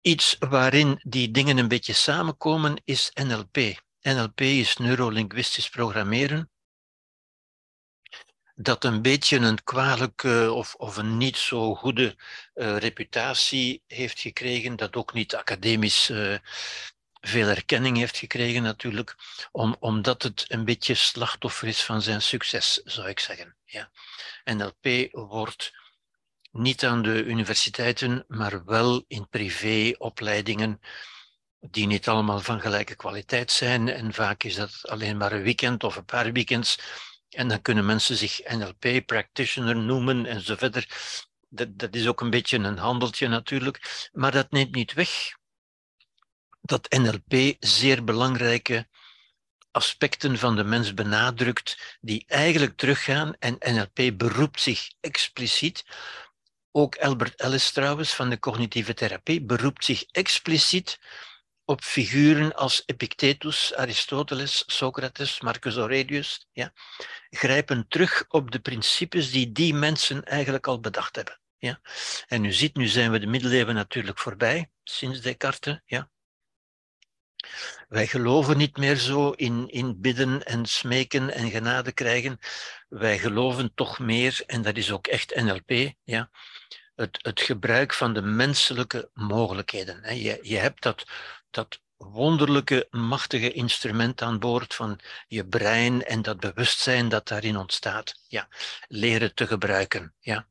iets 0.00 0.36
waarin 0.38 1.00
die 1.02 1.30
dingen 1.30 1.58
een 1.58 1.68
beetje 1.68 1.92
samenkomen 1.92 2.80
is 2.84 3.10
NLP. 3.14 3.56
NLP 4.00 4.40
is 4.40 4.76
neurolinguistisch 4.76 5.68
programmeren. 5.68 6.50
Dat 8.60 8.84
een 8.84 9.02
beetje 9.02 9.38
een 9.38 9.64
kwalijke 9.64 10.52
of, 10.52 10.74
of 10.74 10.96
een 10.96 11.16
niet 11.16 11.36
zo 11.36 11.74
goede 11.74 12.16
uh, 12.54 12.76
reputatie 12.76 13.82
heeft 13.86 14.20
gekregen, 14.20 14.76
dat 14.76 14.96
ook 14.96 15.12
niet 15.12 15.34
academisch 15.34 16.08
uh, 16.10 16.38
veel 17.20 17.48
erkenning 17.48 17.96
heeft 17.96 18.16
gekregen 18.16 18.62
natuurlijk, 18.62 19.16
om, 19.52 19.76
omdat 19.78 20.22
het 20.22 20.44
een 20.48 20.64
beetje 20.64 20.94
slachtoffer 20.94 21.68
is 21.68 21.82
van 21.82 22.02
zijn 22.02 22.22
succes, 22.22 22.80
zou 22.84 23.08
ik 23.08 23.20
zeggen. 23.20 23.56
Ja. 23.64 23.90
NLP 24.44 25.08
wordt 25.10 25.72
niet 26.50 26.84
aan 26.84 27.02
de 27.02 27.24
universiteiten, 27.24 28.24
maar 28.28 28.64
wel 28.64 29.04
in 29.08 29.28
privéopleidingen 29.28 30.80
die 31.60 31.86
niet 31.86 32.08
allemaal 32.08 32.40
van 32.40 32.60
gelijke 32.60 32.94
kwaliteit 32.94 33.50
zijn. 33.50 33.88
En 33.88 34.14
vaak 34.14 34.42
is 34.42 34.54
dat 34.54 34.88
alleen 34.88 35.16
maar 35.16 35.32
een 35.32 35.42
weekend 35.42 35.84
of 35.84 35.96
een 35.96 36.04
paar 36.04 36.32
weekends. 36.32 36.78
En 37.28 37.48
dan 37.48 37.62
kunnen 37.62 37.86
mensen 37.86 38.16
zich 38.16 38.40
NLP-practitioner 38.44 39.76
noemen 39.76 40.26
en 40.26 40.40
zo 40.40 40.54
verder. 40.56 40.86
Dat, 41.48 41.78
dat 41.78 41.94
is 41.94 42.06
ook 42.06 42.20
een 42.20 42.30
beetje 42.30 42.58
een 42.58 42.78
handeltje 42.78 43.28
natuurlijk. 43.28 44.08
Maar 44.12 44.32
dat 44.32 44.50
neemt 44.50 44.74
niet 44.74 44.92
weg 44.92 45.36
dat 46.60 46.90
NLP 46.90 47.56
zeer 47.58 48.04
belangrijke 48.04 48.88
aspecten 49.70 50.38
van 50.38 50.56
de 50.56 50.64
mens 50.64 50.94
benadrukt, 50.94 51.98
die 52.00 52.24
eigenlijk 52.26 52.76
teruggaan. 52.76 53.34
En 53.38 53.56
NLP 53.58 54.18
beroept 54.18 54.60
zich 54.60 54.90
expliciet 55.00 55.84
ook 56.72 56.96
Albert 56.96 57.40
Ellis 57.40 57.70
trouwens 57.70 58.14
van 58.14 58.30
de 58.30 58.38
cognitieve 58.38 58.94
therapie 58.94 59.42
beroept 59.42 59.84
zich 59.84 60.04
expliciet 60.10 60.98
op 61.68 61.82
figuren 61.82 62.54
als 62.54 62.82
Epictetus, 62.86 63.74
Aristoteles, 63.74 64.64
Socrates, 64.66 65.40
Marcus 65.40 65.76
Aurelius, 65.76 66.46
ja, 66.52 66.72
grijpen 67.30 67.88
terug 67.88 68.24
op 68.28 68.50
de 68.50 68.58
principes 68.58 69.30
die 69.30 69.52
die 69.52 69.74
mensen 69.74 70.24
eigenlijk 70.24 70.66
al 70.66 70.80
bedacht 70.80 71.16
hebben. 71.16 71.40
Ja. 71.58 71.80
En 72.26 72.44
u 72.44 72.52
ziet, 72.52 72.76
nu 72.76 72.86
zijn 72.86 73.10
we 73.10 73.18
de 73.18 73.26
middeleeuwen 73.26 73.74
natuurlijk 73.74 74.18
voorbij, 74.18 74.70
sinds 74.84 75.20
Descartes. 75.20 75.80
Ja. 75.84 76.10
Wij 77.88 78.06
geloven 78.06 78.56
niet 78.56 78.76
meer 78.76 78.96
zo 78.96 79.30
in, 79.30 79.68
in 79.68 80.00
bidden 80.00 80.44
en 80.44 80.66
smeken 80.66 81.34
en 81.34 81.50
genade 81.50 81.92
krijgen. 81.92 82.38
Wij 82.88 83.18
geloven 83.18 83.74
toch 83.74 83.98
meer, 83.98 84.42
en 84.46 84.62
dat 84.62 84.76
is 84.76 84.90
ook 84.90 85.06
echt 85.06 85.34
NLP, 85.34 85.92
ja, 86.04 86.30
het, 86.94 87.18
het 87.22 87.40
gebruik 87.40 87.94
van 87.94 88.14
de 88.14 88.22
menselijke 88.22 89.10
mogelijkheden. 89.14 90.16
Je, 90.16 90.38
je 90.42 90.56
hebt 90.56 90.82
dat, 90.82 91.04
dat 91.50 91.80
wonderlijke, 91.96 92.86
machtige 92.90 93.52
instrument 93.52 94.22
aan 94.22 94.38
boord 94.38 94.74
van 94.74 95.00
je 95.28 95.46
brein 95.46 96.04
en 96.04 96.22
dat 96.22 96.40
bewustzijn 96.40 97.08
dat 97.08 97.28
daarin 97.28 97.56
ontstaat. 97.56 98.24
Ja, 98.28 98.48
leren 98.88 99.34
te 99.34 99.46
gebruiken. 99.46 100.14
Ja. 100.20 100.48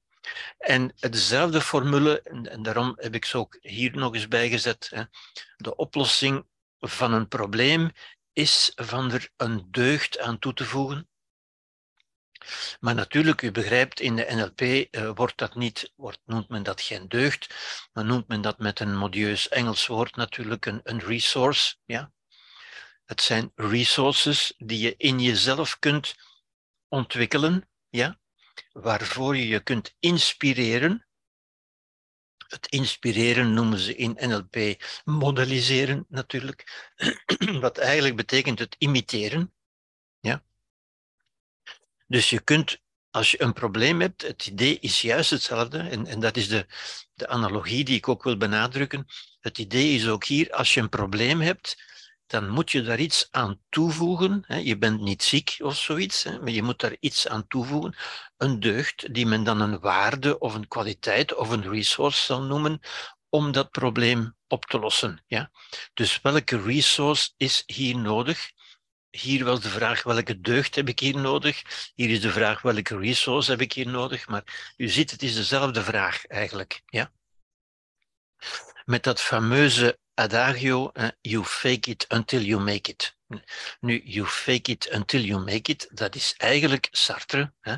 En 0.58 0.94
dezelfde 1.00 1.62
formule, 1.62 2.22
en 2.22 2.64
daarom 2.64 2.94
heb 2.96 3.16
ik 3.16 3.26
ze 3.26 3.38
ook 3.38 3.58
hier 3.62 3.98
nog 3.98 4.14
eens 4.14 4.28
bijgezet, 4.28 5.08
de 5.58 5.76
oplossing 5.76 6.46
van 6.80 7.14
een 7.14 7.28
probleem 7.28 7.92
is 8.34 8.72
van 8.76 9.12
er 9.12 9.30
een 9.38 9.68
deugd 9.72 10.20
aan 10.20 10.40
toe 10.40 10.54
te 10.54 10.66
voegen. 10.66 11.08
Maar 12.80 12.96
natuurlijk, 12.96 13.42
u 13.42 13.52
begrijpt, 13.52 14.00
in 14.00 14.16
de 14.16 14.28
NLP 14.30 14.62
uh, 14.62 15.12
wordt 15.16 15.38
dat 15.38 15.56
niet, 15.56 15.94
wordt, 15.96 16.20
noemt 16.26 16.50
men 16.50 16.64
dat 16.64 16.82
geen 16.82 17.08
deugd, 17.08 17.56
maar 17.94 18.06
noemt 18.06 18.28
men 18.28 18.42
dat 18.42 18.60
met 18.60 18.80
een 18.80 18.98
modieus 18.98 19.50
Engels 19.50 19.88
woord 19.88 20.16
natuurlijk 20.16 20.66
een, 20.66 20.80
een 20.84 21.00
resource. 21.00 21.76
Ja? 21.86 22.12
Het 23.06 23.22
zijn 23.22 23.52
resources 23.56 24.54
die 24.58 24.80
je 24.80 24.96
in 24.98 25.20
jezelf 25.20 25.80
kunt 25.80 26.16
ontwikkelen, 26.88 27.70
ja? 27.90 28.20
waarvoor 28.72 29.38
je 29.38 29.48
je 29.48 29.60
kunt 29.60 29.96
inspireren. 30.00 31.08
Het 32.48 32.68
inspireren 32.68 33.54
noemen 33.54 33.80
ze 33.80 33.96
in 33.96 34.18
NLP 34.20 34.84
modelliseren 35.04 36.06
natuurlijk, 36.10 36.92
wat 37.62 37.78
eigenlijk 37.78 38.16
betekent 38.16 38.60
het 38.60 38.76
imiteren. 38.78 39.54
Dus 42.08 42.30
je 42.30 42.40
kunt, 42.40 42.78
als 43.10 43.32
je 43.32 43.42
een 43.42 43.54
probleem 43.54 44.02
hebt, 44.02 44.22
het 44.22 44.48
idee 44.48 44.80
is 44.80 45.02
juist 45.02 45.30
hetzelfde, 45.30 45.78
en, 45.78 46.06
en 46.06 46.20
dat 46.20 46.38
is 46.38 46.48
de, 46.48 46.66
de 47.14 47.28
analogie 47.28 47.84
die 47.84 47.96
ik 47.96 48.08
ook 48.08 48.24
wil 48.24 48.38
benadrukken. 48.38 49.06
Het 49.40 49.58
idee 49.58 49.96
is 49.96 50.08
ook 50.08 50.26
hier, 50.26 50.52
als 50.52 50.74
je 50.74 50.82
een 50.82 50.90
probleem 50.90 51.42
hebt, 51.42 51.76
dan 52.28 52.50
moet 52.50 52.72
je 52.72 52.82
daar 52.82 53.00
iets 53.00 53.28
aan 53.32 53.60
toevoegen. 53.70 54.46
Je 54.64 54.78
bent 54.78 55.02
niet 55.02 55.24
ziek 55.24 55.56
of 55.60 55.78
zoiets, 55.78 56.24
maar 56.24 56.50
je 56.50 56.64
moet 56.64 56.80
daar 56.80 56.96
iets 57.00 57.28
aan 57.28 57.48
toevoegen. 57.48 57.96
Een 58.38 58.60
deugd 58.60 59.14
die 59.14 59.26
men 59.26 59.44
dan 59.44 59.62
een 59.62 59.80
waarde 59.80 60.40
of 60.40 60.54
een 60.54 60.68
kwaliteit 60.68 61.36
of 61.36 61.50
een 61.50 61.70
resource 61.70 62.26
zal 62.26 62.42
noemen 62.42 62.80
om 63.30 63.52
dat 63.52 63.72
probleem 63.72 64.36
op 64.48 64.66
te 64.66 64.80
lossen. 64.80 65.24
Ja? 65.28 65.52
Dus 65.94 66.22
welke 66.22 66.62
resource 66.62 67.30
is 67.38 67.64
hier 67.66 67.98
nodig? 67.98 68.52
Hier 69.20 69.46
was 69.46 69.62
de 69.62 69.70
vraag 69.70 70.04
welke 70.04 70.42
deugd 70.42 70.76
heb 70.76 70.88
ik 70.88 71.00
hier 71.00 71.18
nodig. 71.18 71.62
Hier 71.96 72.10
is 72.10 72.22
de 72.22 72.32
vraag 72.32 72.62
welke 72.62 72.98
resource 72.98 73.52
heb 73.52 73.62
ik 73.62 73.74
hier 73.74 73.88
nodig. 73.88 74.28
Maar 74.28 74.74
u 74.78 74.88
ziet, 74.88 75.12
het 75.12 75.24
is 75.24 75.36
dezelfde 75.36 75.84
vraag 75.84 76.26
eigenlijk. 76.26 76.82
Ja? 76.86 77.12
Met 78.86 79.04
dat 79.04 79.22
fameuze 79.22 80.00
adagio, 80.14 80.92
you 81.22 81.46
fake 81.46 81.90
it 81.90 82.06
until 82.10 82.42
you 82.42 82.62
make 82.62 82.92
it. 82.92 83.18
Nu, 83.80 84.02
you 84.04 84.28
fake 84.28 84.72
it 84.72 84.90
until 84.94 85.22
you 85.22 85.44
make 85.44 85.72
it, 85.72 85.90
dat 85.92 86.16
is 86.16 86.34
eigenlijk 86.38 86.88
Sartre. 86.92 87.54
Hè? 87.60 87.76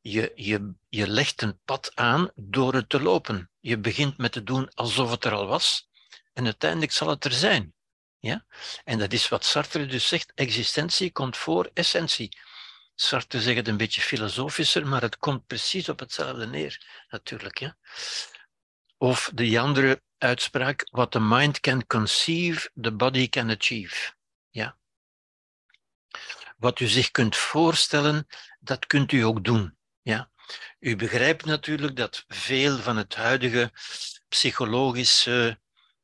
Je, 0.00 0.32
je, 0.34 0.74
je 0.88 1.08
legt 1.08 1.42
een 1.42 1.60
pad 1.64 1.92
aan 1.94 2.30
door 2.34 2.74
het 2.74 2.88
te 2.88 3.02
lopen. 3.02 3.50
Je 3.60 3.78
begint 3.78 4.16
met 4.18 4.32
te 4.32 4.42
doen 4.42 4.74
alsof 4.74 5.10
het 5.10 5.24
er 5.24 5.32
al 5.32 5.46
was. 5.46 5.88
En 6.32 6.44
uiteindelijk 6.44 6.92
zal 6.92 7.08
het 7.08 7.24
er 7.24 7.32
zijn. 7.32 7.74
Ja? 8.20 8.44
En 8.84 8.98
dat 8.98 9.12
is 9.12 9.28
wat 9.28 9.44
Sartre 9.44 9.86
dus 9.86 10.08
zegt, 10.08 10.32
existentie 10.34 11.12
komt 11.12 11.36
voor 11.36 11.70
essentie. 11.74 12.38
Sartre 12.94 13.40
zegt 13.40 13.56
het 13.56 13.68
een 13.68 13.76
beetje 13.76 14.00
filosofischer, 14.00 14.86
maar 14.86 15.02
het 15.02 15.16
komt 15.16 15.46
precies 15.46 15.88
op 15.88 15.98
hetzelfde 15.98 16.46
neer, 16.46 17.04
natuurlijk. 17.08 17.58
Ja? 17.58 17.76
Of 18.96 19.30
de 19.34 19.60
andere 19.60 20.02
uitspraak, 20.18 20.88
what 20.90 21.10
the 21.10 21.20
mind 21.20 21.60
can 21.60 21.86
conceive, 21.86 22.70
the 22.80 22.92
body 22.92 23.28
can 23.28 23.50
achieve. 23.50 24.12
Ja? 24.50 24.76
Wat 26.56 26.80
u 26.80 26.86
zich 26.86 27.10
kunt 27.10 27.36
voorstellen, 27.36 28.26
dat 28.58 28.86
kunt 28.86 29.12
u 29.12 29.20
ook 29.20 29.44
doen. 29.44 29.76
Ja? 30.02 30.30
U 30.78 30.96
begrijpt 30.96 31.44
natuurlijk 31.44 31.96
dat 31.96 32.24
veel 32.28 32.78
van 32.78 32.96
het 32.96 33.14
huidige 33.14 33.72
psychologische 34.28 35.60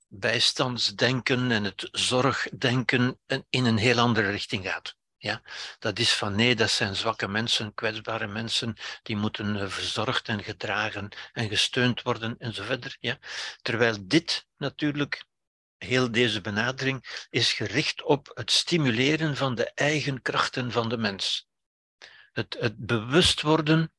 bijstandsdenken 0.09 1.51
en 1.51 1.65
het 1.65 1.89
zorgdenken 1.93 3.21
in 3.51 3.65
een 3.65 3.79
heel 3.79 3.99
andere 3.99 4.31
richting 4.31 4.67
gaat. 4.67 4.97
Ja, 5.19 5.43
dat 5.79 5.99
is 5.99 6.13
van 6.13 6.35
nee, 6.35 6.57
dat 6.57 6.71
zijn 6.71 6.97
zwakke 6.97 7.29
mensen, 7.29 7.75
kwetsbare 7.75 8.27
mensen, 8.27 8.77
die 9.03 9.17
moeten 9.17 9.57
eh, 9.57 9.69
verzorgd 9.69 10.29
en 10.29 10.43
gedragen 10.43 11.09
en 11.33 11.49
gesteund 11.49 12.03
worden 12.03 12.39
en 12.39 12.55
zo 12.55 12.65
verder. 12.65 12.97
Ja. 13.01 13.19
Terwijl 13.63 14.07
dit 14.07 14.47
natuurlijk, 14.57 15.25
heel 15.77 16.11
deze 16.11 16.41
benadering, 16.41 17.27
is 17.31 17.53
gericht 17.53 18.03
op 18.03 18.31
het 18.35 18.51
stimuleren 18.51 19.37
van 19.37 19.55
de 19.55 19.73
eigen 19.75 20.23
krachten 20.23 20.73
van 20.73 20.89
de 20.89 20.97
mens. 20.97 21.49
Het, 22.33 22.57
het 22.61 22.77
bewust 22.77 23.43
worden 23.43 23.93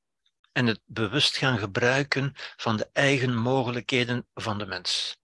en 0.52 0.66
het 0.66 0.82
bewust 0.86 1.38
gaan 1.38 1.58
gebruiken 1.58 2.34
van 2.36 2.78
de 2.78 2.90
eigen 2.94 3.36
mogelijkheden 3.36 4.28
van 4.34 4.58
de 4.58 4.66
mens. 4.66 5.18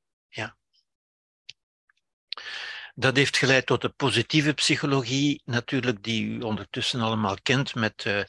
Dat 2.96 3.16
heeft 3.16 3.38
geleid 3.38 3.66
tot 3.66 3.82
de 3.82 3.90
positieve 3.90 4.54
psychologie, 4.54 5.42
natuurlijk, 5.46 6.04
die 6.04 6.26
u 6.26 6.42
ondertussen 6.42 7.02
allemaal 7.02 7.38
kent, 7.44 7.76
met 7.76 8.06
uh, 8.06 8.22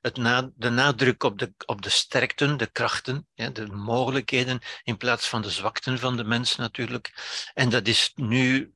het 0.00 0.14
de 0.56 0.70
nadruk 0.70 1.22
op 1.22 1.38
de, 1.38 1.52
op 1.66 1.82
de 1.82 1.88
sterkten, 1.88 2.56
de 2.56 2.66
krachten, 2.66 3.28
de 3.34 3.66
mogelijkheden, 3.66 4.60
in 4.82 4.96
plaats 4.96 5.28
van 5.28 5.42
de 5.42 5.50
zwakten 5.50 5.98
van 5.98 6.16
de 6.16 6.24
mens 6.24 6.56
natuurlijk. 6.56 7.12
En 7.54 7.68
dat 7.68 7.86
is 7.86 8.12
nu 8.14 8.74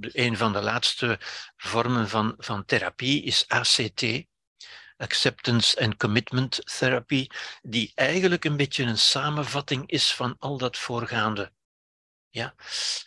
een 0.00 0.36
van 0.36 0.52
de 0.52 0.62
laatste 0.62 1.18
vormen 1.56 2.08
van, 2.08 2.34
van 2.38 2.64
therapie, 2.64 3.22
is 3.22 3.48
ACT, 3.48 4.04
Acceptance 4.96 5.80
and 5.80 5.96
Commitment 5.96 6.78
Therapy, 6.78 7.26
die 7.62 7.92
eigenlijk 7.94 8.44
een 8.44 8.56
beetje 8.56 8.84
een 8.84 8.98
samenvatting 8.98 9.90
is 9.90 10.14
van 10.14 10.36
al 10.38 10.58
dat 10.58 10.78
voorgaande. 10.78 11.52
Ja? 12.30 12.54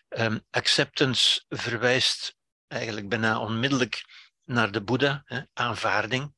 Um, 0.10 0.46
acceptance 0.50 1.44
verwijst 1.50 2.36
eigenlijk 2.68 3.10
bijna 3.10 3.40
onmiddellijk 3.40 4.06
naar 4.44 4.72
de 4.72 4.84
Boeddha, 4.84 5.22
hè, 5.26 5.42
aanvaarding. 5.54 6.34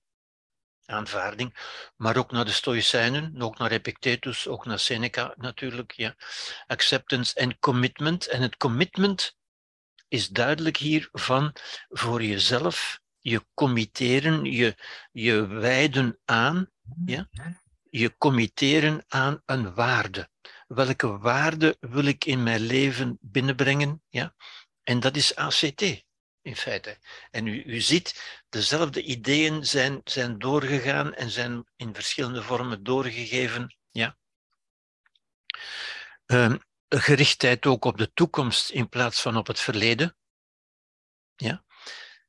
aanvaarding, 0.86 1.56
maar 1.96 2.18
ook 2.18 2.32
naar 2.32 2.46
de 2.46 2.52
Stoïcijnen, 2.52 3.42
ook 3.42 3.58
naar 3.58 3.72
Epictetus, 3.72 4.48
ook 4.48 4.66
naar 4.66 4.80
Seneca 4.80 5.34
natuurlijk. 5.36 5.92
Ja. 5.92 6.16
Acceptance 6.68 7.34
en 7.36 7.60
commitment. 7.60 8.28
En 8.28 8.42
het 8.42 8.58
commitment 8.58 9.36
is 10.08 10.30
duidelijk 10.30 10.78
hier 10.78 11.10
van 11.12 11.56
voor 11.90 12.24
jezelf 12.24 13.00
je 13.26 13.46
committeren, 13.54 14.44
je, 14.44 14.76
je 15.12 15.48
wijden 15.48 16.20
aan, 16.26 16.70
ja? 17.06 17.30
je 17.90 18.18
committeren 18.18 19.04
aan 19.08 19.42
een 19.46 19.74
waarde. 19.74 20.30
Welke 20.68 21.18
waarde 21.18 21.78
wil 21.80 22.06
ik 22.06 22.26
in 22.26 22.44
mijn 22.44 22.62
leven 22.62 23.18
binnenbrengen? 23.22 24.04
Ja? 24.10 24.36
En 24.84 25.00
dat 25.00 25.16
is 25.16 25.36
ACT 25.36 25.82
in 26.42 26.56
feite. 26.56 26.98
En 27.32 27.48
u, 27.48 27.64
u 27.64 27.82
ziet, 27.82 28.42
dezelfde 28.50 29.02
ideeën 29.02 29.66
zijn, 29.66 30.02
zijn 30.04 30.40
doorgegaan 30.40 31.14
en 31.14 31.30
zijn 31.30 31.66
in 31.76 31.94
verschillende 31.94 32.44
vormen 32.44 32.84
doorgegeven. 32.84 33.76
Ja? 33.92 34.18
Um, 36.26 36.60
gerichtheid 36.90 37.66
ook 37.66 37.86
op 37.86 37.98
de 37.98 38.14
toekomst 38.14 38.70
in 38.70 38.90
plaats 38.90 39.22
van 39.22 39.38
op 39.38 39.48
het 39.48 39.60
verleden. 39.60 40.16
Ja? 41.36 41.64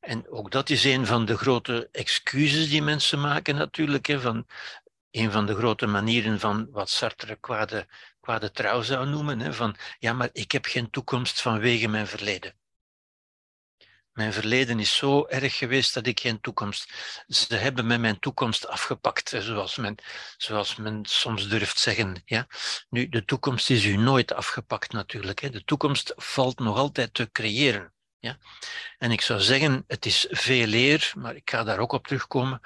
En 0.00 0.28
ook 0.28 0.50
dat 0.50 0.70
is 0.70 0.84
een 0.84 1.06
van 1.06 1.24
de 1.24 1.36
grote 1.36 1.88
excuses 1.92 2.68
die 2.68 2.82
mensen 2.82 3.20
maken 3.20 3.56
natuurlijk. 3.56 4.06
Hè, 4.06 4.20
van 4.20 4.46
een 5.10 5.32
van 5.32 5.46
de 5.46 5.54
grote 5.54 5.86
manieren 5.86 6.40
van 6.40 6.70
wat 6.70 6.90
Sartre 6.90 7.36
kwade, 7.36 7.86
kwade 8.27 8.51
trouw 8.51 8.82
zou 8.82 9.07
noemen. 9.07 9.40
Hè, 9.40 9.53
van 9.53 9.77
ja, 9.98 10.12
maar 10.12 10.28
ik 10.32 10.53
heb 10.53 10.65
geen 10.65 10.90
toekomst 10.90 11.40
vanwege 11.40 11.89
mijn 11.89 12.07
verleden. 12.07 12.55
Mijn 14.12 14.32
verleden 14.32 14.81
is 14.81 14.97
zo 14.97 15.27
erg 15.27 15.57
geweest 15.57 15.94
dat 15.94 16.07
ik 16.07 16.20
geen 16.20 16.40
toekomst. 16.40 16.93
Ze 17.27 17.55
hebben 17.55 17.86
met 17.86 18.01
mijn 18.01 18.19
toekomst 18.19 18.66
afgepakt, 18.66 19.28
zoals 19.39 19.77
men, 19.77 19.94
zoals 20.36 20.77
men 20.77 21.05
soms 21.05 21.48
durft 21.48 21.78
zeggen. 21.78 22.23
Ja? 22.24 22.47
Nu, 22.90 23.09
de 23.09 23.24
toekomst 23.24 23.70
is 23.70 23.85
u 23.85 23.97
nooit 23.97 24.32
afgepakt 24.32 24.93
natuurlijk. 24.93 25.40
Hè. 25.40 25.51
De 25.51 25.65
toekomst 25.65 26.12
valt 26.16 26.59
nog 26.59 26.77
altijd 26.77 27.15
te 27.15 27.31
creëren. 27.32 27.93
Ja? 28.19 28.39
En 28.98 29.11
ik 29.11 29.20
zou 29.20 29.40
zeggen, 29.40 29.85
het 29.86 30.07
is 30.07 30.27
veel 30.31 30.73
eer, 30.73 31.12
maar 31.16 31.36
ik 31.36 31.51
ga 31.51 31.65
daar 31.65 31.78
ook 31.78 31.93
op 31.93 32.07
terugkomen, 32.07 32.61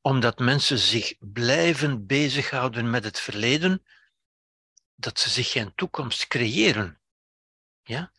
omdat 0.00 0.38
mensen 0.38 0.78
zich 0.78 1.14
blijven 1.18 2.06
bezighouden 2.06 2.90
met 2.90 3.04
het 3.04 3.20
verleden, 3.20 3.82
dat 5.02 5.18
ze 5.18 5.30
zich 5.30 5.50
geen 5.50 5.74
toekomst 5.74 6.26
creëren. 6.26 7.00
Ja? 7.82 8.12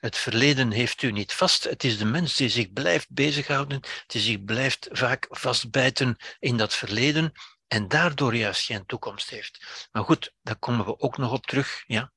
Het 0.00 0.16
verleden 0.16 0.70
heeft 0.70 1.02
u 1.02 1.12
niet 1.12 1.32
vast. 1.32 1.64
Het 1.64 1.84
is 1.84 1.98
de 1.98 2.04
mens 2.04 2.36
die 2.36 2.48
zich 2.48 2.72
blijft 2.72 3.10
bezighouden, 3.10 3.80
die 4.06 4.20
zich 4.20 4.44
blijft 4.44 4.88
vaak 4.90 5.26
vastbijten 5.30 6.16
in 6.38 6.56
dat 6.56 6.74
verleden 6.74 7.32
en 7.68 7.88
daardoor 7.88 8.34
juist 8.34 8.64
geen 8.64 8.86
toekomst 8.86 9.30
heeft. 9.30 9.88
Maar 9.92 10.04
goed, 10.04 10.32
daar 10.42 10.58
komen 10.58 10.84
we 10.84 10.98
ook 10.98 11.18
nog 11.18 11.32
op 11.32 11.46
terug. 11.46 11.84
Ja? 11.86 12.12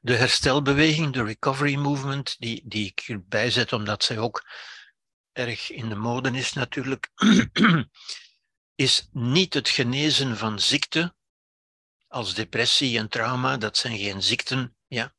De 0.00 0.14
herstelbeweging, 0.14 1.12
de 1.12 1.24
recovery 1.24 1.74
movement, 1.74 2.36
die, 2.38 2.62
die 2.64 2.86
ik 2.86 3.00
hierbij 3.06 3.50
zet 3.50 3.72
omdat 3.72 4.04
zij 4.04 4.18
ook 4.18 4.48
erg 5.32 5.70
in 5.70 5.88
de 5.88 5.94
mode 5.94 6.30
is 6.30 6.52
natuurlijk, 6.52 7.10
is 8.74 9.08
niet 9.12 9.54
het 9.54 9.68
genezen 9.68 10.36
van 10.36 10.60
ziekte, 10.60 11.14
als 12.12 12.34
depressie 12.34 12.98
en 12.98 13.08
trauma, 13.08 13.56
dat 13.56 13.76
zijn 13.76 13.98
geen 13.98 14.22
ziekten, 14.22 14.76
ja. 14.86 15.14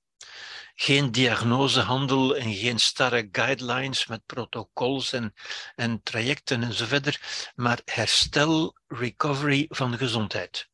Geen 0.75 1.11
diagnosehandel 1.11 2.35
en 2.35 2.53
geen 2.53 2.79
starre 2.79 3.29
guidelines 3.31 4.07
met 4.07 4.25
protocols 4.25 5.13
en, 5.13 5.33
en 5.75 6.03
trajecten 6.03 6.63
en 6.63 6.73
zo 6.73 6.85
verder, 6.85 7.21
maar 7.55 7.81
herstel, 7.85 8.77
recovery 8.87 9.65
van 9.69 9.97
gezondheid. 9.97 10.69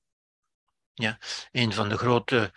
Ja, 0.93 1.19
een 1.51 1.73
van 1.73 1.89
de 1.89 1.97
grote 1.97 2.53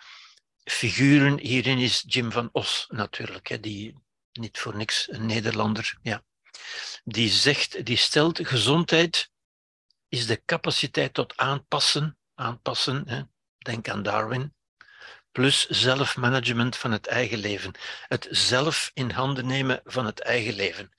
figuren 0.63 1.39
hierin 1.39 1.77
is 1.77 2.03
Jim 2.07 2.31
van 2.31 2.49
Os 2.51 2.85
natuurlijk, 2.89 3.47
hè, 3.47 3.59
die 3.59 3.97
niet 4.31 4.59
voor 4.59 4.75
niks 4.75 5.11
een 5.11 5.25
Nederlander, 5.25 5.97
ja. 6.01 6.23
Die 7.03 7.29
zegt, 7.29 7.85
die 7.85 7.97
stelt 7.97 8.47
gezondheid 8.47 9.31
is 10.07 10.27
de 10.27 10.41
capaciteit 10.45 11.13
tot 11.13 11.37
aanpassen, 11.37 12.17
aanpassen, 12.33 13.07
hè, 13.07 13.21
denk 13.63 13.89
aan 13.89 14.03
Darwin, 14.03 14.53
plus 15.31 15.67
zelfmanagement 15.67 16.75
van 16.77 16.91
het 16.91 17.07
eigen 17.07 17.37
leven. 17.37 17.73
Het 18.07 18.27
zelf 18.29 18.91
in 18.93 19.09
handen 19.09 19.45
nemen 19.45 19.81
van 19.83 20.05
het 20.05 20.19
eigen 20.19 20.53
leven. 20.53 20.91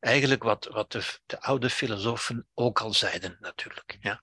Eigenlijk 0.00 0.42
wat, 0.42 0.64
wat 0.64 0.92
de, 0.92 1.18
de 1.26 1.40
oude 1.40 1.70
filosofen 1.70 2.48
ook 2.54 2.80
al 2.80 2.94
zeiden, 2.94 3.36
natuurlijk. 3.40 3.98
Ja. 4.00 4.22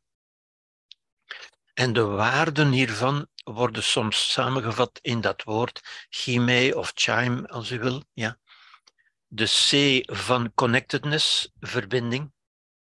En 1.73 1.93
de 1.93 2.03
waarden 2.03 2.71
hiervan 2.71 3.27
worden 3.43 3.83
soms 3.83 4.31
samengevat 4.31 4.99
in 5.01 5.21
dat 5.21 5.43
woord 5.43 6.07
chime 6.09 6.77
of 6.77 6.91
chime, 6.95 7.47
als 7.47 7.71
u 7.71 7.79
wil. 7.79 8.03
Ja. 8.13 8.39
De 9.27 9.45
C 9.45 10.01
van 10.15 10.53
connectedness, 10.53 11.51
verbinding 11.59 12.33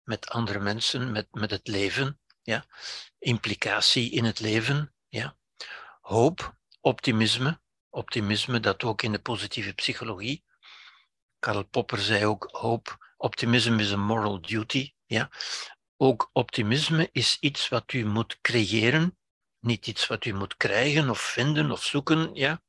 met 0.03 0.29
andere 0.29 0.59
mensen, 0.59 1.11
met, 1.11 1.27
met 1.31 1.51
het 1.51 1.67
leven. 1.67 2.19
Ja. 2.41 2.65
Implicatie 3.19 4.11
in 4.11 4.23
het 4.23 4.39
leven. 4.39 4.94
Ja. 5.15 5.37
Hoop, 6.01 6.55
optimisme. 6.81 7.59
Optimisme 7.89 8.59
dat 8.59 8.83
ook 8.83 9.01
in 9.01 9.11
de 9.11 9.19
positieve 9.19 9.73
psychologie. 9.73 10.43
Karl 11.39 11.63
Popper 11.63 11.99
zei 11.99 12.25
ook 12.25 12.47
hoop, 12.51 13.13
optimism 13.17 13.79
is 13.79 13.91
a 13.91 13.95
moral 13.95 14.41
duty. 14.41 14.93
Ja. 15.05 15.29
Ook 15.97 16.29
optimisme 16.33 17.09
is 17.11 17.37
iets 17.39 17.67
wat 17.69 17.93
u 17.93 18.05
moet 18.05 18.41
creëren, 18.41 19.17
niet 19.59 19.87
iets 19.87 20.07
wat 20.07 20.25
u 20.25 20.33
moet 20.33 20.57
krijgen 20.57 21.09
of 21.09 21.19
vinden 21.19 21.71
of 21.71 21.83
zoeken. 21.83 22.33
Ja. 22.33 22.61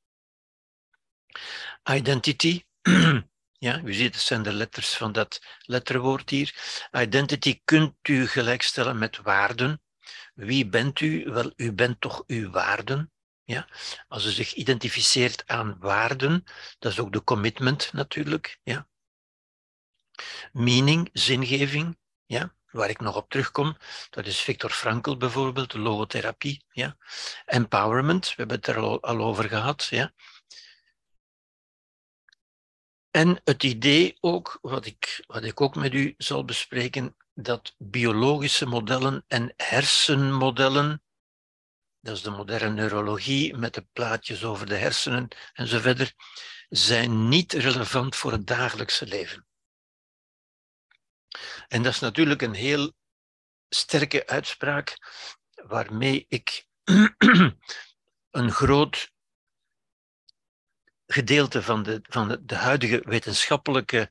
Identity, 1.91 2.65
ja, 3.67 3.81
u 3.85 3.93
ziet, 3.93 4.15
het 4.15 4.23
zijn 4.23 4.43
de 4.43 4.53
letters 4.53 4.97
van 4.97 5.13
dat 5.13 5.43
letterwoord 5.61 6.31
hier. 6.31 6.55
Identity 6.93 7.61
kunt 7.65 8.09
u 8.09 8.27
gelijkstellen 8.27 8.99
met 8.99 9.17
waarden. 9.17 9.81
Wie 10.37 10.69
bent 10.69 11.01
u? 11.01 11.25
Wel, 11.25 11.53
u 11.57 11.73
bent 11.73 12.01
toch 12.01 12.25
uw 12.27 12.51
waarden. 12.51 13.13
Ja? 13.45 13.69
Als 14.09 14.25
u 14.27 14.31
zich 14.31 14.55
identificeert 14.55 15.47
aan 15.47 15.77
waarden, 15.79 16.45
dat 16.79 16.93
is 16.93 16.99
ook 17.01 17.13
de 17.13 17.25
commitment 17.25 17.93
natuurlijk. 17.93 18.59
Ja? 18.63 18.89
Meaning, 20.53 21.11
zingeving. 21.13 21.99
Ja? 22.27 22.55
waar 22.77 22.91
ik 22.91 23.01
nog 23.01 23.17
op 23.17 23.31
terugkom, 23.31 23.77
dat 24.11 24.27
is 24.27 24.41
Viktor 24.41 24.71
Frankl 24.71 25.17
bijvoorbeeld, 25.17 25.75
logotherapie. 25.75 26.65
Ja? 26.71 26.97
Empowerment, 27.45 28.27
we 28.27 28.35
hebben 28.37 28.57
het 28.57 28.67
er 28.67 28.77
al, 28.77 29.03
al 29.03 29.21
over 29.21 29.49
gehad. 29.49 29.85
Ja? 29.85 30.13
En 33.11 33.41
het 33.45 33.63
idee 33.63 34.17
ook, 34.21 34.59
wat 34.63 34.87
ik, 34.87 35.25
wat 35.27 35.45
ik 35.45 35.61
ook 35.61 35.75
met 35.75 35.95
u 35.95 36.15
zal 36.17 36.45
bespreken, 36.45 37.17
dat 37.39 37.75
biologische 37.79 38.67
modellen 38.67 39.25
en 39.29 39.53
hersenmodellen, 39.57 41.03
dat 42.01 42.17
is 42.17 42.23
de 42.23 42.31
moderne 42.31 42.71
neurologie 42.71 43.57
met 43.57 43.75
de 43.75 43.87
plaatjes 43.93 44.45
over 44.45 44.67
de 44.67 44.77
hersenen 44.77 45.29
en 45.53 45.67
zo 45.67 45.79
verder, 45.79 46.13
zijn 46.69 47.29
niet 47.29 47.53
relevant 47.53 48.17
voor 48.17 48.33
het 48.33 48.47
dagelijkse 48.47 49.07
leven. 49.07 49.47
En 51.69 51.83
dat 51.83 51.93
is 51.93 52.01
natuurlijk 52.01 52.43
een 52.43 52.55
heel 52.55 52.93
sterke 53.69 54.27
uitspraak 54.27 54.99
waarmee 55.55 56.27
ik 56.29 56.67
een 58.31 58.51
groot 58.51 59.13
gedeelte 61.07 61.63
van 61.63 61.83
de, 61.83 62.01
van 62.03 62.29
de, 62.29 62.45
de 62.45 62.55
huidige 62.55 63.03
wetenschappelijke 63.05 64.11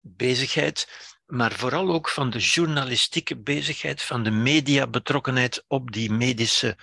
bezigheid, 0.00 1.13
maar 1.26 1.52
vooral 1.52 1.92
ook 1.92 2.08
van 2.08 2.30
de 2.30 2.38
journalistieke 2.38 3.36
bezigheid, 3.36 4.02
van 4.02 4.22
de 4.22 4.30
mediabetrokkenheid 4.30 5.64
op 5.66 5.92
die 5.92 6.10
medische 6.10 6.78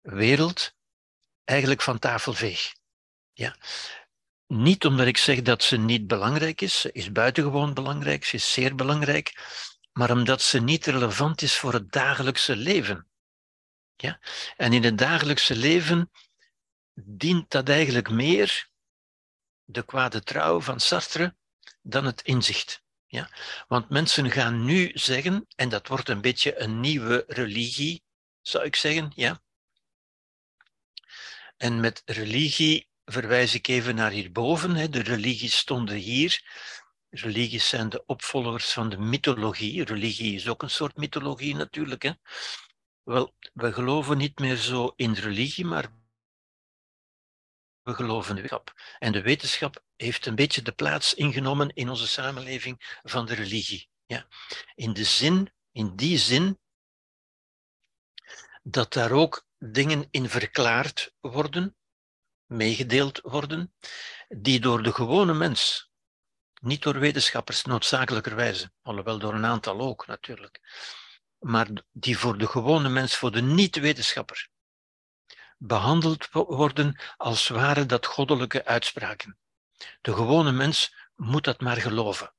wereld, 0.00 0.74
eigenlijk 1.44 1.82
van 1.82 1.98
tafel 1.98 2.32
veeg. 2.32 2.74
Ja. 3.32 3.56
Niet 4.46 4.86
omdat 4.86 5.06
ik 5.06 5.16
zeg 5.16 5.42
dat 5.42 5.62
ze 5.62 5.76
niet 5.76 6.06
belangrijk 6.06 6.60
is, 6.60 6.80
ze 6.80 6.92
is 6.92 7.12
buitengewoon 7.12 7.74
belangrijk, 7.74 8.24
ze 8.24 8.36
is 8.36 8.52
zeer 8.52 8.74
belangrijk, 8.74 9.34
maar 9.92 10.10
omdat 10.10 10.42
ze 10.42 10.60
niet 10.60 10.86
relevant 10.86 11.42
is 11.42 11.56
voor 11.56 11.72
het 11.72 11.92
dagelijkse 11.92 12.56
leven. 12.56 13.06
Ja? 13.96 14.20
En 14.56 14.72
in 14.72 14.84
het 14.84 14.98
dagelijkse 14.98 15.56
leven 15.56 16.10
dient 16.94 17.50
dat 17.50 17.68
eigenlijk 17.68 18.10
meer, 18.10 18.70
de 19.64 19.84
kwade 19.84 20.22
trouw 20.22 20.60
van 20.60 20.80
Sartre, 20.80 21.36
dan 21.82 22.04
het 22.04 22.22
inzicht. 22.22 22.82
Ja? 23.12 23.30
Want 23.68 23.88
mensen 23.88 24.30
gaan 24.30 24.64
nu 24.64 24.90
zeggen, 24.94 25.46
en 25.56 25.68
dat 25.68 25.88
wordt 25.88 26.08
een 26.08 26.20
beetje 26.20 26.60
een 26.60 26.80
nieuwe 26.80 27.24
religie, 27.26 28.02
zou 28.40 28.64
ik 28.64 28.76
zeggen, 28.76 29.12
ja. 29.14 29.42
En 31.56 31.80
met 31.80 32.02
religie 32.04 32.88
verwijs 33.04 33.54
ik 33.54 33.66
even 33.68 33.94
naar 33.94 34.10
hierboven. 34.10 34.90
De 34.90 35.02
religies 35.02 35.56
stonden 35.56 35.96
hier. 35.96 36.42
Religies 37.10 37.68
zijn 37.68 37.88
de 37.88 38.06
opvolgers 38.06 38.72
van 38.72 38.88
de 38.88 38.98
mythologie. 38.98 39.84
Religie 39.84 40.34
is 40.34 40.48
ook 40.48 40.62
een 40.62 40.70
soort 40.70 40.96
mythologie 40.96 41.54
natuurlijk. 41.54 42.02
Hè? 42.02 42.12
Wel, 43.02 43.34
we 43.52 43.72
geloven 43.72 44.16
niet 44.18 44.38
meer 44.38 44.56
zo 44.56 44.92
in 44.96 45.12
religie, 45.12 45.64
maar 45.64 45.92
we 47.82 47.94
geloven 47.94 48.36
in 48.36 48.42
wetenschap. 48.42 48.96
En 48.98 49.12
de 49.12 49.22
wetenschap 49.22 49.82
heeft 50.02 50.26
een 50.26 50.34
beetje 50.34 50.62
de 50.62 50.72
plaats 50.72 51.14
ingenomen 51.14 51.68
in 51.68 51.88
onze 51.88 52.06
samenleving 52.06 52.98
van 53.02 53.26
de 53.26 53.34
religie. 53.34 53.88
Ja? 54.06 54.26
In, 54.74 54.92
de 54.92 55.04
zin, 55.04 55.52
in 55.72 55.96
die 55.96 56.18
zin 56.18 56.58
dat 58.62 58.92
daar 58.92 59.10
ook 59.10 59.46
dingen 59.58 60.08
in 60.10 60.28
verklaard 60.28 61.14
worden, 61.20 61.76
meegedeeld 62.46 63.20
worden, 63.20 63.74
die 64.28 64.60
door 64.60 64.82
de 64.82 64.92
gewone 64.92 65.34
mens, 65.34 65.90
niet 66.60 66.82
door 66.82 66.98
wetenschappers 66.98 67.64
noodzakelijkerwijze, 67.64 68.72
alhoewel 68.82 69.18
door 69.18 69.34
een 69.34 69.46
aantal 69.46 69.80
ook 69.80 70.06
natuurlijk, 70.06 70.60
maar 71.38 71.68
die 71.92 72.18
voor 72.18 72.38
de 72.38 72.46
gewone 72.46 72.88
mens, 72.88 73.16
voor 73.16 73.32
de 73.32 73.42
niet-wetenschapper, 73.42 74.48
behandeld 75.58 76.28
worden 76.30 77.00
als 77.16 77.48
waren 77.48 77.88
dat 77.88 78.06
goddelijke 78.06 78.64
uitspraken. 78.64 79.36
De 80.00 80.14
gewone 80.14 80.52
mens 80.52 80.94
moet 81.16 81.44
dat 81.44 81.60
maar 81.60 81.76
geloven. 81.76 82.34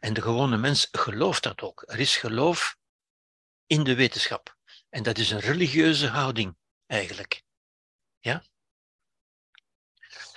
En 0.00 0.14
de 0.14 0.22
gewone 0.22 0.56
mens 0.56 0.88
gelooft 0.92 1.42
dat 1.42 1.62
ook. 1.62 1.82
Er 1.86 2.00
is 2.00 2.16
geloof 2.16 2.76
in 3.66 3.84
de 3.84 3.94
wetenschap. 3.94 4.56
En 4.90 5.02
dat 5.02 5.18
is 5.18 5.30
een 5.30 5.40
religieuze 5.40 6.08
houding, 6.08 6.56
eigenlijk. 6.86 7.42
Ja? 8.20 8.44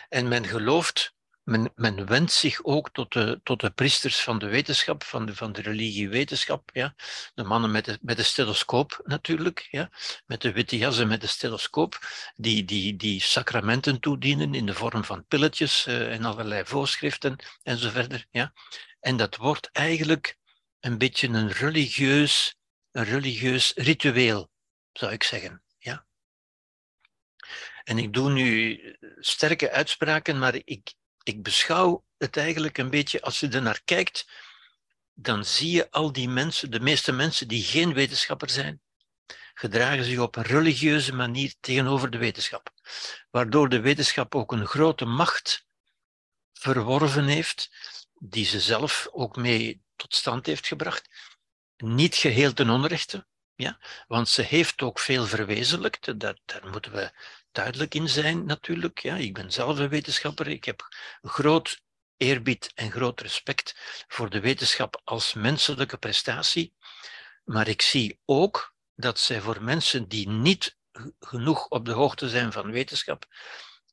En 0.09 0.27
men 0.27 0.45
gelooft, 0.45 1.15
men, 1.47 1.71
men 1.75 2.05
wendt 2.05 2.31
zich 2.31 2.63
ook 2.63 2.89
tot 2.91 3.13
de, 3.13 3.39
tot 3.43 3.59
de 3.59 3.69
priesters 3.69 4.19
van 4.23 4.39
de 4.39 4.47
wetenschap, 4.47 5.03
van 5.03 5.25
de, 5.25 5.35
van 5.35 5.51
de 5.51 5.61
religie-wetenschap. 5.61 6.69
Ja? 6.73 6.95
De 7.33 7.43
mannen 7.43 7.71
met 7.71 7.85
de, 7.85 7.97
met 8.01 8.17
de 8.17 8.23
stethoscoop 8.23 9.01
natuurlijk, 9.03 9.67
ja? 9.71 9.89
met 10.25 10.41
de 10.41 10.51
witte 10.51 10.77
jassen 10.77 11.07
met 11.07 11.21
de 11.21 11.27
stethoscoop, 11.27 11.99
die, 12.35 12.65
die, 12.65 12.95
die 12.95 13.21
sacramenten 13.21 13.99
toedienen 13.99 14.53
in 14.53 14.65
de 14.65 14.73
vorm 14.73 15.03
van 15.03 15.25
pilletjes 15.27 15.87
uh, 15.87 16.13
en 16.13 16.25
allerlei 16.25 16.65
voorschriften 16.65 17.35
en 17.63 17.77
zo 17.77 17.89
verder. 17.89 18.25
Ja? 18.31 18.53
En 18.99 19.17
dat 19.17 19.35
wordt 19.35 19.69
eigenlijk 19.71 20.37
een 20.79 20.97
beetje 20.97 21.27
een 21.27 21.51
religieus 21.51 22.55
een 22.91 23.03
religieus 23.03 23.71
ritueel, 23.75 24.49
zou 24.91 25.11
ik 25.11 25.23
zeggen. 25.23 25.61
En 27.87 27.97
ik 27.97 28.13
doe 28.13 28.29
nu 28.31 28.79
sterke 29.19 29.71
uitspraken, 29.71 30.39
maar 30.39 30.61
ik, 30.63 30.93
ik 31.27 31.43
beschouw 31.43 32.05
het 32.17 32.37
eigenlijk 32.37 32.77
een 32.77 32.89
beetje, 32.89 33.21
als 33.21 33.39
je 33.39 33.47
er 33.47 33.61
naar 33.61 33.81
kijkt, 33.85 34.29
dan 35.13 35.45
zie 35.45 35.71
je 35.71 35.91
al 35.91 36.11
die 36.11 36.29
mensen, 36.29 36.71
de 36.71 36.79
meeste 36.79 37.11
mensen 37.11 37.47
die 37.47 37.63
geen 37.63 37.93
wetenschapper 37.93 38.49
zijn, 38.49 38.81
gedragen 39.53 40.03
zich 40.03 40.19
op 40.19 40.35
een 40.35 40.43
religieuze 40.43 41.13
manier 41.13 41.53
tegenover 41.59 42.09
de 42.09 42.17
wetenschap. 42.17 42.73
Waardoor 43.29 43.69
de 43.69 43.79
wetenschap 43.79 44.35
ook 44.35 44.51
een 44.51 44.65
grote 44.65 45.05
macht 45.05 45.65
verworven 46.53 47.25
heeft, 47.25 47.69
die 48.13 48.45
ze 48.45 48.59
zelf 48.59 49.07
ook 49.11 49.35
mee 49.35 49.81
tot 49.95 50.15
stand 50.15 50.45
heeft 50.45 50.67
gebracht 50.67 51.09
niet 51.77 52.15
geheel 52.15 52.53
ten 52.53 52.69
onrechte, 52.69 53.27
ja? 53.55 53.79
want 54.07 54.29
ze 54.29 54.41
heeft 54.41 54.81
ook 54.81 54.99
veel 54.99 55.25
verwezenlijkt. 55.25 56.19
Dat, 56.19 56.39
daar 56.45 56.67
moeten 56.71 56.91
we 56.91 57.11
duidelijk 57.51 57.95
in 57.95 58.09
zijn 58.09 58.45
natuurlijk. 58.45 58.99
Ja? 58.99 59.15
Ik 59.15 59.33
ben 59.33 59.51
zelf 59.51 59.77
een 59.77 59.89
wetenschapper. 59.89 60.47
Ik 60.47 60.63
heb 60.63 60.87
groot 61.21 61.81
eerbied 62.17 62.71
en 62.73 62.91
groot 62.91 63.21
respect 63.21 63.75
voor 64.07 64.29
de 64.29 64.39
wetenschap 64.39 65.01
als 65.03 65.33
menselijke 65.33 65.97
prestatie. 65.97 66.73
Maar 67.43 67.67
ik 67.67 67.81
zie 67.81 68.19
ook 68.25 68.75
dat 68.95 69.19
zij 69.19 69.41
voor 69.41 69.63
mensen 69.63 70.07
die 70.07 70.29
niet 70.29 70.77
genoeg 71.19 71.67
op 71.67 71.85
de 71.85 71.91
hoogte 71.91 72.29
zijn 72.29 72.51
van 72.51 72.71
wetenschap, 72.71 73.25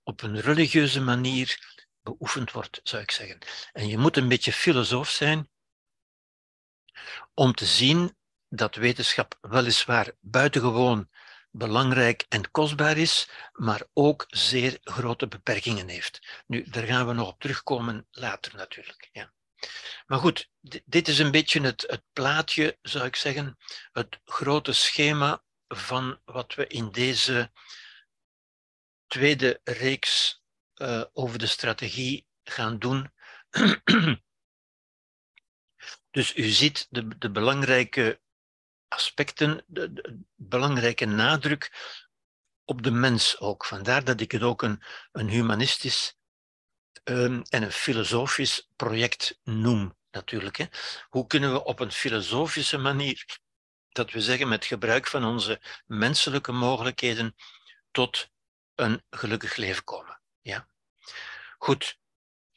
op 0.03 0.23
een 0.23 0.41
religieuze 0.41 1.01
manier 1.01 1.59
beoefend 2.03 2.53
wordt, 2.53 2.81
zou 2.83 3.03
ik 3.03 3.11
zeggen. 3.11 3.39
En 3.73 3.89
je 3.89 3.99
moet 3.99 4.17
een 4.17 4.29
beetje 4.29 4.53
filosoof 4.53 5.11
zijn 5.11 5.49
om 7.35 7.55
te 7.55 7.67
zien 7.67 8.17
dat 8.49 8.75
wetenschap 8.75 9.39
weliswaar 9.41 10.13
buitengewoon 10.21 11.09
belangrijk 11.57 12.25
en 12.29 12.51
kostbaar 12.51 12.97
is, 12.97 13.29
maar 13.53 13.83
ook 13.93 14.25
zeer 14.29 14.79
grote 14.83 15.27
beperkingen 15.27 15.89
heeft. 15.89 16.43
Nu, 16.47 16.63
daar 16.63 16.85
gaan 16.85 17.07
we 17.07 17.13
nog 17.13 17.29
op 17.29 17.41
terugkomen 17.41 18.07
later 18.11 18.57
natuurlijk. 18.57 19.09
Ja. 19.13 19.33
Maar 20.07 20.19
goed, 20.19 20.51
dit 20.85 21.09
is 21.09 21.19
een 21.19 21.31
beetje 21.31 21.61
het, 21.61 21.85
het 21.89 22.03
plaatje, 22.13 22.79
zou 22.83 23.05
ik 23.05 23.17
zeggen, 23.17 23.57
het 23.93 24.21
grote 24.25 24.73
schema 24.73 25.43
van 25.69 26.21
wat 26.25 26.55
we 26.55 26.67
in 26.67 26.91
deze 26.91 27.53
tweede 29.07 29.61
reeks 29.65 30.43
uh, 30.77 31.05
over 31.13 31.39
de 31.39 31.47
strategie 31.47 32.27
gaan 32.43 32.79
doen. 32.79 33.13
Dus 36.11 36.37
u 36.37 36.43
ziet 36.43 36.87
de, 36.91 37.19
de 37.19 37.31
belangrijke 37.31 38.21
aspecten, 38.89 39.65
de, 39.67 40.19
belangrijke 40.35 41.05
nadruk 41.05 41.73
op 42.65 42.83
de 42.83 42.91
mens 42.91 43.39
ook. 43.39 43.65
Vandaar 43.65 44.05
dat 44.05 44.21
ik 44.21 44.33
het 44.33 44.43
ook 44.43 44.63
een, 44.63 44.83
een 45.13 45.29
humanistisch 45.29 46.17
um, 47.05 47.43
en 47.43 47.63
een 47.63 47.73
filosofisch 47.73 48.69
project 48.77 49.39
noem, 49.43 49.97
natuurlijk. 50.11 50.57
Hè. 50.57 50.67
Hoe 51.09 51.27
kunnen 51.27 51.53
we 51.53 51.65
op 51.65 51.81
een 51.81 51.93
filosofische 51.93 52.79
manier, 52.79 53.41
dat 53.89 54.11
we 54.11 54.21
zeggen 54.21 54.49
met 54.49 54.65
gebruik 54.65 55.07
van 55.07 55.25
onze 55.25 55.61
menselijke 55.87 56.53
mogelijkheden, 56.53 57.35
tot 57.91 58.31
een 58.75 59.03
gelukkig 59.11 59.57
leven 59.57 59.85
komen? 59.85 60.21
Ja? 60.41 60.69
Goed, 61.59 61.99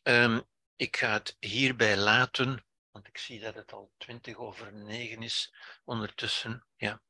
um, 0.04 0.42
ik 0.76 0.98
ga 0.98 1.12
het 1.12 1.36
hierbij 1.40 1.98
laten 1.98 2.67
want 2.98 3.10
ik 3.10 3.18
zie 3.18 3.40
dat 3.40 3.56
het 3.56 3.72
al 3.72 3.94
twintig 3.98 4.36
over 4.36 4.74
negen 4.74 5.22
is 5.22 5.54
ondertussen. 5.84 6.66
Ja. 6.76 7.02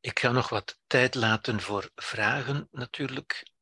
Ik 0.00 0.18
ga 0.18 0.30
nog 0.30 0.48
wat 0.48 0.80
tijd 0.86 1.14
laten 1.14 1.60
voor 1.60 1.90
vragen 1.94 2.68
natuurlijk. 2.70 3.52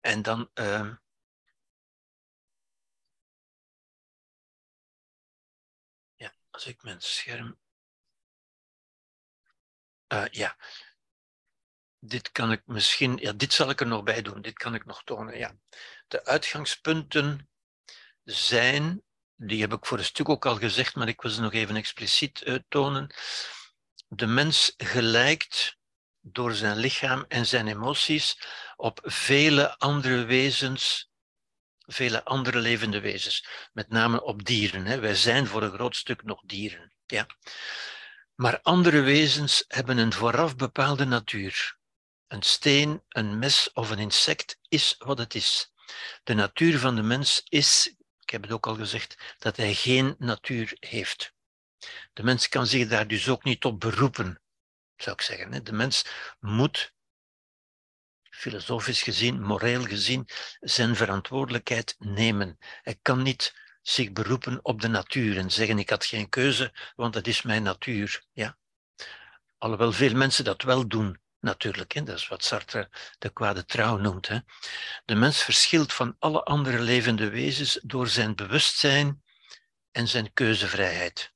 En 0.00 0.22
dan. 0.22 0.50
Uh, 0.54 0.96
ja, 6.16 6.32
als 6.50 6.66
ik 6.66 6.82
mijn 6.82 7.00
scherm. 7.00 7.58
Uh, 10.08 10.26
ja. 10.26 10.56
Dit 11.98 12.32
kan 12.32 12.52
ik 12.52 12.66
misschien. 12.66 13.16
Ja, 13.16 13.32
dit 13.32 13.52
zal 13.52 13.70
ik 13.70 13.80
er 13.80 13.86
nog 13.86 14.02
bij 14.02 14.22
doen. 14.22 14.42
Dit 14.42 14.58
kan 14.58 14.74
ik 14.74 14.84
nog 14.84 15.04
tonen. 15.04 15.38
Ja. 15.38 15.56
De 16.08 16.24
uitgangspunten 16.24 17.51
zijn, 18.24 19.02
die 19.36 19.60
heb 19.60 19.72
ik 19.72 19.86
voor 19.86 19.98
een 19.98 20.04
stuk 20.04 20.28
ook 20.28 20.46
al 20.46 20.56
gezegd, 20.56 20.94
maar 20.94 21.08
ik 21.08 21.20
wil 21.20 21.30
ze 21.30 21.40
nog 21.40 21.52
even 21.52 21.76
expliciet 21.76 22.42
uittonen. 22.44 23.14
De 24.08 24.26
mens 24.26 24.74
gelijkt 24.76 25.76
door 26.20 26.54
zijn 26.54 26.76
lichaam 26.76 27.24
en 27.28 27.46
zijn 27.46 27.68
emoties 27.68 28.38
op 28.76 29.00
vele 29.02 29.78
andere 29.78 30.24
wezens, 30.24 31.10
vele 31.78 32.24
andere 32.24 32.58
levende 32.58 33.00
wezens, 33.00 33.46
met 33.72 33.88
name 33.88 34.22
op 34.22 34.44
dieren. 34.44 34.86
Hè. 34.86 34.98
Wij 34.98 35.14
zijn 35.14 35.46
voor 35.46 35.62
een 35.62 35.72
groot 35.72 35.96
stuk 35.96 36.22
nog 36.22 36.42
dieren. 36.44 36.92
Ja. 37.06 37.26
Maar 38.34 38.60
andere 38.62 39.00
wezens 39.00 39.64
hebben 39.68 39.98
een 39.98 40.12
vooraf 40.12 40.56
bepaalde 40.56 41.04
natuur. 41.04 41.76
Een 42.26 42.42
steen, 42.42 43.02
een 43.08 43.38
mes 43.38 43.72
of 43.72 43.90
een 43.90 43.98
insect 43.98 44.58
is 44.68 44.94
wat 44.98 45.18
het 45.18 45.34
is. 45.34 45.72
De 46.22 46.34
natuur 46.34 46.78
van 46.78 46.94
de 46.94 47.02
mens 47.02 47.42
is 47.48 47.94
heb 48.32 48.42
het 48.42 48.52
ook 48.52 48.66
al 48.66 48.74
gezegd, 48.74 49.36
dat 49.38 49.56
hij 49.56 49.74
geen 49.74 50.14
natuur 50.18 50.76
heeft. 50.80 51.32
De 52.12 52.22
mens 52.22 52.48
kan 52.48 52.66
zich 52.66 52.88
daar 52.88 53.06
dus 53.06 53.28
ook 53.28 53.44
niet 53.44 53.64
op 53.64 53.80
beroepen, 53.80 54.42
zou 54.96 55.16
ik 55.16 55.22
zeggen. 55.22 55.64
De 55.64 55.72
mens 55.72 56.04
moet, 56.40 56.92
filosofisch 58.30 59.02
gezien, 59.02 59.42
moreel 59.42 59.82
gezien, 59.82 60.28
zijn 60.60 60.96
verantwoordelijkheid 60.96 61.96
nemen. 61.98 62.58
Hij 62.58 62.98
kan 63.02 63.22
niet 63.22 63.60
zich 63.82 64.12
beroepen 64.12 64.64
op 64.64 64.80
de 64.80 64.88
natuur 64.88 65.38
en 65.38 65.50
zeggen 65.50 65.78
ik 65.78 65.90
had 65.90 66.04
geen 66.04 66.28
keuze, 66.28 66.92
want 66.94 67.14
dat 67.14 67.26
is 67.26 67.42
mijn 67.42 67.62
natuur. 67.62 68.24
Ja? 68.32 68.58
Alhoewel 69.58 69.92
veel 69.92 70.14
mensen 70.14 70.44
dat 70.44 70.62
wel 70.62 70.88
doen 70.88 71.21
natuurlijk. 71.42 71.92
Hè. 71.92 72.02
Dat 72.02 72.18
is 72.18 72.28
wat 72.28 72.44
Sartre 72.44 72.90
de 73.18 73.30
kwade 73.30 73.64
trouw 73.64 73.96
noemt. 73.96 74.28
Hè. 74.28 74.38
De 75.04 75.14
mens 75.14 75.42
verschilt 75.42 75.92
van 75.92 76.16
alle 76.18 76.42
andere 76.42 76.80
levende 76.80 77.30
wezens 77.30 77.78
door 77.82 78.08
zijn 78.08 78.34
bewustzijn 78.34 79.22
en 79.90 80.08
zijn 80.08 80.32
keuzevrijheid. 80.32 81.32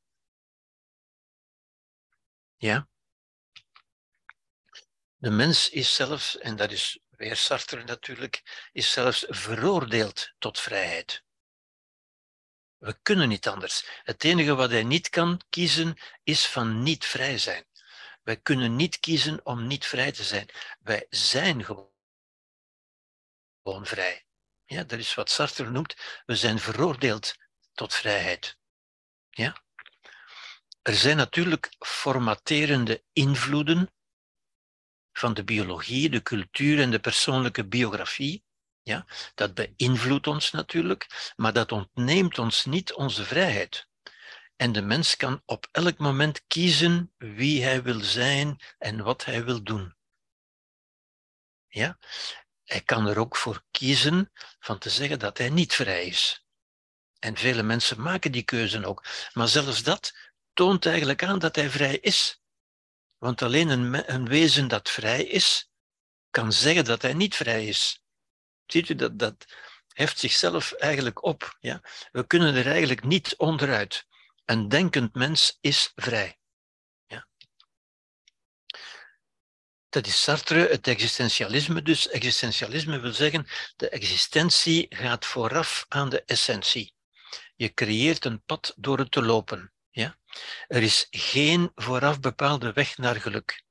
Ja? 2.56 2.88
De 5.16 5.30
mens 5.30 5.68
is 5.68 5.94
zelfs, 5.94 6.38
en 6.38 6.56
dat 6.56 6.72
is 6.72 6.98
weer 7.10 7.36
Sartre 7.36 7.84
natuurlijk, 7.84 8.68
is 8.72 8.92
zelfs 8.92 9.24
veroordeeld 9.28 10.32
tot 10.38 10.60
vrijheid. 10.60 11.24
We 12.78 12.98
kunnen 13.02 13.28
niet 13.28 13.48
anders. 13.48 13.86
Het 14.02 14.24
enige 14.24 14.54
wat 14.54 14.70
hij 14.70 14.84
niet 14.84 15.08
kan 15.08 15.40
kiezen 15.48 15.96
is 16.22 16.46
van 16.46 16.82
niet 16.82 17.04
vrij 17.04 17.38
zijn. 17.38 17.65
Wij 18.26 18.36
kunnen 18.36 18.76
niet 18.76 19.00
kiezen 19.00 19.46
om 19.46 19.66
niet 19.66 19.86
vrij 19.86 20.12
te 20.12 20.24
zijn. 20.24 20.48
Wij 20.80 21.06
zijn 21.10 21.64
gewoon 21.64 21.90
vrij. 23.62 24.26
Ja, 24.64 24.84
dat 24.84 24.98
is 24.98 25.14
wat 25.14 25.30
Sartre 25.30 25.70
noemt. 25.70 26.22
We 26.24 26.36
zijn 26.36 26.58
veroordeeld 26.58 27.34
tot 27.72 27.94
vrijheid. 27.94 28.58
Ja? 29.30 29.62
Er 30.82 30.94
zijn 30.94 31.16
natuurlijk 31.16 31.74
formaterende 31.78 33.04
invloeden 33.12 33.94
van 35.12 35.34
de 35.34 35.44
biologie, 35.44 36.10
de 36.10 36.22
cultuur 36.22 36.80
en 36.80 36.90
de 36.90 37.00
persoonlijke 37.00 37.66
biografie. 37.66 38.44
Ja, 38.82 39.06
dat 39.34 39.54
beïnvloedt 39.54 40.26
ons 40.26 40.50
natuurlijk, 40.50 41.32
maar 41.36 41.52
dat 41.52 41.72
ontneemt 41.72 42.38
ons 42.38 42.64
niet 42.64 42.92
onze 42.92 43.24
vrijheid. 43.24 43.88
En 44.56 44.72
de 44.72 44.82
mens 44.82 45.16
kan 45.16 45.42
op 45.44 45.68
elk 45.72 45.98
moment 45.98 46.46
kiezen 46.46 47.12
wie 47.16 47.62
hij 47.62 47.82
wil 47.82 48.00
zijn 48.00 48.60
en 48.78 49.02
wat 49.02 49.24
hij 49.24 49.44
wil 49.44 49.62
doen. 49.62 49.96
Ja? 51.68 51.98
Hij 52.64 52.80
kan 52.80 53.06
er 53.06 53.18
ook 53.18 53.36
voor 53.36 53.64
kiezen 53.70 54.32
van 54.58 54.78
te 54.78 54.90
zeggen 54.90 55.18
dat 55.18 55.38
hij 55.38 55.48
niet 55.48 55.74
vrij 55.74 56.04
is. 56.04 56.46
En 57.18 57.36
vele 57.36 57.62
mensen 57.62 58.00
maken 58.00 58.32
die 58.32 58.42
keuze 58.42 58.86
ook. 58.86 59.04
Maar 59.32 59.48
zelfs 59.48 59.82
dat 59.82 60.16
toont 60.52 60.86
eigenlijk 60.86 61.22
aan 61.22 61.38
dat 61.38 61.56
hij 61.56 61.70
vrij 61.70 61.98
is. 61.98 62.40
Want 63.18 63.42
alleen 63.42 63.68
een, 63.68 64.12
een 64.12 64.28
wezen 64.28 64.68
dat 64.68 64.90
vrij 64.90 65.24
is, 65.24 65.70
kan 66.30 66.52
zeggen 66.52 66.84
dat 66.84 67.02
hij 67.02 67.14
niet 67.14 67.34
vrij 67.34 67.66
is. 67.66 68.02
Ziet 68.66 68.88
u, 68.88 68.94
dat, 68.94 69.18
dat 69.18 69.46
heft 69.88 70.18
zichzelf 70.18 70.72
eigenlijk 70.72 71.22
op. 71.22 71.56
Ja? 71.60 71.80
We 72.12 72.26
kunnen 72.26 72.54
er 72.54 72.66
eigenlijk 72.66 73.04
niet 73.04 73.36
onderuit. 73.36 74.06
Een 74.46 74.68
denkend 74.68 75.14
mens 75.14 75.58
is 75.60 75.92
vrij. 75.94 76.38
Ja? 77.06 77.28
Dat 79.88 80.06
is 80.06 80.22
Sartre, 80.22 80.68
het 80.68 80.86
existentialisme 80.86 81.82
dus. 81.82 82.08
Existentialisme 82.08 83.00
wil 83.00 83.12
zeggen, 83.12 83.46
de 83.76 83.88
existentie 83.88 84.86
gaat 84.88 85.26
vooraf 85.26 85.86
aan 85.88 86.08
de 86.08 86.22
essentie. 86.24 86.94
Je 87.56 87.74
creëert 87.74 88.24
een 88.24 88.42
pad 88.42 88.74
door 88.76 88.98
het 88.98 89.10
te 89.10 89.22
lopen. 89.22 89.72
Ja? 89.90 90.18
Er 90.68 90.82
is 90.82 91.06
geen 91.10 91.72
vooraf 91.74 92.20
bepaalde 92.20 92.72
weg 92.72 92.96
naar 92.96 93.20
geluk. 93.20 93.64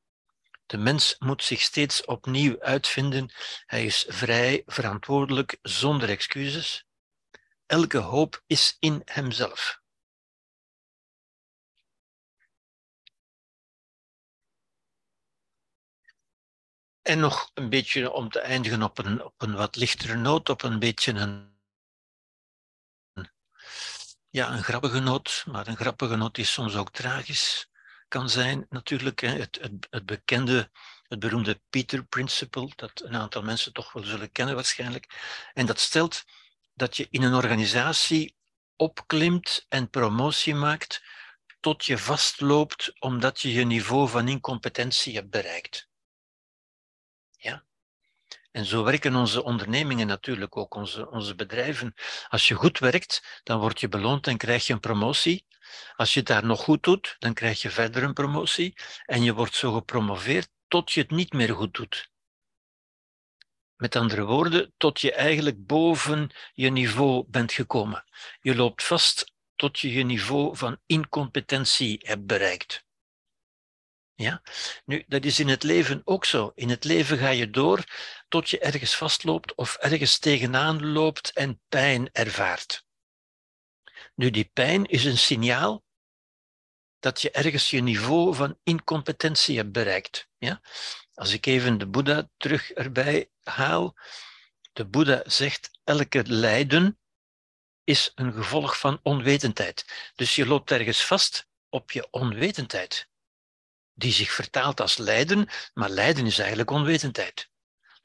De 0.66 0.78
mens 0.78 1.16
moet 1.20 1.44
zich 1.44 1.62
steeds 1.62 2.06
opnieuw 2.06 2.62
uitvinden. 2.62 3.34
Hij 3.66 3.86
is 3.86 4.06
vrij, 4.08 4.64
verantwoordelijk, 4.66 5.58
zonder 5.62 6.10
excuses. 6.10 6.86
Elke 7.66 7.98
hoop 7.98 8.44
is 8.48 8.76
in 8.80 9.02
hemzelf. 9.06 9.84
En 17.06 17.20
nog 17.20 17.52
een 17.54 17.70
beetje 17.70 18.12
om 18.12 18.30
te 18.30 18.40
eindigen 18.40 18.84
op 18.84 18.98
een, 18.98 19.24
op 19.24 19.42
een 19.42 19.56
wat 19.56 19.76
lichtere 19.76 20.16
noot, 20.16 20.50
op 20.50 20.64
een 20.64 20.80
beetje 20.80 21.14
een 21.14 21.54
ja, 24.30 24.52
een 24.52 24.64
grappige 24.64 25.00
noot, 25.00 25.44
maar 25.48 25.68
een 25.68 25.76
grappige 25.76 26.16
noot 26.16 26.36
die 26.36 26.46
soms 26.46 26.76
ook 26.76 26.92
tragisch 26.92 27.70
kan 28.08 28.30
zijn. 28.30 28.66
Natuurlijk, 28.70 29.20
het, 29.20 29.58
het, 29.62 29.88
het 29.90 30.06
bekende, 30.06 30.70
het 31.04 31.20
beroemde 31.20 31.62
Peter 31.70 32.06
Principle, 32.06 32.72
dat 32.76 33.02
een 33.02 33.16
aantal 33.16 33.42
mensen 33.42 33.74
toch 33.74 33.94
wel 33.94 34.04
zullen 34.04 34.32
kennen 34.32 34.56
waarschijnlijk. 34.56 35.06
En 35.54 35.66
dat 35.66 35.80
stelt 35.80 36.24
dat 36.74 36.98
je 36.98 37.08
in 37.10 37.24
een 37.24 37.34
organisatie 37.34 38.36
opklimt 38.76 39.66
en 39.70 39.90
promotie 39.90 40.56
maakt 40.56 41.04
tot 41.60 41.86
je 41.86 41.98
vastloopt 41.98 43.02
omdat 43.02 43.42
je 43.42 43.54
je 43.54 43.66
niveau 43.66 44.10
van 44.10 44.28
incompetentie 44.28 45.16
hebt 45.16 45.30
bereikt. 45.30 45.88
En 48.56 48.66
zo 48.66 48.84
werken 48.84 49.16
onze 49.16 49.44
ondernemingen 49.44 50.08
natuurlijk 50.08 50.58
ook, 50.58 50.76
onze, 50.76 51.10
onze 51.10 51.36
bedrijven. 51.36 51.94
Als 52.28 52.48
je 52.48 52.54
goed 52.54 52.80
werkt, 52.80 53.42
dan 53.44 53.60
word 53.60 53.80
je 53.80 53.88
beloond 53.88 54.28
en 54.28 54.38
krijg 54.38 54.68
je 54.68 54.74
een 54.74 54.80
promotie. 54.80 55.46
Als 55.96 56.14
je 56.14 56.24
daar 56.24 56.46
nog 56.46 56.64
goed 56.64 56.84
doet, 56.84 57.16
dan 57.20 57.34
krijg 57.34 57.62
je 57.62 57.70
verder 57.70 58.04
een 58.04 58.14
promotie. 58.14 58.74
En 59.06 59.24
je 59.24 59.34
wordt 59.34 59.56
zo 59.56 59.72
gepromoveerd 59.74 60.50
tot 60.68 60.92
je 60.92 61.02
het 61.02 61.12
niet 61.12 61.34
meer 61.34 61.56
goed 61.56 61.74
doet. 61.74 62.12
Met 63.76 63.96
andere 63.96 64.24
woorden, 64.24 64.74
tot 64.78 65.02
je 65.02 65.14
eigenlijk 65.14 65.66
boven 65.66 66.32
je 66.54 66.70
niveau 66.70 67.26
bent 67.28 67.52
gekomen. 67.52 68.04
Je 68.40 68.56
loopt 68.56 68.84
vast 68.84 69.34
tot 69.56 69.80
je 69.80 69.94
je 69.94 70.04
niveau 70.04 70.58
van 70.58 70.80
incompetentie 70.86 72.00
hebt 72.04 72.26
bereikt. 72.26 72.86
Ja? 74.16 74.42
Nu, 74.86 75.04
dat 75.08 75.26
is 75.26 75.40
in 75.40 75.48
het 75.48 75.64
leven 75.64 76.02
ook 76.04 76.26
zo. 76.26 76.52
In 76.56 76.70
het 76.70 76.84
leven 76.84 77.18
ga 77.18 77.30
je 77.30 77.50
door 77.50 77.84
tot 78.36 78.50
je 78.50 78.60
ergens 78.60 78.96
vastloopt 78.96 79.56
of 79.56 79.76
ergens 79.76 80.18
tegenaan 80.18 80.86
loopt 80.86 81.32
en 81.34 81.62
pijn 81.70 82.10
ervaart. 82.12 82.86
Nu, 84.16 84.30
die 84.30 84.50
pijn 84.54 84.86
is 84.86 85.06
een 85.06 85.18
signaal 85.18 85.84
dat 87.00 87.22
je 87.22 87.32
ergens 87.32 87.70
je 87.70 87.82
niveau 87.82 88.36
van 88.36 88.60
incompetentie 88.64 89.58
hebt 89.58 89.72
bereikt. 89.72 90.28
Ja? 90.38 90.62
Als 91.14 91.34
ik 91.34 91.46
even 91.46 91.78
de 91.78 91.88
Boeddha 91.88 92.30
terug 92.38 92.72
erbij 92.72 93.30
haal, 93.44 93.98
de 94.74 94.86
Boeddha 94.86 95.22
zegt 95.26 95.80
elke 95.84 96.24
lijden 96.26 97.00
is 97.84 98.12
een 98.16 98.34
gevolg 98.34 98.80
van 98.80 99.00
onwetendheid. 99.04 100.12
Dus 100.16 100.36
je 100.36 100.46
loopt 100.46 100.72
ergens 100.72 101.06
vast 101.06 101.48
op 101.70 101.92
je 101.92 102.08
onwetendheid 102.12 103.10
die 103.94 104.12
zich 104.12 104.32
vertaalt 104.32 104.82
als 104.82 104.98
lijden, 104.98 105.50
maar 105.74 105.90
lijden 105.90 106.26
is 106.26 106.40
eigenlijk 106.40 106.70
onwetendheid. 106.72 107.54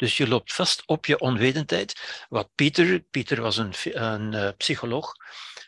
Dus 0.00 0.16
je 0.16 0.28
loopt 0.28 0.52
vast 0.52 0.86
op 0.86 1.06
je 1.06 1.18
onwetendheid, 1.18 2.24
wat 2.28 2.50
Pieter, 2.54 3.00
Pieter 3.00 3.40
was 3.40 3.56
een, 3.56 3.72
een 3.84 4.32
uh, 4.32 4.48
psycholoog, 4.56 5.12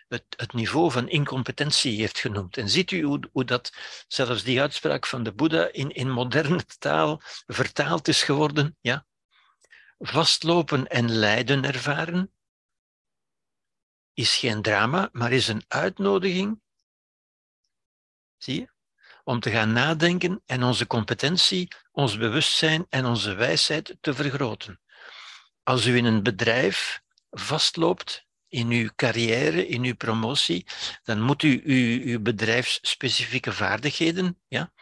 het, 0.08 0.24
het, 0.36 0.52
niveau 0.52 0.90
van 0.90 1.08
incompetentie 1.08 2.00
heeft 2.00 2.18
genoemd. 2.18 2.56
En 2.56 2.68
ziet 2.68 2.90
u 2.90 3.02
hoe, 3.02 3.28
hoe 3.32 3.44
dat 3.44 3.72
zelfs 4.08 4.42
die 4.42 4.60
uitspraak 4.60 5.06
van 5.06 5.22
de 5.22 5.32
Boeddha 5.32 5.68
in, 5.72 5.90
in 5.90 6.10
moderne 6.10 6.64
taal 6.78 7.20
vertaald 7.46 8.08
is 8.08 8.22
geworden? 8.22 8.76
Ja? 8.80 9.06
Vastlopen 9.98 10.86
en 10.86 11.10
lijden 11.10 11.64
ervaren 11.64 12.32
is 14.12 14.36
geen 14.36 14.62
drama, 14.62 15.08
maar 15.12 15.32
is 15.32 15.48
een 15.48 15.64
uitnodiging. 15.68 16.60
Zie 18.36 18.60
je? 18.60 18.71
Om 19.24 19.40
te 19.40 19.50
gaan 19.50 19.72
nadenken 19.72 20.42
en 20.46 20.62
onze 20.62 20.86
competentie, 20.86 21.68
ons 21.92 22.18
bewustzijn 22.18 22.86
en 22.88 23.04
onze 23.04 23.34
wijsheid 23.34 23.96
te 24.00 24.14
vergroten. 24.14 24.80
Als 25.62 25.86
u 25.86 25.96
in 25.96 26.04
een 26.04 26.22
bedrijf 26.22 27.00
vastloopt 27.30 28.26
in 28.48 28.70
uw 28.70 28.88
carrière, 28.96 29.66
in 29.66 29.84
uw 29.84 29.94
promotie, 29.94 30.66
dan 31.02 31.20
moet 31.20 31.42
u 31.42 31.62
uw, 31.64 32.12
uw 32.12 32.20
bedrijfsspecifieke 32.20 33.52
vaardigheden, 33.52 34.40
ja, 34.48 34.72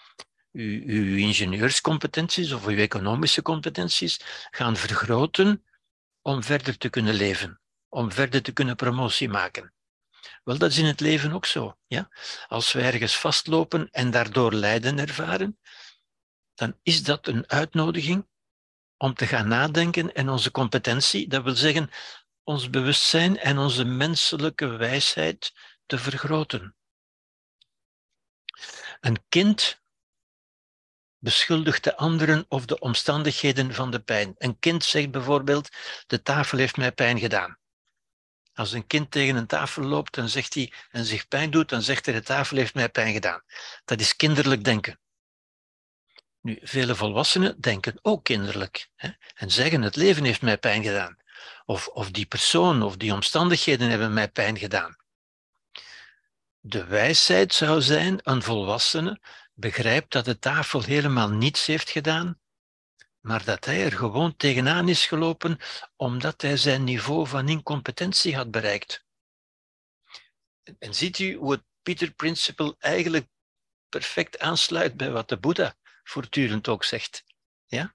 uw, 0.52 0.82
uw 0.86 1.16
ingenieurscompetenties 1.16 2.52
of 2.52 2.66
uw 2.66 2.76
economische 2.76 3.42
competenties 3.42 4.20
gaan 4.50 4.76
vergroten 4.76 5.64
om 6.22 6.42
verder 6.42 6.78
te 6.78 6.88
kunnen 6.88 7.14
leven, 7.14 7.60
om 7.88 8.12
verder 8.12 8.42
te 8.42 8.52
kunnen 8.52 8.76
promotie 8.76 9.28
maken. 9.28 9.72
Wel, 10.44 10.58
dat 10.58 10.70
is 10.70 10.78
in 10.78 10.84
het 10.84 11.00
leven 11.00 11.32
ook 11.32 11.46
zo. 11.46 11.76
Ja? 11.86 12.08
Als 12.48 12.72
we 12.72 12.80
ergens 12.80 13.16
vastlopen 13.16 13.88
en 13.90 14.10
daardoor 14.10 14.52
lijden 14.52 14.98
ervaren, 14.98 15.58
dan 16.54 16.78
is 16.82 17.02
dat 17.02 17.26
een 17.26 17.50
uitnodiging 17.50 18.28
om 18.96 19.14
te 19.14 19.26
gaan 19.26 19.48
nadenken 19.48 20.14
en 20.14 20.28
onze 20.28 20.50
competentie, 20.50 21.28
dat 21.28 21.42
wil 21.42 21.54
zeggen 21.54 21.90
ons 22.42 22.70
bewustzijn 22.70 23.38
en 23.38 23.58
onze 23.58 23.84
menselijke 23.84 24.66
wijsheid 24.66 25.52
te 25.86 25.98
vergroten. 25.98 26.76
Een 29.00 29.24
kind 29.28 29.80
beschuldigt 31.18 31.84
de 31.84 31.96
anderen 31.96 32.44
of 32.48 32.66
de 32.66 32.78
omstandigheden 32.78 33.74
van 33.74 33.90
de 33.90 34.00
pijn. 34.00 34.34
Een 34.38 34.58
kind 34.58 34.84
zegt 34.84 35.10
bijvoorbeeld: 35.10 35.68
De 36.06 36.22
tafel 36.22 36.58
heeft 36.58 36.76
mij 36.76 36.92
pijn 36.92 37.18
gedaan. 37.18 37.59
Als 38.60 38.72
een 38.72 38.86
kind 38.86 39.10
tegen 39.10 39.36
een 39.36 39.46
tafel 39.46 39.82
loopt 39.82 40.16
en, 40.16 40.28
zegt 40.28 40.54
hij, 40.54 40.72
en 40.90 41.04
zich 41.04 41.28
pijn 41.28 41.50
doet, 41.50 41.68
dan 41.68 41.82
zegt 41.82 42.06
hij 42.06 42.14
de 42.14 42.22
tafel 42.22 42.56
heeft 42.56 42.74
mij 42.74 42.88
pijn 42.88 43.12
gedaan. 43.12 43.42
Dat 43.84 44.00
is 44.00 44.16
kinderlijk 44.16 44.64
denken. 44.64 45.00
Nu, 46.40 46.58
vele 46.62 46.94
volwassenen 46.94 47.60
denken 47.60 47.98
ook 48.02 48.24
kinderlijk 48.24 48.90
hè, 48.96 49.08
en 49.34 49.50
zeggen 49.50 49.82
het 49.82 49.96
leven 49.96 50.24
heeft 50.24 50.42
mij 50.42 50.58
pijn 50.58 50.82
gedaan. 50.82 51.16
Of, 51.64 51.88
of 51.88 52.10
die 52.10 52.26
persoon 52.26 52.82
of 52.82 52.96
die 52.96 53.12
omstandigheden 53.12 53.88
hebben 53.90 54.12
mij 54.12 54.28
pijn 54.28 54.58
gedaan. 54.58 54.96
De 56.60 56.84
wijsheid 56.84 57.54
zou 57.54 57.82
zijn, 57.82 58.18
een 58.22 58.42
volwassene 58.42 59.20
begrijpt 59.54 60.12
dat 60.12 60.24
de 60.24 60.38
tafel 60.38 60.82
helemaal 60.82 61.30
niets 61.30 61.66
heeft 61.66 61.90
gedaan, 61.90 62.40
maar 63.20 63.44
dat 63.44 63.64
hij 63.64 63.84
er 63.84 63.92
gewoon 63.92 64.36
tegenaan 64.36 64.88
is 64.88 65.06
gelopen 65.06 65.58
omdat 65.96 66.42
hij 66.42 66.56
zijn 66.56 66.84
niveau 66.84 67.26
van 67.26 67.48
incompetentie 67.48 68.36
had 68.36 68.50
bereikt. 68.50 69.04
En 70.78 70.94
ziet 70.94 71.18
u 71.18 71.34
hoe 71.34 71.52
het 71.52 71.62
Peter 71.82 72.12
Principle 72.12 72.76
eigenlijk 72.78 73.28
perfect 73.88 74.38
aansluit 74.38 74.96
bij 74.96 75.10
wat 75.10 75.28
de 75.28 75.38
Boeddha 75.38 75.74
voortdurend 76.02 76.68
ook 76.68 76.84
zegt. 76.84 77.24
Ja? 77.66 77.94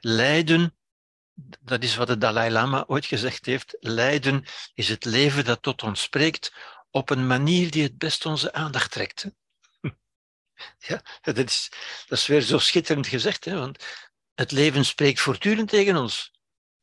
Lijden, 0.00 0.76
dat 1.60 1.82
is 1.82 1.96
wat 1.96 2.06
de 2.06 2.18
Dalai 2.18 2.50
Lama 2.50 2.84
ooit 2.86 3.06
gezegd 3.06 3.46
heeft, 3.46 3.76
lijden 3.80 4.44
is 4.74 4.88
het 4.88 5.04
leven 5.04 5.44
dat 5.44 5.62
tot 5.62 5.82
ons 5.82 6.02
spreekt 6.02 6.52
op 6.90 7.10
een 7.10 7.26
manier 7.26 7.70
die 7.70 7.82
het 7.82 7.98
best 7.98 8.26
onze 8.26 8.52
aandacht 8.52 8.90
trekt. 8.90 9.30
Ja, 10.88 11.02
dat 11.20 11.38
is, 11.38 11.68
dat 12.06 12.18
is 12.18 12.26
weer 12.26 12.40
zo 12.40 12.58
schitterend 12.58 13.06
gezegd, 13.06 13.44
hè? 13.44 13.58
want 13.58 13.84
het 14.34 14.50
leven 14.50 14.84
spreekt 14.84 15.20
voortdurend 15.20 15.68
tegen 15.68 15.96
ons, 15.96 16.32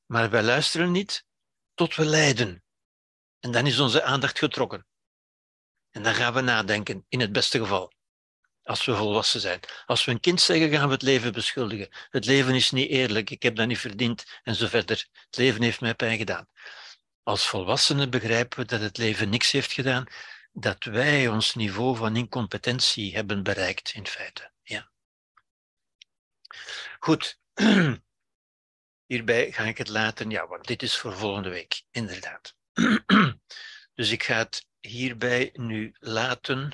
maar 0.06 0.30
wij 0.30 0.44
luisteren 0.44 0.91
niet 0.91 1.26
tot 1.74 1.95
we 1.95 2.06
lijden. 2.06 2.64
En 3.40 3.52
dan 3.52 3.68
is 3.68 3.80
onze 3.80 4.04
aandacht 4.04 4.40
getrokken. 4.40 4.86
En 5.91 6.04
dan 6.04 6.14
gaan 6.14 6.34
we 6.34 6.41
nadenken, 6.41 7.06
in 7.10 7.20
het 7.20 7.32
beste 7.32 7.60
geval. 7.60 7.95
Als 8.64 8.86
we 8.86 8.95
volwassen 8.95 9.41
zijn. 9.41 9.60
Als 9.86 10.06
we 10.06 10.12
een 10.12 10.20
kind 10.20 10.41
zeggen, 10.41 10.70
gaan 10.70 10.88
we 10.88 10.94
het 10.94 11.02
leven 11.02 11.34
beschuldigen. 11.34 11.90
Het 12.10 12.26
leven 12.26 12.56
is 12.56 12.72
niet 12.72 12.90
eerlijk, 12.90 13.30
ik 13.30 13.44
heb 13.44 13.56
dat 13.56 13.68
niet 13.68 13.78
verdiend 13.78 14.24
en 14.44 14.56
zo 14.56 14.68
verder. 14.68 15.08
Het 15.12 15.38
leven 15.38 15.62
heeft 15.62 15.82
mij 15.82 15.95
pijn 15.95 16.18
gedaan. 16.18 16.48
Als 17.24 17.48
volwassenen 17.48 18.10
begrijpen 18.10 18.60
we 18.60 18.66
dat 18.66 18.82
het 18.82 18.98
leven 18.98 19.30
niks 19.30 19.52
heeft 19.52 19.72
gedaan, 19.72 20.08
dat 20.59 20.84
wij 20.84 21.27
ons 21.27 21.55
niveau 21.55 21.95
van 21.95 22.15
incompetentie 22.15 23.15
hebben 23.15 23.43
bereikt, 23.43 23.93
in 23.93 24.07
feite. 24.07 24.51
Ja. 24.63 24.91
Goed. 26.99 27.39
Hierbij 29.05 29.51
ga 29.51 29.63
ik 29.63 29.77
het 29.77 29.88
laten, 29.88 30.29
ja, 30.29 30.47
want 30.47 30.67
dit 30.67 30.84
is 30.84 30.97
voor 30.97 31.13
volgende 31.13 31.49
week, 31.49 31.84
inderdaad. 31.91 32.55
Dus 33.93 34.11
ik 34.11 34.23
ga 34.23 34.38
het 34.38 34.67
hierbij 34.79 35.49
nu 35.53 35.95
laten. 35.99 36.71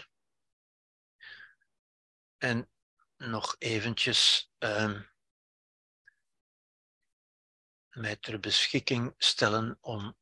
En 2.37 2.69
nog 3.17 3.55
eventjes 3.59 4.51
um, 4.59 5.09
mij 7.89 8.15
ter 8.15 8.39
beschikking 8.39 9.13
stellen 9.17 9.77
om 9.81 10.15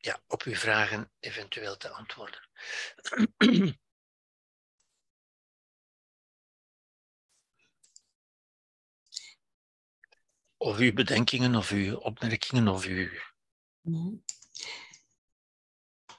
ja, 0.00 0.22
op 0.26 0.42
uw 0.42 0.54
vragen 0.54 1.12
eventueel 1.20 1.76
te 1.76 1.88
antwoorden. 1.88 2.48
of 10.56 10.78
uw 10.78 10.92
bedenkingen, 10.92 11.54
of 11.54 11.70
uw 11.70 11.96
opmerkingen, 11.96 12.68
of 12.68 12.84
uw. 12.84 13.08
Mhm. 13.80 14.14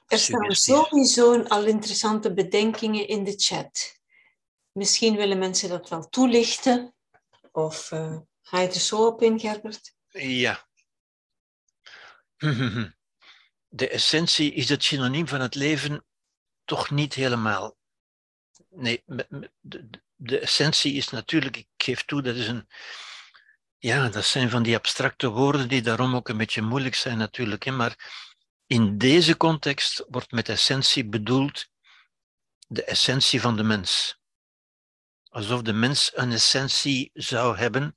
Er 0.06 0.18
staan 0.18 0.54
sowieso 0.54 1.42
al 1.42 1.66
interessante 1.66 2.34
bedenkingen 2.34 3.08
in 3.08 3.24
de 3.24 3.34
chat. 3.36 4.00
Misschien 4.72 5.16
willen 5.16 5.38
mensen 5.38 5.68
dat 5.68 5.88
wel 5.88 6.08
toelichten. 6.08 6.94
Of 7.52 7.90
uh, 7.90 8.18
ga 8.42 8.60
je 8.60 8.68
er 8.68 8.74
zo 8.74 9.06
op 9.06 9.22
in, 9.22 9.40
Gerbert? 9.40 9.94
Ja. 10.08 10.68
De 13.72 13.88
essentie 13.88 14.52
is 14.52 14.68
het 14.68 14.84
synoniem 14.84 15.28
van 15.28 15.40
het 15.40 15.54
leven 15.54 16.04
toch 16.64 16.90
niet 16.90 17.14
helemaal. 17.14 17.76
Nee, 18.68 19.02
de, 20.16 20.38
essentie 20.38 20.94
is 20.94 21.08
natuurlijk, 21.08 21.56
ik 21.56 21.68
geef 21.76 22.04
toe, 22.04 22.22
dat 22.22 22.36
is 22.36 22.48
een. 22.48 22.68
Ja, 23.78 24.08
dat 24.08 24.24
zijn 24.24 24.50
van 24.50 24.62
die 24.62 24.76
abstracte 24.76 25.28
woorden 25.28 25.68
die 25.68 25.82
daarom 25.82 26.14
ook 26.14 26.28
een 26.28 26.36
beetje 26.36 26.62
moeilijk 26.62 26.94
zijn 26.94 27.18
natuurlijk. 27.18 27.64
Hè, 27.64 27.70
maar 27.70 27.96
in 28.66 28.98
deze 28.98 29.36
context 29.36 30.04
wordt 30.08 30.30
met 30.30 30.48
essentie 30.48 31.08
bedoeld 31.08 31.68
de 32.66 32.84
essentie 32.84 33.40
van 33.40 33.56
de 33.56 33.62
mens. 33.62 34.18
Alsof 35.28 35.62
de 35.62 35.72
mens 35.72 36.10
een 36.14 36.32
essentie 36.32 37.10
zou 37.14 37.56
hebben. 37.56 37.96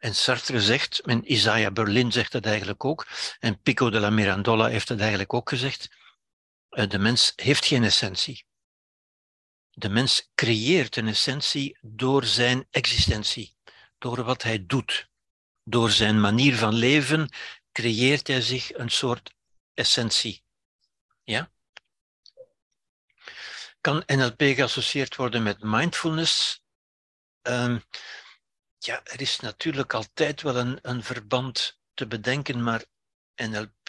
En 0.00 0.14
Sartre 0.14 0.60
zegt, 0.60 0.98
en 0.98 1.32
Isaiah 1.32 1.72
Berlin 1.72 2.12
zegt 2.12 2.32
dat 2.32 2.46
eigenlijk 2.46 2.84
ook, 2.84 3.06
en 3.38 3.60
Pico 3.60 3.90
de 3.90 4.00
la 4.00 4.10
Mirandola 4.10 4.66
heeft 4.66 4.88
het 4.88 5.00
eigenlijk 5.00 5.34
ook 5.34 5.48
gezegd, 5.48 5.90
eh, 6.68 6.88
de 6.88 6.98
mens 6.98 7.32
heeft 7.36 7.66
geen 7.66 7.84
essentie. 7.84 8.44
De 9.70 9.88
mens 9.88 10.30
creëert 10.34 10.96
een 10.96 11.08
essentie 11.08 11.78
door 11.80 12.24
zijn 12.24 12.66
existentie, 12.70 13.56
door 13.98 14.24
wat 14.24 14.42
hij 14.42 14.66
doet. 14.66 15.08
Door 15.64 15.90
zijn 15.90 16.20
manier 16.20 16.56
van 16.56 16.74
leven 16.74 17.32
creëert 17.72 18.26
hij 18.26 18.40
zich 18.40 18.74
een 18.74 18.90
soort 18.90 19.34
essentie. 19.74 20.44
Ja? 21.22 21.50
Kan 23.80 24.02
NLP 24.06 24.42
geassocieerd 24.42 25.16
worden 25.16 25.42
met 25.42 25.62
mindfulness? 25.62 26.62
Um, 27.42 27.82
ja, 28.84 29.00
er 29.04 29.20
is 29.20 29.40
natuurlijk 29.40 29.94
altijd 29.94 30.42
wel 30.42 30.56
een, 30.56 30.78
een 30.82 31.02
verband 31.02 31.80
te 31.94 32.06
bedenken, 32.06 32.62
maar 32.62 32.84
NLP, 33.34 33.88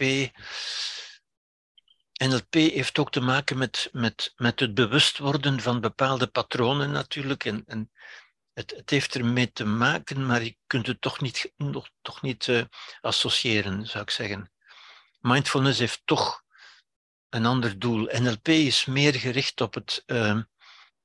NLP 2.13 2.53
heeft 2.53 2.99
ook 2.99 3.11
te 3.11 3.21
maken 3.21 3.57
met, 3.57 3.89
met, 3.91 4.33
met 4.35 4.59
het 4.59 4.73
bewust 4.73 5.17
worden 5.17 5.61
van 5.61 5.81
bepaalde 5.81 6.27
patronen 6.27 6.91
natuurlijk. 6.91 7.45
En, 7.45 7.63
en 7.65 7.91
het, 8.53 8.73
het 8.75 8.89
heeft 8.89 9.15
ermee 9.15 9.51
te 9.51 9.65
maken, 9.65 10.25
maar 10.25 10.43
je 10.43 10.57
kunt 10.67 10.87
het 10.87 11.01
toch 11.01 11.21
niet, 11.21 11.51
nog, 11.57 11.89
toch 12.01 12.21
niet 12.21 12.47
uh, 12.47 12.63
associëren, 13.01 13.87
zou 13.87 14.03
ik 14.03 14.09
zeggen 14.09 14.51
mindfulness 15.21 15.79
heeft 15.79 16.01
toch 16.05 16.43
een 17.29 17.45
ander 17.45 17.79
doel. 17.79 18.09
NLP 18.11 18.47
is 18.47 18.85
meer 18.85 19.13
gericht 19.13 19.61
op 19.61 19.73
het 19.73 20.03
uh, 20.05 20.39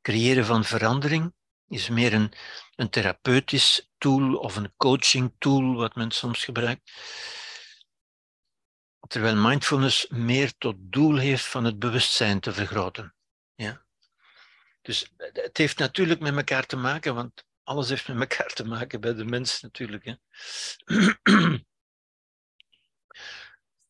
creëren 0.02 0.44
van 0.44 0.64
verandering, 0.64 1.34
is 1.68 1.88
meer 1.88 2.12
een, 2.12 2.32
een 2.76 2.90
therapeutisch 2.90 3.90
tool 3.98 4.36
of 4.36 4.56
een 4.56 4.72
coaching 4.76 5.34
tool, 5.38 5.74
wat 5.74 5.94
men 5.94 6.10
soms 6.10 6.44
gebruikt. 6.44 6.92
Terwijl 9.08 9.36
mindfulness 9.36 10.08
meer 10.08 10.56
tot 10.58 10.76
doel 10.78 11.16
heeft 11.16 11.44
van 11.44 11.64
het 11.64 11.78
bewustzijn 11.78 12.40
te 12.40 12.52
vergroten. 12.52 13.14
Ja. 13.54 13.84
Dus 14.82 15.12
het 15.16 15.56
heeft 15.56 15.78
natuurlijk 15.78 16.20
met 16.20 16.36
elkaar 16.36 16.66
te 16.66 16.76
maken, 16.76 17.14
want 17.14 17.44
alles 17.62 17.88
heeft 17.88 18.08
met 18.08 18.20
elkaar 18.30 18.52
te 18.52 18.64
maken 18.64 19.00
bij 19.00 19.14
de 19.14 19.24
mens 19.24 19.60
natuurlijk. 19.60 20.04
Hè. 20.04 20.14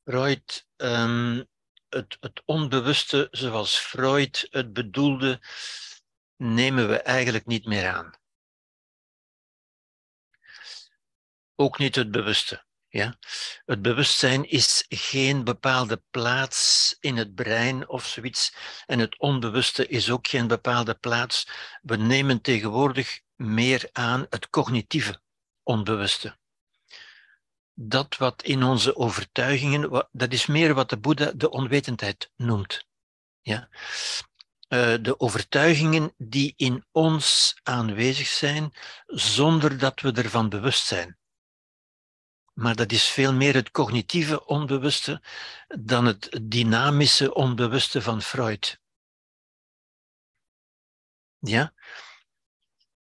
Freud 0.05 0.67
um, 0.77 1.47
het, 1.89 2.17
het 2.21 2.43
onbewuste 2.45 3.29
zoals 3.31 3.79
Freud 3.79 4.47
het 4.51 4.73
bedoelde, 4.73 5.41
nemen 6.37 6.89
we 6.89 6.97
eigenlijk 6.97 7.47
niet 7.47 7.67
meer 7.67 7.89
aan. 7.89 8.15
Ook 11.57 11.79
niet 11.79 11.95
het 11.95 12.11
bewuste. 12.11 12.65
Ja? 12.89 13.19
Het 13.65 13.83
bewustzijn 13.83 14.49
is 14.49 14.85
geen 14.89 15.45
bepaalde 15.45 16.03
plaats 16.11 16.97
in 17.01 17.17
het 17.17 17.35
brein 17.35 17.89
of 17.89 18.07
zoiets. 18.07 18.55
En 18.87 18.99
het 18.99 19.19
onbewuste 19.19 19.87
is 19.87 20.11
ook 20.11 20.29
geen 20.29 20.47
bepaalde 20.47 20.95
plaats. 20.95 21.49
We 21.83 21.97
nemen 21.97 22.41
tegenwoordig 22.41 23.21
meer 23.37 23.89
aan 23.93 24.27
het 24.31 24.51
cognitieve 24.51 25.21
onbewuste 25.63 26.37
dat 27.79 28.17
wat 28.17 28.43
in 28.43 28.63
onze 28.63 28.97
overtuigingen, 28.97 30.09
dat 30.13 30.33
is 30.33 30.47
meer 30.47 30.75
wat 30.75 30.91
de 30.91 30.99
Boeddha 30.99 31.33
de 31.35 31.51
onwetendheid 31.51 32.31
noemt. 32.37 32.87
Ja? 33.41 33.69
Uh, 34.69 34.95
de 35.01 35.21
overtuigingen 35.21 36.15
die 36.17 36.53
in 36.57 36.85
ons 36.93 37.57
aanwezig 37.63 38.27
zijn, 38.27 38.73
zonder 39.07 39.79
dat 39.79 40.01
we 40.01 40.13
ervan 40.13 40.49
bewust 40.49 40.87
zijn. 40.87 41.19
Maar 42.57 42.77
dat 42.77 42.93
is 42.93 43.09
veel 43.09 43.33
meer 43.33 43.55
het 43.55 43.71
cognitieve 43.71 44.47
onbewuste 44.47 45.23
dan 45.69 46.05
het 46.05 46.41
dynamische 46.43 47.35
onbewuste 47.35 48.03
van 48.03 48.23
Freud. 48.23 48.81
Ja? 51.39 51.73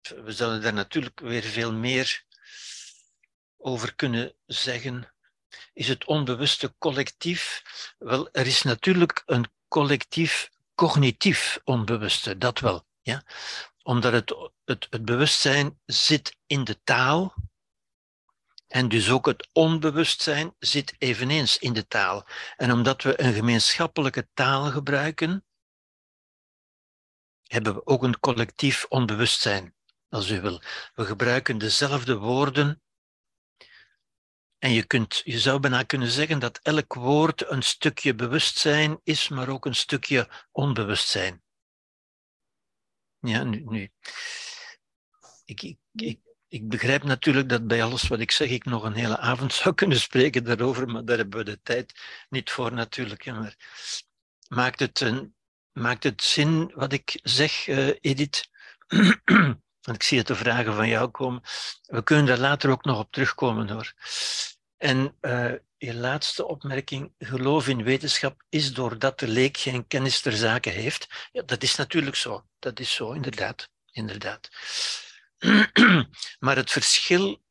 We 0.00 0.32
zullen 0.32 0.62
daar 0.62 0.72
natuurlijk 0.72 1.20
weer 1.20 1.42
veel 1.42 1.72
meer 1.72 2.24
over 3.56 3.94
kunnen 3.94 4.34
zeggen? 4.46 5.12
Is 5.72 5.88
het 5.88 6.04
onbewuste 6.04 6.74
collectief? 6.78 7.62
Wel, 7.98 8.28
er 8.32 8.46
is 8.46 8.62
natuurlijk 8.62 9.22
een 9.26 9.50
collectief 9.68 10.50
cognitief 10.74 11.60
onbewuste, 11.64 12.38
dat 12.38 12.58
wel. 12.58 12.86
Ja? 13.02 13.24
Omdat 13.82 14.12
het, 14.12 14.50
het, 14.64 14.86
het 14.90 15.04
bewustzijn 15.04 15.80
zit 15.84 16.36
in 16.46 16.64
de 16.64 16.82
taal, 16.82 17.34
en 18.66 18.88
dus 18.88 19.10
ook 19.10 19.26
het 19.26 19.48
onbewustzijn 19.52 20.54
zit 20.58 20.94
eveneens 20.98 21.58
in 21.58 21.72
de 21.72 21.86
taal. 21.86 22.26
En 22.56 22.72
omdat 22.72 23.02
we 23.02 23.20
een 23.20 23.32
gemeenschappelijke 23.32 24.28
taal 24.34 24.70
gebruiken, 24.70 25.44
hebben 27.42 27.74
we 27.74 27.86
ook 27.86 28.02
een 28.02 28.20
collectief 28.20 28.84
onbewustzijn. 28.88 29.74
als 30.08 30.30
u 30.30 30.40
wil. 30.40 30.62
We 30.94 31.04
gebruiken 31.04 31.58
dezelfde 31.58 32.16
woorden. 32.16 32.82
En 34.58 34.70
je, 34.70 34.84
kunt, 34.84 35.20
je 35.24 35.38
zou 35.38 35.60
bijna 35.60 35.82
kunnen 35.82 36.08
zeggen 36.08 36.38
dat 36.38 36.58
elk 36.62 36.94
woord 36.94 37.50
een 37.50 37.62
stukje 37.62 38.14
bewustzijn 38.14 39.00
is, 39.02 39.28
maar 39.28 39.48
ook 39.48 39.66
een 39.66 39.74
stukje 39.74 40.46
onbewustzijn. 40.52 41.42
Ja, 43.18 43.42
nu. 43.42 43.90
ik, 45.44 45.76
ik, 45.92 46.20
ik 46.56 46.68
begrijp 46.68 47.02
natuurlijk 47.02 47.48
dat 47.48 47.66
bij 47.66 47.82
alles 47.82 48.08
wat 48.08 48.20
ik 48.20 48.30
zeg, 48.30 48.48
ik 48.48 48.64
nog 48.64 48.82
een 48.82 48.94
hele 48.94 49.18
avond 49.18 49.52
zou 49.52 49.74
kunnen 49.74 50.00
spreken 50.00 50.44
daarover, 50.44 50.88
maar 50.88 51.04
daar 51.04 51.16
hebben 51.16 51.38
we 51.38 51.44
de 51.44 51.60
tijd 51.62 51.94
niet 52.28 52.50
voor 52.50 52.72
natuurlijk. 52.72 53.24
Maar 53.24 53.56
maakt 54.48 54.80
het, 54.80 55.00
een, 55.00 55.34
maakt 55.72 56.02
het 56.02 56.22
zin 56.22 56.72
wat 56.74 56.92
ik 56.92 57.20
zeg, 57.22 57.66
uh, 57.66 57.88
Edith? 58.00 58.48
Want 59.86 59.98
ik 59.98 60.02
zie 60.02 60.18
het 60.18 60.26
de 60.26 60.34
vragen 60.34 60.74
van 60.74 60.88
jou 60.88 61.08
komen. 61.08 61.42
We 61.82 62.02
kunnen 62.02 62.26
daar 62.26 62.38
later 62.38 62.70
ook 62.70 62.84
nog 62.84 62.98
op 62.98 63.12
terugkomen 63.12 63.70
hoor. 63.70 63.92
En 64.76 65.16
uh, 65.20 65.52
je 65.76 65.94
laatste 65.94 66.46
opmerking, 66.46 67.12
geloof 67.18 67.68
in 67.68 67.82
wetenschap 67.82 68.42
is 68.48 68.72
doordat 68.72 69.18
de 69.18 69.28
leek 69.28 69.56
geen 69.56 69.86
kennis 69.86 70.20
ter 70.20 70.32
zake 70.32 70.70
heeft. 70.70 71.28
Ja, 71.32 71.42
dat 71.42 71.62
is 71.62 71.76
natuurlijk 71.76 72.16
zo. 72.16 72.46
Dat 72.58 72.80
is 72.80 72.94
zo, 72.94 73.12
inderdaad. 73.12 73.68
inderdaad. 73.92 74.48
Maar 76.44 76.56
het 76.56 76.70
verschil 76.70 77.42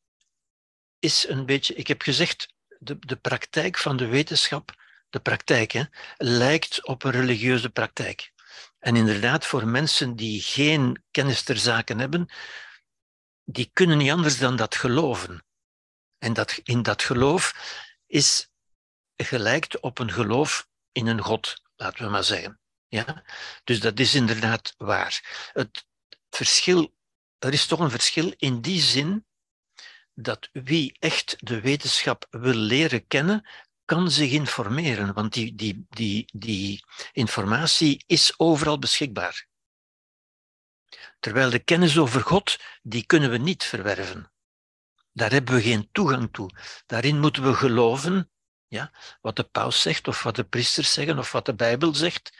is 0.98 1.28
een 1.28 1.46
beetje, 1.46 1.74
ik 1.74 1.86
heb 1.86 2.02
gezegd, 2.02 2.54
de, 2.78 2.98
de 2.98 3.16
praktijk 3.16 3.78
van 3.78 3.96
de 3.96 4.06
wetenschap, 4.06 4.74
de 5.08 5.20
praktijk, 5.20 5.72
hè, 5.72 5.82
lijkt 6.16 6.86
op 6.86 7.04
een 7.04 7.10
religieuze 7.10 7.70
praktijk. 7.70 8.32
En 8.78 8.96
inderdaad, 8.96 9.46
voor 9.46 9.68
mensen 9.68 10.16
die 10.16 10.40
geen 10.40 11.04
kennis 11.10 11.42
ter 11.42 11.56
zake 11.56 11.94
hebben, 11.94 12.28
die 13.44 13.70
kunnen 13.72 13.98
niet 13.98 14.10
anders 14.10 14.38
dan 14.38 14.56
dat 14.56 14.74
geloven. 14.74 15.44
En 16.18 16.32
dat, 16.32 16.60
in 16.62 16.82
dat 16.82 17.02
geloof 17.02 17.54
is 18.06 18.48
gelijkt 19.16 19.80
op 19.80 19.98
een 19.98 20.12
geloof 20.12 20.68
in 20.92 21.06
een 21.06 21.20
God, 21.20 21.62
laten 21.76 22.04
we 22.04 22.10
maar 22.10 22.24
zeggen. 22.24 22.60
Ja? 22.88 23.24
Dus 23.64 23.80
dat 23.80 23.98
is 23.98 24.14
inderdaad 24.14 24.74
waar. 24.76 25.50
Het 25.52 25.86
verschil, 26.30 26.95
er 27.38 27.52
is 27.52 27.66
toch 27.66 27.80
een 27.80 27.90
verschil 27.90 28.34
in 28.36 28.60
die 28.60 28.80
zin 28.80 29.26
dat 30.14 30.48
wie 30.52 30.96
echt 30.98 31.36
de 31.38 31.60
wetenschap 31.60 32.26
wil 32.30 32.54
leren 32.54 33.06
kennen, 33.06 33.46
kan 33.84 34.10
zich 34.10 34.30
informeren, 34.30 35.14
want 35.14 35.32
die, 35.32 35.54
die, 35.54 35.86
die, 35.88 36.28
die 36.32 36.84
informatie 37.12 38.04
is 38.06 38.34
overal 38.36 38.78
beschikbaar. 38.78 39.46
Terwijl 41.20 41.50
de 41.50 41.58
kennis 41.58 41.98
over 41.98 42.20
God, 42.20 42.58
die 42.82 43.06
kunnen 43.06 43.30
we 43.30 43.38
niet 43.38 43.64
verwerven. 43.64 44.32
Daar 45.12 45.30
hebben 45.30 45.54
we 45.54 45.62
geen 45.62 45.88
toegang 45.92 46.28
toe. 46.32 46.50
Daarin 46.86 47.20
moeten 47.20 47.42
we 47.42 47.54
geloven 47.54 48.30
ja, 48.68 48.92
wat 49.20 49.36
de 49.36 49.44
paus 49.44 49.80
zegt, 49.80 50.08
of 50.08 50.22
wat 50.22 50.36
de 50.36 50.44
priesters 50.44 50.92
zeggen, 50.92 51.18
of 51.18 51.32
wat 51.32 51.46
de 51.46 51.54
Bijbel 51.54 51.94
zegt. 51.94 52.36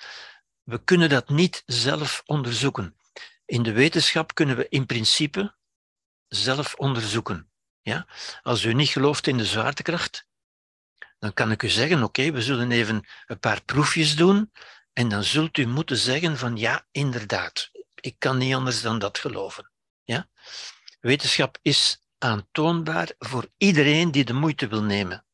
We 0.62 0.84
kunnen 0.84 1.08
dat 1.08 1.28
niet 1.28 1.62
zelf 1.66 2.22
onderzoeken. 2.24 2.95
In 3.46 3.62
de 3.62 3.72
wetenschap 3.72 4.34
kunnen 4.34 4.56
we 4.56 4.68
in 4.68 4.86
principe 4.86 5.54
zelf 6.28 6.74
onderzoeken. 6.74 7.50
Ja? 7.82 8.06
Als 8.42 8.64
u 8.64 8.74
niet 8.74 8.88
gelooft 8.88 9.26
in 9.26 9.36
de 9.36 9.44
zwaartekracht, 9.44 10.26
dan 11.18 11.32
kan 11.32 11.50
ik 11.50 11.62
u 11.62 11.68
zeggen, 11.68 12.02
oké, 12.02 12.30
we 12.30 12.42
zullen 12.42 12.70
even 12.70 13.06
een 13.26 13.38
paar 13.38 13.62
proefjes 13.62 14.16
doen 14.16 14.52
en 14.92 15.08
dan 15.08 15.24
zult 15.24 15.56
u 15.58 15.66
moeten 15.66 15.96
zeggen 15.96 16.38
van 16.38 16.56
ja, 16.56 16.86
inderdaad, 16.90 17.70
ik 17.94 18.14
kan 18.18 18.38
niet 18.38 18.54
anders 18.54 18.82
dan 18.82 18.98
dat 18.98 19.18
geloven. 19.18 19.70
Ja? 20.04 20.28
Wetenschap 21.00 21.58
is 21.62 22.06
aantoonbaar 22.18 23.12
voor 23.18 23.48
iedereen 23.56 24.10
die 24.10 24.24
de 24.24 24.32
moeite 24.32 24.68
wil 24.68 24.82
nemen. 24.82 25.24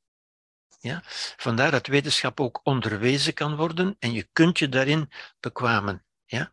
Ja? 0.81 1.03
Vandaar 1.37 1.71
dat 1.71 1.87
wetenschap 1.87 2.41
ook 2.41 2.61
onderwezen 2.63 3.35
kan 3.35 3.57
worden 3.57 3.97
en 3.99 4.13
je 4.13 4.29
kunt 4.33 4.59
je 4.59 4.69
daarin 4.69 5.11
bekwamen. 5.41 6.05
Ja? 6.25 6.53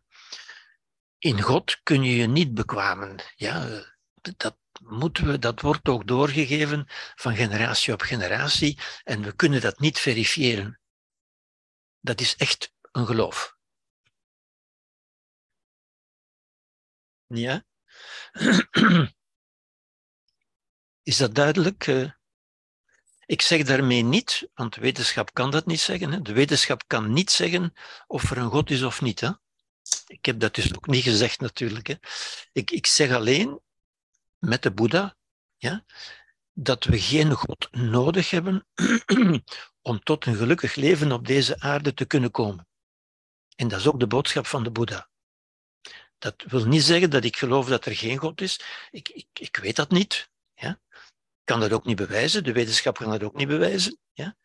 In 1.20 1.40
God 1.40 1.80
kun 1.82 2.02
je 2.02 2.16
je 2.16 2.26
niet 2.26 2.54
bekwamen. 2.54 3.16
Ja? 3.36 3.84
Dat, 4.36 4.58
moeten 4.82 5.26
we, 5.26 5.38
dat 5.38 5.60
wordt 5.60 5.88
ook 5.88 6.06
doorgegeven 6.06 6.84
van 7.14 7.36
generatie 7.36 7.92
op 7.92 8.00
generatie 8.00 8.78
en 9.04 9.22
we 9.22 9.32
kunnen 9.36 9.60
dat 9.60 9.78
niet 9.78 9.98
verifiëren. 9.98 10.80
Dat 12.00 12.20
is 12.20 12.36
echt 12.36 12.74
een 12.92 13.06
geloof. 13.06 13.56
Ja? 17.26 17.64
Is 21.02 21.16
dat 21.16 21.34
duidelijk? 21.34 21.86
Eh, 21.86 22.10
ik 23.26 23.42
zeg 23.42 23.62
daarmee 23.62 24.02
niet, 24.02 24.48
want 24.54 24.74
wetenschap 24.74 25.34
kan 25.34 25.50
dat 25.50 25.66
niet 25.66 25.80
zeggen. 25.80 26.22
De 26.22 26.32
wetenschap 26.32 26.82
kan 26.86 27.12
niet 27.12 27.30
zeggen 27.30 27.72
of 28.06 28.30
er 28.30 28.38
een 28.38 28.50
God 28.50 28.70
is 28.70 28.82
of 28.82 29.00
niet. 29.00 29.40
Ik 30.06 30.24
heb 30.24 30.40
dat 30.40 30.54
dus 30.54 30.74
ook 30.74 30.86
niet 30.86 31.02
gezegd 31.02 31.40
natuurlijk. 31.40 31.86
Hè? 31.86 31.94
Ik, 32.52 32.70
ik 32.70 32.86
zeg 32.86 33.12
alleen, 33.12 33.60
met 34.38 34.62
de 34.62 34.72
Boeddha, 34.72 35.16
ja, 35.56 35.84
dat 36.52 36.84
we 36.84 37.00
geen 37.00 37.32
God 37.32 37.68
nodig 37.72 38.30
hebben 38.30 38.66
om 39.82 40.02
tot 40.02 40.26
een 40.26 40.36
gelukkig 40.36 40.74
leven 40.74 41.12
op 41.12 41.26
deze 41.26 41.60
aarde 41.60 41.94
te 41.94 42.04
kunnen 42.04 42.30
komen. 42.30 42.68
En 43.56 43.68
dat 43.68 43.80
is 43.80 43.86
ook 43.86 44.00
de 44.00 44.06
boodschap 44.06 44.46
van 44.46 44.62
de 44.62 44.70
Boeddha. 44.70 45.08
Dat 46.18 46.44
wil 46.46 46.66
niet 46.66 46.82
zeggen 46.82 47.10
dat 47.10 47.24
ik 47.24 47.36
geloof 47.36 47.66
dat 47.66 47.86
er 47.86 47.96
geen 47.96 48.18
God 48.18 48.40
is. 48.40 48.60
Ik, 48.90 49.08
ik, 49.08 49.26
ik 49.32 49.56
weet 49.56 49.76
dat 49.76 49.90
niet. 49.90 50.30
Ja? 50.54 50.80
Ik 50.90 51.44
kan 51.44 51.60
dat 51.60 51.72
ook 51.72 51.84
niet 51.84 51.96
bewijzen. 51.96 52.44
De 52.44 52.52
wetenschap 52.52 52.96
kan 52.96 53.10
dat 53.10 53.22
ook 53.22 53.34
niet 53.34 53.48
bewijzen. 53.48 53.98
Ja? 54.12 54.36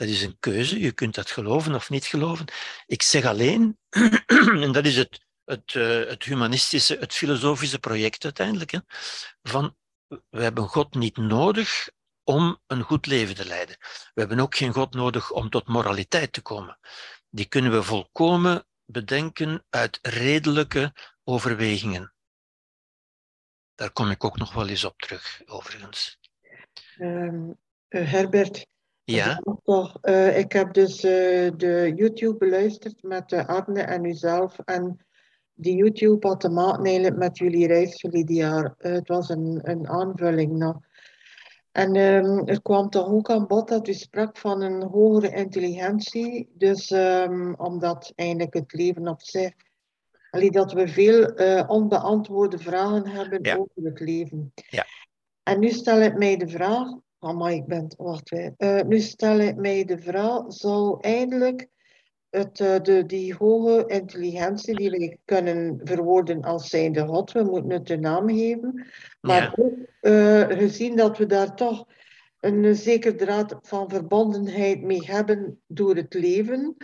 Dat 0.00 0.08
is 0.08 0.22
een 0.22 0.38
keuze. 0.38 0.80
Je 0.80 0.92
kunt 0.92 1.14
dat 1.14 1.30
geloven 1.30 1.74
of 1.74 1.90
niet 1.90 2.04
geloven. 2.04 2.46
Ik 2.86 3.02
zeg 3.02 3.24
alleen, 3.24 3.78
en 4.64 4.72
dat 4.72 4.86
is 4.86 4.96
het, 4.96 5.26
het, 5.44 5.74
uh, 5.74 6.08
het 6.08 6.24
humanistische, 6.24 6.96
het 7.00 7.12
filosofische 7.12 7.78
project 7.78 8.24
uiteindelijk, 8.24 8.70
hè, 8.70 8.78
van 9.42 9.76
we 10.08 10.42
hebben 10.42 10.68
God 10.68 10.94
niet 10.94 11.16
nodig 11.16 11.90
om 12.24 12.60
een 12.66 12.82
goed 12.82 13.06
leven 13.06 13.34
te 13.34 13.44
leiden. 13.44 13.76
We 14.14 14.20
hebben 14.20 14.40
ook 14.40 14.54
geen 14.54 14.72
God 14.72 14.94
nodig 14.94 15.30
om 15.30 15.50
tot 15.50 15.68
moraliteit 15.68 16.32
te 16.32 16.42
komen. 16.42 16.78
Die 17.28 17.46
kunnen 17.46 17.72
we 17.72 17.82
volkomen 17.82 18.66
bedenken 18.84 19.64
uit 19.70 19.98
redelijke 20.02 20.92
overwegingen. 21.24 22.14
Daar 23.74 23.92
kom 23.92 24.10
ik 24.10 24.24
ook 24.24 24.38
nog 24.38 24.52
wel 24.52 24.68
eens 24.68 24.84
op 24.84 24.98
terug, 24.98 25.42
overigens. 25.46 26.18
Um, 26.98 27.58
Herbert, 27.88 28.68
ja? 29.10 29.42
Toch, 29.64 29.98
uh, 30.02 30.38
ik 30.38 30.52
heb 30.52 30.72
dus 30.72 31.04
uh, 31.04 31.50
de 31.56 31.92
YouTube 31.96 32.36
beluisterd 32.36 33.02
met 33.02 33.32
uh, 33.32 33.46
Arne 33.46 33.80
en 33.80 34.04
uzelf. 34.04 34.58
En 34.58 35.06
die 35.54 35.76
YouTube 35.76 36.26
had 36.26 36.40
te 36.40 36.48
maken 36.48 36.84
eigenlijk 36.84 37.16
met 37.16 37.38
jullie 37.38 37.66
reis 37.66 38.00
voor 38.00 38.10
dit 38.10 38.30
jaar. 38.30 38.74
het 38.78 39.08
was 39.08 39.28
een, 39.28 39.60
een 39.62 39.88
aanvulling 39.88 40.52
nog. 40.52 40.76
En 41.72 41.96
um, 41.96 42.46
er 42.46 42.62
kwam 42.62 42.90
toch 42.90 43.08
ook 43.08 43.30
aan 43.30 43.46
bod 43.46 43.68
dat 43.68 43.88
u 43.88 43.92
sprak 43.92 44.36
van 44.36 44.62
een 44.62 44.82
hogere 44.82 45.34
intelligentie. 45.34 46.50
Dus 46.52 46.90
um, 46.90 47.54
omdat 47.54 48.12
eigenlijk 48.14 48.54
het 48.54 48.72
leven 48.72 49.08
op 49.08 49.22
zich. 49.22 49.52
Allee, 50.30 50.50
dat 50.50 50.72
we 50.72 50.88
veel 50.88 51.40
uh, 51.40 51.64
onbeantwoorde 51.66 52.58
vragen 52.58 53.06
hebben 53.06 53.38
Ja. 53.42 53.56
over 53.56 53.82
het 53.82 54.00
leven. 54.00 54.52
Ja. 54.54 54.86
En 55.42 55.60
nu 55.60 55.70
stel 55.70 56.00
ik 56.00 56.16
mij 56.16 56.36
de 56.36 56.48
vraag. 56.48 56.88
Maar 57.20 57.52
ik 57.52 57.66
ben. 57.66 57.94
Wacht 57.96 58.32
even. 58.32 58.54
Eh, 58.56 58.82
nu 58.82 59.00
stel 59.00 59.38
ik 59.38 59.56
mij 59.56 59.84
de 59.84 59.98
vraag: 59.98 60.42
zou 60.48 60.98
eindelijk 61.00 61.68
het, 62.30 62.60
eh, 62.60 62.80
de, 62.82 63.06
die 63.06 63.34
hoge 63.34 63.84
intelligentie 63.86 64.76
die 64.76 64.90
we 64.90 65.18
kunnen 65.24 65.80
verwoorden 65.84 66.42
als 66.42 66.68
zijnde 66.68 67.06
God, 67.06 67.32
we 67.32 67.42
moeten 67.42 67.70
het 67.70 67.90
een 67.90 68.00
naam 68.00 68.28
geven, 68.28 68.86
maar 69.20 69.42
Ja. 69.42 69.54
ook 69.56 69.74
eh, 70.00 70.58
gezien 70.58 70.96
dat 70.96 71.18
we 71.18 71.26
daar 71.26 71.54
toch 71.54 71.86
een 72.40 72.76
zeker 72.76 73.16
draad 73.16 73.58
van 73.62 73.90
verbondenheid 73.90 74.82
mee 74.82 75.04
hebben 75.04 75.62
door 75.66 75.96
het 75.96 76.14
leven, 76.14 76.76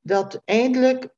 dat 0.00 0.42
eindelijk 0.44 1.08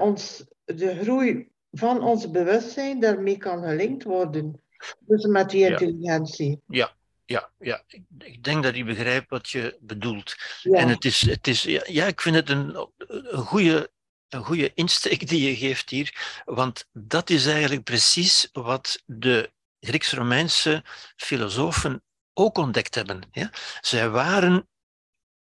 ons, 0.00 0.46
de 0.64 0.98
groei 1.02 1.50
van 1.70 2.02
ons 2.02 2.30
bewustzijn 2.30 3.00
daarmee 3.00 3.36
kan 3.36 3.62
gelinkt 3.62 4.04
worden. 4.04 4.62
Dus 5.00 5.26
met 5.26 5.50
die 5.50 5.64
intelligentie. 5.64 6.60
Ja, 6.66 6.96
ja, 7.28 7.50
ja. 7.58 7.82
Ik, 7.86 8.02
ik 8.18 8.42
denk 8.44 8.62
dat 8.62 8.74
ik 8.74 8.84
begrijp 8.84 9.30
wat 9.30 9.50
je 9.50 9.76
bedoelt. 9.80 10.36
Ja. 10.62 10.78
En 10.78 10.88
het 10.88 11.04
is, 11.04 11.20
het 11.20 11.46
is 11.46 11.62
ja, 11.62 11.82
ja, 11.86 12.06
ik 12.06 12.20
vind 12.20 12.36
het 12.36 12.48
een, 12.50 12.88
een, 12.96 13.44
goede, 13.44 13.92
een 14.28 14.44
goede 14.44 14.74
insteek 14.74 15.28
die 15.28 15.50
je 15.50 15.56
geeft 15.56 15.90
hier, 15.90 16.42
want 16.44 16.88
dat 16.92 17.30
is 17.30 17.46
eigenlijk 17.46 17.84
precies 17.84 18.48
wat 18.52 19.02
de 19.06 19.52
Grieks-Romeinse 19.80 20.84
filosofen 21.16 22.02
ook 22.34 22.58
ontdekt 22.58 22.94
hebben. 22.94 23.22
Ja? 23.32 23.50
Zij 23.80 24.08
waren 24.10 24.68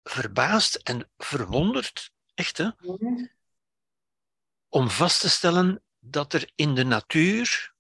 verbaasd 0.03 0.75
en 0.75 1.11
verwonderd, 1.17 2.11
echt, 2.35 2.57
hè, 2.57 2.69
Mhm. 2.81 3.27
om 4.69 4.91
vast 4.91 5.21
te 5.21 5.31
stellen 5.31 5.83
dat 5.99 6.33
er 6.33 6.51
in 6.55 6.75
de 6.75 6.85
natuur 6.85 7.74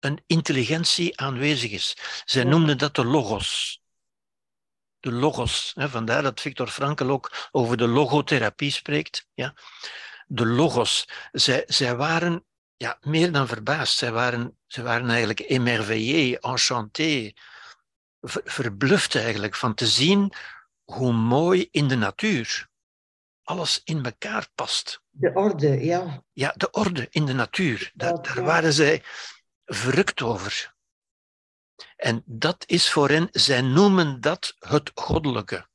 een 0.00 0.22
intelligentie 0.26 1.20
aanwezig 1.20 1.70
is. 1.70 1.96
Zij 2.24 2.42
Ja. 2.42 2.48
noemden 2.48 2.78
dat 2.78 2.94
de 2.94 3.04
logos. 3.04 3.78
De 5.00 5.12
logos. 5.12 5.72
Hè, 5.74 5.88
vandaar 5.88 6.22
dat 6.22 6.40
Victor 6.40 6.68
Frankl 6.68 7.04
ook 7.10 7.48
over 7.50 7.76
de 7.76 7.86
logotherapie 7.88 8.70
spreekt. 8.70 9.26
Ja. 9.34 9.54
De 10.26 10.46
logos. 10.46 11.08
Zij, 11.32 11.62
zij 11.66 11.96
waren 11.96 12.44
ja, 12.76 12.98
meer 13.00 13.32
dan 13.32 13.46
verbaasd. 13.48 13.98
Zij 13.98 14.12
waren, 14.12 14.58
zij 14.66 14.82
waren 14.84 15.08
eigenlijk 15.08 15.40
émerveillés, 15.40 16.38
enchantés, 16.38 17.32
ver- 18.20 18.42
verbluft 18.44 19.14
eigenlijk 19.14 19.54
van 19.54 19.74
te 19.74 19.86
zien 19.86 20.32
hoe 20.84 21.12
mooi 21.12 21.68
in 21.70 21.88
de 21.88 21.96
natuur 21.96 22.68
alles 23.42 23.80
in 23.84 24.04
elkaar 24.04 24.48
past. 24.54 25.02
De 25.10 25.32
orde, 25.34 25.84
ja. 25.84 26.24
Ja, 26.32 26.54
de 26.56 26.70
orde 26.70 27.06
in 27.10 27.24
de 27.26 27.32
natuur. 27.32 27.90
Daar, 27.94 28.22
daar 28.22 28.44
waren 28.44 28.72
zij 28.72 29.02
verrukt 29.74 30.22
over. 30.22 30.74
En 31.96 32.22
dat 32.26 32.64
is 32.66 32.90
voor 32.90 33.08
hen, 33.08 33.28
zij 33.30 33.60
noemen 33.60 34.20
dat 34.20 34.54
het 34.58 34.90
goddelijke. 34.94 35.68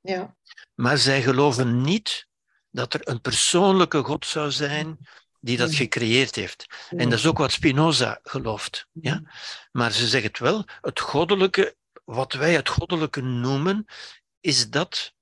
Ja, 0.00 0.36
Maar 0.74 0.98
zij 0.98 1.22
geloven 1.22 1.80
niet 1.80 2.26
dat 2.70 2.94
er 2.94 3.08
een 3.08 3.20
persoonlijke 3.20 4.02
God 4.02 4.26
zou 4.26 4.50
zijn 4.50 4.98
die 5.40 5.56
dat 5.56 5.74
gecreëerd 5.74 6.34
heeft. 6.34 6.66
En 6.90 7.10
dat 7.10 7.18
is 7.18 7.26
ook 7.26 7.38
wat 7.38 7.52
Spinoza 7.52 8.18
gelooft. 8.22 8.86
Ja? 8.92 9.22
Maar 9.72 9.92
ze 9.92 10.06
zeggen 10.06 10.30
het 10.30 10.38
wel, 10.38 10.64
het 10.80 11.00
goddelijke, 11.00 11.76
wat 12.04 12.32
wij 12.32 12.54
het 12.54 12.68
goddelijke 12.68 13.20
noemen, 13.20 13.86
is 14.40 14.70
dat 14.70 15.14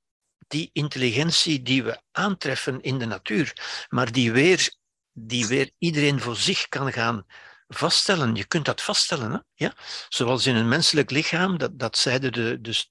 die 0.47 0.71
intelligentie 0.73 1.63
die 1.63 1.83
we 1.83 2.01
aantreffen 2.13 2.81
in 2.81 2.99
de 2.99 3.07
natuur, 3.07 3.53
maar 3.89 4.13
die 4.13 4.33
weer, 4.33 4.75
die 5.13 5.47
weer 5.47 5.71
iedereen 5.79 6.21
voor 6.21 6.37
zich 6.37 6.69
kan 6.69 6.93
gaan 6.93 7.27
vaststellen. 7.75 8.35
Je 8.35 8.45
kunt 8.45 8.65
dat 8.65 8.83
vaststellen, 8.83 9.33
hè? 9.33 9.39
Ja? 9.55 9.75
zoals 10.09 10.47
in 10.47 10.57
een 10.57 10.69
menselijk 10.69 11.11
lichaam, 11.11 11.59
dat, 11.59 11.79
dat 11.79 11.99
zeiden 11.99 12.33
de, 12.33 12.61
de, 12.61 12.85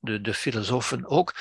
de, 0.00 0.20
de 0.20 0.34
filosofen 0.34 1.06
ook. 1.06 1.34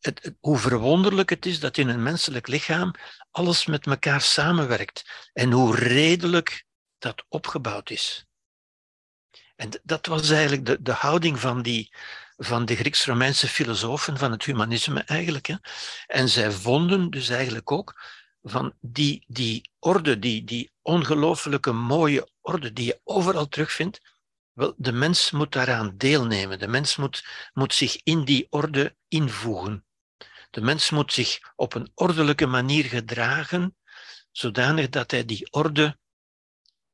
Het, 0.00 0.34
hoe 0.40 0.58
verwonderlijk 0.58 1.30
het 1.30 1.46
is 1.46 1.60
dat 1.60 1.76
in 1.76 1.88
een 1.88 2.02
menselijk 2.02 2.46
lichaam 2.46 2.94
alles 3.30 3.66
met 3.66 3.86
elkaar 3.86 4.20
samenwerkt 4.20 5.28
en 5.32 5.52
hoe 5.52 5.76
redelijk 5.76 6.64
dat 6.98 7.24
opgebouwd 7.28 7.90
is. 7.90 8.24
En 9.56 9.80
dat 9.82 10.06
was 10.06 10.30
eigenlijk 10.30 10.66
de, 10.66 10.82
de 10.82 10.92
houding 10.92 11.40
van, 11.40 11.62
die, 11.62 11.92
van 12.36 12.64
de 12.64 12.76
Grieks-Romeinse 12.76 13.48
filosofen, 13.48 14.18
van 14.18 14.30
het 14.30 14.44
humanisme 14.44 15.00
eigenlijk. 15.00 15.46
Hè. 15.46 15.54
En 16.06 16.28
zij 16.28 16.50
vonden 16.50 17.10
dus 17.10 17.28
eigenlijk 17.28 17.72
ook 17.72 18.00
van 18.42 18.72
die, 18.80 19.24
die 19.26 19.70
orde, 19.78 20.18
die, 20.18 20.44
die 20.44 20.70
ongelooflijke 20.82 21.72
mooie 21.72 22.28
orde 22.40 22.72
die 22.72 22.86
je 22.86 23.00
overal 23.04 23.48
terugvindt, 23.48 24.00
wel, 24.52 24.74
de 24.76 24.92
mens 24.92 25.30
moet 25.30 25.52
daaraan 25.52 25.96
deelnemen. 25.96 26.58
De 26.58 26.68
mens 26.68 26.96
moet, 26.96 27.24
moet 27.52 27.74
zich 27.74 28.00
in 28.02 28.24
die 28.24 28.46
orde 28.50 28.96
invoegen. 29.08 29.84
De 30.50 30.60
mens 30.60 30.90
moet 30.90 31.12
zich 31.12 31.38
op 31.56 31.74
een 31.74 31.90
ordelijke 31.94 32.46
manier 32.46 32.84
gedragen, 32.84 33.76
zodanig 34.30 34.88
dat 34.88 35.10
hij 35.10 35.24
die 35.24 35.52
orde 35.52 35.98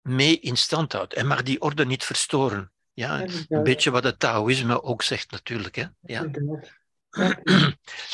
mee 0.01 0.40
in 0.40 0.56
stand 0.56 0.93
houdt. 0.93 1.14
Hij 1.14 1.24
mag 1.24 1.43
die 1.43 1.60
orde 1.60 1.86
niet 1.86 2.05
verstoren. 2.05 2.73
Ja, 2.93 3.27
een 3.48 3.62
beetje 3.62 3.90
wat 3.90 4.05
het 4.05 4.18
Taoïsme 4.18 4.82
ook 4.82 5.02
zegt 5.02 5.31
natuurlijk. 5.31 5.77
Hè? 5.77 5.85
Ja. 6.01 6.31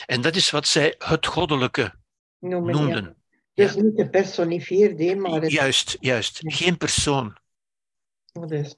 En 0.06 0.20
dat 0.20 0.36
is 0.36 0.50
wat 0.50 0.66
zij 0.66 0.94
het 0.98 1.26
goddelijke 1.26 1.94
noemden. 2.38 3.21
Dus 3.54 3.74
niet 3.74 3.92
gepersonifieerd, 3.96 5.18
maar 5.18 5.42
het, 5.42 5.52
Juist, 5.52 5.96
juist. 6.00 6.38
Ja. 6.42 6.56
Geen 6.56 6.76
persoon. 6.76 7.36
is 8.48 8.76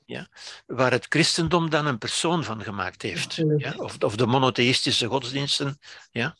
Waar 0.67 0.91
het 0.91 1.07
christendom 1.09 1.71
dan 1.71 1.87
een 1.87 1.99
persoon 1.99 2.45
van 2.45 2.63
gemaakt 2.63 3.03
heeft. 3.03 3.35
Ja? 3.57 3.75
Of, 3.77 3.99
of 3.99 4.17
de 4.17 4.27
monotheïstische 4.27 5.07
godsdiensten. 5.07 5.79
Ja? 6.11 6.37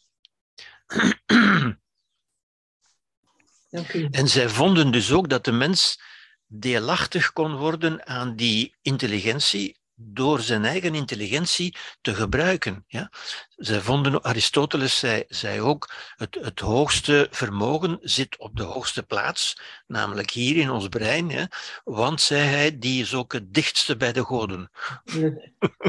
En 4.11 4.29
zij 4.29 4.49
vonden 4.49 4.93
dus 4.93 5.13
ook 5.13 5.29
dat 5.29 5.45
de 5.45 5.53
mens 5.53 6.01
deelachtig 6.47 7.33
kon 7.33 7.57
worden 7.57 8.07
aan 8.07 8.37
die 8.37 8.77
intelligentie 8.83 9.79
door 9.95 10.41
zijn 10.41 10.65
eigen 10.65 10.95
intelligentie 10.95 11.77
te 12.01 12.15
gebruiken. 12.15 12.85
Ja? 12.87 13.11
Zij 13.49 13.81
vonden, 13.81 14.23
Aristoteles 14.23 14.99
zei, 14.99 15.25
zei 15.29 15.61
ook, 15.61 15.91
het, 16.17 16.35
het 16.41 16.61
hoogste 16.61 17.29
vermogen 17.31 17.99
zit 18.01 18.39
op 18.39 18.57
de 18.57 18.63
hoogste 18.63 19.03
plaats, 19.03 19.61
namelijk 19.87 20.31
hier 20.31 20.57
in 20.57 20.71
ons 20.71 20.89
brein, 20.89 21.31
hè? 21.31 21.45
want, 21.85 22.21
zei 22.21 22.43
hij, 22.43 22.79
die 22.79 23.03
is 23.03 23.15
ook 23.15 23.33
het 23.33 23.55
dichtste 23.55 23.97
bij 23.97 24.13
de 24.13 24.25
goden. 24.25 24.71
Ja, 25.05 25.31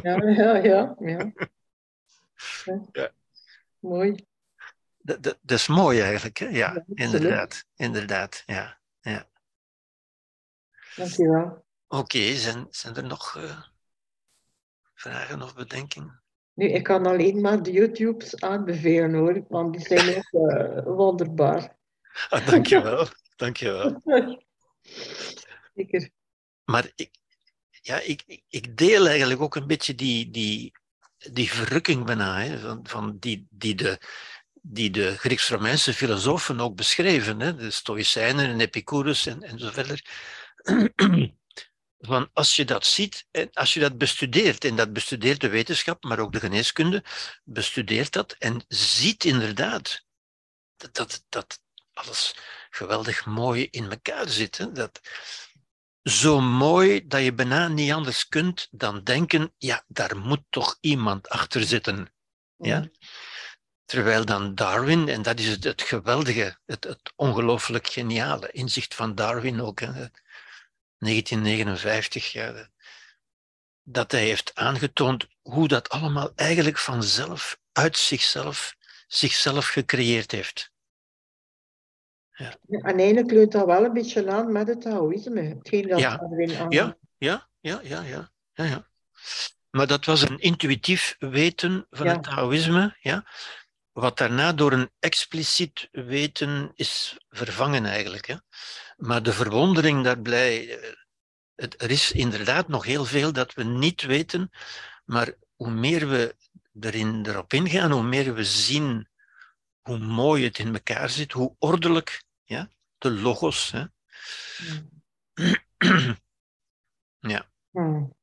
ja, 0.02 0.56
ja. 0.56 0.96
ja. 1.00 1.32
Ja. 2.66 2.80
Ja. 2.92 3.12
Mooi. 3.80 4.26
Dat, 4.98 5.24
dat, 5.24 5.38
dat 5.42 5.58
is 5.58 5.68
mooi 5.68 6.02
eigenlijk, 6.02 6.38
hè? 6.38 6.46
Ja, 6.46 6.74
Ja, 6.74 6.84
inderdaad. 6.94 7.66
Inderdaad, 7.76 8.44
ja. 8.46 8.78
Dank 10.96 11.18
u 11.18 11.28
wel. 11.28 11.66
Oké, 11.88 12.36
zijn, 12.36 12.68
zijn 12.70 12.96
er 12.96 13.04
nog 13.04 13.36
eh, 13.38 13.62
vragen 14.96 15.42
of 15.42 15.56
bedenkingen? 15.56 16.24
Nu, 16.54 16.70
ik 16.70 16.84
kan 16.84 17.06
alleen 17.06 17.42
maar 17.42 17.64
de 17.64 17.72
YouTubes 17.72 18.40
aanbevelen 18.40 19.14
hoor, 19.14 19.46
want 19.50 19.74
die 19.74 19.86
zijn 19.86 20.24
eh, 20.24 20.84
wonderbaar. 20.84 21.76
Ah, 22.30 22.48
dankjewel, 22.48 23.08
dankjewel. 23.36 24.02
Zeker. 25.76 26.10
Maar 26.66 26.92
ik, 26.96 27.10
ja, 27.82 28.00
ik, 28.00 28.24
ik- 28.26 28.44
ik 28.50 28.78
deel 28.78 29.08
eigenlijk 29.08 29.42
ook 29.42 29.56
een 29.56 29.68
beetje 29.68 29.96
die, 29.96 30.32
die, 30.32 30.72
die 31.32 31.52
verrukking 31.52 32.06
bijna, 32.06 32.40
hè, 32.42 32.60
van, 32.60 32.80
van 32.84 33.18
die, 33.20 33.48
die 33.50 33.76
de, 33.76 34.00
die 34.62 34.90
de 34.90 35.18
Grieks-Romeinse 35.18 35.94
filosofen 35.94 36.60
ook 36.60 36.76
beschreven, 36.76 37.40
hè, 37.40 37.56
de 37.56 37.72
Stoïcijnen 37.72 38.46
en 38.46 38.60
Epicurus 38.60 39.26
en, 39.26 39.42
en 39.44 39.60
zo 39.60 39.70
verder. 39.72 40.06
Van 42.06 42.30
als 42.34 42.56
je 42.56 42.66
dat 42.66 42.86
ziet 42.86 43.28
en 43.32 43.50
als 43.54 43.74
je 43.74 43.80
dat 43.80 43.98
bestudeert, 43.98 44.66
en 44.66 44.76
dat 44.76 44.94
bestudeert 44.94 45.42
de 45.42 45.50
wetenschap, 45.50 46.04
maar 46.04 46.20
ook 46.20 46.32
de 46.32 46.40
geneeskunde, 46.40 47.04
bestudeert 47.44 48.12
dat 48.12 48.36
en 48.40 48.64
ziet 48.68 49.24
inderdaad 49.24 50.06
dat, 50.78 50.96
dat, 50.96 51.24
dat 51.30 51.60
alles 51.94 52.36
geweldig 52.70 53.26
mooi 53.26 53.68
in 53.72 53.92
elkaar 53.92 54.30
zit. 54.30 54.58
Hè? 54.58 54.72
Dat, 54.72 55.02
zo 56.04 56.42
mooi 56.42 57.08
dat 57.08 57.24
je 57.24 57.34
bijna 57.34 57.68
niet 57.68 57.92
anders 57.92 58.28
kunt 58.28 58.68
dan 58.72 59.04
denken, 59.04 59.54
ja, 59.58 59.84
daar 59.88 60.18
moet 60.18 60.44
toch 60.50 60.78
iemand 60.80 61.30
achter 61.30 61.64
zitten. 61.64 62.14
Ja? 62.58 62.90
Terwijl 63.86 64.26
dan 64.26 64.56
Darwin, 64.56 65.10
en 65.10 65.22
dat 65.22 65.40
is 65.40 65.48
het, 65.48 65.64
het 65.64 65.82
geweldige, 65.82 66.60
het, 66.66 66.84
het 66.84 67.14
ongelooflijk 67.16 67.88
geniale 67.88 68.52
inzicht 68.52 68.96
van 68.96 69.16
Darwin 69.16 69.62
ook, 69.62 69.80
hè, 69.80 70.06
1959, 70.98 72.32
ja, 72.32 72.70
dat 73.84 74.12
hij 74.12 74.24
heeft 74.26 74.56
aangetoond 74.56 75.28
hoe 75.42 75.68
dat 75.68 75.90
allemaal 75.90 76.32
eigenlijk 76.36 76.78
vanzelf, 76.78 77.60
uit 77.72 77.98
zichzelf, 77.98 78.76
zichzelf 79.08 79.68
gecreëerd 79.68 80.32
heeft. 80.32 80.74
Ja, 82.32 82.58
en 82.68 82.98
eigenlijk 82.98 83.32
leunt 83.32 83.52
dat 83.52 83.66
wel 83.66 83.84
een 83.84 83.94
beetje 83.94 84.32
aan 84.32 84.52
met 84.52 84.68
het 84.68 84.82
Taoïsme. 84.82 85.42
Hetgeen 85.42 85.88
dat 85.88 86.00
Ja. 86.00 86.20
Aan- 86.20 86.70
Ja, 86.72 86.98
ja, 87.18 87.50
ja, 87.60 87.80
ja, 87.84 88.02
ja. 88.02 88.32
ja, 88.54 88.64
ja. 88.64 88.88
Maar 89.70 89.88
dat 89.88 90.06
was 90.06 90.22
een 90.22 90.40
intuïtief 90.40 91.16
weten 91.20 91.88
van 91.90 92.06
Ja. 92.06 92.14
het 92.14 92.24
Taoïsme, 92.24 92.98
ja, 93.00 93.26
wat 93.96 94.18
daarna 94.18 94.54
door 94.54 94.72
een 94.72 94.92
expliciet 95.00 95.88
weten 95.92 96.72
is 96.76 97.18
vervangen 97.30 97.86
eigenlijk. 97.86 98.26
Hè. 98.28 98.36
Maar 98.98 99.24
de 99.24 99.34
verwondering 99.34 100.04
daarbij, 100.04 100.80
eh, 100.80 100.94
het, 101.56 101.82
er 101.82 101.92
is 101.92 102.12
inderdaad 102.12 102.68
nog 102.68 102.86
heel 102.86 103.06
veel 103.06 103.34
dat 103.34 103.54
we 103.54 103.64
niet 103.64 104.02
weten, 104.02 104.50
maar 105.06 105.34
hoe 105.56 105.72
meer 105.72 106.10
we 106.10 106.36
erin, 106.80 107.26
erop 107.26 107.54
ingaan, 107.54 107.92
hoe 107.92 108.04
meer 108.04 108.34
we 108.34 108.44
zien 108.44 109.08
hoe 109.82 109.98
mooi 109.98 110.44
het 110.44 110.60
in 110.60 110.74
elkaar 110.74 111.10
zit, 111.10 111.32
hoe 111.32 111.56
ordelijk, 111.60 112.24
ja, 112.44 112.70
de 112.98 113.12
logos. 113.12 113.72
Hè. 113.72 113.86
ja. 117.34 117.50
Dat 117.72 117.86
is- 117.86 118.15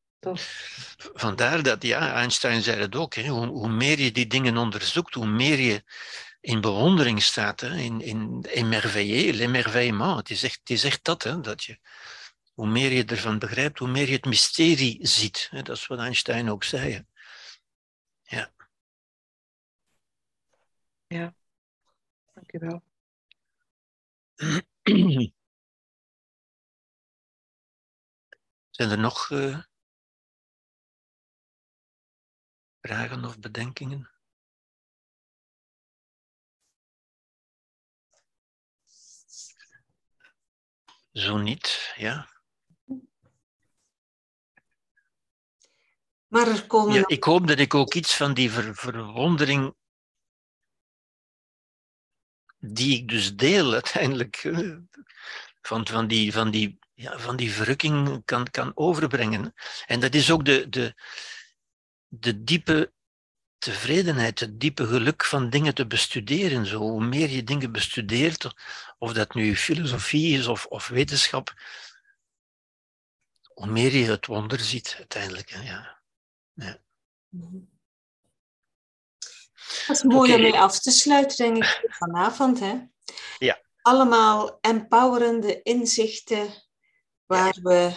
Vandaar 1.15 1.63
dat, 1.63 1.83
ja, 1.83 2.15
Einstein 2.15 2.63
zei 2.63 2.81
het 2.81 2.97
ook, 2.97 3.15
hè, 3.15 3.29
hoe, 3.29 3.47
hoe 3.47 3.69
meer 3.69 3.99
je 3.99 4.13
die 4.13 4.27
dingen 4.27 4.57
onderzoekt, 4.57 5.15
hoe 5.15 5.27
meer 5.27 5.59
je 5.59 5.85
in 6.41 6.61
bewondering 6.61 7.23
staat, 7.23 7.61
hè, 7.61 7.77
in, 7.77 8.01
in 8.01 8.41
l'émerveillement. 9.37 10.17
Het 10.17 10.31
is 10.31 10.43
echt, 10.43 10.59
het 10.59 10.71
is 10.71 10.85
echt 10.85 11.05
dat, 11.05 11.23
hè, 11.23 11.41
dat 11.41 11.65
je, 11.65 11.79
hoe 12.55 12.67
meer 12.67 12.93
je 12.93 13.05
ervan 13.05 13.39
begrijpt, 13.39 13.79
hoe 13.79 13.89
meer 13.89 14.07
je 14.07 14.13
het 14.13 14.25
mysterie 14.25 15.07
ziet. 15.07 15.49
Hè, 15.51 15.63
dat 15.63 15.77
is 15.77 15.87
wat 15.87 15.99
Einstein 15.99 16.51
ook 16.51 16.65
zei. 16.65 16.93
hè. 18.23 18.45
dank 22.35 22.53
u 22.53 22.59
wel. 22.59 22.83
Zijn 28.71 28.91
er 28.91 28.99
nog 28.99 29.31
uh, 29.31 29.59
vragen 32.83 33.25
of 33.25 33.39
bedenkingen? 33.39 34.11
Zo 41.13 41.39
niet, 41.39 41.93
ja. 41.97 42.31
Maar 46.27 46.49
er 46.49 46.67
komen. 46.67 46.95
Ja, 46.95 47.03
ik 47.07 47.25
hoop 47.25 47.47
dat 47.47 47.59
ik 47.59 47.75
ook 47.75 47.95
iets 47.95 48.17
van 48.17 48.35
die 48.35 48.51
ver 48.51 48.75
verwondering, 48.75 49.75
die 52.59 52.97
ik 52.97 53.09
dus 53.09 53.37
deel 53.37 53.73
uiteindelijk, 53.73 54.37
van, 55.61 55.87
van, 55.87 56.07
die, 56.07 56.33
van, 56.33 56.51
die, 56.51 56.79
ja, 56.95 57.19
van 57.19 57.37
die 57.37 57.53
verrukking 57.53 58.23
kan, 58.25 58.51
kan 58.51 58.73
overbrengen. 58.75 59.55
En 59.87 60.01
dat 60.01 60.15
is 60.15 60.31
ook 60.31 60.45
de, 60.45 60.69
de, 60.69 60.95
de 62.15 62.45
diepe 62.45 62.93
tevredenheid, 63.59 64.41
het 64.41 64.61
diepe 64.61 64.87
geluk 64.87 65.25
van 65.25 65.51
dingen 65.51 65.75
te 65.75 65.87
bestuderen. 65.87 66.67
Zo, 66.67 66.79
hoe 66.79 67.05
meer 67.05 67.29
je 67.29 67.45
dingen 67.45 67.73
bestudeert, 67.73 68.55
of 68.99 69.13
dat 69.13 69.35
nu 69.35 69.57
filosofie 69.57 70.39
is 70.39 70.47
of, 70.47 70.67
of 70.67 70.89
wetenschap, 70.89 71.55
hoe 73.55 73.67
meer 73.67 73.93
je 73.95 74.11
het 74.11 74.27
wonder 74.27 74.61
ziet 74.61 74.95
uiteindelijk. 74.99 75.51
Ja. 75.51 76.03
ja. 76.55 76.79
Dat 79.87 79.97
is 79.97 80.03
mooi 80.03 80.33
okay. 80.33 80.35
om 80.45 80.51
mee 80.51 80.61
af 80.61 80.81
te 80.81 80.91
sluiten, 80.91 81.37
denk 81.37 81.57
ik, 81.57 81.95
vanavond. 81.95 82.61
Hè? 82.61 82.81
Ja. 83.39 83.61
Allemaal 83.83 84.59
empowerende 84.61 85.63
inzichten 85.63 86.63
waar 87.27 87.55
ja. 87.55 87.63
we 87.63 87.95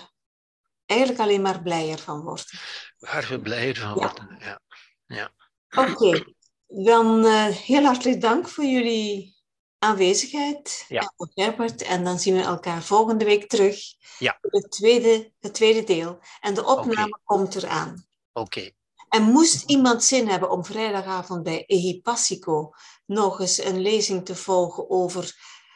eigenlijk 0.86 1.20
alleen 1.22 1.42
maar 1.42 1.62
blijer 1.62 2.00
van 2.00 2.22
worden. 2.22 2.46
Waar 3.00 3.28
we 3.30 3.40
blijer 3.40 3.76
van 3.78 3.88
Ja. 3.90 3.94
worden, 3.96 4.38
ja. 4.40 4.60
ja. 5.06 5.32
Oké, 5.76 6.24
dan 6.68 7.26
eh, 7.26 7.46
heel 7.46 7.84
hartelijk 7.84 8.22
dank 8.22 8.50
voor 8.50 8.64
jullie 8.66 9.36
aanwezigheid, 9.80 10.86
Ja. 10.88 11.14
voor 11.18 11.30
Herbert. 11.34 11.82
En 11.82 12.04
dan 12.04 12.20
zien 12.20 12.36
we 12.36 12.42
elkaar 12.42 12.84
volgende 12.84 13.26
week 13.26 13.50
terug 13.50 13.80
Ja. 14.20 14.38
voor 14.42 14.52
het 14.62 14.72
tweede, 14.72 15.32
het 15.40 15.54
tweede 15.54 15.84
deel. 15.84 16.20
En 16.40 16.54
de 16.54 16.66
opname 16.66 17.20
komt 17.24 17.56
eraan. 17.56 18.06
Oké. 18.34 18.72
En 19.10 19.24
moest 19.24 19.70
iemand 19.70 20.04
zin 20.04 20.28
hebben 20.28 20.50
om 20.50 20.66
vrijdagavond 20.66 21.44
bij 21.44 21.66
Ehipassico 21.66 22.72
nog 23.06 23.40
eens 23.40 23.64
een 23.64 23.82
lezing 23.82 24.26
te 24.26 24.36
volgen 24.36 24.90
over 24.90 25.24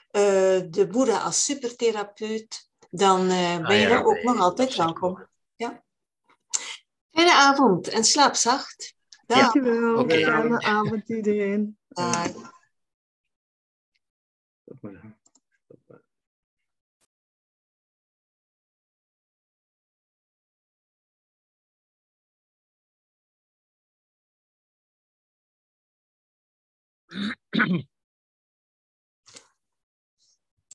eh, 0.10 0.22
de 0.70 0.88
Boeddha 0.92 1.18
als 1.18 1.44
supertherapeut, 1.44 2.69
dan 2.90 3.22
eh, 3.30 3.56
ben 3.56 3.66
Ah, 3.66 3.72
je 3.72 3.78
ja, 3.80 3.90
daar 3.90 4.04
ook 4.04 4.14
nee, 4.14 4.24
nog 4.24 4.40
altijd 4.40 4.76
welkom. 4.76 5.28
Ja. 5.56 5.84
Fijne 7.12 7.34
avond 7.34 7.88
en 7.88 8.04
slaap 8.04 8.36
zacht. 8.36 8.96
Dag. 9.26 9.38
Dankjewel. 9.40 10.00
Oké. 10.00 10.24
Fijne 10.24 10.62
avond 10.62 11.10
iedereen. 11.10 11.78
Dag. 11.88 12.32